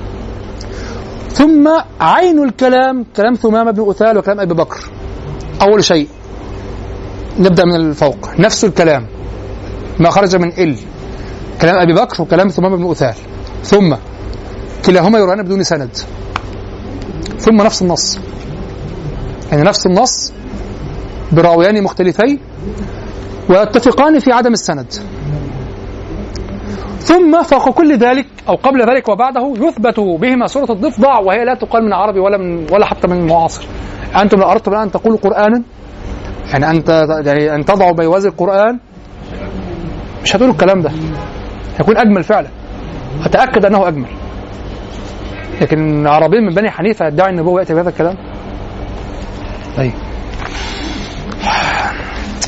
ثم 1.33 1.69
عين 2.01 2.45
الكلام 2.45 3.05
كلام 3.17 3.35
ثمامة 3.35 3.71
بن 3.71 3.91
أثال 3.91 4.19
وكلام 4.19 4.41
أبي 4.41 4.55
بكر. 4.55 4.81
أول 5.63 5.85
شيء 5.85 6.09
نبدأ 7.39 7.65
من 7.65 7.77
الفوق. 7.77 8.29
نفس 8.39 8.65
الكلام. 8.65 9.07
ما 9.99 10.11
خرج 10.11 10.37
من 10.37 10.53
إل. 10.53 10.77
كلام 11.61 11.77
أبي 11.77 11.93
بكر 11.93 12.23
وكلام 12.23 12.49
ثمامة 12.49 12.77
بن 12.77 12.91
أثال. 12.91 13.15
ثم 13.63 13.95
كلاهما 14.87 15.19
يرويان 15.19 15.43
بدون 15.43 15.63
سند. 15.63 15.97
ثم 17.39 17.57
نفس 17.57 17.83
النص. 17.83 18.19
يعني 19.51 19.63
نفس 19.63 19.87
النص 19.87 20.33
براويان 21.33 21.83
مختلفين 21.83 22.39
ويتفقان 23.51 24.19
في 24.19 24.33
عدم 24.33 24.53
السند. 24.53 24.93
ثم 27.01 27.43
فوق 27.43 27.71
كل 27.71 27.99
ذلك 27.99 28.27
أو 28.49 28.55
قبل 28.55 28.81
ذلك 28.81 29.09
وبعده 29.09 29.55
يثبت 29.57 30.01
بهما 30.01 30.47
سوره 30.47 30.73
الضفدع 30.73 31.19
وهي 31.19 31.45
لا 31.45 31.55
تقال 31.55 31.85
من 31.85 31.93
عربي 31.93 32.21
ولا 32.21 32.39
من 32.39 32.67
ولا 32.73 32.87
حتى 32.87 33.09
من 33.09 33.27
معاصر. 33.27 33.67
أنتم 34.23 34.39
لو 34.39 34.51
أردتم 34.51 34.75
أن 34.75 34.91
تقولوا 34.91 35.19
قرانا 35.19 35.63
يعني 36.51 36.71
انت 36.71 37.07
يعني 37.27 37.55
أن 37.55 37.65
تضعوا 37.65 37.93
بيوازي 37.93 38.29
القرآن 38.29 38.79
مش 40.23 40.37
هتقولوا 40.37 40.55
الكلام 40.55 40.81
ده. 40.81 40.91
هيكون 41.79 41.97
أجمل 41.97 42.25
فعلا. 42.25 42.49
أتأكد 43.25 43.65
أنه 43.65 43.89
أجمل. 43.89 44.09
لكن 45.61 46.07
عربي 46.07 46.41
من 46.41 46.55
بني 46.55 46.71
حنيفة 46.71 47.07
يدعي 47.07 47.31
النبوة 47.31 47.61
ياتي 47.61 47.75
بهذا 47.75 47.89
الكلام؟ 47.89 48.15
طيب. 49.77 49.93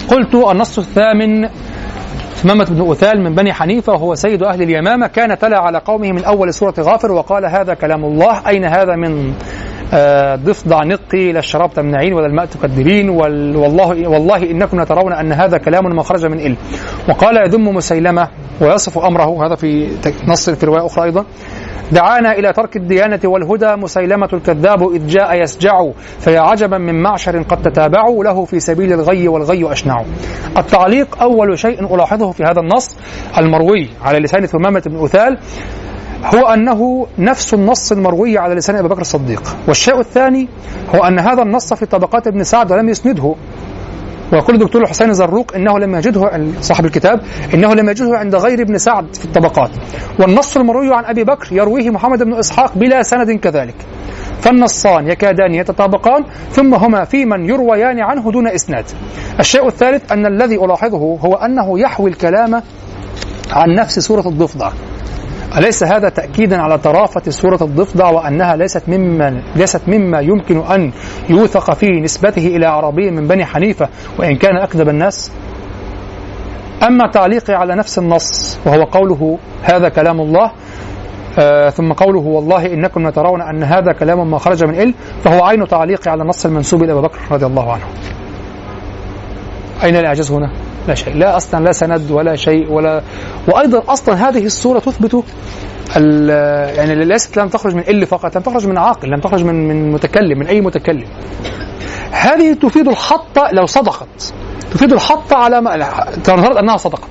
قلت 0.08 0.34
النص 0.34 0.78
الثامن 0.78 1.48
ثمامة 2.34 2.64
بن 2.64 2.90
أثال 2.90 3.20
من 3.24 3.34
بني 3.34 3.52
حنيفة 3.52 3.92
وهو 3.92 4.14
سيد 4.14 4.42
أهل 4.42 4.62
اليمامة 4.62 5.06
كان 5.06 5.38
تلا 5.38 5.58
على 5.58 5.78
قومه 5.78 6.12
من 6.12 6.24
أول 6.24 6.54
سورة 6.54 6.74
غافر 6.80 7.12
وقال 7.12 7.46
هذا 7.46 7.74
كلام 7.74 8.04
الله. 8.04 8.48
أين 8.48 8.64
هذا 8.64 8.96
من 8.96 9.32
آه، 9.94 10.34
ضفدع 10.36 10.84
نقي 10.84 11.32
لا 11.32 11.38
الشراب 11.38 11.72
تمنعين 11.72 12.12
ولا 12.12 12.26
الماء 12.26 12.46
تكدرين 12.46 13.08
وال- 13.10 13.56
والله 13.56 14.08
والله 14.08 14.50
إنكم 14.50 14.80
لترون 14.80 15.12
أن 15.12 15.32
هذا 15.32 15.58
كلام 15.58 15.96
ما 15.96 16.02
خرج 16.02 16.26
من 16.26 16.40
ال 16.40 16.56
وقال 17.08 17.36
يذم 17.46 17.68
مسيلمة 17.68 18.28
ويصف 18.60 18.98
أمره 18.98 19.46
هذا 19.46 19.54
في 19.54 19.88
نص 20.28 20.50
في 20.50 20.66
روايه 20.66 20.86
أخرى 20.86 21.04
أيضا. 21.04 21.24
دعانا 21.92 22.32
إلى 22.32 22.52
ترك 22.52 22.76
الديانة 22.76 23.20
والهدى 23.24 23.76
مسيلمة 23.76 24.28
الكذاب 24.32 24.92
إذ 24.92 25.06
جاء 25.06 25.42
يسجع 25.42 25.86
فيا 26.18 26.40
عجبا 26.40 26.78
من 26.78 27.02
معشر 27.02 27.42
قد 27.42 27.62
تتابعوا 27.62 28.24
له 28.24 28.44
في 28.44 28.60
سبيل 28.60 28.92
الغي 28.92 29.28
والغي 29.28 29.72
أشنع. 29.72 30.04
التعليق 30.58 31.22
أول 31.22 31.58
شيء 31.58 31.94
ألاحظه 31.94 32.30
في 32.30 32.44
هذا 32.44 32.60
النص 32.60 32.96
المروي 33.38 33.90
على 34.02 34.18
لسان 34.18 34.46
ثمامة 34.46 34.82
بن 34.86 35.04
اثال 35.04 35.38
هو 36.24 36.46
أنه 36.46 37.06
نفس 37.18 37.54
النص 37.54 37.92
المروي 37.92 38.38
على 38.38 38.54
لسان 38.54 38.76
أبي 38.76 38.88
بكر 38.88 39.00
الصديق، 39.00 39.42
والشيء 39.68 40.00
الثاني 40.00 40.48
هو 40.94 41.04
أن 41.04 41.18
هذا 41.18 41.42
النص 41.42 41.74
في 41.74 41.86
طبقات 41.86 42.26
ابن 42.26 42.42
سعد 42.42 42.72
ولم 42.72 42.88
يسنده. 42.88 43.34
ويقول 44.32 44.54
الدكتور 44.54 44.86
حسين 44.86 45.12
زروق 45.14 45.54
إنه 45.56 45.78
لم 45.78 45.94
يجده 45.94 46.30
صاحب 46.60 46.84
الكتاب 46.84 47.20
إنه 47.54 47.74
لم 47.74 47.88
يجده 47.88 48.18
عند 48.18 48.34
غير 48.34 48.62
ابن 48.62 48.78
سعد 48.78 49.14
في 49.14 49.24
الطبقات. 49.24 49.70
والنص 50.20 50.56
المروي 50.56 50.94
عن 50.94 51.04
أبي 51.04 51.24
بكر 51.24 51.48
يرويه 51.52 51.90
محمد 51.90 52.22
بن 52.22 52.34
إسحاق 52.34 52.78
بلا 52.78 53.02
سند 53.02 53.30
كذلك. 53.30 53.74
فالنصان 54.40 55.08
يكادان 55.08 55.54
يتطابقان 55.54 56.24
ثم 56.50 56.74
هما 56.74 57.04
في 57.04 57.24
من 57.24 57.48
يرويان 57.48 58.00
عنه 58.00 58.30
دون 58.32 58.46
إسناد. 58.46 58.84
الشيء 59.40 59.66
الثالث 59.66 60.12
أن 60.12 60.26
الذي 60.26 60.56
ألاحظه 60.56 61.18
هو 61.24 61.34
أنه 61.34 61.80
يحوي 61.80 62.10
الكلام 62.10 62.62
عن 63.52 63.74
نفس 63.74 63.98
سورة 63.98 64.28
الضفدع. 64.28 64.70
أليس 65.56 65.82
هذا 65.82 66.08
تأكيدا 66.08 66.62
على 66.62 66.78
طرافة 66.78 67.30
سورة 67.30 67.58
الضفدع 67.62 68.10
وأنها 68.10 68.56
ليست 68.56 68.88
مما 68.88 69.42
ليست 69.56 69.80
مما 69.88 70.20
يمكن 70.20 70.58
أن 70.58 70.92
يوثق 71.30 71.74
في 71.74 71.86
نسبته 71.86 72.46
إلى 72.46 72.66
عربي 72.66 73.10
من 73.10 73.28
بني 73.28 73.44
حنيفة 73.44 73.88
وإن 74.18 74.36
كان 74.36 74.56
أكذب 74.56 74.88
الناس؟ 74.88 75.32
أما 76.82 77.10
تعليقي 77.12 77.54
على 77.54 77.74
نفس 77.74 77.98
النص 77.98 78.58
وهو 78.66 78.82
قوله 78.82 79.38
هذا 79.62 79.88
كلام 79.88 80.20
الله 80.20 80.50
آه 81.38 81.70
ثم 81.70 81.92
قوله 81.92 82.20
والله 82.20 82.66
إنكم 82.66 83.08
لترون 83.08 83.42
أن 83.42 83.62
هذا 83.62 83.92
كلام 83.92 84.30
ما 84.30 84.38
خرج 84.38 84.64
من 84.64 84.74
إل 84.80 84.94
فهو 85.24 85.44
عين 85.44 85.68
تعليقي 85.68 86.10
على 86.10 86.22
النص 86.22 86.46
المنسوب 86.46 86.82
إلى 86.82 86.92
أبي 86.92 87.00
بكر 87.00 87.18
رضي 87.30 87.46
الله 87.46 87.72
عنه 87.72 87.84
أين 89.84 89.96
الإعجاز 89.96 90.32
هنا؟ 90.32 90.50
لا 90.88 90.94
شيء 90.94 91.14
لا 91.16 91.36
أصلا 91.36 91.64
لا 91.64 91.72
سند 91.72 92.10
ولا 92.10 92.36
شيء 92.36 92.72
ولا 92.72 93.02
وأيضا 93.48 93.92
أصلا 93.92 94.28
هذه 94.28 94.46
الصورة 94.46 94.78
تثبت 94.78 95.24
يعني 96.76 97.04
ليست 97.04 97.38
لم 97.38 97.48
تخرج 97.48 97.74
من 97.74 97.80
إل 97.80 98.06
فقط 98.06 98.36
لم 98.36 98.42
تخرج 98.42 98.66
من 98.66 98.78
عاقل 98.78 99.08
لم 99.08 99.20
تخرج 99.20 99.44
من 99.44 99.68
من 99.68 99.92
متكلم 99.92 100.38
من 100.38 100.46
أي 100.46 100.60
متكلم. 100.60 101.06
هذه 102.12 102.52
تفيد 102.52 102.88
الحط 102.88 103.38
لو 103.52 103.66
صدقت 103.66 104.34
تفيد 104.72 104.92
الحط 104.92 105.32
على 105.32 105.60
ما 105.60 105.76
تنفترض 106.24 106.56
أنها 106.56 106.76
صدقت. 106.76 107.08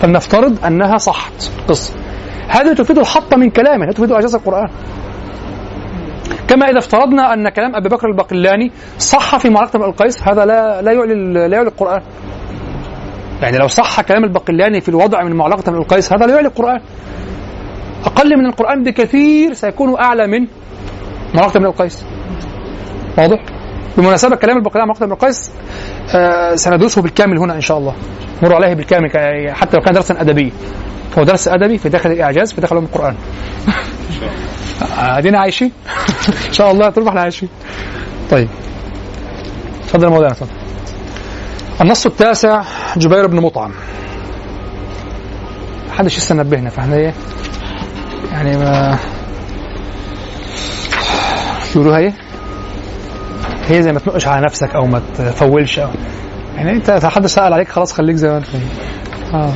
فلنفترض 0.00 0.64
أنها 0.64 0.96
صحت. 0.96 1.50
قصة. 1.68 1.94
هذه 2.48 2.72
تفيد 2.72 2.98
الحط 2.98 3.34
من 3.34 3.50
كلامه 3.50 3.86
لا 3.86 3.92
تفيد 3.92 4.12
إعجاز 4.12 4.34
القرآن. 4.34 4.68
كما 6.48 6.70
إذا 6.70 6.78
افترضنا 6.78 7.34
أن 7.34 7.48
كلام 7.48 7.76
أبي 7.76 7.88
بكر 7.88 8.08
الباقلاني 8.08 8.72
صح 8.98 9.36
في 9.36 9.50
معركه 9.50 9.76
القيس 9.76 10.22
هذا 10.28 10.44
لا 10.44 10.82
لا 10.82 10.92
يعلي 10.92 11.14
لا 11.48 11.56
يعلي 11.56 11.68
القرآن. 11.68 12.02
يعني 13.42 13.58
لو 13.58 13.68
صح 13.68 14.00
كلام 14.00 14.24
الباقلاني 14.24 14.80
في 14.80 14.88
الوضع 14.88 15.22
من 15.22 15.32
معلقة 15.32 15.72
بن 15.72 15.78
القيس 15.78 16.12
هذا 16.12 16.26
لا 16.26 16.34
يعلي 16.34 16.48
القران 16.48 16.80
أقل 18.04 18.36
من 18.38 18.46
القرآن 18.46 18.84
بكثير 18.84 19.52
سيكون 19.52 19.98
أعلى 19.98 20.26
من 20.26 20.46
معركه 21.34 21.60
بن 21.60 21.66
القيس. 21.66 22.04
واضح؟ 23.18 23.38
بالمناسبه 23.96 24.36
كلام 24.36 24.56
الباقلاني 24.56 24.82
عن 24.82 24.88
معركه 24.88 25.06
بن 25.06 25.12
القيس 25.12 25.50
آه 26.14 26.54
سندرسه 26.54 27.02
بالكامل 27.02 27.38
هنا 27.38 27.54
إن 27.54 27.60
شاء 27.60 27.78
الله. 27.78 27.94
مر 28.42 28.54
عليه 28.54 28.74
بالكامل 28.74 29.10
حتى 29.50 29.76
لو 29.76 29.82
كان 29.82 29.94
درسا 29.94 30.20
ادبيا 30.20 30.50
هو 31.18 31.22
درس 31.22 31.48
أدبي 31.48 31.78
في 31.78 31.88
داخل 31.88 32.10
الإعجاز 32.12 32.52
في 32.52 32.60
داخل 32.60 32.76
علوم 32.76 32.84
القرآن. 32.84 33.14
أدينا 34.98 35.38
عايشين؟ 35.38 35.72
إن 36.48 36.52
شاء 36.52 36.70
الله 36.70 36.90
طول 36.90 37.04
ما 37.04 37.10
إحنا 37.10 37.20
عايشين 37.20 37.48
طيب. 38.30 38.48
اتفضل 39.84 40.04
يا 40.04 40.10
مولانا 40.10 40.32
اتفضل 40.32 40.63
النص 41.80 42.06
التاسع 42.06 42.62
جبير 42.96 43.26
بن 43.26 43.40
مطعم. 43.40 43.72
محدش 45.88 46.18
لسه 46.18 46.34
نبهنا 46.34 46.70
فاحنا 46.70 46.96
إيه؟ 46.96 47.14
يعني 48.32 48.56
ما 48.56 48.98
يقولوها 51.74 51.98
إيه؟ 51.98 52.14
هي 53.66 53.82
زي 53.82 53.92
ما 53.92 53.98
تنقش 53.98 54.26
على 54.26 54.44
نفسك 54.44 54.74
أو 54.74 54.86
ما 54.86 55.02
تفولش 55.18 55.78
أو 55.78 55.88
يعني 56.56 56.70
أنت 56.72 56.90
إذا 56.90 57.08
حد 57.08 57.26
سأل 57.26 57.52
عليك 57.52 57.68
خلاص 57.68 57.92
خليك 57.92 58.16
زي 58.16 58.28
ما 58.28 58.36
أنت. 58.36 58.46
آه. 59.34 59.52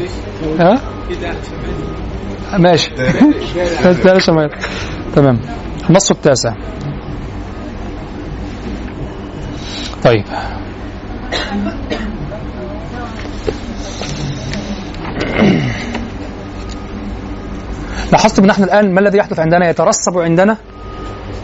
ها؟ 0.58 0.80
ماشي. 2.58 2.90
ده 4.04 4.18
شمال 4.18 4.50
تمام. 5.16 5.40
النص 5.90 6.10
التاسع. 6.10 6.54
طيب. 10.04 10.24
لاحظتم 18.12 18.44
ان 18.44 18.50
إحنا 18.50 18.64
الآن 18.64 18.94
ما 18.94 19.00
الذي 19.00 19.18
يحدث 19.18 19.40
عندنا؟ 19.40 19.70
يترسب 19.70 20.18
عندنا 20.18 20.56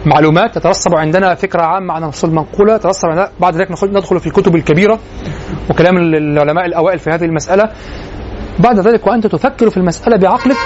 معلومات 0.07 0.55
تترسب 0.55 0.95
عندنا 0.95 1.35
فكرة 1.35 1.63
عامة 1.63 1.95
عن 1.95 2.03
الرسول 2.03 2.31
المنقولة 2.31 2.77
تترسب 2.77 3.09
عندنا 3.09 3.31
بعد 3.41 3.57
ذلك 3.57 3.85
ندخل 3.85 4.21
في 4.21 4.27
الكتب 4.27 4.57
الكبيرة 4.57 4.99
وكلام 5.71 5.97
العلماء 5.97 6.67
الأوائل 6.67 6.99
في 6.99 7.11
هذه 7.11 7.25
المسألة. 7.25 7.71
بعد 8.59 8.79
ذلك 8.79 9.07
وأنت 9.07 9.27
تفكر 9.27 9.71
في 9.71 9.77
المسألة 9.77 10.17
بعقلك 10.17 10.57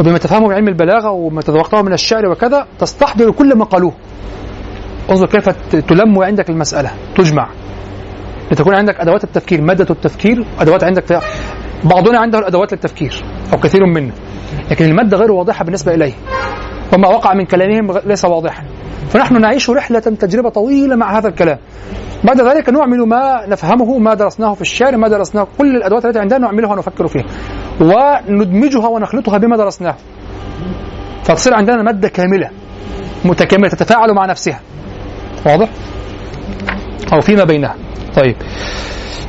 وبما 0.00 0.18
تفهمه 0.18 0.48
من 0.48 0.54
علم 0.54 0.68
البلاغة 0.68 1.10
وما 1.10 1.40
تذوقته 1.40 1.82
من 1.82 1.92
الشعر 1.92 2.26
وكذا 2.26 2.66
تستحضر 2.78 3.30
كل 3.30 3.58
ما 3.58 3.64
قالوه. 3.64 3.92
انظر 5.10 5.26
كيف 5.26 5.48
تلم 5.88 6.22
عندك 6.22 6.50
المسألة 6.50 6.90
تجمع. 7.16 7.48
لتكون 8.52 8.74
عندك 8.74 9.00
أدوات 9.00 9.24
التفكير 9.24 9.60
مادة 9.60 9.86
التفكير 9.90 10.44
أدوات 10.60 10.84
عندك 10.84 11.06
فيها 11.06 11.20
بعضنا 11.84 12.18
عنده 12.18 12.38
الأدوات 12.38 12.72
للتفكير 12.72 13.24
أو 13.52 13.58
كثير 13.58 13.86
منا 13.86 14.12
لكن 14.70 14.84
المادة 14.84 15.16
غير 15.16 15.32
واضحة 15.32 15.64
بالنسبة 15.64 15.94
إليه. 15.94 16.12
وما 16.94 17.08
وقع 17.08 17.34
من 17.34 17.44
كلامهم 17.44 17.98
ليس 18.06 18.24
واضحا. 18.24 18.64
فنحن 19.08 19.40
نعيش 19.40 19.70
رحلة 19.70 20.00
تجربة 20.00 20.48
طويلة 20.48 20.96
مع 20.96 21.18
هذا 21.18 21.28
الكلام. 21.28 21.58
بعد 22.24 22.40
ذلك 22.40 22.68
نعمل 22.68 22.98
ما 22.98 23.46
نفهمه 23.48 23.98
ما 23.98 24.14
درسناه 24.14 24.54
في 24.54 24.60
الشعر 24.60 24.96
ما 24.96 25.08
درسناه 25.08 25.46
كل 25.58 25.76
الأدوات 25.76 26.04
التي 26.04 26.18
عندنا 26.18 26.38
نعملها 26.38 26.72
ونفكر 26.72 27.06
فيها. 27.06 27.24
وندمجها 27.80 28.88
ونخلطها 28.88 29.38
بما 29.38 29.56
درسناه. 29.56 29.96
فتصير 31.24 31.54
عندنا 31.54 31.82
مادة 31.82 32.08
كاملة 32.08 32.50
متكاملة 33.24 33.68
تتفاعل 33.68 34.14
مع 34.14 34.26
نفسها. 34.26 34.60
واضح؟ 35.46 35.68
أو 37.12 37.20
فيما 37.20 37.44
بينها. 37.44 37.74
طيب. 38.16 38.36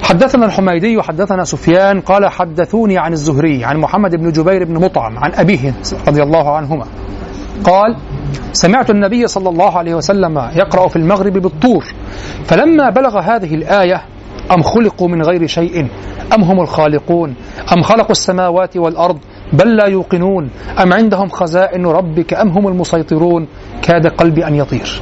حدثنا 0.03 0.45
الحميدي 0.45 0.97
وحدثنا 0.97 1.43
سفيان 1.43 2.01
قال 2.01 2.31
حدثوني 2.31 2.97
عن 2.97 3.13
الزهري 3.13 3.65
عن 3.65 3.77
محمد 3.77 4.15
بن 4.15 4.31
جبير 4.31 4.63
بن 4.63 4.73
مطعم 4.73 5.17
عن 5.17 5.31
أبيه 5.33 5.73
رضي 6.07 6.23
الله 6.23 6.55
عنهما. 6.55 6.85
قال 7.63 7.95
سمعت 8.53 8.89
النبي 8.89 9.27
صلى 9.27 9.49
الله 9.49 9.77
عليه 9.77 9.95
وسلم 9.95 10.37
يقرأ 10.55 10.87
في 10.87 10.95
المغرب 10.95 11.33
بالطور 11.33 11.85
فلما 12.45 12.89
بلغ 12.89 13.19
هذه 13.19 13.55
الآية 13.55 14.01
أم 14.51 14.63
خلقوا 14.63 15.07
من 15.07 15.21
غير 15.21 15.47
شيء؟ 15.47 15.87
أم 16.35 16.43
هم 16.43 16.61
الخالقون؟ 16.61 17.35
أم 17.73 17.81
خلقوا 17.81 18.11
السماوات 18.11 18.77
والأرض؟ 18.77 19.17
بل 19.53 19.75
لا 19.75 19.85
يوقنون. 19.85 20.49
أم 20.81 20.93
عندهم 20.93 21.29
خزائن 21.29 21.85
ربك؟ 21.85 22.33
أم 22.33 22.49
هم 22.49 22.67
المسيطرون؟ 22.67 23.47
كاد 23.81 24.07
قلبي 24.07 24.47
أن 24.47 24.55
يطير. 24.55 25.01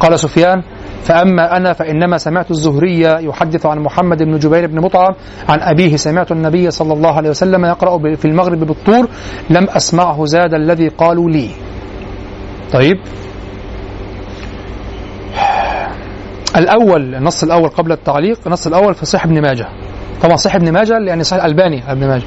قال 0.00 0.18
سفيان 0.18 0.62
فأما 1.02 1.56
أنا 1.56 1.72
فإنما 1.72 2.18
سمعت 2.18 2.50
الزهري 2.50 3.00
يحدث 3.00 3.66
عن 3.66 3.78
محمد 3.78 4.22
بن 4.22 4.38
جبير 4.38 4.66
بن 4.66 4.80
مطعم 4.80 5.14
عن 5.48 5.60
أبيه 5.60 5.96
سمعت 5.96 6.32
النبي 6.32 6.70
صلى 6.70 6.92
الله 6.92 7.16
عليه 7.16 7.30
وسلم 7.30 7.64
يقرأ 7.64 8.14
في 8.16 8.24
المغرب 8.24 8.64
بالطور 8.64 9.08
لم 9.50 9.66
أسمعه 9.68 10.24
زاد 10.24 10.54
الذي 10.54 10.88
قالوا 10.88 11.30
لي. 11.30 11.50
طيب. 12.72 12.96
الأول 16.56 17.14
النص 17.14 17.42
الأول 17.42 17.68
قبل 17.68 17.92
التعليق 17.92 18.38
النص 18.46 18.66
الأول 18.66 18.94
في 18.94 19.06
صحيح 19.06 19.24
ابن 19.24 19.42
ماجه. 19.42 19.68
طبعا 20.22 20.36
صحيح 20.36 20.56
ابن 20.56 20.72
ماجه 20.72 20.98
يعني 21.06 21.24
صحيح 21.24 21.44
الألباني 21.44 21.92
ابن 21.92 22.08
ماجه. 22.08 22.24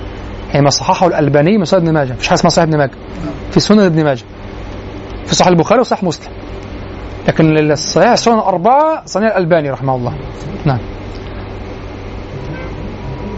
يعني 0.51 0.63
ما 0.63 0.69
صححه 0.69 1.07
الألباني 1.07 1.57
من 1.57 1.65
سنن 1.65 1.81
ابن 1.81 1.93
ماجه. 1.93 2.13
مفيش 2.13 2.27
حاجة 2.27 2.39
اسمها 2.39 2.49
صحيح 2.49 2.67
ابن 2.67 2.77
ماجه. 2.77 2.91
في 3.51 3.59
سنن 3.59 3.79
ابن 3.79 4.03
ماجه. 4.03 4.23
في 5.25 5.35
صحيح 5.35 5.47
البخاري 5.47 5.81
وصحيح 5.81 6.03
مسلم. 6.03 6.31
لكن 7.27 7.71
الصحيح 7.71 8.11
السنن 8.11 8.33
الأربعة 8.33 9.05
صنيع 9.05 9.27
الألباني 9.27 9.69
رحمه 9.69 9.95
الله. 9.95 10.13
نعم. 10.65 10.79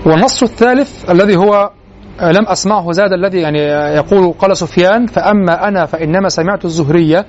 والنص 0.06 0.44
الثالث 0.44 1.10
الذي 1.10 1.36
هو 1.36 1.70
لم 2.22 2.48
أسمعه 2.48 2.91
زاد 2.91 3.14
الذي 3.14 3.38
يعني 3.38 3.60
يقول 3.95 4.34
قال 4.40 4.57
سفيان 4.57 5.07
فأما 5.07 5.68
أنا 5.68 5.86
فإنما 5.86 6.30
سمعت 6.30 6.66
الزهرية. 6.66 7.26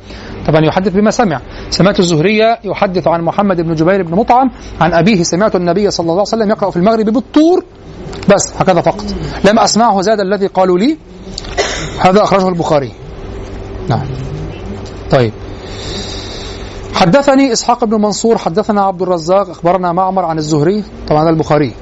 طبعا 0.46 0.64
يحدث 0.64 0.92
بما 0.92 1.10
سمع. 1.10 1.40
سمعت 1.70 2.00
الزهرية 2.00 2.58
يحدث 2.64 3.08
عن 3.08 3.20
محمد 3.22 3.60
بن 3.60 3.74
جبير 3.74 4.02
بن 4.02 4.14
مطعم 4.14 4.50
عن 4.80 4.92
أبيه 4.92 5.22
سمعت 5.22 5.56
النبي 5.56 5.90
صلى 5.90 6.04
الله 6.04 6.12
عليه 6.12 6.22
وسلم 6.22 6.50
يقرأ 6.50 6.70
في 6.70 6.76
المغرب 6.76 7.10
بالطور. 7.10 7.64
بس 8.34 8.54
هكذا 8.58 8.80
فقط. 8.80 9.04
لم 9.44 9.58
أسمعه 9.58 10.00
زاد 10.00 10.20
الذي 10.20 10.46
قالوا 10.46 10.78
لي. 10.78 10.96
هذا 12.00 12.22
أخرجه 12.22 12.48
البخاري. 12.48 12.92
نعم. 13.88 14.06
طيب. 15.10 15.32
حدثني 16.97 17.52
إسحاق 17.52 17.85
بن 17.85 18.01
منصور 18.01 18.39
حدثنا 18.39 18.82
عبد 18.82 19.02
الرزاق 19.02 19.51
أخبرنا 19.51 19.93
معمر 19.93 20.24
عن 20.24 20.39
الزهري 20.39 20.85
طبعا 21.09 21.31
البخاري 21.31 21.73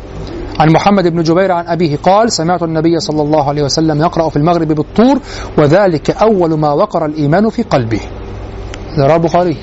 عن 0.61 0.73
محمد 0.73 1.09
بن 1.09 1.23
جبير 1.23 1.53
عن 1.53 1.67
أبيه 1.67 1.97
قال 1.97 2.33
سمعت 2.33 2.63
النبي 2.63 2.99
صلى 3.01 3.23
الله 3.23 3.49
عليه 3.49 3.63
وسلم 3.63 4.01
يقرأ 4.01 4.29
في 4.29 4.37
المغرب 4.37 4.69
بالطور 4.69 5.19
وذلك 5.59 6.11
أول 6.11 6.59
ما 6.59 6.73
وقر 6.73 7.07
الإيمان 7.07 7.51
في 7.51 7.63
قلبه. 7.63 8.01
هذا 8.99 9.17
البخاري. 9.17 9.57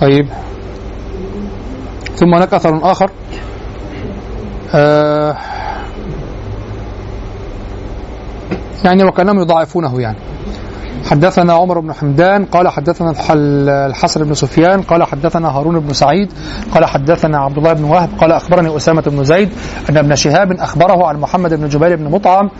طيب. 0.00 0.28
ثم 2.16 2.34
هناك 2.34 2.54
أثر 2.54 2.90
آخر. 2.92 3.10
آه 4.74 5.36
يعني 8.84 9.04
وكأنهم 9.04 9.40
يضاعفونه 9.40 10.00
يعني. 10.00 10.18
حدثنا 11.10 11.52
عمر 11.52 11.80
بن 11.80 11.92
حمدان 11.92 12.44
قال 12.44 12.68
حدثنا 12.68 13.14
الحسن 13.86 14.24
بن 14.24 14.34
سفيان 14.34 14.82
قال 14.82 15.04
حدثنا 15.04 15.48
هارون 15.48 15.78
بن 15.80 15.92
سعيد 15.92 16.32
قال 16.74 16.84
حدثنا 16.84 17.38
عبد 17.38 17.58
الله 17.58 17.72
بن 17.72 17.84
وهب 17.84 18.08
قال 18.20 18.32
أخبرني 18.32 18.76
أسامة 18.76 19.02
بن 19.06 19.24
زيد 19.24 19.48
أن 19.90 19.96
ابن 19.96 20.14
شهاب 20.14 20.52
أخبره 20.52 21.06
عن 21.06 21.16
محمد 21.20 21.54
بن 21.54 21.68
جبير 21.68 21.96
بن 21.96 22.10
مطعم 22.10 22.50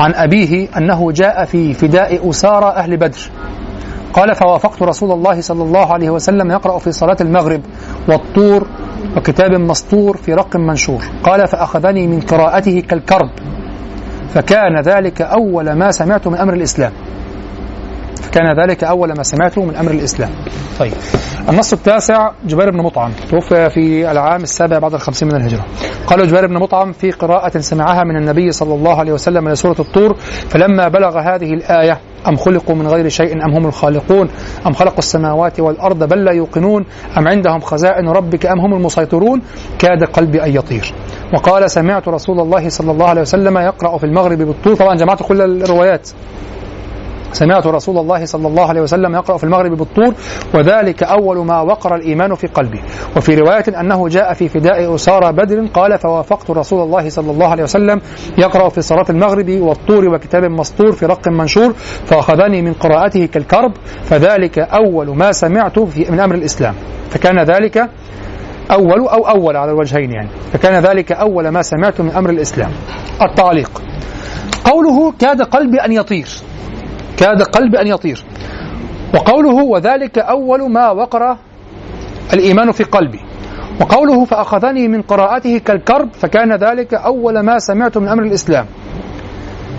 عن 0.00 0.14
أبيه 0.14 0.68
أنه 0.76 1.12
جاء 1.12 1.44
في 1.44 1.74
فداء 1.74 2.30
أسارى 2.30 2.66
أهل 2.66 2.96
بدر. 2.96 3.30
قال 4.12 4.34
فوافقت 4.34 4.82
رسول 4.82 5.12
الله 5.12 5.40
صلى 5.40 5.62
الله 5.62 5.92
عليه 5.92 6.10
وسلم 6.10 6.50
يقرأ 6.50 6.78
في 6.78 6.92
صلاة 6.92 7.16
المغرب 7.20 7.60
والطور 8.08 8.66
وكتاب 9.16 9.50
مسطور 9.50 10.16
في 10.16 10.34
رق 10.34 10.56
منشور. 10.56 11.04
قال 11.24 11.48
فأخذني 11.48 12.06
من 12.06 12.20
قراءته 12.20 12.80
كالكرب 12.80 13.30
فكان 14.34 14.80
ذلك 14.84 15.22
أول 15.22 15.72
ما 15.72 15.90
سمعت 15.90 16.28
من 16.28 16.34
أمر 16.34 16.54
الإسلام. 16.54 16.92
كان 18.32 18.62
ذلك 18.62 18.84
أول 18.84 19.12
ما 19.16 19.22
سمعته 19.22 19.64
من 19.64 19.76
أمر 19.76 19.90
الإسلام. 19.90 20.30
طيب 20.78 20.92
النص 21.48 21.72
التاسع 21.72 22.30
جبير 22.46 22.70
بن 22.70 22.82
مطعم. 22.82 23.12
توفي 23.30 23.70
في 23.70 24.10
العام 24.10 24.42
السابع 24.42 24.78
بعد 24.78 24.94
الخمسين 24.94 25.28
من 25.28 25.36
الهجرة. 25.36 25.64
قال 26.06 26.28
جبير 26.28 26.46
بن 26.46 26.54
مطعم 26.54 26.92
في 26.92 27.10
قراءة 27.10 27.58
سمعها 27.58 28.04
من 28.04 28.16
النبي 28.16 28.52
صلى 28.52 28.74
الله 28.74 28.98
عليه 28.98 29.12
وسلم 29.12 29.48
لسورة 29.48 29.80
الطور 29.80 30.16
فلما 30.48 30.88
بلغ 30.88 31.18
هذه 31.18 31.54
الآية 31.54 32.00
أم 32.28 32.36
خلقوا 32.36 32.74
من 32.74 32.86
غير 32.86 33.08
شيء 33.08 33.44
أم 33.44 33.54
هم 33.54 33.66
الخالقون؟ 33.66 34.28
أم 34.66 34.72
خلقوا 34.72 34.98
السماوات 34.98 35.60
والأرض 35.60 36.04
بل 36.08 36.24
لا 36.24 36.32
يوقنون؟ 36.32 36.84
أم 37.18 37.28
عندهم 37.28 37.60
خزائن 37.60 38.08
ربك 38.08 38.46
أم 38.46 38.60
هم 38.60 38.74
المسيطرون؟ 38.74 39.42
كاد 39.78 40.04
قلبي 40.04 40.42
أن 40.44 40.54
يطير. 40.54 40.94
وقال 41.34 41.70
سمعت 41.70 42.08
رسول 42.08 42.40
الله 42.40 42.68
صلى 42.68 42.90
الله 42.90 43.08
عليه 43.08 43.20
وسلم 43.20 43.58
يقرأ 43.58 43.98
في 43.98 44.04
المغرب 44.04 44.38
بالطور. 44.38 44.74
طبعا 44.74 44.96
جمعت 44.96 45.22
كل 45.22 45.62
الروايات. 45.62 46.08
سمعت 47.32 47.66
رسول 47.66 47.98
الله 47.98 48.24
صلى 48.24 48.48
الله 48.48 48.66
عليه 48.68 48.80
وسلم 48.80 49.14
يقرأ 49.14 49.36
في 49.36 49.44
المغرب 49.44 49.76
بالطور 49.76 50.14
وذلك 50.54 51.02
أول 51.02 51.46
ما 51.46 51.60
وقر 51.60 51.94
الإيمان 51.94 52.34
في 52.34 52.46
قلبي 52.46 52.80
وفي 53.16 53.34
رواية 53.34 53.80
أنه 53.80 54.08
جاء 54.08 54.34
في 54.34 54.48
فداء 54.48 54.94
أسارى 54.94 55.32
بدر 55.32 55.66
قال 55.66 55.98
فوافقت 55.98 56.50
رسول 56.50 56.82
الله 56.82 57.08
صلى 57.08 57.30
الله 57.30 57.46
عليه 57.48 57.62
وسلم 57.62 58.00
يقرأ 58.38 58.68
في 58.68 58.80
صلاة 58.80 59.06
المغرب 59.10 59.50
والطور 59.50 60.08
وكتاب 60.08 60.44
مسطور 60.44 60.92
في 60.92 61.06
رق 61.06 61.28
منشور 61.28 61.72
فأخذني 62.06 62.62
من 62.62 62.72
قراءته 62.72 63.26
كالكرب 63.26 63.72
فذلك 64.04 64.58
أول 64.58 65.16
ما 65.16 65.32
سمعت 65.32 65.78
في 65.78 66.10
من 66.10 66.20
أمر 66.20 66.34
الإسلام. 66.34 66.74
فكان 67.10 67.38
ذلك 67.38 67.88
أول 68.70 69.08
أو 69.08 69.28
أول 69.28 69.56
على 69.56 69.70
الوجهين 69.70 70.12
يعني. 70.12 70.28
فكان 70.52 70.82
ذلك 70.82 71.12
أول 71.12 71.48
ما 71.48 71.62
سمعت 71.62 72.00
من 72.00 72.10
أمر 72.10 72.30
الإسلام. 72.30 72.70
التعليق. 73.22 73.82
قوله 74.64 75.12
كاد 75.18 75.42
قلبي 75.42 75.78
أن 75.78 75.92
يطير. 75.92 76.28
كاد 77.16 77.42
قلبي 77.42 77.80
أن 77.80 77.86
يطير. 77.86 78.24
وقوله 79.14 79.64
وذلك 79.64 80.18
أول 80.18 80.70
ما 80.70 80.90
وقر 80.90 81.36
الإيمان 82.34 82.72
في 82.72 82.84
قلبي. 82.84 83.20
وقوله 83.80 84.24
فأخذني 84.24 84.88
من 84.88 85.02
قراءته 85.02 85.58
كالكرب 85.58 86.12
فكان 86.12 86.52
ذلك 86.52 86.94
أول 86.94 87.40
ما 87.40 87.58
سمعت 87.58 87.98
من 87.98 88.08
أمر 88.08 88.22
الإسلام. 88.22 88.66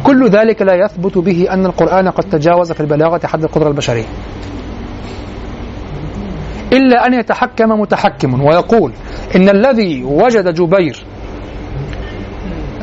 كل 0.03 0.29
ذلك 0.29 0.61
لا 0.61 0.73
يثبت 0.73 1.17
به 1.17 1.47
أن 1.53 1.65
القرآن 1.65 2.09
قد 2.09 2.23
تجاوز 2.23 2.71
في 2.71 2.79
البلاغة 2.79 3.27
حد 3.27 3.43
القدرة 3.43 3.67
البشرية. 3.67 4.05
إلا 6.73 7.07
أن 7.07 7.13
يتحكم 7.13 7.69
متحكم 7.69 8.41
ويقول 8.43 8.91
إن 9.35 9.49
الذي 9.49 10.03
وجد 10.03 10.53
جبير 10.53 11.05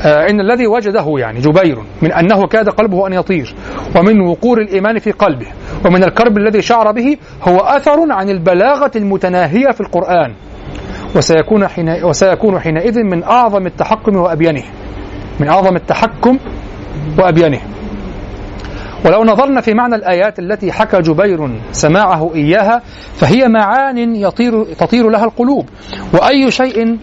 إن 0.04 0.40
الذي 0.40 0.66
وجده 0.66 1.14
يعني 1.18 1.40
جبير 1.40 1.78
من 2.02 2.12
أنه 2.12 2.46
كاد 2.46 2.68
قلبه 2.68 3.06
أن 3.06 3.12
يطير 3.12 3.54
ومن 3.96 4.20
وقور 4.20 4.60
الإيمان 4.60 4.98
في 4.98 5.12
قلبه 5.12 5.46
ومن 5.86 6.04
الكرب 6.04 6.38
الذي 6.38 6.62
شعر 6.62 6.92
به 6.92 7.16
هو 7.42 7.58
أثر 7.58 8.12
عن 8.12 8.28
البلاغة 8.28 8.90
المتناهية 8.96 9.70
في 9.70 9.80
القرآن. 9.80 10.34
وسيكون 11.16 11.68
حين 11.68 12.04
وسيكون 12.04 12.58
حينئذ 12.60 13.02
من 13.02 13.22
أعظم 13.22 13.66
التحكم 13.66 14.16
وأبينه 14.16 14.62
من 15.40 15.48
أعظم 15.48 15.76
التحكم 15.76 16.38
وأبينه. 17.18 17.60
ولو 19.04 19.24
نظرنا 19.24 19.60
في 19.60 19.74
معنى 19.74 19.94
الآيات 19.94 20.38
التي 20.38 20.72
حكى 20.72 21.00
جبير 21.00 21.60
سماعه 21.72 22.34
إياها 22.34 22.82
فهي 23.14 23.48
معان 23.48 24.16
يطير 24.16 24.64
تطير 24.64 25.08
لها 25.10 25.24
القلوب. 25.24 25.68
وأي 26.14 26.50
شيء 26.50 26.98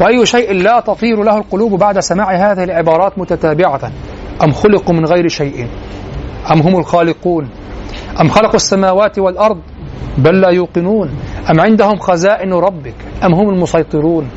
وأي 0.00 0.26
شيء 0.26 0.52
لا 0.52 0.80
تطير 0.80 1.22
له 1.22 1.38
القلوب 1.38 1.78
بعد 1.78 1.98
سماع 1.98 2.52
هذه 2.52 2.64
العبارات 2.64 3.18
متتابعة. 3.18 3.92
أم 4.44 4.52
خلقوا 4.52 4.94
من 4.94 5.04
غير 5.04 5.28
شيء؟ 5.28 5.66
أم 6.52 6.60
هم 6.60 6.76
الخالقون؟ 6.76 7.48
أم 8.20 8.28
خلقوا 8.28 8.56
السماوات 8.56 9.18
والأرض 9.18 9.58
بل 10.18 10.40
لا 10.40 10.48
يوقنون؟ 10.50 11.10
أم 11.50 11.60
عندهم 11.60 11.98
خزائن 11.98 12.52
ربك؟ 12.52 12.94
أم 13.24 13.34
هم 13.34 13.48
المسيطرون؟ 13.48 14.28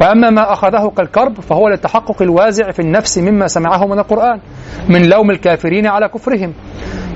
وأما 0.00 0.30
ما 0.30 0.52
أخذه 0.52 0.92
كالكرب 0.96 1.40
فهو 1.40 1.68
للتحقق 1.68 2.22
الوازع 2.22 2.70
في 2.70 2.82
النفس 2.82 3.18
مما 3.18 3.46
سمعه 3.46 3.86
من 3.86 3.98
القرآن 3.98 4.40
من 4.88 5.08
لوم 5.08 5.30
الكافرين 5.30 5.86
على 5.86 6.08
كفرهم. 6.08 6.52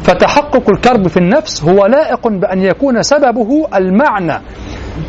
فتحقق 0.03 0.71
الكرب 0.71 1.09
في 1.09 1.17
النفس 1.17 1.65
هو 1.65 1.87
لائق 1.87 2.29
بأن 2.29 2.63
يكون 2.63 3.03
سببه 3.03 3.67
المعنى 3.75 4.43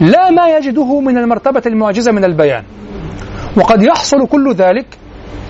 لا 0.02 0.30
ما 0.30 0.58
يجده 0.58 1.00
من 1.00 1.18
المرتبة 1.18 1.62
المعجزة 1.66 2.12
من 2.12 2.24
البيان. 2.24 2.64
وقد 3.58 3.84
يحصل 3.84 4.28
كل 4.28 4.54
ذلك 4.54 4.86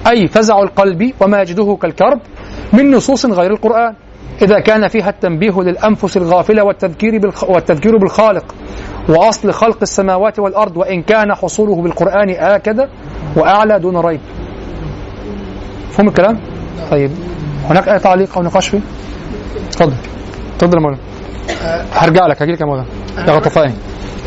أي 0.08 0.28
فزع 0.28 0.62
القلب 0.62 1.14
وما 1.22 1.42
يجده 1.42 1.78
كالكرب 1.82 2.20
من 2.74 2.92
نصوص 2.92 3.26
غير 3.26 3.52
القرآن. 3.52 3.96
إذا 4.42 4.60
كان 4.60 4.88
فيها 4.88 5.10
التنبيه 5.10 5.62
للأنفس 5.62 6.18
الغافلة 6.18 6.64
والتذكير. 6.64 7.32
والتذكير 7.50 7.98
بالخالق. 7.98 8.56
وأصل 9.10 9.52
خلق 9.54 9.78
السماوات 9.82 10.40
والأرض 10.40 10.78
وإن 10.78 11.02
كان 11.04 11.34
حصوله 11.36 11.82
بالقرآن 11.82 12.30
آكد 12.30 12.88
وأعلى 13.36 13.80
دون 13.80 13.98
ريب. 13.98 14.20
فهم 15.92 16.08
الكلام؟ 16.08 16.40
طيب. 16.92 17.12
هناك 17.70 17.90
أي 17.90 18.00
تعليق 18.00 18.38
أو 18.38 18.44
نقاش 18.44 18.68
فيه؟ 18.68 18.80
تفضل 19.72 19.94
تفضل 20.60 20.78
يا 20.78 20.82
مولانا. 20.82 21.02
هرجع 21.94 22.28
لك 22.28 22.42
هجي 22.42 22.52
لك 22.52 22.62
يا 22.62 22.66
مولانا. 22.66 22.88
يا 23.28 23.32
غطفاني 23.32 23.74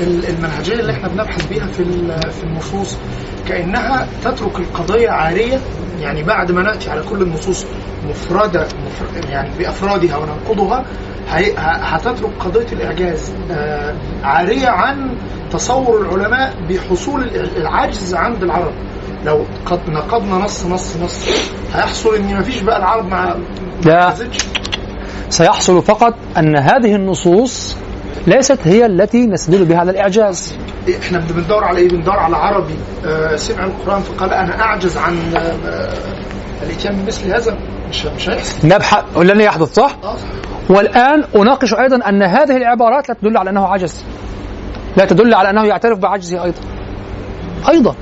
ال- 0.01 0.29
المنهجية 0.29 0.73
اللي 0.81 0.93
إحنا 0.93 1.09
بنبحث 1.09 1.47
بيها 1.49 1.67
في 1.67 1.85
في 2.31 2.45
النصوص 2.45 2.97
كأنها 3.49 4.07
تترك 4.25 4.59
القضية 4.59 5.11
عارية. 5.11 5.59
يعني 6.01 6.23
بعد 6.23 6.53
ما 6.53 6.63
نأتي 6.63 6.91
على 6.91 7.03
كل 7.03 7.23
النصوص 7.23 7.67
مفردة 8.09 8.61
مفر 8.87 9.31
يعني 9.31 9.51
بأفرادها 9.59 10.17
وننقضها 10.17 10.85
هتترك 11.59 12.31
قضية 12.41 12.67
الإعجاز 12.73 13.33
آه، 13.51 13.95
عارية 14.25 14.69
عن 14.69 15.17
تصور 15.53 16.01
العلماء 16.03 16.55
بحصول 16.69 17.25
العجز 17.57 18.15
عند 18.15 18.43
العرب. 18.43 18.73
لو 19.25 19.45
قد 19.67 19.81
نقضنا 19.91 20.35
نص 20.35 20.67
نص 20.67 20.97
نص 20.97 21.29
هيحصل 21.75 22.15
إن 22.15 22.39
مفيش 22.41 22.61
بقى 22.61 22.79
العرب 22.79 23.07
مع 23.07 23.35
لا. 23.85 24.15
سيحصل 25.31 25.83
فقط 25.83 26.15
أن 26.39 26.57
هذه 26.57 26.95
النصوص 26.95 27.77
ليست 28.27 28.59
هي 28.65 28.87
التي 28.87 29.27
نستدل 29.27 29.65
بها 29.65 29.79
على 29.79 29.91
الإعجاز. 29.91 30.55
إحنا 31.03 31.19
بندور 31.19 31.65
على 31.65 31.79
إيه؟ 31.79 31.89
بندور 31.89 32.17
على 32.17 32.37
عربي. 32.37 32.75
آه 33.07 33.37
سمع 33.37 33.65
القرآن 33.65 34.03
فقال 34.03 34.33
أنا 34.33 34.61
أعجز 34.61 34.97
عن 34.97 35.19
آه 35.37 35.93
الاتيان 36.63 36.97
بمثل 36.97 37.33
هذا. 37.33 37.57
مش 37.91 38.07
مش 38.07 38.29
هيحصل. 38.31 38.69
نبحث. 38.69 39.05
لن 39.17 39.41
يحدث 39.41 39.75
صح؟ 39.75 39.97
آه 40.05 40.17
والآن 40.71 41.25
أناقش 41.37 41.75
أيضا 41.75 42.09
أن 42.09 42.23
هذه 42.23 42.57
العبارات 42.57 43.09
لا 43.09 43.15
تدل 43.15 43.37
على 43.37 43.51
أنه 43.51 43.67
عجز. 43.67 44.05
لا 44.97 45.05
تدل 45.05 45.35
على 45.35 45.51
أنه 45.51 45.65
يعترف 45.65 45.99
بعجزه 45.99 46.45
أيضا. 46.45 46.61
أيضا. 47.69 47.95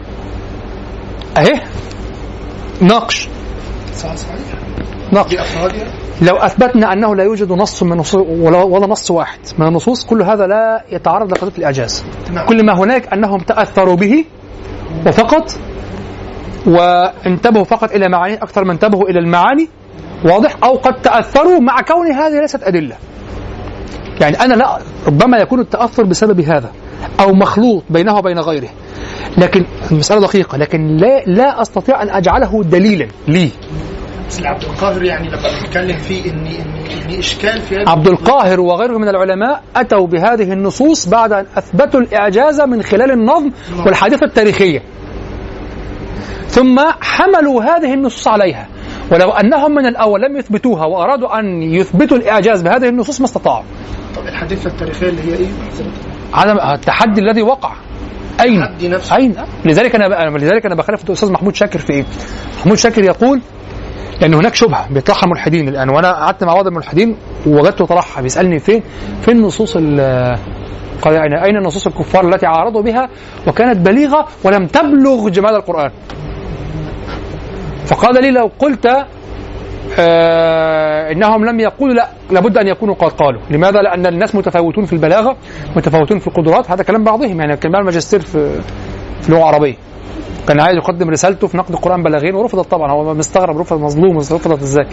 أهي. 1.36 1.60
ناقش. 2.80 3.28
ناقش. 5.12 5.36
لو 6.22 6.36
أثبتنا 6.36 6.92
أنه 6.92 7.16
لا 7.16 7.24
يوجد 7.24 7.52
نص 7.52 7.82
من 7.82 7.96
نصوص 7.96 8.26
ولا, 8.28 8.62
ولا 8.62 8.86
نص 8.86 9.10
واحد 9.10 9.38
من 9.58 9.66
النصوص 9.66 10.06
كل 10.06 10.22
هذا 10.22 10.46
لا 10.46 10.84
يتعرض 10.90 11.32
لقضية 11.32 11.58
الإعجاز. 11.58 12.04
نعم. 12.32 12.46
كل 12.46 12.66
ما 12.66 12.78
هناك 12.78 13.12
أنهم 13.12 13.40
تأثروا 13.40 13.96
به 13.96 14.24
وفقط 15.06 15.52
وانتبهوا 16.66 17.64
فقط 17.64 17.92
إلى 17.92 18.08
معاني 18.08 18.34
أكثر 18.34 18.64
ما 18.64 18.72
انتبهوا 18.72 19.08
إلى 19.08 19.18
المعاني 19.18 19.68
واضح؟ 20.24 20.56
أو 20.64 20.76
قد 20.76 21.02
تأثروا 21.02 21.60
مع 21.60 21.80
كون 21.80 22.12
هذه 22.12 22.40
ليست 22.40 22.62
أدلة. 22.62 22.96
يعني 24.20 24.40
أنا 24.40 24.54
لا 24.54 24.78
ربما 25.06 25.38
يكون 25.38 25.60
التأثر 25.60 26.02
بسبب 26.02 26.40
هذا 26.40 26.70
أو 27.20 27.32
مخلوط 27.32 27.84
بينه 27.90 28.16
وبين 28.16 28.38
غيره. 28.38 28.68
لكن 29.38 29.64
المسألة 29.90 30.20
دقيقة 30.20 30.58
لكن 30.58 30.96
لا 30.96 31.24
لا 31.26 31.62
أستطيع 31.62 32.02
أن 32.02 32.10
أجعله 32.10 32.62
دليلا 32.62 33.08
لي. 33.28 33.50
بس 34.28 34.42
عبد 34.42 34.62
القاهر 34.62 35.02
يعني 35.02 35.28
لما 35.28 35.48
بنتكلم 35.60 35.98
فيه 35.98 36.30
إن 36.30 36.46
إن 36.46 37.12
إن 37.12 37.18
إشكال 37.18 37.60
في 37.60 37.84
عبد 37.86 38.08
القاهر 38.08 38.60
وغيره 38.60 38.98
من 38.98 39.08
العلماء 39.08 39.62
أتوا 39.76 40.06
بهذه 40.06 40.52
النصوص 40.52 41.08
بعد 41.08 41.32
أن 41.32 41.46
أثبتوا 41.56 42.00
الإعجاز 42.00 42.60
من 42.60 42.82
خلال 42.82 43.10
النظم 43.10 43.50
والحادثة 43.86 44.26
التاريخية. 44.26 44.82
ثم 46.48 46.80
حملوا 47.00 47.62
هذه 47.62 47.94
النصوص 47.94 48.28
عليها. 48.28 48.68
ولو 49.12 49.30
أنهم 49.30 49.74
من 49.74 49.86
الأول 49.86 50.22
لم 50.22 50.36
يثبتوها 50.36 50.85
وأرادوا 50.85 51.39
أن 51.39 51.62
يثبتوا 51.62 52.16
الإعجاز 52.16 52.62
بهذه 52.62 52.89
النصوص 52.89 53.20
ما 53.20 53.26
استطاعوا 53.26 53.64
طب 54.16 54.26
الحادثه 54.26 54.70
التاريخية 54.70 55.09
اللي 55.09 55.22
هي 55.22 55.35
إيه؟ 55.36 55.47
عدم 56.35 56.59
التحدي 56.74 57.20
الذي 57.20 57.43
وقع؟ 57.43 57.72
التحدي 58.40 58.89
نفسه. 58.89 59.16
أين؟ 59.16 59.35
لذلك 59.64 59.94
أنا 59.94 60.39
لذلك 60.39 60.66
أنا 60.66 60.74
بخالف 60.74 61.05
الأستاذ 61.05 61.32
محمود 61.32 61.55
شاكر 61.55 61.78
في 61.78 61.93
إيه؟ 61.93 62.05
محمود 62.60 62.76
شاكر 62.76 63.05
يقول 63.05 63.40
لأن 64.20 64.35
هناك 64.35 64.55
شبهة 64.55 64.93
بيطرحها 64.93 65.24
الملحدين 65.24 65.68
الآن 65.68 65.89
وأنا 65.89 66.12
قعدت 66.12 66.44
مع 66.44 66.55
بعض 66.55 66.66
الملحدين 66.66 67.16
ووجدته 67.47 67.86
طرحها 67.86 68.22
بيسألني 68.22 68.59
فين؟ 68.59 68.82
فين 69.22 69.40
نصوص 69.43 69.76
ال 69.76 70.01
قال 71.02 71.14
يعني 71.14 71.44
أين 71.44 71.59
نصوص 71.59 71.86
الكفار 71.86 72.28
التي 72.28 72.47
عارضوا 72.47 72.82
بها 72.82 73.09
وكانت 73.47 73.89
بليغة 73.89 74.26
ولم 74.44 74.66
تبلغ 74.66 75.28
جمال 75.28 75.55
القرآن 75.55 75.90
فقال 77.89 78.23
لي 78.23 78.31
لو 78.31 78.51
قلت 78.59 78.86
آه 79.98 81.12
إنهم 81.12 81.44
لم 81.44 81.60
يقولوا 81.60 81.94
لا 81.94 82.09
لابد 82.31 82.59
أن 82.59 82.69
يكونوا 82.69 82.94
قد 82.94 83.12
قالوا، 83.12 83.40
لماذا؟ 83.51 83.82
لأن 83.82 84.06
الناس 84.06 84.35
متفاوتون 84.35 84.85
في 84.85 84.93
البلاغة، 84.93 85.36
متفاوتون 85.77 86.19
في 86.19 86.27
القدرات، 86.27 86.70
هذا 86.70 86.82
كلام 86.82 87.05
بعضهم 87.05 87.40
يعني 87.40 87.56
كان 87.56 87.73
بيعمل 87.73 87.85
ماجستير 87.86 88.20
في 88.20 88.60
في 89.23 89.28
اللغة 89.28 89.39
العربيه. 89.40 89.74
كان 90.48 90.60
عايز 90.60 90.76
يقدم 90.76 91.10
رسالته 91.10 91.46
في 91.46 91.56
نقد 91.56 91.70
القران 91.70 92.02
بلاغين 92.02 92.34
ورفضت 92.34 92.70
طبعا. 92.70 92.92
هو 92.92 93.14
مستغرب 93.14 93.58
رفض 93.58 93.80
مظلوم. 93.80 94.16
رفضت 94.16 94.62
إزاي؟ 94.62 94.86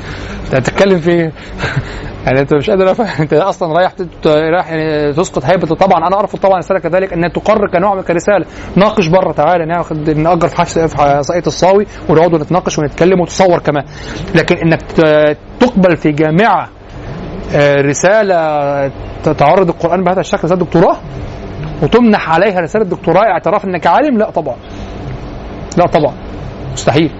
أنت 0.45 0.55
هتتكلم 0.55 0.99
في 0.99 1.11
إيه؟ 1.11 1.31
يعني 2.25 2.39
أنت 2.39 2.55
مش 2.55 2.69
قادر 2.69 2.91
أفهم. 2.91 3.07
أنت 3.19 3.33
أصلا 3.33 3.73
رايح 3.73 3.91
رايح 4.25 4.69
تسقط 5.17 5.45
هيبة. 5.45 5.67
طبعا 5.67 6.07
أنا 6.07 6.19
ارفض 6.19 6.39
طبعا 6.39 6.53
الرساله 6.53 6.79
كذلك 6.79 7.13
انها 7.13 7.29
تقر 7.29 7.67
كنوع 7.67 7.95
من 7.95 8.01
كرسالة. 8.01 8.45
ناقش 8.75 9.07
بره. 9.07 9.31
تعالى 9.31 9.65
ناخد 9.65 10.09
نأجر 10.09 10.47
في 10.47 10.55
حفص 10.55 10.79
في 10.79 11.23
ساقية 11.23 11.43
الصاوي 11.47 11.85
ونقعد 12.09 12.33
ونتناقش 12.33 12.79
ونتكلم 12.79 13.21
وتصور 13.21 13.59
كمان. 13.59 13.83
لكن 14.35 14.55
إنك 14.57 14.81
تقبل 15.59 15.97
في 15.97 16.11
جامعة 16.11 16.69
آه، 17.55 17.81
رسالة 17.81 18.35
تعرض 19.37 19.69
القرآن 19.69 20.03
بهذا 20.03 20.19
الشكل 20.19 20.43
رسالة 20.43 20.59
دكتوراه 20.59 20.97
وتمنح 21.83 22.29
عليها 22.29 22.59
رسالة 22.59 22.85
دكتوراه 22.85 23.23
اعتراف 23.23 23.65
إنك 23.65 23.87
عالم؟ 23.87 24.17
لا 24.17 24.29
طبعا. 24.29 24.55
لا 25.77 25.87
طبعا. 25.87 26.13
مستحيل. 26.73 27.11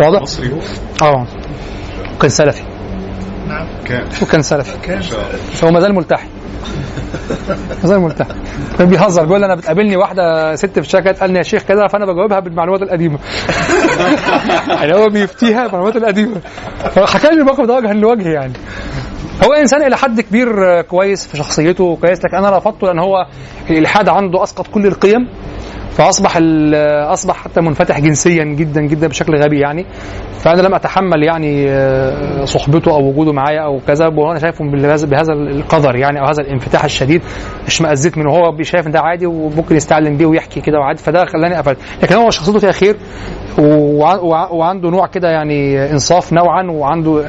واضح؟ 0.00 0.22
مصري 0.22 0.52
هو؟ 0.52 0.58
آه. 1.02 1.26
كان 2.20 2.30
سلفي. 2.30 2.62
نعم. 3.48 3.66
كان. 3.84 4.04
وكان 4.22 4.42
سلفي. 4.42 4.78
كان. 4.82 5.00
هو 5.64 5.70
ما 5.70 5.80
زال 5.80 5.94
ملتحي. 5.94 6.28
ما 7.82 7.88
زال 7.88 8.00
ملتحي. 8.00 8.34
كان 8.78 8.88
بيهزر 8.88 9.24
بيقول 9.24 9.44
أنا 9.44 9.54
بتقابلني 9.54 9.96
واحدة 9.96 10.54
ست 10.54 10.72
في 10.72 10.78
الشركة 10.78 11.12
تسالني 11.12 11.38
يا 11.38 11.42
شيخ 11.42 11.62
كذا 11.62 11.86
فأنا 11.86 12.06
بجاوبها 12.06 12.40
بالمعلومات 12.40 12.82
القديمة. 12.82 13.18
يعني 14.80 14.94
هو 14.94 15.08
بيفتيها 15.08 15.62
بالمعلومات 15.66 15.96
القديمة. 15.96 16.40
فحكى 16.94 17.26
لي 17.28 17.40
الموقف 17.40 17.64
ده 17.64 17.74
وجها 17.74 17.92
لوجه 17.92 18.28
يعني. 18.28 18.52
هو 19.44 19.52
إنسان 19.52 19.82
إلى 19.82 19.96
حد 19.96 20.20
كبير 20.20 20.80
كويس 20.82 21.26
في 21.26 21.36
شخصيته 21.36 21.96
كويس 22.00 22.24
لكن 22.24 22.36
أنا 22.36 22.58
رفضته 22.58 22.86
لأن 22.86 22.98
هو 22.98 23.26
الإلحاد 23.70 24.08
عنده 24.08 24.42
أسقط 24.42 24.66
كل 24.66 24.86
القيم 24.86 25.28
فأصبح 25.92 26.36
ال- 26.36 26.74
أصبح 27.12 27.36
حتى 27.36 27.60
منفتح 27.60 28.00
جنسيا 28.00 28.44
جدا 28.44 28.80
جدا 28.80 29.06
بشكل 29.06 29.36
غبي 29.36 29.60
يعني. 29.60 29.86
فأنا 30.40 30.62
لم 30.62 30.74
أتحمل 30.74 31.22
يعني 31.24 31.70
آه، 31.70 32.44
صحبته 32.44 32.90
أو 32.90 33.08
وجوده 33.08 33.32
معايا 33.32 33.60
أو 33.60 33.80
كذا 33.86 34.06
وأنا 34.06 34.38
شايفه 34.38 34.64
بهذا 35.04 35.32
القدر 35.32 35.96
يعني 35.96 36.20
أو 36.20 36.24
هذا 36.24 36.40
الانفتاح 36.42 36.84
الشديد 36.84 37.22
اشمئزيت 37.66 38.18
منه. 38.18 38.30
هو 38.30 38.62
شايف 38.62 38.86
إن 38.86 38.92
ده 38.92 39.00
عادي 39.00 39.26
وممكن 39.26 39.76
يستعلم 39.76 40.16
بيه 40.16 40.26
ويحكي 40.26 40.60
كده 40.60 40.78
وعادي 40.78 41.02
فده 41.02 41.24
خلاني 41.24 41.54
قفلت. 41.54 41.78
لكن 42.02 42.14
هو 42.14 42.30
شخصيته 42.30 42.58
فيها 42.58 42.72
خير 42.72 42.96
وع- 42.96 42.96
وع- 42.96 43.47
وعنده 43.58 44.90
نوع 44.90 45.06
كده 45.06 45.28
يعني 45.30 45.90
انصاف 45.92 46.32
نوعا 46.32 46.62
وعنده 46.70 47.24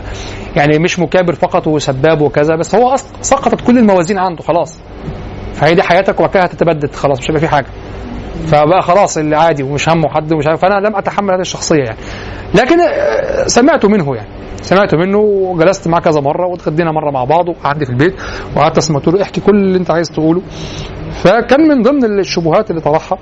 يعني 0.56 0.80
مش 0.80 1.00
مكابر 1.00 1.34
فقط 1.34 1.68
وسباب 1.68 2.22
وكذا 2.22 2.56
بس 2.56 2.76
هو 2.76 2.96
سقطت 3.22 3.62
كل 3.62 3.78
الموازين 3.78 4.18
عنده 4.18 4.44
خلاص. 4.44 4.80
فهي 5.54 5.76
دي 5.76 5.84
حياتك 5.84 6.32
كده 6.32 6.44
هتتبدد 6.44 6.96
خلاص 6.96 7.20
مش 7.20 7.30
هيبقى 7.30 7.42
في 7.42 7.48
حاجة. 7.48 7.68
فبقى 8.48 8.82
خلاص 8.82 9.18
اللي 9.18 9.36
عادي 9.36 9.64
ومش 9.64 9.90
همه 9.90 10.10
حد 10.10 10.34
ومش 10.34 10.48
عارف 10.48 10.62
فأنا 10.62 10.88
لم 10.88 10.96
أتحمل 10.96 11.34
هذه 11.34 11.42
الشخصية 11.42 11.84
يعني. 11.84 11.98
لكن 12.56 12.80
آه، 12.82 13.48
سمعت 13.48 13.86
منه 13.86 14.16
يعني. 14.16 14.30
سمعت 14.62 14.96
منه 14.96 15.18
وجلست 15.18 15.88
معاه 15.88 16.02
كذا 16.02 16.22
مرة 16.22 16.48
واتغدينا 16.48 16.92
مرة 16.92 17.12
مع 17.12 17.24
بعض 17.24 17.50
وقعدت 17.50 17.84
في 17.84 17.90
البيت 17.90 18.14
وقعدت 18.56 18.78
أسمع 18.78 19.02
له 19.08 19.22
احكي 19.22 19.42
كل 19.42 19.56
اللي 19.56 19.78
أنت 19.78 19.92
عايز 19.92 20.08
تقوله. 20.10 20.42
فكان 21.24 21.68
من 21.68 21.82
ضمن 21.82 22.20
الشبهات 22.20 22.70
اللي 22.70 22.82
طرحها 22.82 23.18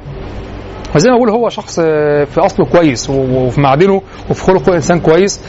وزي 0.96 1.10
ما 1.10 1.16
بقول 1.16 1.30
هو 1.30 1.50
شخص 1.50 1.80
آه، 1.84 2.24
في 2.24 2.40
أصله 2.42 2.66
كويس 2.66 3.10
وفي 3.10 3.62
معدنه 3.62 4.02
وفي 4.30 4.44
خلقه 4.44 4.76
إنسان 4.76 5.00
كويس 5.00 5.42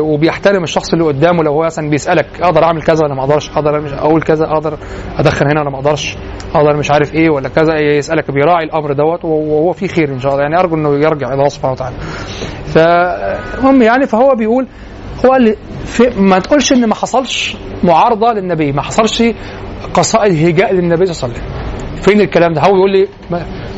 وبيحترم 0.00 0.62
الشخص 0.64 0.92
اللي 0.92 1.04
قدامه. 1.04 1.42
لو 1.42 1.52
هو 1.52 1.64
مثلا 1.64 1.90
بيسألك 1.90 2.26
أقدر 2.42 2.64
أعمل 2.64 2.82
كذا 2.82 3.04
ولا 3.04 3.14
ما 3.14 3.20
أقدرش؟ 3.24 3.50
أقدر 3.50 3.80
مش 3.80 3.92
أقول 3.92 4.22
كذا 4.22 4.44
أقدر 4.44 4.78
أدخن 5.18 5.50
هنا 5.50 5.60
ولا 5.60 5.70
ما 5.70 5.76
أقدرش؟ 5.76 6.16
أقدر 6.54 6.76
مش 6.76 6.90
عارف 6.90 7.14
إيه 7.14 7.30
ولا 7.30 7.48
كذا 7.48 7.78
يسألك 7.78 8.30
بيراعي 8.30 8.64
الأمر 8.64 8.92
دوت 8.92 9.24
وهو 9.24 9.72
فيه 9.72 9.86
خير 9.86 10.08
إن 10.08 10.20
شاء 10.20 10.32
الله. 10.32 10.42
يعني 10.42 10.58
أرجو 10.60 10.74
إنه 10.74 10.94
يرجع 10.94 11.26
إلى 11.26 11.34
الله 11.34 11.48
سبحانه 11.48 11.72
وتعالى. 11.72 11.96
فالمهم 12.66 13.82
يعني 13.82 14.06
فهو 14.06 14.34
بيقول 14.34 14.66
هو 15.26 15.30
قال 15.32 15.56
في 15.84 16.20
ما 16.20 16.38
تقولش 16.38 16.72
إن 16.72 16.86
ما 16.86 16.94
حصلش 16.94 17.56
معارضة 17.84 18.32
للنبي 18.32 18.72
ما 18.72 18.82
حصلش 18.82 19.22
قصائد 19.94 20.46
هجاء 20.46 20.72
للنبي 20.74 21.06
صلى 21.06 21.28
الله 21.28 21.38
عليه 21.38 21.48
وسلم. 21.48 21.69
فين 22.02 22.20
الكلام 22.20 22.52
ده؟ 22.52 22.60
هو 22.60 22.72
بيقول 22.72 22.92
لي 22.92 23.08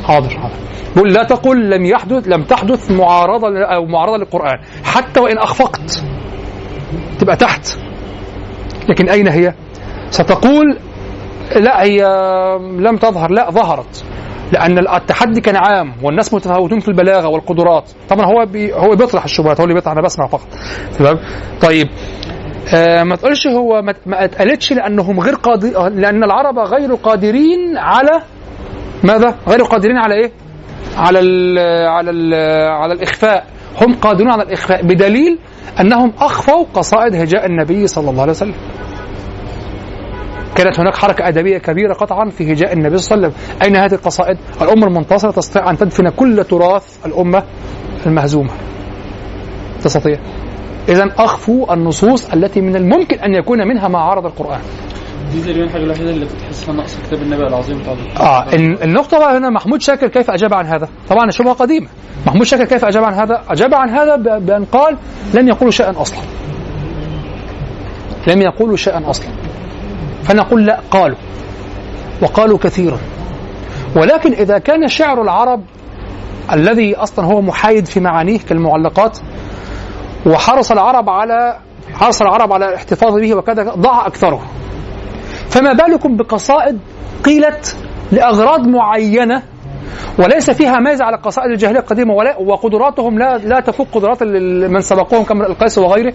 حاضر 0.04 0.30
حاضر. 0.30 0.54
بيقول 0.94 1.12
لا 1.12 1.22
تقل 1.22 1.70
لم 1.70 1.84
يحدث 1.84 2.28
لم 2.28 2.42
تحدث 2.42 2.90
معارضة 2.90 3.64
أو 3.64 3.86
معارضة 3.86 4.16
للقرآن. 4.16 4.58
حتى 4.84 5.20
وإن 5.20 5.38
أخفقت 5.38 6.02
تبقى 7.18 7.36
تحت. 7.36 7.68
لكن 8.88 9.08
أين 9.08 9.28
هي؟ 9.28 9.54
ستقول 10.10 10.78
لا 11.56 11.82
هي 11.82 12.02
لم 12.78 12.96
تظهر 12.96 13.30
لا 13.30 13.50
ظهرت. 13.50 14.04
لأن 14.52 14.78
التحدي 14.78 15.40
كان 15.40 15.56
عام 15.56 15.92
والناس 16.02 16.34
متفاوتون 16.34 16.80
في 16.80 16.88
البلاغة 16.88 17.28
والقدرات. 17.28 17.84
طبعا 18.08 18.26
هو 18.26 18.46
بي 18.46 18.72
هو 18.74 18.96
بيطرح 18.96 19.24
الشبهات 19.24 19.60
هو 19.60 19.64
اللي 19.64 19.74
بيطرح 19.74 19.92
أنا 19.92 20.02
بسمع 20.02 20.26
فقط. 20.26 20.46
تمام؟ 20.98 21.18
طيب 21.60 21.88
آه 22.74 23.02
ما 23.02 23.16
تقولش 23.16 23.47
هو 23.47 23.82
ما- 23.82 24.24
اتقالتش 24.24 24.72
لأنهم 24.72 25.20
غير 25.20 25.34
قادر 25.34 25.89
لأن 25.89 26.24
العرب 26.24 26.59
غير 26.59 26.94
قادرين 26.94 27.76
على 27.78 28.22
ماذا؟ 29.05 29.34
غير 29.48 29.62
قادرين 29.62 29.97
على 29.97 30.14
إيه؟ 30.14 30.30
على 30.97 31.18
ال 31.20 31.59
على 31.89 32.10
ال 32.10 32.34
على 32.70 32.93
الإخفاء 32.94 33.47
هم 33.80 33.94
قادرون 33.94 34.30
على 34.30 34.43
الإخفاء 34.43 34.82
بدليل 34.86 35.39
أنهم 35.80 36.12
أخفوا 36.20 36.64
قصائد 36.74 37.14
هجاء 37.14 37.47
النبي 37.47 37.86
صلى 37.86 38.10
الله 38.10 38.22
عليه 38.22 38.32
وسلم. 38.32 38.55
كانت 40.56 40.80
هناك 40.80 40.94
حركة 40.97 41.28
أدبية 41.28 41.59
كبيرة 41.59 41.94
قطعا 41.94 42.28
في 42.30 42.52
هجاء 42.52 42.72
النبي 42.72 42.98
صلى 42.98 43.16
الله 43.16 43.26
عليه 43.28 43.36
وسلم 43.36 43.62
أين 43.62 43.76
هذه 43.76 43.94
القصائد؟ 43.94 44.39
الأمة 44.62 44.86
المنتصرة 44.86 45.30
تستطيع 45.30 45.70
أن 45.70 45.76
تدفن 45.76 46.09
كل 46.09 46.44
تراث 46.44 47.06
الأمة 47.06 47.43
المهزومة 48.06 48.51
تستطيع 49.84 50.16
إذا 50.88 51.09
أخفوا 51.18 51.74
النصوص 51.74 52.30
التي 52.30 52.60
من 52.60 52.76
الممكن 52.76 53.18
أن 53.18 53.34
يكون 53.34 53.68
منها 53.68 53.88
ما 53.88 53.98
عارض 53.98 54.26
القرآن 54.26 54.60
دي 55.32 55.40
تقريبا 55.40 55.64
الحاجة 55.64 55.82
الوحيدة 55.82 56.10
اللي 56.10 56.26
كنت 56.26 56.40
تحسها 56.40 56.74
ناقصة 56.74 56.98
كتاب 57.06 57.22
النبي 57.22 57.46
العظيم 57.46 57.78
بتاع 57.78 57.92
آه 58.20 58.54
ال- 58.54 58.82
النقطة 58.82 59.18
بقى 59.18 59.36
هنا 59.38 59.50
محمود 59.50 59.80
شاكر 59.82 60.09
كيف 60.09 60.30
أجاب 60.30 60.54
عن 60.54 60.66
هذا؟ 60.66 60.88
طبعا 61.09 61.28
الشبهة 61.28 61.52
قديمة. 61.52 61.88
محمود 62.26 62.42
شاكر 62.46 62.64
كيف 62.64 62.84
أجاب 62.84 63.04
عن 63.04 63.14
هذا؟ 63.14 63.42
أجاب 63.50 63.74
عن 63.74 63.90
هذا 63.90 64.16
ب- 64.16 64.46
بأن 64.46 64.64
قال 64.64 64.96
لم 65.34 65.48
يقولوا 65.48 65.70
شيئا 65.70 66.00
أصلا. 66.00 66.18
لم 68.28 68.42
يقولوا 68.42 68.76
شيئا 68.76 69.10
أصلا. 69.10 69.28
فنقول 70.24 70.66
لا 70.66 70.80
قالوا. 70.90 71.16
وقالوا 72.22 72.59
كثيرا. 72.59 72.98
ولكن 73.96 74.32
إذا 74.32 74.59
كان 74.59 74.88
شعر 74.88 75.22
العرب 75.22 75.62
الذي 76.52 76.96
أصلا 76.96 77.24
هو 77.26 77.40
محايد 77.40 77.86
في 77.86 78.00
معانيه 78.00 78.38
كالمعلقات 78.38 79.18
وحرص 80.26 80.72
العرب 80.72 81.10
على 81.10 81.58
حرص 81.94 82.22
العرب 82.22 82.52
على 82.52 82.68
الاحتفاظ 82.68 83.14
به 83.20 83.34
وكذا 83.34 83.62
ضاع 83.62 84.06
أكثره. 84.06 84.42
فما 85.48 85.72
بالكم 85.72 86.16
بقصائد 86.16 86.78
قيلت 87.24 87.76
لأغراض 88.12 88.66
معينة 88.66 89.42
وليس 90.18 90.50
فيها 90.50 90.78
ميزة 90.78 91.04
على 91.04 91.16
قصائد 91.16 91.50
الجاهلية 91.50 91.80
القديمة 91.80 92.14
ولا 92.14 92.38
وقدراتهم 92.38 93.18
لا 93.18 93.38
لا 93.38 93.60
تفوق 93.60 93.86
قدرات 93.92 94.22
من 94.70 94.80
سبقوهم 94.80 95.24
كامرؤ 95.24 95.50
القيس 95.50 95.78
وغيره. 95.78 96.12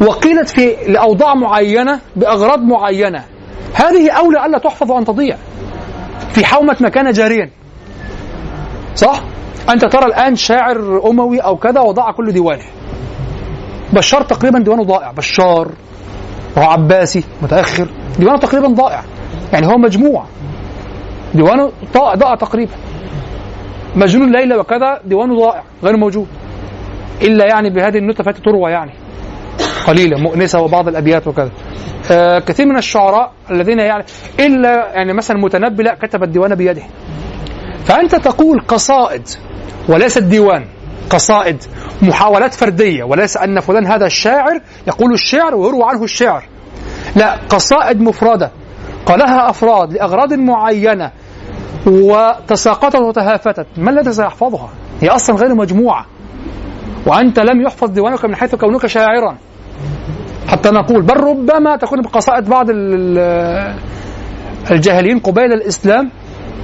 وقيلت 0.00 0.48
في 0.48 0.76
لأوضاع 0.88 1.34
معينة 1.34 2.00
بأغراض 2.16 2.58
معينة. 2.58 3.24
هذه 3.74 4.10
أولى 4.10 4.46
ألا 4.46 4.58
تحفظ 4.58 4.90
وأن 4.90 5.04
تضيع. 5.04 5.36
في 6.32 6.46
حومة 6.46 6.76
ما 6.80 6.88
كان 6.88 7.10
جاريا 7.10 7.50
صح؟ 8.94 9.20
أنت 9.70 9.84
ترى 9.84 10.06
الآن 10.06 10.36
شاعر 10.36 11.08
أموي 11.10 11.40
أو 11.40 11.56
كذا 11.56 11.80
وضاع 11.80 12.12
كل 12.12 12.32
ديوانه. 12.32 12.64
بشار 13.92 14.22
تقريبا 14.22 14.58
ديوانه 14.58 14.84
ضائع. 14.84 15.10
بشار 15.12 15.72
وهو 16.56 16.70
عباسي 16.70 17.24
متأخر 17.42 17.88
ديوانه 18.18 18.38
تقريبا 18.38 18.68
ضائع. 18.68 19.02
يعني 19.52 19.66
هو 19.66 19.78
مجموع 19.78 20.24
ديوانه 21.34 21.72
ضائع 21.94 22.34
تقريبا. 22.34 22.72
مجنون 23.96 24.32
ليلى 24.32 24.56
وكذا 24.56 25.00
ديوانه 25.04 25.40
ضائع 25.40 25.62
غير 25.84 25.96
موجود. 25.96 26.26
إلا 27.22 27.46
يعني 27.46 27.70
بهذه 27.70 27.98
النكته 27.98 28.28
التي 28.28 28.42
تروى 28.42 28.70
يعني. 28.70 28.92
قليلة 29.86 30.20
مؤنسة 30.20 30.60
وبعض 30.60 30.88
الأبيات 30.88 31.26
وكذا. 31.26 31.50
آه 32.10 32.38
كثير 32.38 32.66
من 32.66 32.76
الشعراء 32.76 33.32
الذين 33.50 33.78
يعني 33.78 34.04
إلا 34.40 34.92
يعني 34.94 35.12
مثلا 35.12 35.38
متنبي 35.38 35.82
لا 35.82 35.94
كتب 35.94 36.22
الديوان 36.22 36.54
بيده. 36.54 36.82
فأنت 37.84 38.14
تقول 38.14 38.60
قصائد 38.60 39.28
وليست 39.88 40.22
ديوان 40.22 40.64
قصائد. 41.10 41.64
محاولات 42.02 42.54
فردية 42.54 43.04
وليس 43.04 43.36
أن 43.36 43.60
فلان 43.60 43.86
هذا 43.86 44.06
الشاعر 44.06 44.60
يقول 44.86 45.12
الشعر 45.12 45.54
ويروى 45.54 45.84
عنه 45.84 46.04
الشعر 46.04 46.44
لا 47.16 47.36
قصائد 47.48 48.00
مفردة 48.00 48.50
قالها 49.06 49.50
أفراد 49.50 49.92
لأغراض 49.92 50.32
معينة 50.32 51.10
وتساقطت 51.86 52.96
وتهافتت. 52.96 53.66
ما 53.76 53.90
الذي 53.90 54.12
سيحفظها؟ 54.12 54.68
هي 55.00 55.08
أصلا 55.08 55.36
غير 55.36 55.54
مجموعة. 55.54 56.06
وأنت 57.06 57.38
لم 57.38 57.60
يحفظ 57.62 57.90
ديوانك 57.90 58.24
من 58.24 58.34
حيث 58.36 58.54
كونك 58.54 58.86
شاعرا. 58.86 59.36
حتى 60.48 60.70
نقول 60.70 61.02
بل 61.02 61.16
ربما 61.16 61.76
تكون 61.76 62.02
بقصائد 62.02 62.48
بعض 62.48 62.70
ال- 62.70 62.94
ال- 63.18 63.74
الجاهليين 64.70 65.18
قبيل 65.18 65.52
الإسلام 65.52 66.10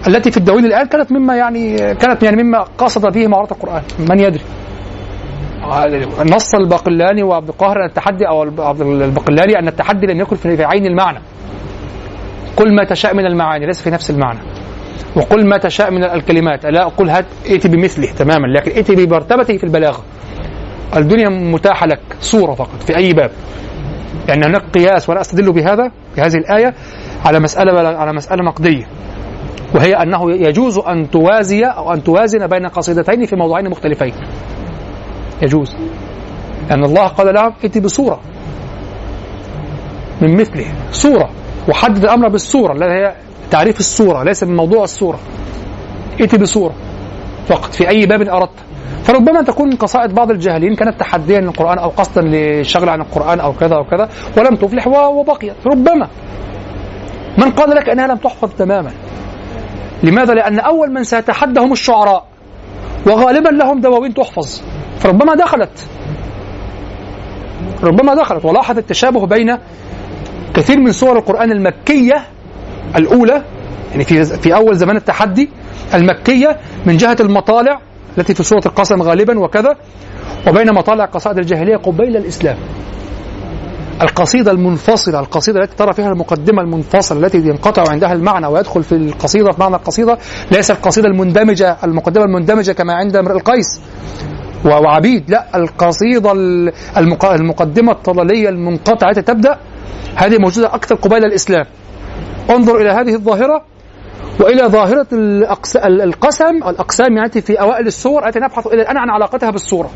التي 0.07 0.31
في 0.31 0.37
الدواوين 0.37 0.65
الآن 0.65 0.87
كانت 0.87 1.13
مما 1.13 1.37
يعني 1.37 1.77
كانت 1.95 2.23
يعني 2.23 2.43
مما 2.43 2.65
قصد 2.79 3.13
به 3.13 3.27
مهارات 3.27 3.53
القرآن. 3.53 3.83
من 3.99 4.19
يدري؟ 4.21 4.41
نص 6.25 6.55
الباقلاني 6.55 7.23
وعبد 7.23 7.49
القاهر 7.49 7.81
أن 7.81 7.87
التحدي 7.87 8.29
أو 8.29 8.43
عبد 8.59 8.81
الباقلاني 8.81 9.59
أن 9.59 9.69
التحدي 9.69 10.07
لم 10.07 10.21
يكن 10.21 10.37
في 10.37 10.65
عين 10.65 10.87
المعنى. 10.87 11.19
قل 12.57 12.75
ما 12.75 12.85
تشاء 12.85 13.15
من 13.15 13.27
المعاني 13.27 13.67
ليس 13.67 13.83
في 13.83 13.91
نفس 13.91 14.11
المعنى. 14.11 14.39
وقل 15.17 15.47
ما 15.47 15.57
تشاء 15.57 15.91
من 15.91 16.05
الكلمات 16.05 16.67
لا 16.67 16.83
أقول 16.83 17.11
هات 17.11 17.25
ائتي 17.51 17.69
بمثله 17.69 18.13
تماما 18.13 18.47
لكن 18.47 18.71
ائتي 18.71 18.95
بمرتبته 19.07 19.57
في 19.57 19.65
البلاغة. 19.65 20.03
الدنيا 20.97 21.29
متاحة 21.29 21.87
لك 21.87 22.01
صورة 22.21 22.55
فقط 22.55 22.83
في 22.87 22.97
أي 22.97 23.13
باب. 23.13 23.31
يعني 24.29 24.47
هناك 24.47 24.63
قياس 24.75 25.09
وأنا 25.09 25.21
أستدل 25.21 25.53
بهذا 25.53 25.91
بهذه 26.17 26.35
الآية 26.35 26.75
على 27.25 27.41
مسألة 27.41 27.89
على 27.89 28.13
مسألة 28.13 28.45
نقدية. 28.45 28.85
وهي 29.75 29.95
أنه 29.95 30.33
يجوز 30.33 30.79
أن 30.79 31.11
توازي 31.11 31.65
أو 31.65 31.93
أن 31.93 32.05
توازن 32.05 32.47
بين 32.47 32.67
قصيدتين 32.67 33.27
في 33.27 33.37
موضوعين 33.37 33.71
مختلفين. 33.71 34.13
يجوز. 35.43 35.77
لأن 36.71 36.85
الله 36.85 37.07
قال 37.07 37.35
لهم 37.35 37.53
ائت 37.65 37.79
بصورة. 37.79 38.21
من 40.21 40.37
مثله. 40.41 40.67
صورة. 40.93 41.31
وحدد 41.69 42.05
الأمر 42.05 42.29
بالصورة. 42.29 42.73
التي 42.73 42.85
هي 42.85 43.15
تعريف 43.51 43.81
الصورة. 43.81 44.23
ليس 44.23 44.45
من 44.45 44.57
موضوع 44.57 44.85
الصورة. 44.85 45.19
ائت 46.21 46.35
بصورة. 46.35 46.75
فقط. 47.49 47.73
في 47.73 47.89
أي 47.89 48.07
باب 48.07 48.23
أردت. 48.23 48.51
فربما 49.05 49.43
تكون 49.43 49.77
قصائد 49.77 50.15
بعض 50.15 50.31
الجاهلين 50.31 50.75
كانت 50.75 51.01
تحديا 51.01 51.41
للقرآن 51.41 51.79
أو 51.79 51.89
قصدا 51.89 52.21
للشغل 52.21 52.89
عن 52.89 53.01
القرآن 53.01 53.41
أو 53.41 53.53
كذا 53.53 53.75
أو 53.77 53.85
كذا 53.85 54.09
ولم 54.39 54.57
تفلح 54.57 54.87
وبقيت. 54.87 55.55
ربما. 55.67 56.09
من 57.39 57.51
قال 57.51 57.71
لك 57.71 57.89
أنها 57.89 58.07
لم 58.07 58.17
تحفظ 58.17 58.51
تماما. 58.59 58.91
لماذا؟ 60.03 60.35
لأن 60.35 60.59
أول 60.59 60.93
من 60.93 61.05
سيتحدى 61.05 61.61
هم 61.61 61.73
الشعراء. 61.73 62.25
وغالبا 63.07 63.49
لهم 63.49 63.81
دواوين 63.81 64.15
تحفظ. 64.15 64.63
فربما 64.99 65.35
دخلت. 65.35 65.89
ربما 67.83 68.15
دخلت. 68.15 68.45
ولاحظ 68.45 68.79
التشابه 68.79 69.27
بين 69.27 69.59
كثير 70.55 70.81
من 70.81 70.93
سور 70.93 71.19
القرآن 71.19 71.53
المكية 71.53 72.25
الأولى 72.97 73.43
يعني 73.91 74.05
في 74.05 74.25
في 74.25 74.55
أول 74.55 74.77
زمان 74.77 74.97
التحدي 74.97 75.51
المكية 75.95 76.57
من 76.87 76.97
جهة 76.97 77.17
المطالع 77.21 77.81
التي 78.19 78.35
في 78.35 78.43
سورة 78.43 78.63
القسم 78.67 79.03
غالبا 79.03 79.39
وكذا 79.39 79.77
وبين 80.49 80.75
مطالع 80.75 81.05
قصائد 81.05 81.39
الجاهلية 81.39 81.77
قبيل 81.77 82.17
الإسلام. 82.17 82.57
القصيدة 84.03 84.51
المنفصلة 84.51 85.21
القصيدة 85.21 85.63
التي 85.63 85.77
ترى 85.77 85.93
فيها 85.93 86.09
المقدمة 86.13 86.63
المنفصلة 86.63 87.27
التي 87.27 87.39
ينقطع 87.39 87.91
عندها 87.91 88.13
المعنى 88.13 88.47
ويدخل 88.47 88.83
في 88.83 88.93
القصيدة 88.93 89.53
في 89.53 89.61
معنى 89.61 89.77
القصيدة 89.77 90.19
ليس 90.51 90.71
القصيدة 90.71 91.09
المندمجة 91.09 91.77
المقدمة 91.85 92.25
المندمجة 92.25 92.73
كما 92.73 92.95
عند 92.95 93.17
امرئ 93.17 93.35
القيس. 93.35 93.81
وعبيد 94.65 95.31
لا 95.31 95.45
القصيدة 95.57 96.33
ال- 96.33 96.73
المق- 96.97 97.25
المقدمة 97.33 97.93
الطلالية 97.93 98.49
المنقطعة 98.49 99.11
التي 99.11 99.23
تبدأ 99.23 99.59
هذه 100.17 100.39
موجودة 100.39 100.75
أكثر 100.75 100.95
قبيل 100.95 101.25
الإسلام 101.25 101.65
انظر 102.51 102.77
إلى 102.81 102.91
هذه 102.91 103.15
الظاهرة 103.15 103.65
وإلى 104.41 104.63
ظاهرة 104.63 105.07
القسم 105.85 106.57
الأقسام 106.69 107.17
يعني 107.17 107.31
في 107.31 107.61
أوائل 107.61 107.87
السور 107.87 108.27
التي 108.27 108.39
نبحث 108.39 108.67
إلى 108.67 108.83
الآن 108.83 108.97
عن 108.97 109.11
علاقتها 109.11 109.51
بالسوره. 109.51 109.91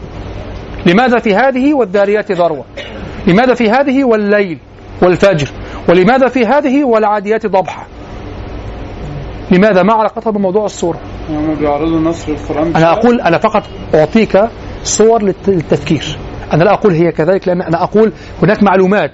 لماذا 0.87 1.19
في 1.19 1.35
هذه 1.35 1.75
والذاريات 1.75 2.33
ذروه؟ 2.33 2.65
لماذا 3.27 3.55
في 3.55 3.71
هذه 3.71 4.05
والليل 4.05 4.59
والفجر؟ 5.03 5.49
ولماذا 5.89 6.29
في 6.29 6.47
هذه 6.47 6.85
والعاديات 6.85 7.47
ضبحة؟ 7.47 7.87
لماذا 9.51 9.83
ما 9.83 9.93
علاقتها 9.95 10.31
بموضوع 10.31 10.65
السوره؟ 10.65 10.99
هم 11.31 11.55
بيعرضوا 11.55 12.01
نصر 12.01 12.33
القرآن 12.33 12.77
أنا 12.77 12.93
أقول 12.93 13.21
أنا 13.21 13.39
فقط 13.39 13.63
أعطيك 13.95 14.41
صور 14.85 15.23
للت- 15.23 15.49
للتفكير. 15.49 16.19
أنا 16.53 16.65
لا 16.65 16.73
أقول 16.73 16.93
هي 16.93 17.13
كذلك 17.13 17.49
لأن 17.49 17.63
أنا 17.63 17.83
أقول 17.83 18.13
هناك 18.43 18.63
معلومات. 18.63 19.13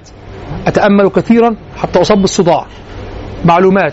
أتأمل 0.67 1.09
كثيرا 1.09 1.57
حتى 1.77 2.01
اصاب 2.01 2.19
بالصداع. 2.21 2.67
معلومات. 3.45 3.93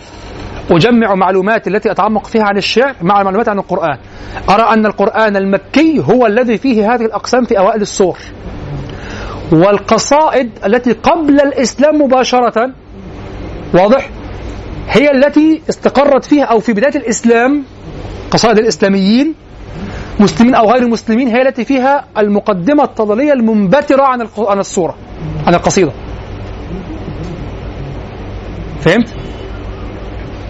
أجمع 0.72 1.16
معلومات 1.16 1.68
التي 1.68 1.92
أتعمق 1.92 2.26
فيها 2.28 2.44
عن 2.44 2.58
الشعر 2.58 2.96
مع 3.02 3.24
معلومات 3.24 3.50
عن 3.50 3.60
القرآن. 3.60 3.98
أرى 4.50 4.74
أن 4.74 4.86
القرآن 4.86 5.36
المكي 5.36 6.04
هو 6.12 6.26
الذي 6.26 6.58
فيه 6.58 6.94
هذه 6.96 7.06
الأقسام 7.06 7.44
في 7.46 7.60
أوائل 7.60 7.82
السور. 7.82 8.18
والقصائد 9.52 10.50
التي 10.66 10.92
قبل 10.92 11.42
الإسلام 11.42 12.02
مباشرة 12.02 12.72
واضح؟ 13.74 14.10
هي 14.90 15.12
التي 15.12 15.62
استقرت 15.70 16.26
فيها 16.26 16.44
أو 16.44 16.60
في 16.60 16.74
بداية 16.74 16.96
الإسلام 16.96 17.64
قصائد 18.32 18.58
الإسلاميين 18.58 19.36
مسلمين 20.20 20.56
أو 20.56 20.72
غير 20.72 20.88
مسلمين 20.88 21.28
هي 21.28 21.42
التي 21.42 21.66
فيها 21.66 22.06
المقدمة 22.18 22.84
التضلية 22.84 23.34
المنبترة 23.34 24.04
عن 24.04 24.28
عن 24.38 24.60
السورة 24.60 24.96
عن 25.48 25.56
القصيدة. 25.56 25.92
فهمت؟ 28.80 29.14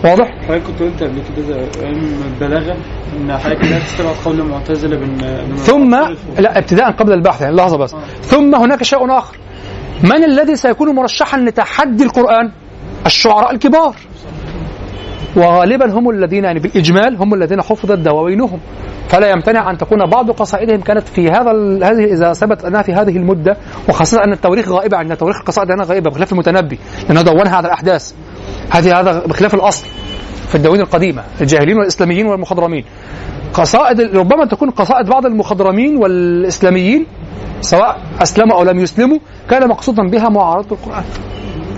واضح؟ 0.03 0.27
حضرتك 0.47 0.63
كنت 0.63 0.81
قلت 0.81 1.03
قبل 1.03 1.21
كده 1.37 1.67
البلاغة 2.25 2.77
إن 3.17 3.37
حضرتك 3.37 3.63
لا 3.63 3.79
تستبعد 3.79 4.15
قول 4.25 4.39
المعتزلة 4.39 4.97
بأن 4.97 5.55
ثم 5.55 5.95
لا 6.39 6.57
ابتداء 6.57 6.91
قبل 6.91 7.13
البحث 7.13 7.41
يعني 7.41 7.55
لحظة 7.55 7.77
بس. 7.77 7.95
ثم 8.21 8.55
هناك 8.55 8.83
شيء 8.83 9.17
آخر. 9.17 9.37
من 10.03 10.23
الذي 10.23 10.55
سيكون 10.55 10.95
مرشحا 10.95 11.37
لتحدي 11.37 12.03
القرآن؟ 12.03 12.51
الشعراء 13.05 13.51
الكبار. 13.51 13.95
وغالبا 15.35 15.91
هم 15.91 16.09
الذين 16.09 16.43
يعني 16.43 16.59
بالإجمال 16.59 17.15
هم 17.17 17.33
الذين 17.33 17.61
حفظت 17.61 17.97
دواوينهم. 17.97 18.59
فلا 19.09 19.29
يمتنع 19.29 19.71
أن 19.71 19.77
تكون 19.77 20.05
بعض 20.05 20.31
قصائدهم 20.31 20.81
كانت 20.81 21.07
في 21.07 21.27
هذا 21.29 21.51
هذه 21.83 22.13
إذا 22.13 22.33
ثبت 22.33 22.65
أنها 22.65 22.81
في 22.81 22.93
هذه 22.93 23.17
المدة 23.17 23.57
وخاصة 23.89 24.23
أن 24.23 24.33
التواريخ 24.33 24.69
غائبة 24.69 24.97
عندنا 24.97 25.15
تواريخ 25.15 25.37
القصائد 25.37 25.71
هنا 25.71 25.83
غائبة 25.83 26.09
بخلاف 26.09 26.31
المتنبي 26.31 26.79
لأنه 27.07 27.21
دونها 27.21 27.55
على 27.55 27.67
الأحداث. 27.67 28.13
هذه 28.69 28.99
هذا 28.99 29.25
بخلاف 29.25 29.53
الأصل 29.55 29.87
في 30.47 30.55
الدواوين 30.55 30.81
القديمة 30.81 31.23
الجاهلين 31.41 31.77
والإسلاميين 31.77 32.25
والمخضرمين. 32.27 32.85
قصائد 33.53 34.01
ربما 34.01 34.45
تكون 34.45 34.69
قصائد 34.69 35.09
بعض 35.09 35.25
المخضرمين 35.25 35.97
والإسلاميين 35.97 37.05
سواء 37.61 37.97
أسلموا 38.21 38.57
أو 38.57 38.63
لم 38.63 38.79
يسلموا 38.79 39.19
كان 39.49 39.67
مقصودا 39.67 40.03
بها 40.09 40.29
معارضة 40.29 40.75
القرآن 40.75 41.03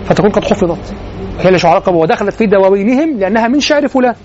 فتكون 0.05 0.29
قد 0.29 0.43
حفظت. 0.43 0.93
هي 1.39 1.51
لشعراء 1.51 1.79
قبل 1.79 1.95
ودخلت 1.95 2.33
في 2.33 2.45
دواوينهم 2.45 3.19
لأنها 3.19 3.47
من 3.47 3.59
شعر 3.59 3.87
فلان. 3.87 4.15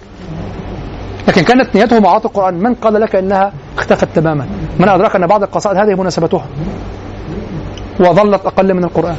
لكن 1.29 1.43
كانت 1.43 1.77
نيته 1.77 2.01
معارضه 2.01 2.25
القرآن. 2.25 2.55
من 2.55 2.75
قال 2.75 3.01
لك 3.01 3.17
إنها 3.17 3.53
اختفت 3.79 4.09
تماما؟ 4.15 4.47
من 4.79 4.89
أدرك 4.89 5.17
أن 5.17 5.27
بعض 5.27 5.43
القصائد 5.43 5.77
هذه 5.77 5.95
مناسبتها؟ 6.01 6.47
وظلت 8.01 8.47
أقل 8.47 8.75
من 8.75 8.85
الاشعار 8.85 9.17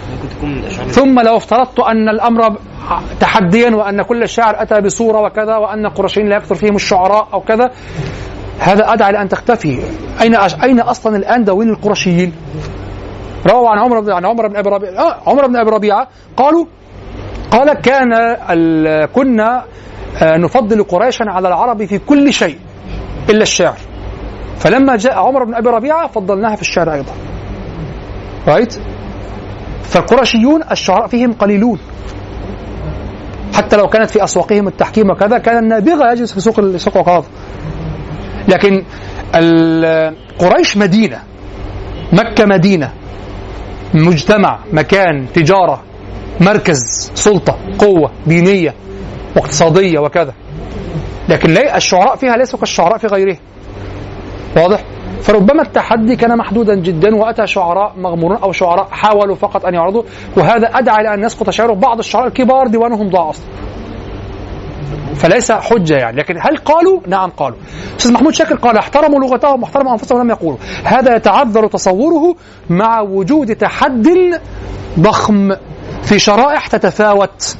ثم 0.88 1.20
لو 1.20 1.38
افترضت 1.38 1.80
أن 1.80 2.10
الأمر 2.10 2.57
تحديا 3.20 3.76
وأن 3.76 4.02
كل 4.02 4.24
الشاعر 4.24 4.61
أتى 4.61 4.82
بصورة 4.82 5.22
وكذا 5.22 5.56
وأن 5.57 5.86
القرشيين 5.86 6.30
لا 6.30 6.36
يكثر 6.36 6.56
فيهم 6.56 6.76
الشعراء 6.76 7.28
أو 7.34 7.41
كذا 7.41 7.72
هذا 8.60 8.94
أدعى 8.94 9.11
لأن 9.11 9.30
تختفي. 9.30 9.80
أين 10.22 10.36
أش... 10.36 10.56
أين 10.64 10.80
أصلا 10.80 11.16
الآن 11.16 11.44
دواوين 11.44 11.70
القرشيين؟ 11.70 12.34
رووا 13.48 13.70
عن 13.70 13.80
عمر 13.80 13.99
بن 13.99 14.11
عن 14.11 14.26
عمر 14.26 14.48
بن 14.48 14.56
أبي 14.56 14.70
ربيعة 14.70 14.91
آه 14.91 15.18
عمر 15.28 15.48
بن 15.48 15.56
أبي 15.56 15.70
ربيعة 15.72 16.07
قالوا 16.38 16.66
قال 17.51 17.73
كان. 17.73 18.35
كنا 19.05 19.63
آه، 20.21 20.38
نفضل 20.38 20.84
قريشا 20.84 21.26
على 21.27 21.47
العرب 21.47 21.85
في 21.85 21.97
كل 21.97 22.34
شيء 22.34 22.57
إلا 23.30 23.41
الشعر. 23.41 23.77
فلما 24.57 24.95
جاء 24.95 25.17
عمر 25.17 25.43
بن 25.43 25.55
أبي 25.55 25.69
ربيعة 25.69 26.07
فضلناها 26.07 26.55
في 26.55 26.61
الشعر 26.61 26.93
أيضا. 26.93 27.11
رايت 28.47 28.80
فالقرشيون 29.84 30.61
الشعراء 30.71 31.07
فيهم 31.07 31.34
قليلون. 31.34 31.80
حتى 33.53 33.77
لو 33.77 33.88
كانت 33.88 34.09
في 34.09 34.23
أسواقهم 34.23 34.67
التحكيم 34.67 35.09
وكذا 35.09 35.38
كان 35.38 35.57
النابغة 35.63 36.11
يجلس 36.11 36.34
في 36.34 36.39
سوق 36.39 36.76
سوق 36.77 36.97
عكاظ 36.97 37.26
لكن 38.47 38.84
قريش 40.39 40.77
مدينة. 40.77 41.19
مكة 42.13 42.45
مدينة. 42.45 42.91
مجتمع 43.93 44.59
مكان 44.73 45.26
تجارة. 45.34 45.84
مركز 46.41 47.11
سلطة 47.16 47.57
قوة 47.80 48.11
دينية 48.28 48.74
واقتصاديه 49.36 49.99
وكذا 49.99 50.34
لكن 51.30 51.57
الشعراء 51.57 52.16
فيها 52.16 52.38
ليسوا 52.38 52.60
كالشعراء 52.60 52.98
في 52.98 53.07
غيرها 53.07 53.40
واضح 54.57 54.84
فربما 55.22 55.61
التحدي 55.61 56.16
كان 56.16 56.38
محدودا 56.38 56.76
جدا 56.76 57.16
وأتى 57.16 57.48
شعراء 57.48 57.94
مغمورون 57.98 58.38
أو 58.38 58.52
شعراء 58.52 58.88
حاولوا 58.91 59.36
فقط 59.36 59.66
أن 59.66 59.74
يعرضوا 59.74 60.03
وهذا 60.38 60.68
أدعى 60.68 61.02
إلى 61.02 61.14
أن 61.14 61.24
يسقط 61.24 61.49
شعره 61.49 61.74
بعض 61.74 61.99
الشعراء 61.99 62.28
الكبار 62.28 62.68
ديوانهم 62.68 63.10
ضاع 63.10 63.30
أصلا 63.30 63.45
فليس 65.16 65.52
حجة 65.52 65.95
يعني 65.95 66.18
لكن 66.18 66.36
هل 66.38 66.57
قالوا؟ 66.57 66.99
نعم 67.07 67.30
قالوا. 67.30 67.57
أستاذ 67.98 68.14
محمود 68.14 68.34
شاكر 68.34 68.56
قال 68.56 68.78
احترموا 68.78 69.20
لغتهم 69.20 69.61
واحترموا 69.61 69.91
أنفسهم 69.91 70.18
ولم 70.20 70.30
يقولوا. 70.30 70.57
هذا 70.84 71.16
يتعذر 71.16 71.68
تصوره 71.68 72.36
مع 72.70 73.02
وجود 73.02 73.56
تحد 73.56 74.07
ضخم 74.99 75.52
في 76.03 76.19
شرائح 76.19 76.67
تتفاوت. 76.67 77.57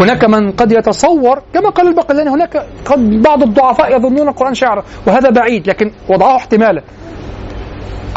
هناك 0.00 0.24
من 0.24 0.52
قد 0.52 0.72
يتصور 0.72 1.42
كما 1.54 1.70
قال 1.70 1.88
البقلاني 1.88 2.30
هناك 2.30 2.66
قد 2.84 3.22
بعض 3.22 3.42
الضعفاء 3.42 3.96
يظنون 3.96 4.28
القرآن 4.28 4.54
شعرا 4.54 4.84
وهذا 5.06 5.30
بعيد 5.30 5.66
لكن 5.68 5.92
وضعه 6.08 6.36
احتمالا. 6.36 6.82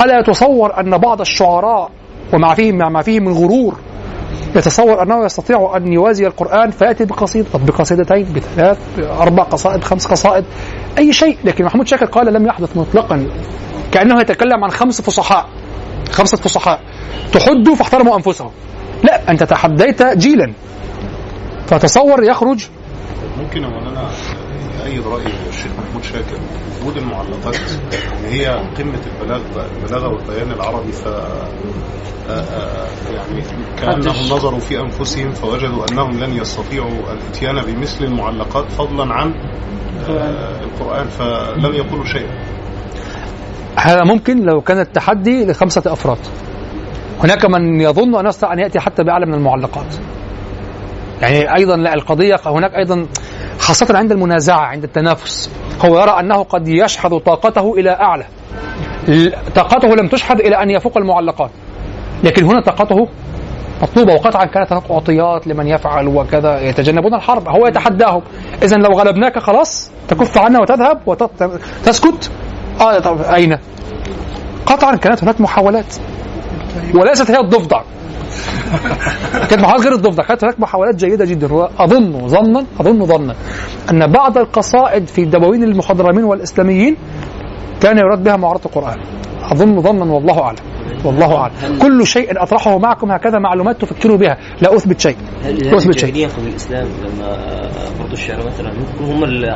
ألا 0.02 0.20
يتصور 0.20 0.80
أن 0.80 0.98
بعض 0.98 1.22
الشعراء 1.22 1.90
ومع 2.34 2.54
فيهم 2.54 2.78
مع 2.78 2.90
ما 2.90 3.02
فيهم 3.02 3.24
من 3.24 3.34
غرور 3.34 3.78
يتصور 4.56 5.04
أنه 5.04 5.26
يستطيع 5.26 5.74
أن 5.78 5.94
يوازي 5.94 6.28
القرآن 6.28 6.72
فيأتي 6.72 7.06
بقصيده 7.06 7.48
طب 7.54 7.66
بقصيدتين 7.66 8.34
بثلاث 8.36 8.78
باربع 8.98 9.44
قصائد 9.44 9.84
خمس 9.84 10.08
قصائد 10.08 10.46
أي 10.98 11.14
شيء 11.14 11.38
لكن 11.44 11.66
محمود 11.66 11.88
شاكر 11.88 12.06
قال 12.06 12.34
لم 12.34 12.46
يحدث 12.48 12.78
مطلقا 12.78 13.28
كأنه 13.92 14.22
يتكلم 14.22 14.64
عن 14.64 14.70
خمس 14.70 15.02
فصحاء 15.02 15.46
خمسة 16.12 16.38
فصحاء 16.38 16.80
تحدوا 17.34 17.76
فاحترموا 17.76 18.16
أنفسهم 18.18 18.52
لا 19.04 19.32
أنت 19.32 19.44
تحديت 19.44 20.04
جيلا. 20.04 20.54
فتصور 21.68 22.24
يخرج. 22.24 22.68
ممكن 23.38 23.64
يا 23.64 23.68
مولانا 23.68 24.10
يأيد 24.84 25.08
رأي 25.08 25.26
الشيخ 25.50 25.72
محمود 25.72 26.04
شاكر 26.04 26.40
وجود 26.82 26.98
المعلقات 26.98 27.56
ان 27.96 28.26
هي 28.26 28.48
قمة 28.48 29.02
البلاغ 29.06 29.42
البلاغة 29.76 30.08
والبيان 30.08 30.52
العربي 30.52 30.92
ف 30.92 31.08
آه، 31.08 31.48
آه، 32.30 32.88
يعني 33.16 33.42
كأنهم 33.78 34.26
نظروا 34.26 34.60
في 34.60 34.80
أنفسهم 34.80 35.32
فوجدوا 35.32 35.86
أنهم 35.92 36.20
لن 36.20 36.38
يستطيعوا 36.38 37.14
الإتيان 37.14 37.62
بمثل 37.62 38.04
المعلقات 38.06 38.72
فضلا 38.72 39.14
عن 39.14 39.34
آه، 40.10 40.64
القرآن 40.64 41.08
فلم 41.08 41.74
يقولوا 41.74 42.06
شيئا. 42.06 42.58
هذا 43.80 44.04
ممكن 44.04 44.46
لو 44.46 44.62
كان 44.62 44.80
التحدي 44.80 45.46
لخمسة 45.46 45.84
أفراد. 45.86 46.18
هناك 47.24 47.46
من 47.46 47.82
يظن 47.82 48.16
انه 48.16 48.30
يستطيع 48.30 48.54
أن 48.54 48.60
يأتي 48.60 48.80
حتى 48.80 49.04
بأعلى 49.04 49.26
من 49.26 49.34
المعلقات. 49.34 49.96
يعني 51.22 51.56
أيضا 51.56 51.76
لا 51.76 51.94
القضية 51.94 52.40
هناك 52.46 52.76
أيضا 52.76 53.08
خاصة 53.60 53.98
عند 53.98 54.12
المنازعة 54.12 54.60
عند 54.60 54.84
التنافس. 54.84 55.50
هو 55.86 56.00
يرى 56.02 56.20
أنه 56.20 56.44
قد 56.44 56.68
يشحذ 56.68 57.20
طاقته 57.20 57.74
إلى 57.78 57.90
أعلى. 57.90 58.26
ل- 59.08 59.32
طاقته 59.56 59.88
لم 59.88 60.08
تشحذ 60.08 60.40
إلى 60.40 60.64
أن 60.64 60.70
يفوق 60.70 60.98
المعلقات. 60.98 61.50
لكن 62.24 62.46
هنا 62.46 62.62
طاقته 62.62 63.08
مطلوبة 63.82 64.14
وقطعا 64.14 64.46
كانت 64.46 64.72
هناك 64.72 64.92
أعطيات 64.92 65.48
لمن 65.48 65.68
يفعل 65.68 66.08
وكذا 66.08 66.62
يتجنبون 66.62 67.14
الحرب. 67.14 67.48
هو 67.50 67.68
يتحداهم. 67.68 68.22
اذا 68.64 68.78
لو 68.78 69.00
غلبناك 69.00 69.40
خلاص 69.40 69.92
تكف 70.08 70.38
عنا 70.38 70.60
وتذهب 70.62 71.02
وتسكت 71.06 72.32
آه 72.82 73.00
طب 73.00 73.22
أين؟ 73.22 73.58
قطعا 74.66 74.96
كانت 74.96 75.24
هناك 75.24 75.42
محاولات. 75.42 75.96
وليست 76.96 77.32
هي 77.32 77.40
الضفدع. 77.40 77.82
كانت 79.50 79.62
محاولات 79.62 79.84
غير 79.84 79.94
الضفدع 79.94 80.24
كانت 80.24 80.44
هناك 80.44 80.60
محاولات 80.60 80.96
جيدة 80.96 81.26
جدا. 81.26 81.54
واظن 81.54 82.28
ظنا 82.28 82.66
أظن 82.80 83.06
ظنا 83.06 83.36
أن 83.92 84.08
بعض 84.12 84.38
القصائد 84.38 85.08
في 85.08 85.26
دواوين 85.26 85.64
المخضرمين 85.64 86.24
والإسلاميين 86.24 86.98
كان 87.82 87.98
يراد 87.98 88.24
بها 88.24 88.36
معارضه 88.36 88.66
القرآن. 88.66 88.98
أظن 89.52 89.82
ظنا 89.82 90.14
والله 90.14 90.42
أعلم. 90.42 90.58
والله 91.06 91.36
أعلم. 91.36 91.54
كل 91.82 92.08
شيء 92.08 92.44
أطرحه 92.44 92.78
معكم 92.78 93.12
هكذا 93.12 93.40
معلومات 93.40 93.82
تفكروا 93.82 94.18
بها. 94.18 94.38
لا 94.62 94.76
أثبت 94.76 95.00
شيء. 95.00 95.16
هل 95.44 95.56
لا 95.56 95.78
أثبت 95.78 96.00
شيء. 96.00 96.28
قبل 96.28 96.48
الإسلام 96.48 96.88
لما 96.88 97.38
فرضوا 98.00 98.14
الشعر 98.14 98.38
مثلا 98.46 98.74
هم 99.02 99.24
اللي 99.24 99.48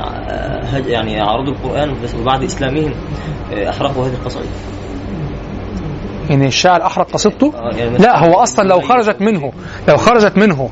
يعني 0.88 1.22
عارضوا 1.22 1.54
القرآن 1.54 1.94
بس 2.04 2.16
وبعد 2.16 2.44
إسلامهم 2.44 2.92
آه، 3.54 3.70
أحرقوا 3.70 4.06
هذه 4.06 4.14
القصائد. 4.14 4.50
يعني 6.30 6.48
الشاعر 6.48 6.86
احرق 6.86 7.12
قصيدته 7.12 7.54
آه، 7.56 7.98
لا 7.98 8.26
هو 8.26 8.34
أصلا 8.34 8.68
لو 8.68 8.82
خرجت 8.82 9.22
منه 9.22 9.52
لو 9.88 9.98
خرجت 9.98 10.38
منه 10.38 10.70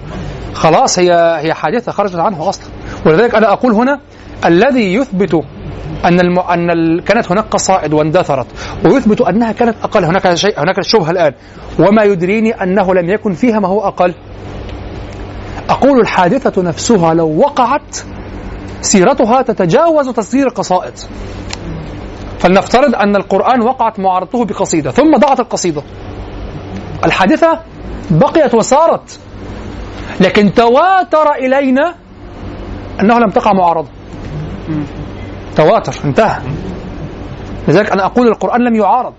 خلاص 0.54 1.00
هي 1.00 1.40
هي 1.42 1.54
حادثة 1.54 1.92
خرجت 1.92 2.16
عنه 2.16 2.50
أصلا. 2.50 2.66
ولذلك 3.06 3.36
أنا 3.36 3.54
أقول 3.54 3.72
هنا 3.72 4.00
الذي 4.46 4.94
يثبت 4.94 5.34
أن 6.06 6.20
الم... 6.20 6.40
أن 6.40 6.70
ال... 6.70 7.04
كانت 7.04 7.32
هناك 7.32 7.46
قصائد 7.46 7.94
واندثرت 7.94 8.48
ويثبت 8.86 9.22
أنها 9.22 9.52
كانت 9.52 9.76
أقل 9.84 10.06
هناك 10.06 10.34
شيء 10.34 10.60
هناك 10.60 10.82
شبهة 10.82 11.12
الآن. 11.12 11.34
وما 11.80 12.04
يدريني 12.04 12.64
أنه 12.64 12.94
لم 12.94 13.10
يكن 13.10 13.34
فيها 13.34 13.60
ما 13.60 13.68
هو 13.68 13.82
أقل. 13.88 14.14
أقول 15.70 16.00
الحادثة 16.00 16.62
نفسها 16.62 17.14
لو 17.14 17.38
وقعت 17.38 17.98
سيرتها 18.82 19.42
تتجاوز 19.42 20.10
تصدير 20.10 20.48
القصائد 20.48 20.94
فلنفترض 22.40 22.96
أن 22.96 23.16
القرآن 23.16 23.62
وقعت 23.62 24.00
معارضته 24.00 24.46
بقصيدة 24.46 24.92
ثم 24.92 25.18
ضاعت 25.18 25.40
القصيدة. 25.40 25.84
الحادثة 27.06 27.60
بقيت 28.12 28.56
وسارت 28.56 29.20
لكن 30.22 30.54
تواتر 30.54 31.32
إلينا 31.34 31.96
أنه 33.00 33.20
لم 33.20 33.30
تقع 33.30 33.54
معارضة. 33.54 33.90
تواتر 35.56 35.94
انتهى. 36.06 36.42
لذلك 37.68 37.92
أنا 37.92 38.06
أقول 38.06 38.28
القرآن 38.28 38.62
لم 38.62 38.76
يعارض. 38.76 39.14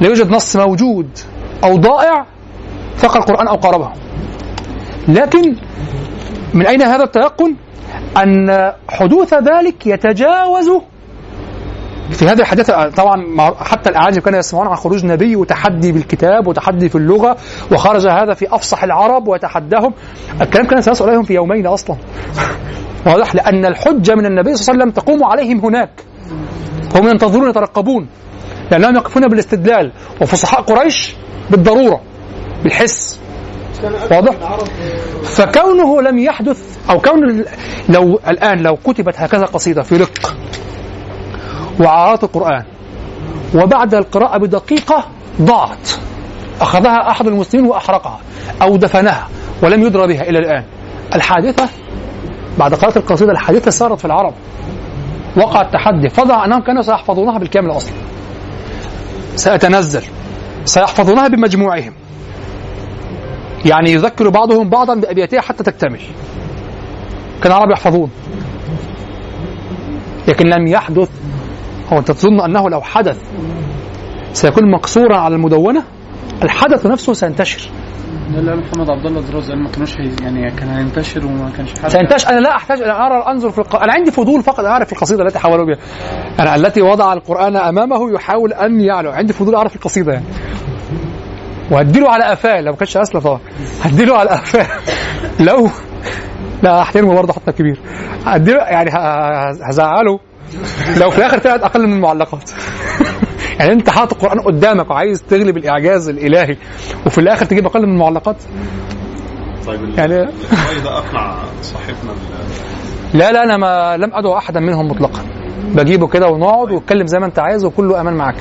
لا 0.00 0.08
يوجد 0.08 0.30
نص 0.30 0.56
موجود 0.56 1.18
أو 1.64 1.76
ضائع 1.76 2.26
فقى 2.96 3.18
القرآن 3.18 3.48
أو 3.48 3.56
قاربه 3.56 3.92
لكن 5.08 5.56
من 6.54 6.66
أين 6.66 6.82
هذا 6.82 7.04
التيقن؟ 7.04 7.54
أن 8.16 8.72
حدوث 8.88 9.34
ذلك 9.34 9.86
يتجاوز 9.86 10.70
في 12.10 12.24
هذه 12.24 12.40
الحادثة 12.40 12.88
طبعا 12.88 13.26
حتى 13.58 13.90
الأعاجم 13.90 14.20
كانوا 14.20 14.38
يسمعون 14.38 14.66
عن 14.66 14.76
خروج 14.76 15.06
نبي 15.06 15.36
وتحدي 15.36 15.92
بالكتاب 15.92 16.46
وتحدي 16.46 16.88
في 16.88 16.96
اللغة 16.96 17.36
وخرج 17.72 18.06
هذا 18.06 18.34
في 18.34 18.54
أفصح 18.54 18.84
العرب 18.84 19.28
وتحداهم 19.28 19.92
الكلام 20.40 20.66
كان 20.66 20.80
سيصل 20.80 21.08
إليهم 21.08 21.22
في 21.22 21.34
يومين 21.34 21.66
أصلا. 21.66 21.96
واضح 23.06 23.34
لأن 23.34 23.64
الحجة 23.64 24.14
من 24.14 24.26
النبي 24.26 24.54
صلى 24.54 24.72
الله 24.72 24.82
عليه 24.82 24.92
وسلم 24.92 25.04
تقوم 25.04 25.24
عليهم 25.24 25.58
هناك. 25.60 25.90
هم 26.94 27.08
ينتظرون 27.08 27.50
يترقبون 27.50 28.06
لأنهم 28.70 28.96
يقفون 28.96 29.28
بالاستدلال. 29.28 29.92
وفصحاء 30.20 30.60
قريش 30.60 31.14
بالضرورة 31.50 32.00
بالحس. 32.62 33.20
واضح؟ 34.10 34.34
فكونه 35.22 36.02
لم 36.02 36.18
يحدث 36.18 36.78
أو 36.90 37.00
كون 37.00 37.44
لو 37.88 38.20
الآن 38.28 38.62
لو 38.62 38.76
كتبت 38.76 39.14
هكذا 39.16 39.44
قصيدة 39.44 39.82
في 39.82 39.96
رق 39.96 40.36
وعارات 41.80 42.24
القرآن. 42.24 42.64
وبعد 43.54 43.94
القراءة 43.94 44.38
بدقيقة 44.38 45.04
ضاعت. 45.42 45.90
أخذها 46.60 47.10
أحد 47.10 47.26
المسلمين 47.26 47.66
وأحرقها 47.66 48.20
أو 48.62 48.76
دفنها 48.76 49.28
ولم 49.62 49.82
يدرى 49.82 50.06
بها 50.06 50.22
إلى 50.22 50.38
الآن. 50.38 50.64
الحادثة 51.14 51.68
بعد 52.58 52.74
قراءة 52.74 52.98
القصيدة 52.98 53.32
الحادثة 53.32 53.70
صارت 53.70 53.98
في 53.98 54.04
العرب. 54.04 54.34
وقع 55.36 55.60
التحدي. 55.60 56.08
فضع 56.08 56.44
أنهم 56.44 56.60
كانوا 56.60 56.82
سيحفظونها 56.82 57.38
بالكامل 57.38 57.70
أصلا 57.70 57.94
سيتنزل. 59.36 60.02
سيحفظونها 60.64 61.28
بمجموعهم. 61.28 61.92
يعني 63.64 63.92
يذكر 63.92 64.28
بعضهم 64.28 64.68
بعضا 64.68 64.94
بأبياتها 64.94 65.40
حتى 65.40 65.64
تكتمل. 65.64 66.00
كان 67.42 67.52
العرب 67.52 67.70
يحفظون. 67.70 68.10
لكن 70.28 70.46
لم 70.46 70.66
يحدث 70.66 71.08
هو 71.92 71.98
أنت 71.98 72.10
تظن 72.10 72.40
أنه 72.40 72.70
لو 72.70 72.80
حدث 72.80 73.18
سيكون 74.32 74.70
مقصورا 74.70 75.16
على 75.16 75.34
المدونة؟ 75.34 75.82
الحدث 76.42 76.86
نفسه 76.86 77.12
سينتشر. 77.12 77.70
قاله 78.34 78.54
محمد 78.54 78.90
عبد 78.90 79.06
الله 79.06 79.20
دراز 79.20 79.50
ما 79.50 79.70
كانوش 79.70 79.96
يعني 80.22 80.50
كان 80.50 80.68
هينتشر 80.68 81.26
وما 81.26 81.50
كانش 81.56 81.80
حد 81.82 81.88
سينتشر. 81.88 82.28
أنا 82.28 82.40
لا 82.40 82.56
أحتاج 82.56 82.82
ان 82.82 82.90
أرى 82.90 83.24
أنظر 83.28 83.50
في 83.50 83.58
الق... 83.58 83.82
أنا 83.82 83.92
عندي 83.92 84.10
فضول 84.10 84.42
فقط 84.42 84.64
أعرف 84.64 84.92
القصيدة 84.92 85.22
التي 85.22 85.38
حاولوا 85.38 85.66
بها. 85.66 85.76
أنا 86.40 86.54
التي 86.54 86.82
وضع 86.82 87.12
القرآن 87.12 87.56
أمامه 87.56 88.14
يحاول 88.14 88.52
أن 88.52 88.80
يعلو. 88.80 89.10
عندي 89.10 89.32
فضول 89.32 89.54
أعرف 89.54 89.76
القصيدة 89.76 90.12
يعني. 90.12 90.24
وهديله 91.70 92.10
على 92.10 92.24
قفاه 92.24 92.60
لو 92.60 92.72
ما 92.72 92.78
كانش 92.78 92.96
اسلم 92.96 93.20
طبعا 93.20 93.40
هديله 93.82 94.18
على 94.18 94.30
قفاه. 94.30 94.66
لو 95.40 95.68
لا 96.62 96.82
أحترمه 96.82 97.14
برضه 97.14 97.32
حتى 97.32 97.52
كبير 97.52 97.78
هديله 98.26 98.62
يعني 98.62 98.90
هزعله. 99.70 100.20
لو 100.96 101.10
في 101.10 101.18
الآخر 101.18 101.38
طلعت 101.38 101.60
أقل 101.62 101.86
من 101.86 101.92
المعلقات. 101.92 102.50
يعني 103.58 103.72
أنت 103.72 103.90
حاطط 103.90 104.12
القرآن 104.12 104.40
قدامك 104.40 104.90
وعايز 104.90 105.22
تغلب 105.22 105.56
الإعجاز 105.56 106.08
الإلهي 106.08 106.56
وفي 107.06 107.18
الآخر 107.18 107.44
تجيب 107.46 107.66
أقل 107.66 107.86
من 107.86 107.92
المعلقات؟ 107.92 108.36
طيب 109.66 109.98
يعني- 109.98 110.14
الرأي 110.22 110.80
ده 110.84 110.98
أقنع 110.98 111.36
صاحبنا 111.62 112.12
لا 113.14 113.32
لا 113.32 113.42
أنا 113.44 113.56
ما 113.56 113.96
لم 113.96 114.14
أدعو 114.14 114.38
أحدا 114.38 114.60
منهم 114.60 114.88
مطلقا. 114.88 115.20
بجيبه 115.74 116.06
كده 116.08 116.26
ونقعد 116.28 116.70
واتكلم 116.70 117.06
زي 117.06 117.18
ما 117.18 117.26
أنت 117.26 117.38
عايز 117.38 117.64
وكله 117.64 118.00
أمان 118.00 118.14
معاك. 118.14 118.36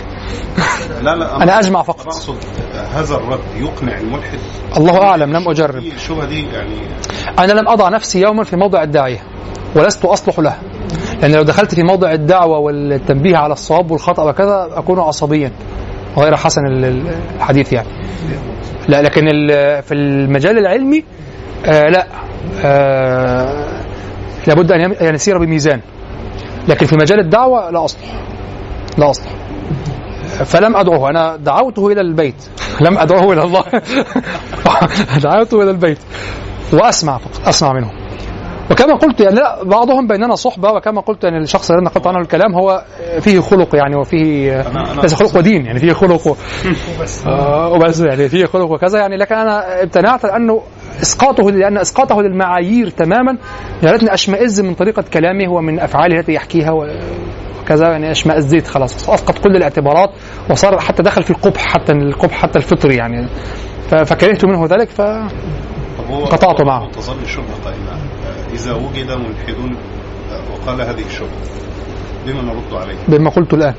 لا 1.02 1.16
لا 1.16 1.36
أنا 1.44 1.60
أجمع 1.60 1.82
فقط. 1.82 2.08
أقصد 2.08 2.36
هذا 2.94 3.16
الرد 3.16 3.40
يقنع 3.58 3.98
الملحد. 3.98 4.40
الله 4.78 5.02
أعلم 5.02 5.34
لم 5.38 5.50
أجرب. 5.50 5.84
الشبهه 5.84 6.26
دي 6.26 6.46
يعني؟ 6.48 6.76
أنا 7.40 7.52
لم 7.54 7.70
أضع 7.70 7.90
نفسي 7.90 8.22
يوما 8.22 8.44
في 8.44 8.56
موضع 8.56 8.84
الداعية 8.84 9.24
ولست 9.76 10.06
أصلح 10.06 10.40
له. 10.40 10.58
لأن 11.22 11.32
لو 11.32 11.44
دخلت 11.44 11.76
في 11.76 11.84
موضع 11.84 12.12
الدعوة 12.12 12.58
والتنبيه 12.60 13.38
على 13.38 13.54
الصواب 13.54 13.92
والخطأ 13.92 14.24
وكذا 14.30 14.70
أكون 14.74 15.00
عصبيا 15.00 15.52
غير 16.18 16.36
حسن 16.36 16.66
ال- 16.66 16.86
ال- 16.86 17.16
الحديث 17.36 17.74
يعني. 17.74 17.88
لا 18.88 19.02
لكن 19.02 19.22
في 19.82 19.92
المجال 19.94 20.58
العلمي 20.58 21.04
آه 21.66 21.90
لا 21.90 22.08
آه 22.66 23.82
لابد 24.48 24.72
أن 24.72 25.16
يسير 25.16 25.38
بميزان. 25.38 25.82
لكن 26.68 26.86
في 26.86 26.96
مجال 26.96 27.20
الدعوة 27.20 27.70
لا 27.70 27.86
أصلح. 27.86 28.14
لا 28.98 29.10
أصلح. 29.10 29.32
فلم 30.46 30.76
ادعوه 30.78 31.10
أنا 31.10 31.36
دعوته 31.36 31.88
إلى 31.88 32.02
البيت. 32.02 32.36
لم 32.86 32.98
ادعوه 32.98 33.34
إلى 33.34 33.44
الله. 33.44 33.64
دعوته 35.24 35.62
إلى 35.62 35.72
البيت. 35.72 35.98
وأسمع 36.74 37.18
فقط. 37.18 37.48
أسمع 37.48 37.74
منه. 37.74 37.92
وكما 38.74 38.96
قلت 38.96 39.22
يعني 39.22 39.36
لا 39.36 39.64
بعضهم 39.64 40.08
بيننا 40.08 40.36
صحبة 40.36 40.72
وكما 40.72 41.02
قلت 41.02 41.24
يعني 41.24 41.38
الشخص 41.38 41.72
الذي 41.72 41.86
نقلت 41.86 42.08
عنه 42.08 42.20
الكلام 42.20 42.56
هو 42.56 42.84
فيه 43.20 43.40
خلق 43.40 43.76
يعني 43.76 43.96
وفيه 43.96 44.66
ليس 45.02 45.14
خلق 45.14 45.38
ودين 45.38 45.66
يعني 45.66 45.80
فيه 45.80 45.94
خلق 45.94 46.28
و... 46.28 46.36
آه 47.28 47.70
وبس 47.70 48.00
يعني 48.00 48.30
فيه 48.30 48.46
خلق 48.46 48.72
وكذا 48.72 49.00
يعني. 49.00 49.18
لكن 49.18 49.36
أنا 49.36 49.84
امتنعت 49.84 50.26
لأنه 50.26 50.62
إسقاطه 51.02 51.52
لأن 51.52 51.78
إسقاطه 51.78 52.22
للمعايير 52.22 52.90
تماما 52.90 53.38
جعلتني 53.84 54.14
أشمئز 54.14 54.62
من 54.62 54.74
طريقة 54.74 55.04
كلامه 55.14 55.54
ومن 55.54 55.80
أفعاله 55.80 56.20
التي 56.20 56.34
يحكيها 56.34 56.72
و... 56.72 56.88
وكذا 57.62 57.92
يعني 57.92 58.12
اشمئزيت 58.12 58.68
خلاص. 58.68 59.10
اسقط 59.10 59.38
كل 59.38 59.56
الاعتبارات 59.56 60.10
وصار 60.50 60.80
حتى 60.80 61.04
دخل 61.04 61.24
في 61.24 61.32
القبح 61.32 61.66
حتى 61.66 61.92
القبح 61.92 62.34
حتى 62.34 62.58
الفطري 62.58 62.96
يعني. 62.96 63.28
فكرهت 63.90 64.46
منه 64.46 64.66
ذلك 64.66 64.90
ف 64.90 65.02
طب 65.02 66.44
هو 66.44 66.66
معه. 66.66 66.92
تظل 66.92 67.16
إذا 68.54 68.74
وجد 68.74 69.12
ملحدون 69.12 69.78
آه، 70.32 70.54
وقال 70.54 70.82
هذه 70.82 71.06
الشبهة 71.06 71.30
بما 72.26 72.42
نرد 72.42 72.74
عليه. 72.74 72.98
بما 73.08 73.30
قلت 73.30 73.54
الآن. 73.54 73.74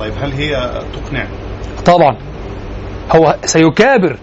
طيب 0.00 0.12
هل 0.22 0.32
هي 0.32 0.70
تقنع؟ 0.92 1.26
طبعا. 1.86 2.16
هو 3.16 3.36
سيكابر 3.44 4.16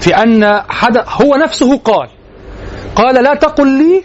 في 0.00 0.16
أن 0.16 0.62
حدث 0.68 1.22
هو 1.22 1.34
نفسه 1.36 1.78
قال 1.78 2.08
قال 2.96 3.24
لا 3.24 3.34
تقل 3.34 3.66
لي 3.66 4.02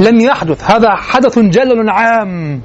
لم 0.00 0.20
يحدث. 0.20 0.70
هذا 0.70 0.90
حدث 0.94 1.38
جلل 1.38 1.90
عام. 1.90 2.62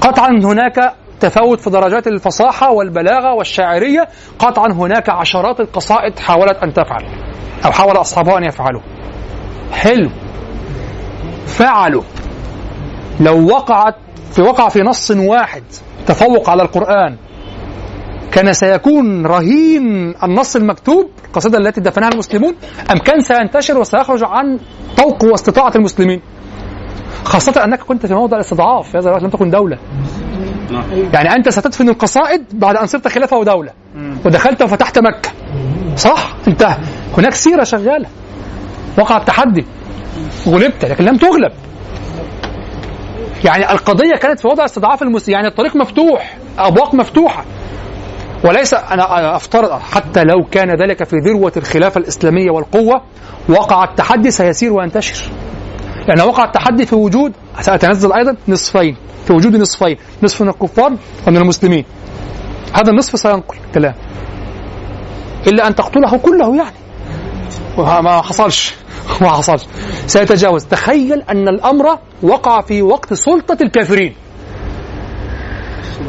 قطعا 0.00 0.28
هناك 0.28 0.94
تفاوت 1.20 1.60
في 1.60 1.70
درجات 1.70 2.06
الفصاحة 2.06 2.72
والبلاغة 2.72 3.34
والشاعرية. 3.34 4.08
قطعا 4.38 4.72
هناك 4.72 5.08
عشرات 5.08 5.60
القصائد 5.60 6.18
حاولت 6.18 6.56
أن 6.62 6.72
تفعل 6.72 7.04
أو 7.64 7.72
حاول 7.72 7.96
أصحابها 7.96 8.38
أن 8.38 8.44
يفعلوا. 8.44 8.80
حلو. 9.72 10.10
فعلوا. 11.46 12.02
لو 13.20 13.46
وقعت 13.46 13.94
في 14.32 14.42
وقع 14.42 14.68
في 14.68 14.82
نص 14.82 15.10
واحد 15.10 15.62
تفوق 16.06 16.50
على 16.50 16.62
القرآن 16.62 17.16
كان 18.32 18.52
سيكون 18.52 19.26
رهين 19.26 20.14
النص 20.22 20.56
المكتوب 20.56 21.10
القصيدة 21.26 21.58
التي 21.58 21.80
دفنها 21.80 22.08
المسلمون 22.08 22.54
أم 22.92 22.98
كان 22.98 23.20
سينتشر 23.20 23.78
وسيخرج 23.78 24.24
عن 24.24 24.58
طوق 24.96 25.24
واستطاعة 25.24 25.72
المسلمين؟ 25.76 26.20
خاصة 27.24 27.64
أنك 27.64 27.80
كنت 27.80 28.06
في 28.06 28.14
موضع 28.14 28.36
الاستضعاف 28.36 28.90
في 28.90 28.98
هذا 28.98 29.08
الوقت 29.08 29.22
لم 29.22 29.30
تكن 29.30 29.50
دولة. 29.50 29.78
يعني 31.12 31.34
أنت 31.36 31.48
ستدفن 31.48 31.88
القصائد 31.88 32.44
بعد 32.52 32.76
أن 32.76 32.86
صرت 32.86 33.08
خلافة 33.08 33.36
ودولة 33.36 33.72
ودخلت 34.24 34.62
وفتحت 34.62 34.98
مكة. 34.98 35.30
صح؟ 35.96 36.34
انتهى 36.48 36.76
هناك 37.18 37.34
سيرة 37.34 37.64
شغالة. 37.64 38.08
وقع 38.98 39.16
التحدي. 39.16 39.66
غلبت 40.48 40.84
لكن 40.84 41.04
لم 41.04 41.16
تغلب. 41.16 41.52
يعني 43.44 43.72
القضية 43.72 44.16
كانت 44.16 44.40
في 44.40 44.48
وضع 44.48 44.64
استضعاف 44.64 45.02
المسلمين 45.02 45.34
يعني 45.34 45.48
الطريق 45.48 45.76
مفتوح 45.76 46.36
أبواق 46.58 46.94
مفتوحة. 46.94 47.44
وليس 48.44 48.74
أنا 48.74 49.36
أفترض 49.36 49.80
حتى 49.80 50.24
لو 50.24 50.44
كان 50.50 50.70
ذلك 50.82 51.04
في 51.04 51.16
ذروة 51.16 51.52
الخلافة 51.56 51.98
الإسلامية 51.98 52.50
والقوة 52.50 53.02
وقع 53.48 53.84
التحدي 53.84 54.30
سيسير 54.30 54.72
وينتشر. 54.72 55.30
لأن 56.08 56.20
وقع 56.20 56.44
التحدي 56.44 56.86
في 56.86 56.94
وجود 56.94 57.32
سأتنزل 57.60 58.12
أيضا 58.12 58.36
نصفين. 58.48 58.96
في 59.26 59.32
وجود 59.32 59.56
نصفين 59.56 59.96
نصف 60.22 60.42
من 60.42 60.48
الكفار 60.48 60.96
ومن 61.26 61.36
المسلمين. 61.36 61.84
هذا 62.74 62.90
النصف 62.90 63.18
سينقل 63.18 63.56
الكلام. 63.66 63.94
إلا 65.46 65.66
أن 65.66 65.74
تقتله 65.74 66.18
كله 66.18 66.56
يعني. 66.56 66.85
وها- 67.76 68.00
ما 68.00 68.22
حصلش. 68.22 68.74
ما 69.22 69.28
حصلش. 69.30 69.62
سيتجاوز. 70.06 70.64
تخيل 70.64 71.22
أن 71.30 71.48
الأمر 71.48 71.98
وقع 72.22 72.60
في 72.60 72.82
وقت 72.82 73.14
سلطة 73.14 73.56
الكافرين. 73.62 74.14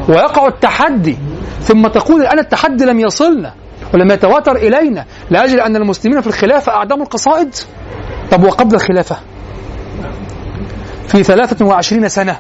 ويقع 0.10 0.48
التحدي. 0.48 1.18
ثم 1.62 1.88
تقول 1.88 2.22
الآن 2.22 2.40
التحدي 2.40 2.86
لم 2.86 3.00
يصلنا 3.00 3.54
ولم 3.94 4.12
يتواتر 4.12 4.56
إلينا. 4.56 5.06
لأجل 5.30 5.60
أن 5.60 5.76
المسلمين 5.76 6.22
في 6.22 6.28
الخلافة 6.28 6.72
أعدموا 6.72 7.04
القصائد. 7.04 7.56
طب 8.32 8.44
وقبل 8.44 8.76
الخلافة؟ 8.76 9.18
في 11.08 11.24
23 11.24 12.10
سنة. 12.10 12.40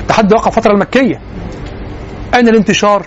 التحدي 0.00 0.34
وقع 0.34 0.50
فترة 0.50 0.72
المكية. 0.72 1.20
أين 2.34 2.48
الانتشار؟ 2.48 3.06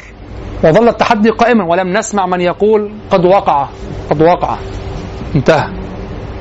وظل 0.64 0.88
التحدي 0.88 1.30
قائما 1.30 1.64
ولم 1.64 1.98
نسمع 1.98 2.26
من 2.26 2.42
يقول 2.42 2.92
قد 3.12 3.26
وقع 3.26 3.68
قد 4.10 4.22
وقع. 4.22 4.58
انتهى. 5.36 5.70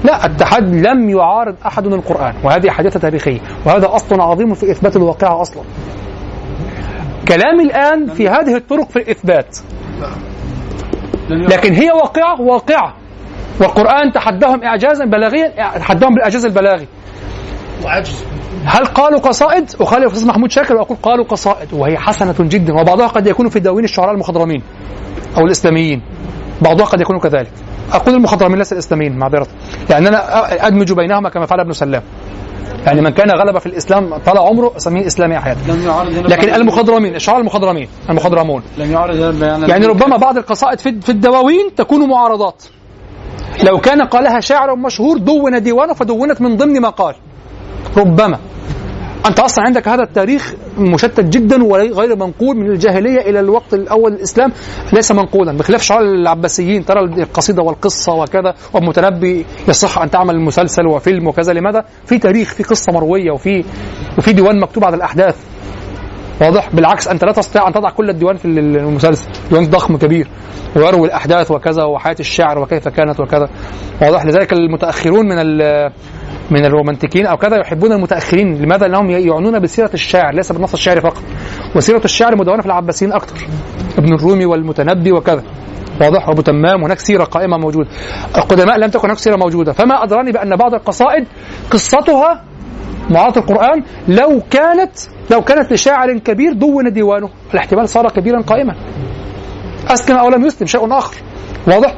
لا 0.04 0.26
التحدي 0.26 0.80
لم 0.80 1.10
يعارض 1.10 1.54
أحد 1.66 1.86
القرآن 1.86 2.34
وهذه 2.44 2.70
حادثة 2.70 3.00
تاريخية 3.00 3.40
وهذا 3.66 3.94
أصل 3.94 4.20
عظيم 4.20 4.54
في 4.54 4.70
إثبات 4.70 4.96
الواقعة 4.96 5.40
أصلا. 5.40 5.62
كلامي 7.28 7.62
الآن 7.64 8.06
في 8.06 8.28
هذه 8.28 8.56
الطرق 8.56 8.90
في 8.90 8.96
الإثبات. 8.96 9.58
لكن 11.30 11.74
هي 11.74 11.90
واقعة 11.90 12.40
واقعة. 12.40 12.94
والقرآن 13.60 14.12
تحداهم 14.12 14.62
إعجازا 14.64 15.04
بلاغيا 15.04 15.78
تحداهم 15.78 16.14
بالإعجاز 16.14 16.44
البلاغي 16.44 16.86
وعجز 17.84 18.24
هل 18.64 18.84
قالوا 18.84 19.20
قصائد؟ 19.20 19.70
أخالف 19.80 20.06
الأستاذ 20.06 20.28
محمود 20.28 20.50
شاكر 20.50 20.76
وأقول 20.76 20.98
قالوا 21.02 21.24
قصائد 21.24 21.68
وهي 21.72 21.98
حسنة 21.98 22.34
جدا 22.40 22.72
وبعضها 22.72 23.06
قد 23.06 23.26
يكون 23.26 23.48
في 23.48 23.60
دواوين 23.60 23.84
الشعراء 23.84 24.14
المخضرمين 24.14 24.62
أو 25.38 25.44
الإسلاميين. 25.46 26.02
بعضها 26.62 26.86
قد 26.86 27.00
يكون 27.00 27.18
كذلك. 27.18 27.52
أقول 27.92 28.14
المخضرمين 28.14 28.58
ليس 28.58 28.72
الإسلاميين 28.72 29.18
معذرة 29.18 29.46
لأن 29.90 30.06
أنا 30.06 30.66
أدمج 30.66 30.92
بينهما 30.92 31.28
كما 31.28 31.46
فعل 31.46 31.60
ابن 31.60 31.72
سلام. 31.72 32.02
يعني 32.86 33.00
من 33.00 33.10
كان 33.10 33.30
غلب 33.30 33.58
في 33.58 33.66
الإسلام 33.66 34.16
طال 34.16 34.38
عمره 34.38 34.72
أسميه 34.76 35.06
إسلامي 35.06 35.38
أحيانا. 35.38 35.60
لم 35.68 35.86
يعارض 35.86 36.12
هنا 36.12 36.28
لكن 36.28 36.54
المخضرمين 36.54 37.14
الشعراء 37.14 37.40
المخضرمين 37.40 37.88
المخضرمون. 38.10 38.62
لم 38.78 38.86
بيان 39.40 39.68
يعني 39.68 39.86
ربما 39.86 40.16
بعض 40.16 40.36
القصائد 40.36 40.78
في 40.78 41.00
في 41.00 41.08
الدواوين 41.08 41.74
تكون 41.76 42.08
معارضات. 42.08 42.62
لو 43.62 43.78
كان 43.78 44.02
قالها 44.02 44.40
شاعر 44.40 44.76
مشهور 44.76 45.18
دون 45.18 45.62
ديوانه 45.62 45.94
فدونت 45.94 46.40
من 46.40 46.56
ضمن 46.56 46.80
ما 46.80 46.88
قال. 46.88 47.14
ربما. 47.96 48.38
أنت 49.26 49.40
أصلا 49.40 49.64
عندك 49.64 49.88
هذا 49.88 50.02
التاريخ 50.02 50.54
مشتت 50.78 51.20
جدا 51.20 51.64
وغير 51.64 52.16
منقول 52.16 52.56
من 52.56 52.70
الجاهلية 52.70 53.20
إلى 53.20 53.40
الوقت 53.40 53.74
الأول 53.74 54.12
الإسلام. 54.12 54.52
ليس 54.92 55.12
منقولا 55.12 55.52
بخلاف 55.52 55.82
شعراء 55.82 56.04
العباسيين 56.04 56.84
ترى 56.84 57.00
القصيدة 57.00 57.62
والقصة 57.62 58.14
وكذا 58.14 58.54
والمتنبي 58.72 59.46
يصح 59.68 59.98
أن 59.98 60.10
تعمل 60.10 60.40
مسلسل 60.40 60.86
وفيلم 60.86 61.26
وكذا. 61.26 61.52
لماذا؟ 61.52 61.84
في 62.06 62.18
تاريخ 62.18 62.54
في 62.54 62.62
قصة 62.62 62.92
مروية 62.92 63.30
وفي 63.30 63.64
وفي 64.18 64.32
ديوان 64.32 64.60
مكتوب 64.60 64.84
على 64.84 64.96
الأحداث. 64.96 65.36
واضح؟ 66.40 66.74
بالعكس 66.74 67.08
أنت 67.08 67.24
لا 67.24 67.32
تستطيع 67.32 67.68
أن 67.68 67.72
تضع 67.72 67.90
كل 67.90 68.10
الديوان 68.10 68.36
في 68.36 68.44
المسلسل. 68.44 69.28
ديوان 69.50 69.70
ضخم 69.70 69.96
كبير 69.96 70.28
ويروي 70.76 71.06
الأحداث 71.06 71.50
وكذا 71.50 71.84
وحياة 71.84 72.16
الشاعر 72.20 72.58
وكيف 72.58 72.88
كانت 72.88 73.20
وكذا. 73.20 73.48
واضح؟ 74.02 74.24
لذلك 74.24 74.52
المتأخرون 74.52 75.26
من 75.26 75.38
من 76.52 76.64
الرومانتيكيين 76.64 77.26
أو 77.26 77.36
كذا 77.36 77.56
يحبون 77.60 77.92
المتأخرين. 77.92 78.62
لماذا؟ 78.62 78.86
لأنهم 78.86 79.10
يعنون 79.10 79.60
بسيرة 79.60 79.90
الشاعر 79.94 80.34
ليس 80.34 80.52
بالنص 80.52 80.72
الشعري 80.72 81.00
فقط. 81.00 81.22
وسيرة 81.76 82.04
الشعر 82.04 82.36
مدونة 82.36 82.60
في 82.60 82.66
العباسيين 82.66 83.12
أكثر 83.12 83.46
ابن 83.98 84.14
الرومي 84.14 84.46
والمتنبي 84.46 85.12
وكذا. 85.12 85.42
واضح 86.00 86.28
وأبو 86.28 86.42
تمام 86.42 86.84
هناك 86.84 86.98
سيرة 86.98 87.24
قائمة 87.24 87.56
موجودة. 87.58 87.88
القدماء 88.36 88.78
لم 88.78 88.90
تكن 88.90 89.04
هناك 89.04 89.18
سيرة 89.18 89.36
موجودة. 89.36 89.72
فما 89.72 90.04
أدراني 90.04 90.32
بأن 90.32 90.56
بعض 90.56 90.74
القصائد 90.74 91.26
قصتها 91.70 92.44
معارضة 93.10 93.40
القرآن 93.40 93.82
لو 94.08 94.42
كانت 94.50 94.92
لو 95.30 95.40
كانت 95.40 95.72
لشاعر 95.72 96.18
كبير 96.18 96.52
دون 96.52 96.92
ديوانه. 96.92 97.28
الاحتمال 97.54 97.88
صار 97.88 98.08
كبيرا 98.08 98.40
قائما. 98.40 98.74
أسلم 99.88 100.16
أو 100.16 100.28
لم 100.28 100.46
يسلم 100.46 100.66
شيء 100.66 100.98
آخر. 100.98 101.16
واضح؟ 101.66 101.94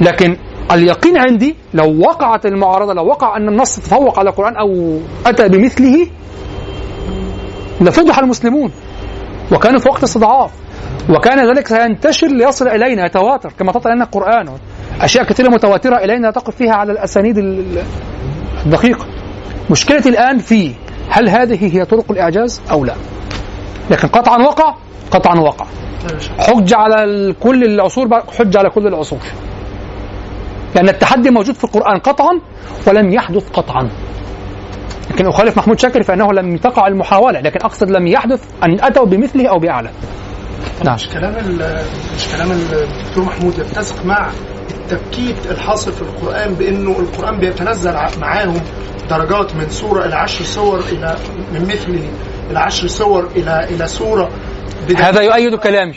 لكن 0.00 0.36
اليقين 0.72 1.18
عندي 1.18 1.56
لو 1.74 2.00
وقعت 2.00 2.46
المعارضة 2.46 2.92
لو 2.94 3.06
وقع 3.06 3.36
أن 3.36 3.48
النص 3.48 3.76
تفوق 3.76 4.18
على 4.18 4.30
القرآن 4.30 4.56
أو 4.56 4.98
أتى 5.26 5.48
بمثله 5.48 6.06
لفضح 7.80 8.18
المسلمون. 8.18 8.70
وكانوا 9.52 9.80
في 9.80 9.88
وقت 9.88 10.02
استضعاف. 10.02 10.50
وكان 11.10 11.48
ذلك 11.50 11.66
سينتشر 11.66 12.26
ليصل 12.26 12.68
إلينا 12.68 13.06
يتواتر. 13.06 13.52
كما 13.58 13.72
تطلع 13.72 13.94
لنا 13.94 14.04
القرآن. 14.04 14.48
أشياء 15.00 15.24
كثيرة 15.24 15.48
متواترة 15.48 15.96
إلينا 15.96 16.30
تقف 16.30 16.56
فيها 16.56 16.72
على 16.72 16.92
الأسانيد 16.92 17.38
ال- 17.38 17.82
الدقيقة. 18.66 19.06
مشكلتي 19.70 20.08
الآن 20.08 20.38
في 20.38 20.72
هل 21.10 21.28
هذه 21.28 21.76
هي 21.76 21.84
طرق 21.84 22.10
الإعجاز 22.10 22.60
أو 22.70 22.84
لا. 22.84 22.94
لكن 23.90 24.08
قطعا 24.08 24.38
وقع 24.38 24.74
قطعا 25.10 25.40
وقع. 25.40 25.66
حج 26.38 26.74
على 26.74 27.34
كل 27.40 27.64
العصور 27.64 28.08
حج 28.38 28.56
على 28.56 28.70
كل 28.70 28.86
العصور. 28.86 29.18
لأن 30.76 30.88
التحدي 30.88 31.30
موجود 31.30 31.54
في 31.54 31.64
القرآن 31.64 31.98
قطعا 31.98 32.40
ولم 32.86 33.12
يحدث 33.12 33.50
قطعا. 33.50 33.90
لكن 35.10 35.26
أخالف 35.26 35.56
محمود 35.56 35.78
شاكر 35.78 36.02
فإنه 36.02 36.32
لم 36.32 36.56
تقع 36.56 36.86
المحاولة 36.86 37.40
لكن 37.40 37.58
أقصد 37.62 37.90
لم 37.90 38.06
يحدث 38.06 38.44
أن 38.64 38.80
أتوا 38.80 39.06
بمثله 39.06 39.48
أو 39.48 39.58
بأعلى. 39.58 39.90
نعم. 40.84 40.94
مش 40.94 41.08
كلام 41.08 41.34
مش 42.16 42.28
كلام 42.36 42.50
الدكتور 42.50 43.24
محمود 43.24 43.58
يتسق 43.58 44.04
مع 44.04 44.30
التبكيت 44.70 45.50
الحاصل 45.50 45.92
في 45.92 46.02
القرآن 46.02 46.54
بأنه 46.54 46.98
القرآن 46.98 47.38
بيتنزل 47.40 47.94
معاهم 48.20 48.60
درجات 49.10 49.56
من 49.56 49.70
سورة 49.70 50.04
إلى 50.04 50.14
عشر 50.14 50.44
سور 50.44 50.78
إلى 50.78 51.16
من 51.52 51.62
مثله 51.62 52.08
إلى 52.50 52.58
عشر 52.58 52.86
سور 52.86 53.28
إلى 53.36 53.64
إلى 53.70 53.86
سورة. 53.86 54.30
هذا 54.98 55.20
يؤيد 55.20 55.54
كلامي. 55.54 55.94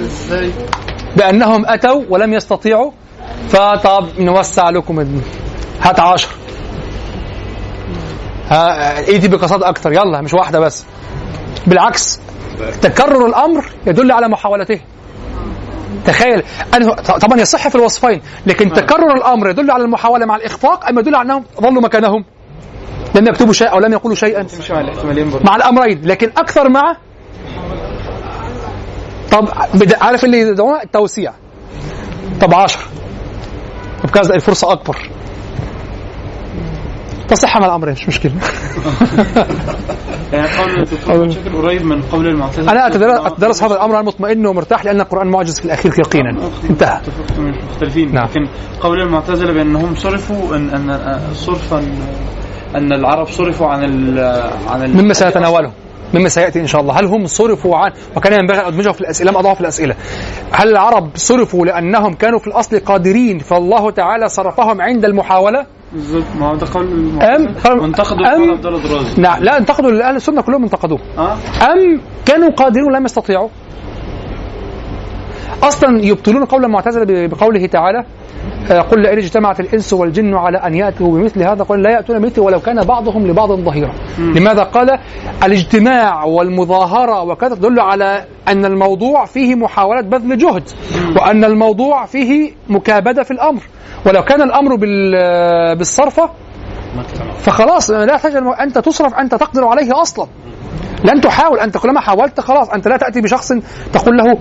إزاي؟ 0.00 0.50
بأنهم 1.16 1.66
أتوا 1.66 2.02
ولم 2.08 2.32
يستطيعوا 2.32 2.90
فطب 3.48 4.08
نوسع 4.18 4.70
لكم 4.70 5.20
هات 5.80 6.00
عشر. 6.00 6.28
ها 8.48 8.98
ايدي 8.98 9.28
بقصاد 9.28 9.62
أكثر 9.62 9.92
يلا 9.92 10.20
مش 10.20 10.34
واحدة 10.34 10.60
بس. 10.60 10.84
بالعكس 11.66 12.20
تكرر 12.82 13.26
الأمر 13.26 13.64
يدل 13.86 14.12
على 14.12 14.28
محاولته. 14.28 14.80
تخيل 16.04 16.42
أنه 16.74 16.94
طبعا 16.94 17.40
يصح 17.40 17.68
في 17.68 17.74
الوصفين 17.74 18.22
لكن 18.46 18.72
تكرر 18.72 19.16
الأمر 19.16 19.50
يدل 19.50 19.70
على 19.70 19.84
المحاولة 19.84 20.26
مع 20.26 20.36
الإخفاق 20.36 20.88
أم 20.88 20.98
يدل 20.98 21.14
على 21.14 21.26
أنهم 21.26 21.44
ظلوا 21.60 21.82
مكانهم؟ 21.82 22.24
لم 23.14 23.26
يكتبوا 23.28 23.52
شيئا 23.52 23.70
أو 23.70 23.78
لم 23.78 23.92
يقولوا 23.92 24.16
شيئا. 24.16 24.46
مع 25.44 25.56
الأمرين 25.56 26.00
لكن 26.04 26.30
أكثر 26.36 26.68
مع 26.68 26.96
طب 29.32 29.48
عارف 30.00 30.24
اللي 30.24 30.40
يدعوها 30.40 30.82
التوسيع. 30.82 31.32
طب 32.40 32.54
10 32.54 32.80
طب 34.06 34.10
كذا 34.12 34.34
الفرصه 34.34 34.72
أكبر. 34.72 34.96
تصح 37.28 37.56
مع 37.56 37.66
الامرين 37.66 37.94
مش 37.94 38.08
مشكلة؟ 38.08 38.32
يعني 40.32 40.48
قول 41.06 41.28
بشكل 41.28 41.56
قريب 41.56 41.84
من 41.84 42.02
قول 42.02 42.26
المعتزلة. 42.26 42.72
أنا 42.72 42.86
اتدرس, 42.86 43.26
أتدرس 43.26 43.62
هذا 43.62 43.74
الأمر 43.74 43.94
أنا 43.94 44.02
مطمئن 44.02 44.46
ومرتاح 44.46 44.84
لأن 44.84 45.00
القرآن 45.00 45.26
معجز 45.26 45.60
في 45.60 45.64
الأخير 45.64 45.92
يقينا. 45.98 46.50
انتهى. 46.70 47.00
مختلفين. 47.70 48.14
نعم. 48.14 48.24
لكن 48.24 48.48
قول 48.80 49.00
المعتزلة 49.00 49.52
بأنهم 49.52 49.94
صرفوا 49.94 50.56
ان 50.56 50.70
إن 50.70 51.20
صرفا 51.34 51.78
إن 52.76 52.92
العرب 52.92 53.26
صرفوا 53.26 53.66
عن 53.66 53.84
ال 53.84 54.18
عن 54.68 54.82
ال 54.84 54.96
مما 54.96 55.14
سيتناوله. 55.14 55.72
مما 56.14 56.28
سيأتي 56.28 56.60
إن 56.60 56.66
شاء 56.66 56.80
الله. 56.80 57.00
هل 57.00 57.04
هم 57.06 57.26
صرفوا 57.26 57.76
عن 57.76 57.90
وكان 58.16 58.32
ينبغي 58.40 58.60
أن 58.60 58.64
ادمجه 58.66 58.90
في 58.90 59.00
الأسئلة 59.00 59.30
لم 59.30 59.36
اضعه 59.36 59.54
في 59.54 59.60
الأسئلة. 59.60 59.94
هل 60.52 60.68
العرب 60.68 61.10
صرفوا 61.14 61.66
لأنهم 61.66 62.14
كانوا 62.14 62.38
في 62.38 62.46
الأصل 62.46 62.78
قادرين 62.80 63.38
فالله 63.38 63.90
تعالى 63.90 64.28
صرفهم 64.28 64.80
عند 64.80 65.04
المحاولة؟ 65.04 65.66
بالظبط. 65.92 66.24
ما 66.38 66.50
هو 66.50 66.54
ده 66.56 66.66
قول 66.74 66.86
أم- 67.20 67.66
قول 67.66 68.50
عبد 68.50 68.66
الله 68.66 68.88
دراز 68.88 69.20
نعم. 69.20 69.42
لا 69.42 69.58
انتقدوا 69.58 70.08
أهل 70.08 70.16
السنة 70.16 70.42
كلهم 70.42 70.62
انتقدوه. 70.62 70.98
آه؟ 71.18 71.32
أم 71.72 72.00
كانوا 72.26 72.50
قادرين 72.50 72.84
ولم 72.86 73.04
يستطيعوا 73.04 73.48
أصلا 75.62 76.04
يبطلون 76.04 76.44
قول 76.44 76.64
المعتزلة 76.64 77.04
ب- 77.04 77.30
بقوله 77.30 77.66
تعالى 77.66 78.04
آه، 78.70 78.80
قل 78.80 79.02
لئن 79.02 79.18
اجتمعت 79.18 79.60
الإنس 79.60 79.92
والجن 79.92 80.34
على 80.34 80.58
أن 80.58 80.74
يأتوا 80.74 81.18
بمثل 81.18 81.42
هذا 81.42 81.62
قل 81.62 81.82
لا 81.82 81.90
يأتون 81.90 82.18
بمثله 82.18 82.44
ولو 82.44 82.60
كان 82.60 82.84
بعضهم 82.84 83.26
لبعض 83.26 83.52
ظهيرا. 83.52 83.92
لماذا 84.18 84.62
قال؟ 84.62 84.98
الاجتماع 85.44 86.24
والمظاهرة 86.24 87.22
وكذا 87.22 87.54
تدل 87.54 87.80
على 87.80 88.24
أن 88.48 88.64
الموضوع 88.64 89.24
فيه 89.24 89.54
محاولة 89.54 90.00
بذل 90.00 90.38
جهد 90.38 90.62
وأن 91.16 91.44
الموضوع 91.44 92.06
فيه 92.06 92.52
مكابدة 92.68 93.22
في 93.22 93.30
الأمر. 93.30 93.60
ولو 94.06 94.22
كان 94.22 94.42
الأمر 94.42 94.76
بال- 94.76 95.76
بالصرفة 95.78 96.30
فخلاص 97.38 97.90
لا 97.90 98.26
الم- 98.38 98.48
أنت 98.52 98.78
تصرف 98.78 99.14
أنت 99.14 99.34
تقدر 99.34 99.64
عليه 99.64 100.02
أصلا. 100.02 100.26
لن 101.06 101.20
تحاول 101.20 101.58
انت 101.60 101.78
كلما 101.78 102.00
حاولت 102.00 102.40
خلاص 102.40 102.70
أنت 102.70 102.88
لا 102.88 102.96
تأتي 102.96 103.20
بشخص 103.20 103.52
تقول 103.92 104.16
له 104.16 104.38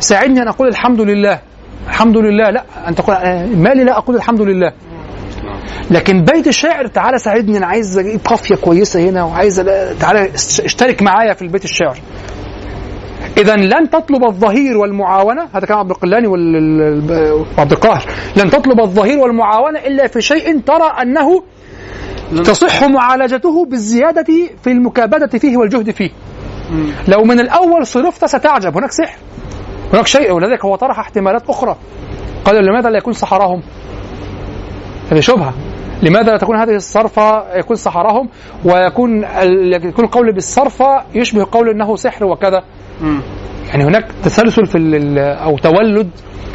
ساعدني 0.00 0.42
أن 0.42 0.48
أقول 0.48 0.68
الحمد 0.68 1.00
لله. 1.00 1.38
الحمد 1.88 2.16
لله 2.16 2.50
لا 2.50 2.64
انت 2.88 2.98
تقول 2.98 3.16
آه، 3.16 3.46
مالي 3.46 3.84
لا 3.84 3.98
أقول 3.98 4.16
الحمد 4.16 4.40
لله. 4.40 4.72
لكن 5.90 6.24
بيت 6.24 6.46
الشاعر 6.46 6.86
تعالى 6.86 7.18
ساعدني 7.18 7.58
أنا 7.58 7.66
عايز 7.66 7.98
أجيب 7.98 8.20
قافية 8.24 8.54
كويسة 8.54 9.00
هنا 9.08 9.24
وعايز 9.24 9.56
تعالى 10.00 10.30
اشترك 10.64 11.02
معايا 11.02 11.32
في 11.34 11.42
البيت 11.42 11.64
الشعر 11.64 11.98
اذا 13.38 13.56
لن 13.56 13.90
تطلب 13.90 14.24
الظهير 14.24 14.76
والمعاونة 14.78 15.42
هذا 15.54 15.66
كلام 15.66 15.78
عبد 15.78 15.90
القلاني 15.90 16.26
وعبد 16.26 17.72
القاهر. 17.72 18.06
لن 18.36 18.50
تطلب 18.50 18.80
الظهير 18.80 19.18
والمعاونة 19.18 19.78
إلا 19.78 20.06
في 20.06 20.20
شيء 20.20 20.60
ترى 20.60 21.02
أنه 21.02 21.42
تصح 22.36 22.84
معالجته 22.84 23.64
بالزيادة 23.64 24.26
في 24.62 24.70
المكابدة 24.70 25.38
فيه 25.38 25.56
والجهد 25.56 25.90
فيه. 25.90 26.10
لو 27.08 27.24
من 27.24 27.40
الأول 27.40 27.86
صرفت 27.86 28.24
ستعجب. 28.24 28.76
هناك 28.76 28.92
سحر. 28.92 29.18
هناك 29.92 30.06
شيء. 30.06 30.32
ولذلك 30.32 30.64
هو 30.64 30.76
طرح 30.76 30.98
احتمالات 30.98 31.42
أخرى. 31.48 31.76
قال 32.44 32.64
لماذا 32.64 32.90
لا 32.90 32.98
يكون 32.98 33.12
سحرهم؟ 33.12 33.62
هذه 35.12 35.20
شبهة. 35.20 35.54
لماذا 36.02 36.30
لا 36.30 36.36
تكون 36.36 36.56
هذه 36.56 36.74
الصرفة 36.74 37.56
يكون 37.58 37.76
سحرهم؟ 37.76 38.28
ويكون 38.64 39.24
يكون 39.72 40.04
القول 40.04 40.32
بالصرفة 40.32 41.02
يشبه 41.14 41.46
قول 41.52 41.68
إنه 41.68 41.96
سحر 41.96 42.24
وكذا. 42.24 42.62
يعني 43.68 43.84
هناك 43.84 44.06
تسلسل 44.24 44.66
في 44.66 44.78
أو 45.18 45.58
تولد 45.58 46.10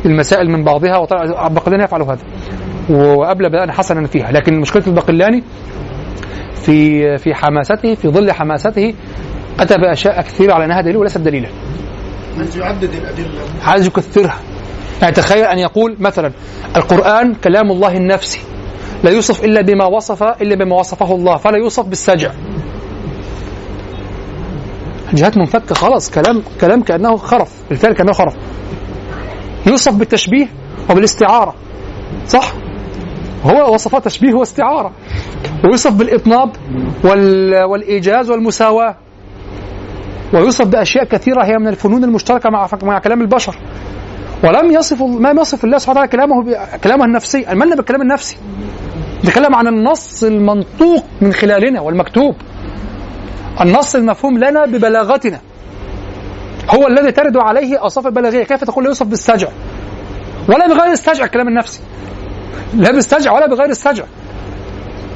المسائل 0.06 0.50
من 0.50 0.64
بعضها 0.64 0.98
وطبعا 0.98 1.48
الباقلاني 1.48 1.84
يفعل 1.84 2.02
هذا. 2.02 2.22
وابلى 2.90 3.50
بيان 3.50 3.72
حسنا 3.72 4.08
فيها. 4.08 4.32
لكن 4.32 4.60
مشكلة 4.60 4.84
الباقلاني 4.88 5.44
في 6.56 7.18
في 7.18 7.34
حماسته 7.34 7.96
في 7.96 8.08
ظل 8.10 8.32
حماسته 8.32 8.94
أتى 9.60 9.78
بأشياء 9.78 10.22
كثيرة 10.22 10.54
على 10.54 10.66
انها 10.66 10.82
دليل 10.82 10.98
وليست 10.98 11.18
دليلا 11.18 11.50
عايز 12.38 12.58
يعدد 12.58 12.84
الأدلة. 12.94 13.42
عايز 13.66 13.88
يكثرها. 13.88 14.40
يعني 15.02 15.14
تخيل 15.14 15.44
أن 15.44 15.60
يقول 15.60 15.96
مثلا 16.00 16.32
القرآن 16.76 17.34
كلام 17.34 17.72
الله 17.72 17.98
النفسي 17.98 18.40
لا 19.04 19.12
يوصف 19.12 19.44
إلا 19.46 19.62
بما 19.62 19.86
وصف 19.86 20.24
إلا 20.24 20.56
بما 20.56 20.76
وصفه 20.76 21.16
الله 21.16 21.38
فلا 21.38 21.58
يوصف 21.58 21.86
بالسجع. 21.86 22.32
جهات 25.14 25.38
منفكة 25.38 25.76
خلاص 25.76 26.12
كلام 26.12 26.44
كلام 26.62 26.84
كأنه 26.84 27.18
خرف 27.18 27.52
بالفعل 27.70 27.94
كأنه 27.94 28.12
خرف. 28.12 28.34
يوصف 29.68 29.96
بالتشبيه 29.96 30.48
وبالاستعارة 30.90 31.56
صح؟ 32.28 32.54
هو 33.44 33.74
وصفه 33.74 34.00
تشبيه 34.00 34.34
واستعارة. 34.34 34.92
ويوصف 35.66 35.94
بالإطناب 35.94 36.50
وال... 37.04 37.64
والإيجاز 37.64 38.30
والمساواة. 38.30 38.96
ويوصف 40.34 40.68
بأشياء 40.68 41.06
كثيرة 41.06 41.46
هي 41.46 41.58
من 41.58 41.68
الفنون 41.68 42.04
المشتركة 42.04 42.50
مع 42.50 42.68
مع 42.84 43.00
كلام 43.00 43.22
البشر. 43.22 43.56
ولم 44.44 44.72
يصف 44.72 45.02
ما 45.02 45.42
يصف 45.42 45.64
الله 45.64 45.78
سبحانه 45.78 46.00
وتعالى 46.00 46.12
كلامه 46.12 46.68
كلامه 46.84 47.06
النفسي. 47.06 47.52
الملنا 47.52 47.76
بالكلام 47.76 48.02
النفسي. 48.02 48.38
نتكلم 49.24 49.56
عن 49.56 49.68
النص 49.68 50.24
المنطوق 50.24 51.04
من 51.22 51.34
خلالنا 51.34 51.82
والمكتوب. 51.82 52.36
النص 53.62 53.96
المفهوم 53.96 54.38
لنا 54.38 54.66
ببلاغتنا. 54.66 55.40
هو 56.70 56.88
الذي 56.88 57.12
ترد 57.12 57.38
عليه 57.38 57.78
اوصاف 57.78 58.08
البلاغية. 58.08 58.44
كيف 58.44 58.64
تقول 58.64 58.86
يوصف 58.86 59.06
بالسجع؟ 59.06 59.48
ولا 60.50 60.68
بغير 60.68 60.92
السجع 60.92 61.26
الكلام 61.26 61.48
النفسي. 61.48 61.82
لا 62.74 62.92
بالسجع 62.92 63.32
ولا 63.32 63.48
بغير 63.48 63.70
السجع 63.70 64.04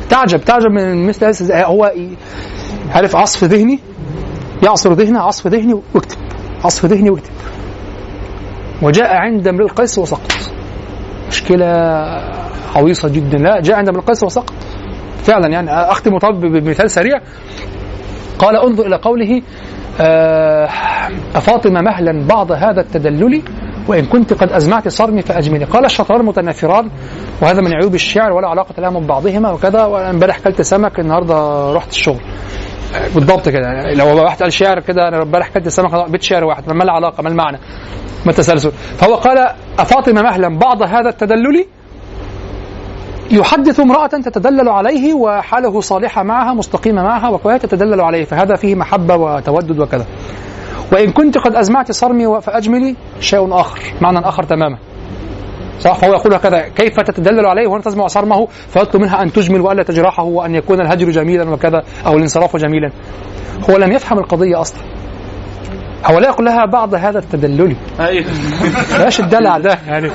تعجب 0.09 0.41
تعجب 0.41 0.71
من 0.71 1.07
مثل 1.07 1.25
هذا 1.25 1.65
هو 1.65 1.85
ي- 1.85 2.17
عارف 2.91 3.15
عصف 3.15 3.43
ذهني؟ 3.43 3.79
يعصر 4.63 4.93
ذهنه 4.93 5.19
عصف 5.19 5.47
ذهني 5.47 5.73
واكتب. 5.93 6.17
عصف 6.65 6.85
ذهني 6.85 7.09
واكتب. 7.09 7.31
وجاء 8.81 9.15
عند 9.15 9.47
امرئ 9.47 9.65
القيس 9.65 9.97
وسقط. 9.99 10.31
مشكلة 11.27 11.65
عويصة 12.75 13.09
جدا. 13.09 13.37
لا 13.37 13.61
جاء 13.61 13.75
عند 13.77 13.87
امرئ 13.89 14.01
القيس 14.01 14.23
وسقط. 14.23 14.53
فعلا 15.23 15.47
يعني 15.47 15.71
اختم 15.71 16.17
طب 16.17 16.39
بمثال 16.41 16.91
سريع. 16.91 17.19
قال 18.39 18.55
انظر 18.55 18.85
إلى 18.85 18.95
قوله 18.95 19.41
آه، 20.01 20.69
أفاطمة 21.35 21.81
مهلا 21.81 22.27
بعض 22.27 22.51
هذا 22.51 22.81
التدلل 22.81 23.41
وإن 23.87 24.05
كنت 24.05 24.33
قد 24.33 24.51
أزمعت 24.51 24.87
صرمي 24.87 25.21
فأجملي 25.21 25.65
قال 25.65 25.85
الشطران 25.85 26.25
متنافران 26.25 26.89
وهذا 27.41 27.61
من 27.61 27.73
عيوب 27.73 27.95
الشعر 27.95 28.31
ولا 28.31 28.47
علاقة 28.47 28.81
لهما 28.81 28.99
ببعضهما 28.99 29.51
وكذا 29.51 29.83
وأنا 29.85 30.09
امبارح 30.09 30.39
كلت 30.39 30.61
سمك 30.61 30.99
النهارده 30.99 31.73
رحت 31.73 31.91
الشغل. 31.91 32.19
بالضبط 33.15 33.49
كده. 33.49 33.93
لو 33.93 34.23
واحد 34.23 34.41
قال 34.43 34.53
شعر 34.53 34.79
كده 34.79 35.07
أنا 35.07 35.21
امبارح 35.23 35.49
كلت 35.49 35.67
سمك 35.67 36.09
بيت 36.09 36.23
شعر 36.23 36.43
واحد 36.43 36.73
ما 36.73 36.83
العلاقة 36.83 37.23
ما 37.23 37.29
المعنى 37.29 37.59
ما 38.25 38.31
التسلسل. 38.31 38.71
فهو 38.71 39.15
قال 39.15 39.49
أفاطمة 39.79 40.21
مهلا 40.21 40.57
بعض 40.57 40.81
هذا 40.81 41.09
التدلل 41.09 41.65
يحدث 43.31 43.79
امرأة 43.79 44.07
تتدلل 44.07 44.69
عليه 44.69 45.13
وحاله 45.13 45.81
صالحة 45.81 46.23
معها 46.23 46.53
مستقيمة 46.53 47.03
معها 47.03 47.39
وهي 47.43 47.59
تتدلل 47.59 48.01
عليه 48.01 48.23
فهذا 48.25 48.55
فيه 48.55 48.75
محبة 48.75 49.15
وتودد 49.15 49.79
وكذا. 49.79 50.05
وإن 50.91 51.11
كنت 51.11 51.37
قد 51.37 51.55
أزمعت 51.55 51.91
صرمي 51.91 52.41
فأجملي 52.41 52.95
شيء 53.19 53.59
آخر. 53.59 53.79
معنى 54.01 54.19
آخر 54.19 54.43
تماما. 54.43 54.77
صح؟ 55.79 55.97
فهو 55.97 56.13
يقول 56.13 56.33
هكذا 56.33 56.59
كيف 56.59 56.99
تتدلل 56.99 57.45
عليه 57.45 57.67
وأنت 57.67 57.85
تزمع 57.85 58.07
صرمه؟ 58.07 58.47
فيطلب 58.69 59.01
منها 59.01 59.21
أن 59.21 59.31
تجمل 59.31 59.61
وألا 59.61 59.83
تجرحه 59.83 60.23
وأن 60.23 60.55
يكون 60.55 60.81
الهجر 60.81 61.09
جميلا 61.09 61.49
وكذا 61.49 61.83
أو 62.05 62.17
الانصراف 62.17 62.57
جميلا. 62.57 62.91
هو 63.69 63.77
لم 63.77 63.91
يفهم 63.91 64.19
القضية 64.19 64.61
أصلا. 64.61 64.79
هو 66.05 66.19
لا 66.19 66.27
يقول 66.27 66.45
لها 66.45 66.65
بعض 66.65 66.95
هذا 66.95 67.19
التدلل. 67.19 67.75
أيوه. 67.99 68.25
إيش 69.05 69.19
الدلع 69.19 69.57
ده؟ 69.57 69.79
يعني. 69.87 70.11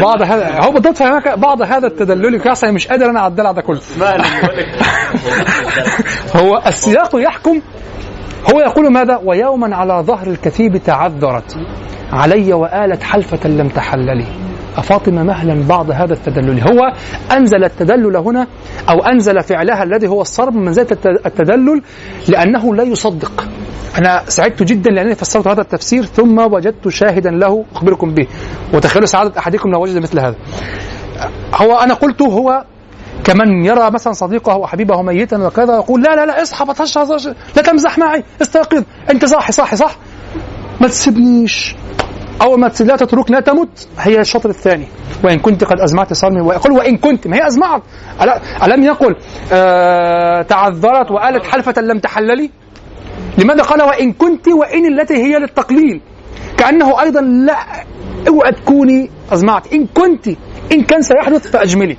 بعض 0.00 0.22
هذا 0.22 0.60
هو 0.64 0.72
بالضبط 0.72 0.96
فهمك 0.96 1.38
بعض 1.38 1.62
هذا 1.62 1.86
التدلل 1.86 2.40
كاسة 2.40 2.70
مش 2.70 2.88
قادر 2.88 3.10
أنا 3.10 3.20
على 3.20 3.30
الدلع 3.30 3.52
ده 3.52 3.62
كله. 3.62 3.80
هو 6.42 6.62
السياق 6.66 7.16
يحكم 7.16 7.60
هو 8.50 8.60
يقول 8.60 8.92
ماذا؟ 8.92 9.20
ويوما 9.24 9.76
على 9.76 10.02
ظهر 10.06 10.26
الكثيب 10.26 10.76
تعذرت. 10.76 11.56
علي 12.12 12.52
وآلت 12.52 13.02
حلفة 13.02 13.48
لم 13.48 13.68
تحللي. 13.68 14.26
أفاطمة 14.76 15.22
مهلا 15.22 15.66
بعض 15.68 15.90
هذا 15.90 16.12
التدلل. 16.12 16.60
هو 16.60 16.92
أنزل 17.36 17.64
التدلل 17.64 18.16
هنا 18.16 18.46
أو 18.90 18.98
أنزل 19.00 19.42
فعلها 19.42 19.82
الذي 19.82 20.08
هو 20.08 20.20
الصرم 20.20 20.56
من 20.56 20.64
منزلة 20.64 20.86
الت- 20.92 21.26
التدلل 21.26 21.82
لأنه 22.28 22.74
لا 22.74 22.82
يصدق. 22.82 23.44
أنا 23.98 24.22
سعدت 24.28 24.62
جدا 24.62 24.90
لأنني 24.90 25.14
فسرت 25.14 25.48
هذا 25.48 25.60
التفسير 25.60 26.04
ثم 26.04 26.38
وجدت 26.38 26.88
شاهدا 26.88 27.30
له 27.30 27.64
أخبركم 27.74 28.14
به. 28.14 28.26
وتخيلوا 28.74 29.06
سعادة 29.06 29.38
أحدكم 29.38 29.70
لو 29.70 29.82
وجد 29.82 29.98
مثل 29.98 30.20
هذا. 30.20 30.36
هو 31.54 31.76
أنا 31.76 31.94
قلت 31.94 32.22
هو 32.22 32.64
كمن 33.24 33.64
يرى 33.64 33.90
مثلا 33.90 34.12
صديقه 34.12 34.56
وحبيبه 34.56 35.02
ميتا 35.02 35.36
وكذا 35.36 35.74
يقول 35.74 36.02
لا 36.02 36.16
لا 36.16 36.26
لا 36.26 36.42
اصحى 36.42 36.64
ما 36.64 36.74
لا 37.56 37.62
تمزح 37.62 37.98
معي 37.98 38.24
استيقظ. 38.42 38.82
أنت 39.10 39.24
صاحي 39.24 39.52
صاحي 39.52 39.76
صح 39.76 39.96
ما 40.80 40.88
تسيبنيش. 40.88 41.74
أول 42.42 42.60
ما 42.60 42.70
لا 42.80 42.96
تترك 42.96 43.30
لا 43.30 43.40
تمت. 43.40 43.88
هي 43.98 44.20
الشطر 44.20 44.50
الثاني. 44.50 44.86
وإن 45.24 45.38
كنت 45.38 45.64
قد 45.64 45.80
أزمعت 45.80 46.12
صرمي 46.12 46.40
ويقول 46.40 46.72
وإن 46.72 46.96
كنت 46.96 47.26
ما 47.26 47.36
هي 47.36 47.46
أزمعت. 47.46 47.82
ألم 48.62 48.82
يقل 48.82 49.16
آه 49.52 50.42
تعذرت 50.42 51.10
والت 51.10 51.46
حلفة 51.46 51.82
لم 51.82 51.98
تحللي؟ 51.98 52.50
لماذا 53.38 53.62
قال 53.62 53.82
وإن 53.82 54.12
كنت 54.12 54.48
وإن 54.48 54.86
التي 54.86 55.14
هي 55.14 55.38
للتقليل؟ 55.38 56.00
كأنه 56.56 57.00
أيضا 57.00 57.20
لا 57.20 57.56
اوعى 58.28 58.52
تكوني 58.52 59.10
أزمعت. 59.32 59.72
إن 59.72 59.86
كنت 59.86 60.28
إن 60.72 60.82
كان 60.82 61.02
سيحدث 61.02 61.46
فأجملي. 61.50 61.96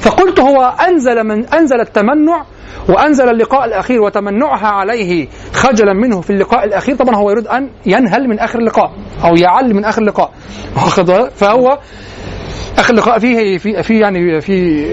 فقلت 0.00 0.40
هو 0.40 0.62
أنزل 0.88 1.24
من 1.24 1.46
أنزل 1.46 1.80
التمنع 1.80 2.44
وأنزل 2.88 3.28
اللقاء 3.28 3.64
الأخير 3.64 4.02
وتمنعها 4.02 4.66
عليه 4.66 5.28
خجلا 5.52 5.92
منه 5.92 6.20
في 6.20 6.30
اللقاء 6.30 6.64
الأخير. 6.64 6.96
طبعا 6.96 7.16
هو 7.16 7.30
يريد 7.30 7.46
أن 7.46 7.70
ينهل 7.86 8.28
من 8.28 8.38
آخر 8.38 8.58
اللقاء 8.58 8.92
أو 9.24 9.34
يعل 9.36 9.74
من 9.74 9.84
آخر 9.84 10.02
اللقاء؟ 10.02 10.30
فهو 11.36 11.78
آخر 12.78 12.94
اللقاء 12.94 13.18
فيه 13.18 13.58
في 13.58 13.82
في 13.82 13.98
يعني 13.98 14.40
في 14.40 14.84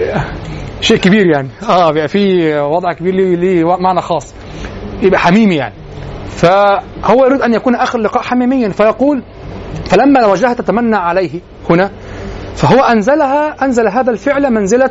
شيء 0.80 0.96
كبير 0.96 1.26
يعني. 1.26 1.48
آه 1.68 1.90
بيبقى 1.90 2.08
في 2.08 2.54
وضع 2.60 2.92
كبير 2.92 3.14
ليه 3.14 3.36
ليه 3.36 3.64
معنى 3.76 4.00
خاص. 4.00 4.34
يبقى 5.02 5.18
حميمي 5.20 5.54
يعني. 5.56 5.74
فهو 6.28 7.24
يريد 7.26 7.42
أن 7.42 7.54
يكون 7.54 7.74
آخر 7.74 7.98
اللقاء 7.98 8.22
حميميا. 8.22 8.68
فيقول 8.68 9.22
فلما 9.84 10.26
وجهها 10.26 10.54
تتمنى 10.54 10.96
عليه 10.96 11.40
هنا 11.70 11.90
فهو 12.56 12.80
انزلها 12.80 13.64
أنزل 13.64 13.88
هذا 13.88 14.10
الفعل 14.10 14.50
منزلة 14.50 14.90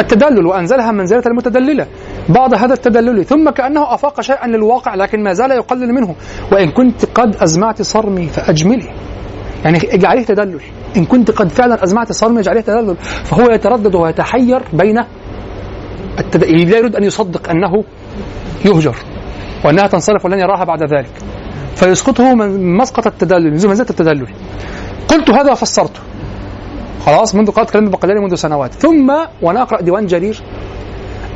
التدلل 0.00 0.46
وأنزلها 0.46 0.92
منزلة 0.92 1.22
المتدللة. 1.26 1.86
بعض 2.28 2.54
هذا 2.54 2.74
التدلل 2.74 3.24
ثم 3.24 3.50
كأنه 3.50 3.94
أفاق 3.94 4.20
شيئا 4.20 4.46
للواقع 4.46 4.94
لكن 4.94 5.22
ما 5.22 5.32
زال 5.32 5.50
يقلل 5.50 5.92
منه. 5.92 6.14
وإن 6.52 6.70
كنت 6.70 7.04
قد 7.04 7.36
أزمعت 7.36 7.82
صرمي 7.82 8.26
فأجملي. 8.26 8.88
يعني 9.64 9.78
اجعليه 9.94 10.24
تدلل. 10.24 10.60
إن 10.96 11.04
كنت 11.04 11.30
قد 11.30 11.48
فعلا 11.48 11.84
أزمعت 11.84 12.12
صرمي 12.12 12.40
اجعليه 12.40 12.60
تدلل. 12.60 12.96
فهو 13.24 13.50
يتردد 13.50 13.94
ويتحير 13.94 14.62
بين 14.72 15.04
التد... 16.18 16.44
لا 16.44 16.78
يريد 16.78 16.96
أن 16.96 17.04
يصدق 17.04 17.50
أنه 17.50 17.84
يهجر 18.64 18.96
وأنها 19.64 19.86
تنصرف 19.86 20.24
ولن 20.24 20.38
يراها 20.38 20.64
بعد 20.64 20.82
ذلك. 20.82 21.12
فيسقطه 21.74 22.34
من 22.34 22.76
مسقط 22.76 23.06
التدلل 23.06 23.44
من 23.44 23.52
منزله 23.52 23.86
التدلل. 23.90 24.28
قلت 25.08 25.30
هذا 25.30 25.52
وفسرته 25.52 26.00
خلاص 27.04 27.34
منذ 27.34 27.50
قرأت 27.50 27.70
كلام 27.70 27.84
البقلاني 27.84 28.20
منذ 28.20 28.34
سنوات. 28.34 28.74
ثم 28.74 29.12
وأنا 29.42 29.62
اقرا 29.62 29.80
ديوان 29.80 30.06
جرير 30.06 30.42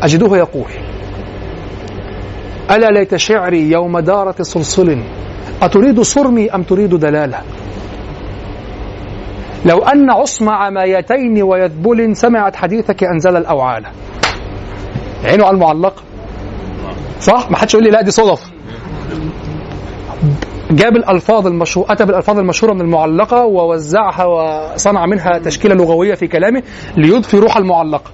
أجده 0.02 0.36
يقول 0.36 0.70
ألا 2.70 2.86
ليت 2.90 3.16
شعري 3.16 3.70
يوم 3.70 3.98
دارت 3.98 4.42
صلصل 4.42 4.98
أتريد 5.62 6.00
صرمي 6.00 6.50
أم 6.50 6.62
تريد 6.62 6.94
دلالة؟ 6.94 7.40
لو 9.66 9.78
أن 9.78 10.10
عصم 10.10 10.48
عمايتين 10.48 11.42
ويذبل 11.42 12.16
سمعت 12.16 12.56
حديثك 12.56 13.04
أنزل 13.04 13.36
الأوعال. 13.36 13.86
عينه 15.24 15.44
على 15.44 15.54
المعلقه 15.54 16.02
صح؟ 17.20 17.50
ما 17.50 17.56
حدش 17.56 17.74
يقول 17.74 17.84
لي 17.84 17.90
لا 17.90 18.02
دي 18.02 18.10
صدف. 18.10 18.50
جاب 20.70 20.96
الألفاظ 20.96 21.46
المشهوره 21.46 21.92
أتى 21.92 22.04
بالألفاظ 22.04 22.38
المشهورة 22.38 22.72
من 22.72 22.80
المعلقة 22.80 23.44
ووزعها 23.44 24.24
وصنع 24.24 25.06
منها 25.06 25.38
تشكيلة 25.38 25.74
لغوية 25.74 26.14
في 26.14 26.26
كلامه 26.26 26.62
ليضفي 26.96 27.38
روح 27.38 27.56
المعلقه 27.56 28.10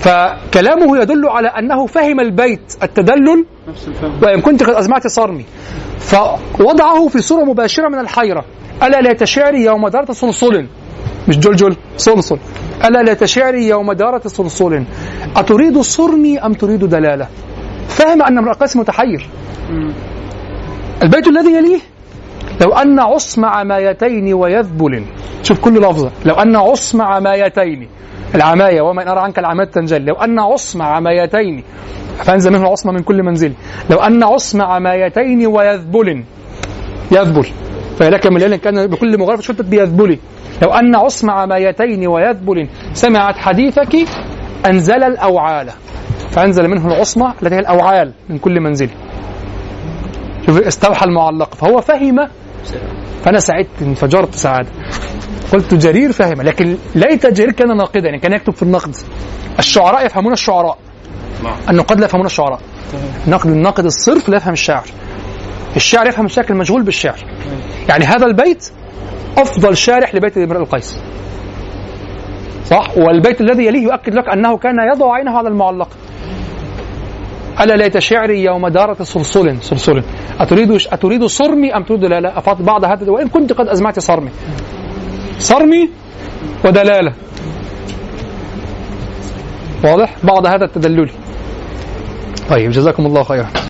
فكلامه 0.00 0.98
يدل 0.98 1.28
على 1.28 1.48
أنه 1.48 1.86
فهم 1.86 2.20
البيت 2.20 2.76
التدلل 2.82 3.44
نفس 3.68 3.88
الفهم. 3.88 4.12
وإن 4.22 4.40
كنت 4.40 4.62
قد 4.62 4.74
أزمعت 4.74 5.06
صرمي. 5.06 5.44
فوضعه 5.98 7.08
في 7.08 7.22
صورة 7.22 7.44
مباشرة 7.44 7.88
من 7.88 7.98
الحيرة. 7.98 8.44
ألا 8.82 9.00
لا 9.00 9.12
تشعري 9.12 9.64
يوم 9.64 9.88
دارت 9.88 10.10
صلصل 10.10 10.66
مش 11.28 11.38
جلجل 11.38 11.76
صلصل 11.96 12.38
ألا 12.84 13.02
لا 13.02 13.14
تشعري 13.14 13.68
يوم 13.68 13.92
دارت 13.92 14.28
صلصل 14.28 14.84
أتريد 15.36 15.78
صرمي 15.80 16.38
أم 16.38 16.52
تريد 16.52 16.84
دلالة؟ 16.84 17.28
فهم 17.88 18.22
أن 18.22 18.38
امرأ 18.38 18.52
القيس 18.52 18.76
متحير. 18.76 19.28
البيت 21.02 21.26
الذي 21.28 21.50
يليه؟ 21.56 21.80
لو 22.60 22.72
أن 22.72 23.00
عصم 23.00 23.44
عمايتين 23.44 24.34
ويذبل. 24.34 25.04
شوف 25.42 25.60
كل 25.60 25.80
لفظة. 25.80 26.10
لو 26.24 26.34
أن 26.34 26.56
عصم 26.56 27.02
عمايتين 27.02 27.88
العماية 28.34 28.80
وما 28.80 29.12
أرى 29.12 29.20
عنك 29.20 29.38
العماية 29.38 29.66
تنجل 29.66 30.04
لو 30.04 30.14
أن 30.14 30.38
عصم 30.38 30.82
عمايتين 30.82 31.64
فأنزل 32.18 32.52
منه 32.52 32.62
العصم 32.62 32.94
من 32.94 33.02
كل 33.02 33.22
منزل. 33.22 33.52
لو 33.90 33.98
أن 33.98 34.22
عصم 34.22 34.62
عمايتين 34.62 35.46
ويذبل. 35.46 36.24
يذبل. 37.12 37.46
فلك 37.98 38.26
الليل 38.26 38.56
كان 38.56 38.86
بكل 38.86 39.18
مغرفة 39.18 39.42
شتت 39.42 39.64
بيذبلي 39.64 40.18
لو 40.62 40.70
أن 40.70 40.94
عصم 40.94 41.30
عمايتين 41.30 42.06
ويذبل. 42.06 42.68
سمعت 42.92 43.36
حديثك 43.36 43.96
أنزل 44.66 45.02
الأوعال. 45.04 45.68
فأنزل 46.30 46.68
منه 46.68 46.86
العصمة 46.86 47.34
التي 47.42 47.54
هي 47.54 47.58
الأوعال 47.58 48.12
من 48.28 48.38
كل 48.38 48.60
منزل. 48.60 48.88
شوف 50.46 50.58
استوحى 50.58 51.06
المعلق. 51.06 51.54
فهو 51.54 51.80
فهم. 51.80 52.28
فأنا 53.24 53.40
سعدت 53.40 53.82
انفجرت 53.82 54.34
سعادة. 54.34 54.70
قلت 55.52 55.74
جرير 55.74 56.12
فهم 56.12 56.42
لكن 56.42 56.76
ليت 56.94 57.26
جرير 57.26 57.52
كان 57.52 57.76
ناقدا 57.76 58.06
يعني 58.06 58.18
كان 58.18 58.32
يكتب 58.32 58.54
في 58.54 58.62
النقد. 58.62 58.96
الشعراء 59.58 60.06
يفهمون 60.06 60.32
الشعراء. 60.32 60.78
النقاد 61.70 62.00
لا 62.00 62.06
يفهمون 62.06 62.26
الشعراء. 62.26 62.60
النقد 63.26 63.50
الناقد 63.50 63.84
الصرف 63.84 64.28
لا 64.28 64.36
يفهم 64.36 64.52
الشاعر. 64.52 64.84
الشاعر 65.76 66.06
يفهم 66.06 66.26
الشكل 66.26 66.54
المشغول 66.54 66.82
بالشعر. 66.82 67.18
يعني 67.88 68.04
هذا 68.04 68.26
البيت 68.26 68.70
أفضل 69.38 69.76
شارح 69.76 70.14
لبيت 70.14 70.38
امرئ 70.38 70.58
القيس. 70.58 70.98
صح؟ 72.66 72.90
والبيت 72.96 73.40
الذي 73.40 73.66
يليه 73.66 73.82
يؤكد 73.82 74.14
لك 74.14 74.28
أنه 74.28 74.56
كان 74.56 74.76
يضع 74.94 75.14
عينه 75.14 75.38
على 75.38 75.48
المعلق. 75.48 75.88
ألا 77.60 77.76
ليت 77.76 77.98
شعري 77.98 78.44
يوم 78.44 78.68
دارت 78.68 79.02
صلصل 79.02 79.62
صلصل 79.62 80.02
أتريد 80.40 80.70
أتريد 80.92 81.24
صرمي 81.24 81.76
أم 81.76 81.82
تريد 81.82 82.00
دلالة 82.00 82.38
أفاض 82.38 82.62
بعض 82.62 82.84
هذا؟ 82.84 83.10
وإن 83.10 83.28
كنت 83.28 83.52
قد 83.52 83.68
أزمعت 83.68 83.98
صرمي. 83.98 84.30
صرمي 85.38 85.90
ودلالة. 86.64 87.12
واضح؟ 89.84 90.16
بعض 90.24 90.46
هذا 90.46 90.64
التدلل. 90.64 91.10
طيب 92.50 92.70
جزاكم 92.70 93.06
الله 93.06 93.22
خيرا. 93.22 93.69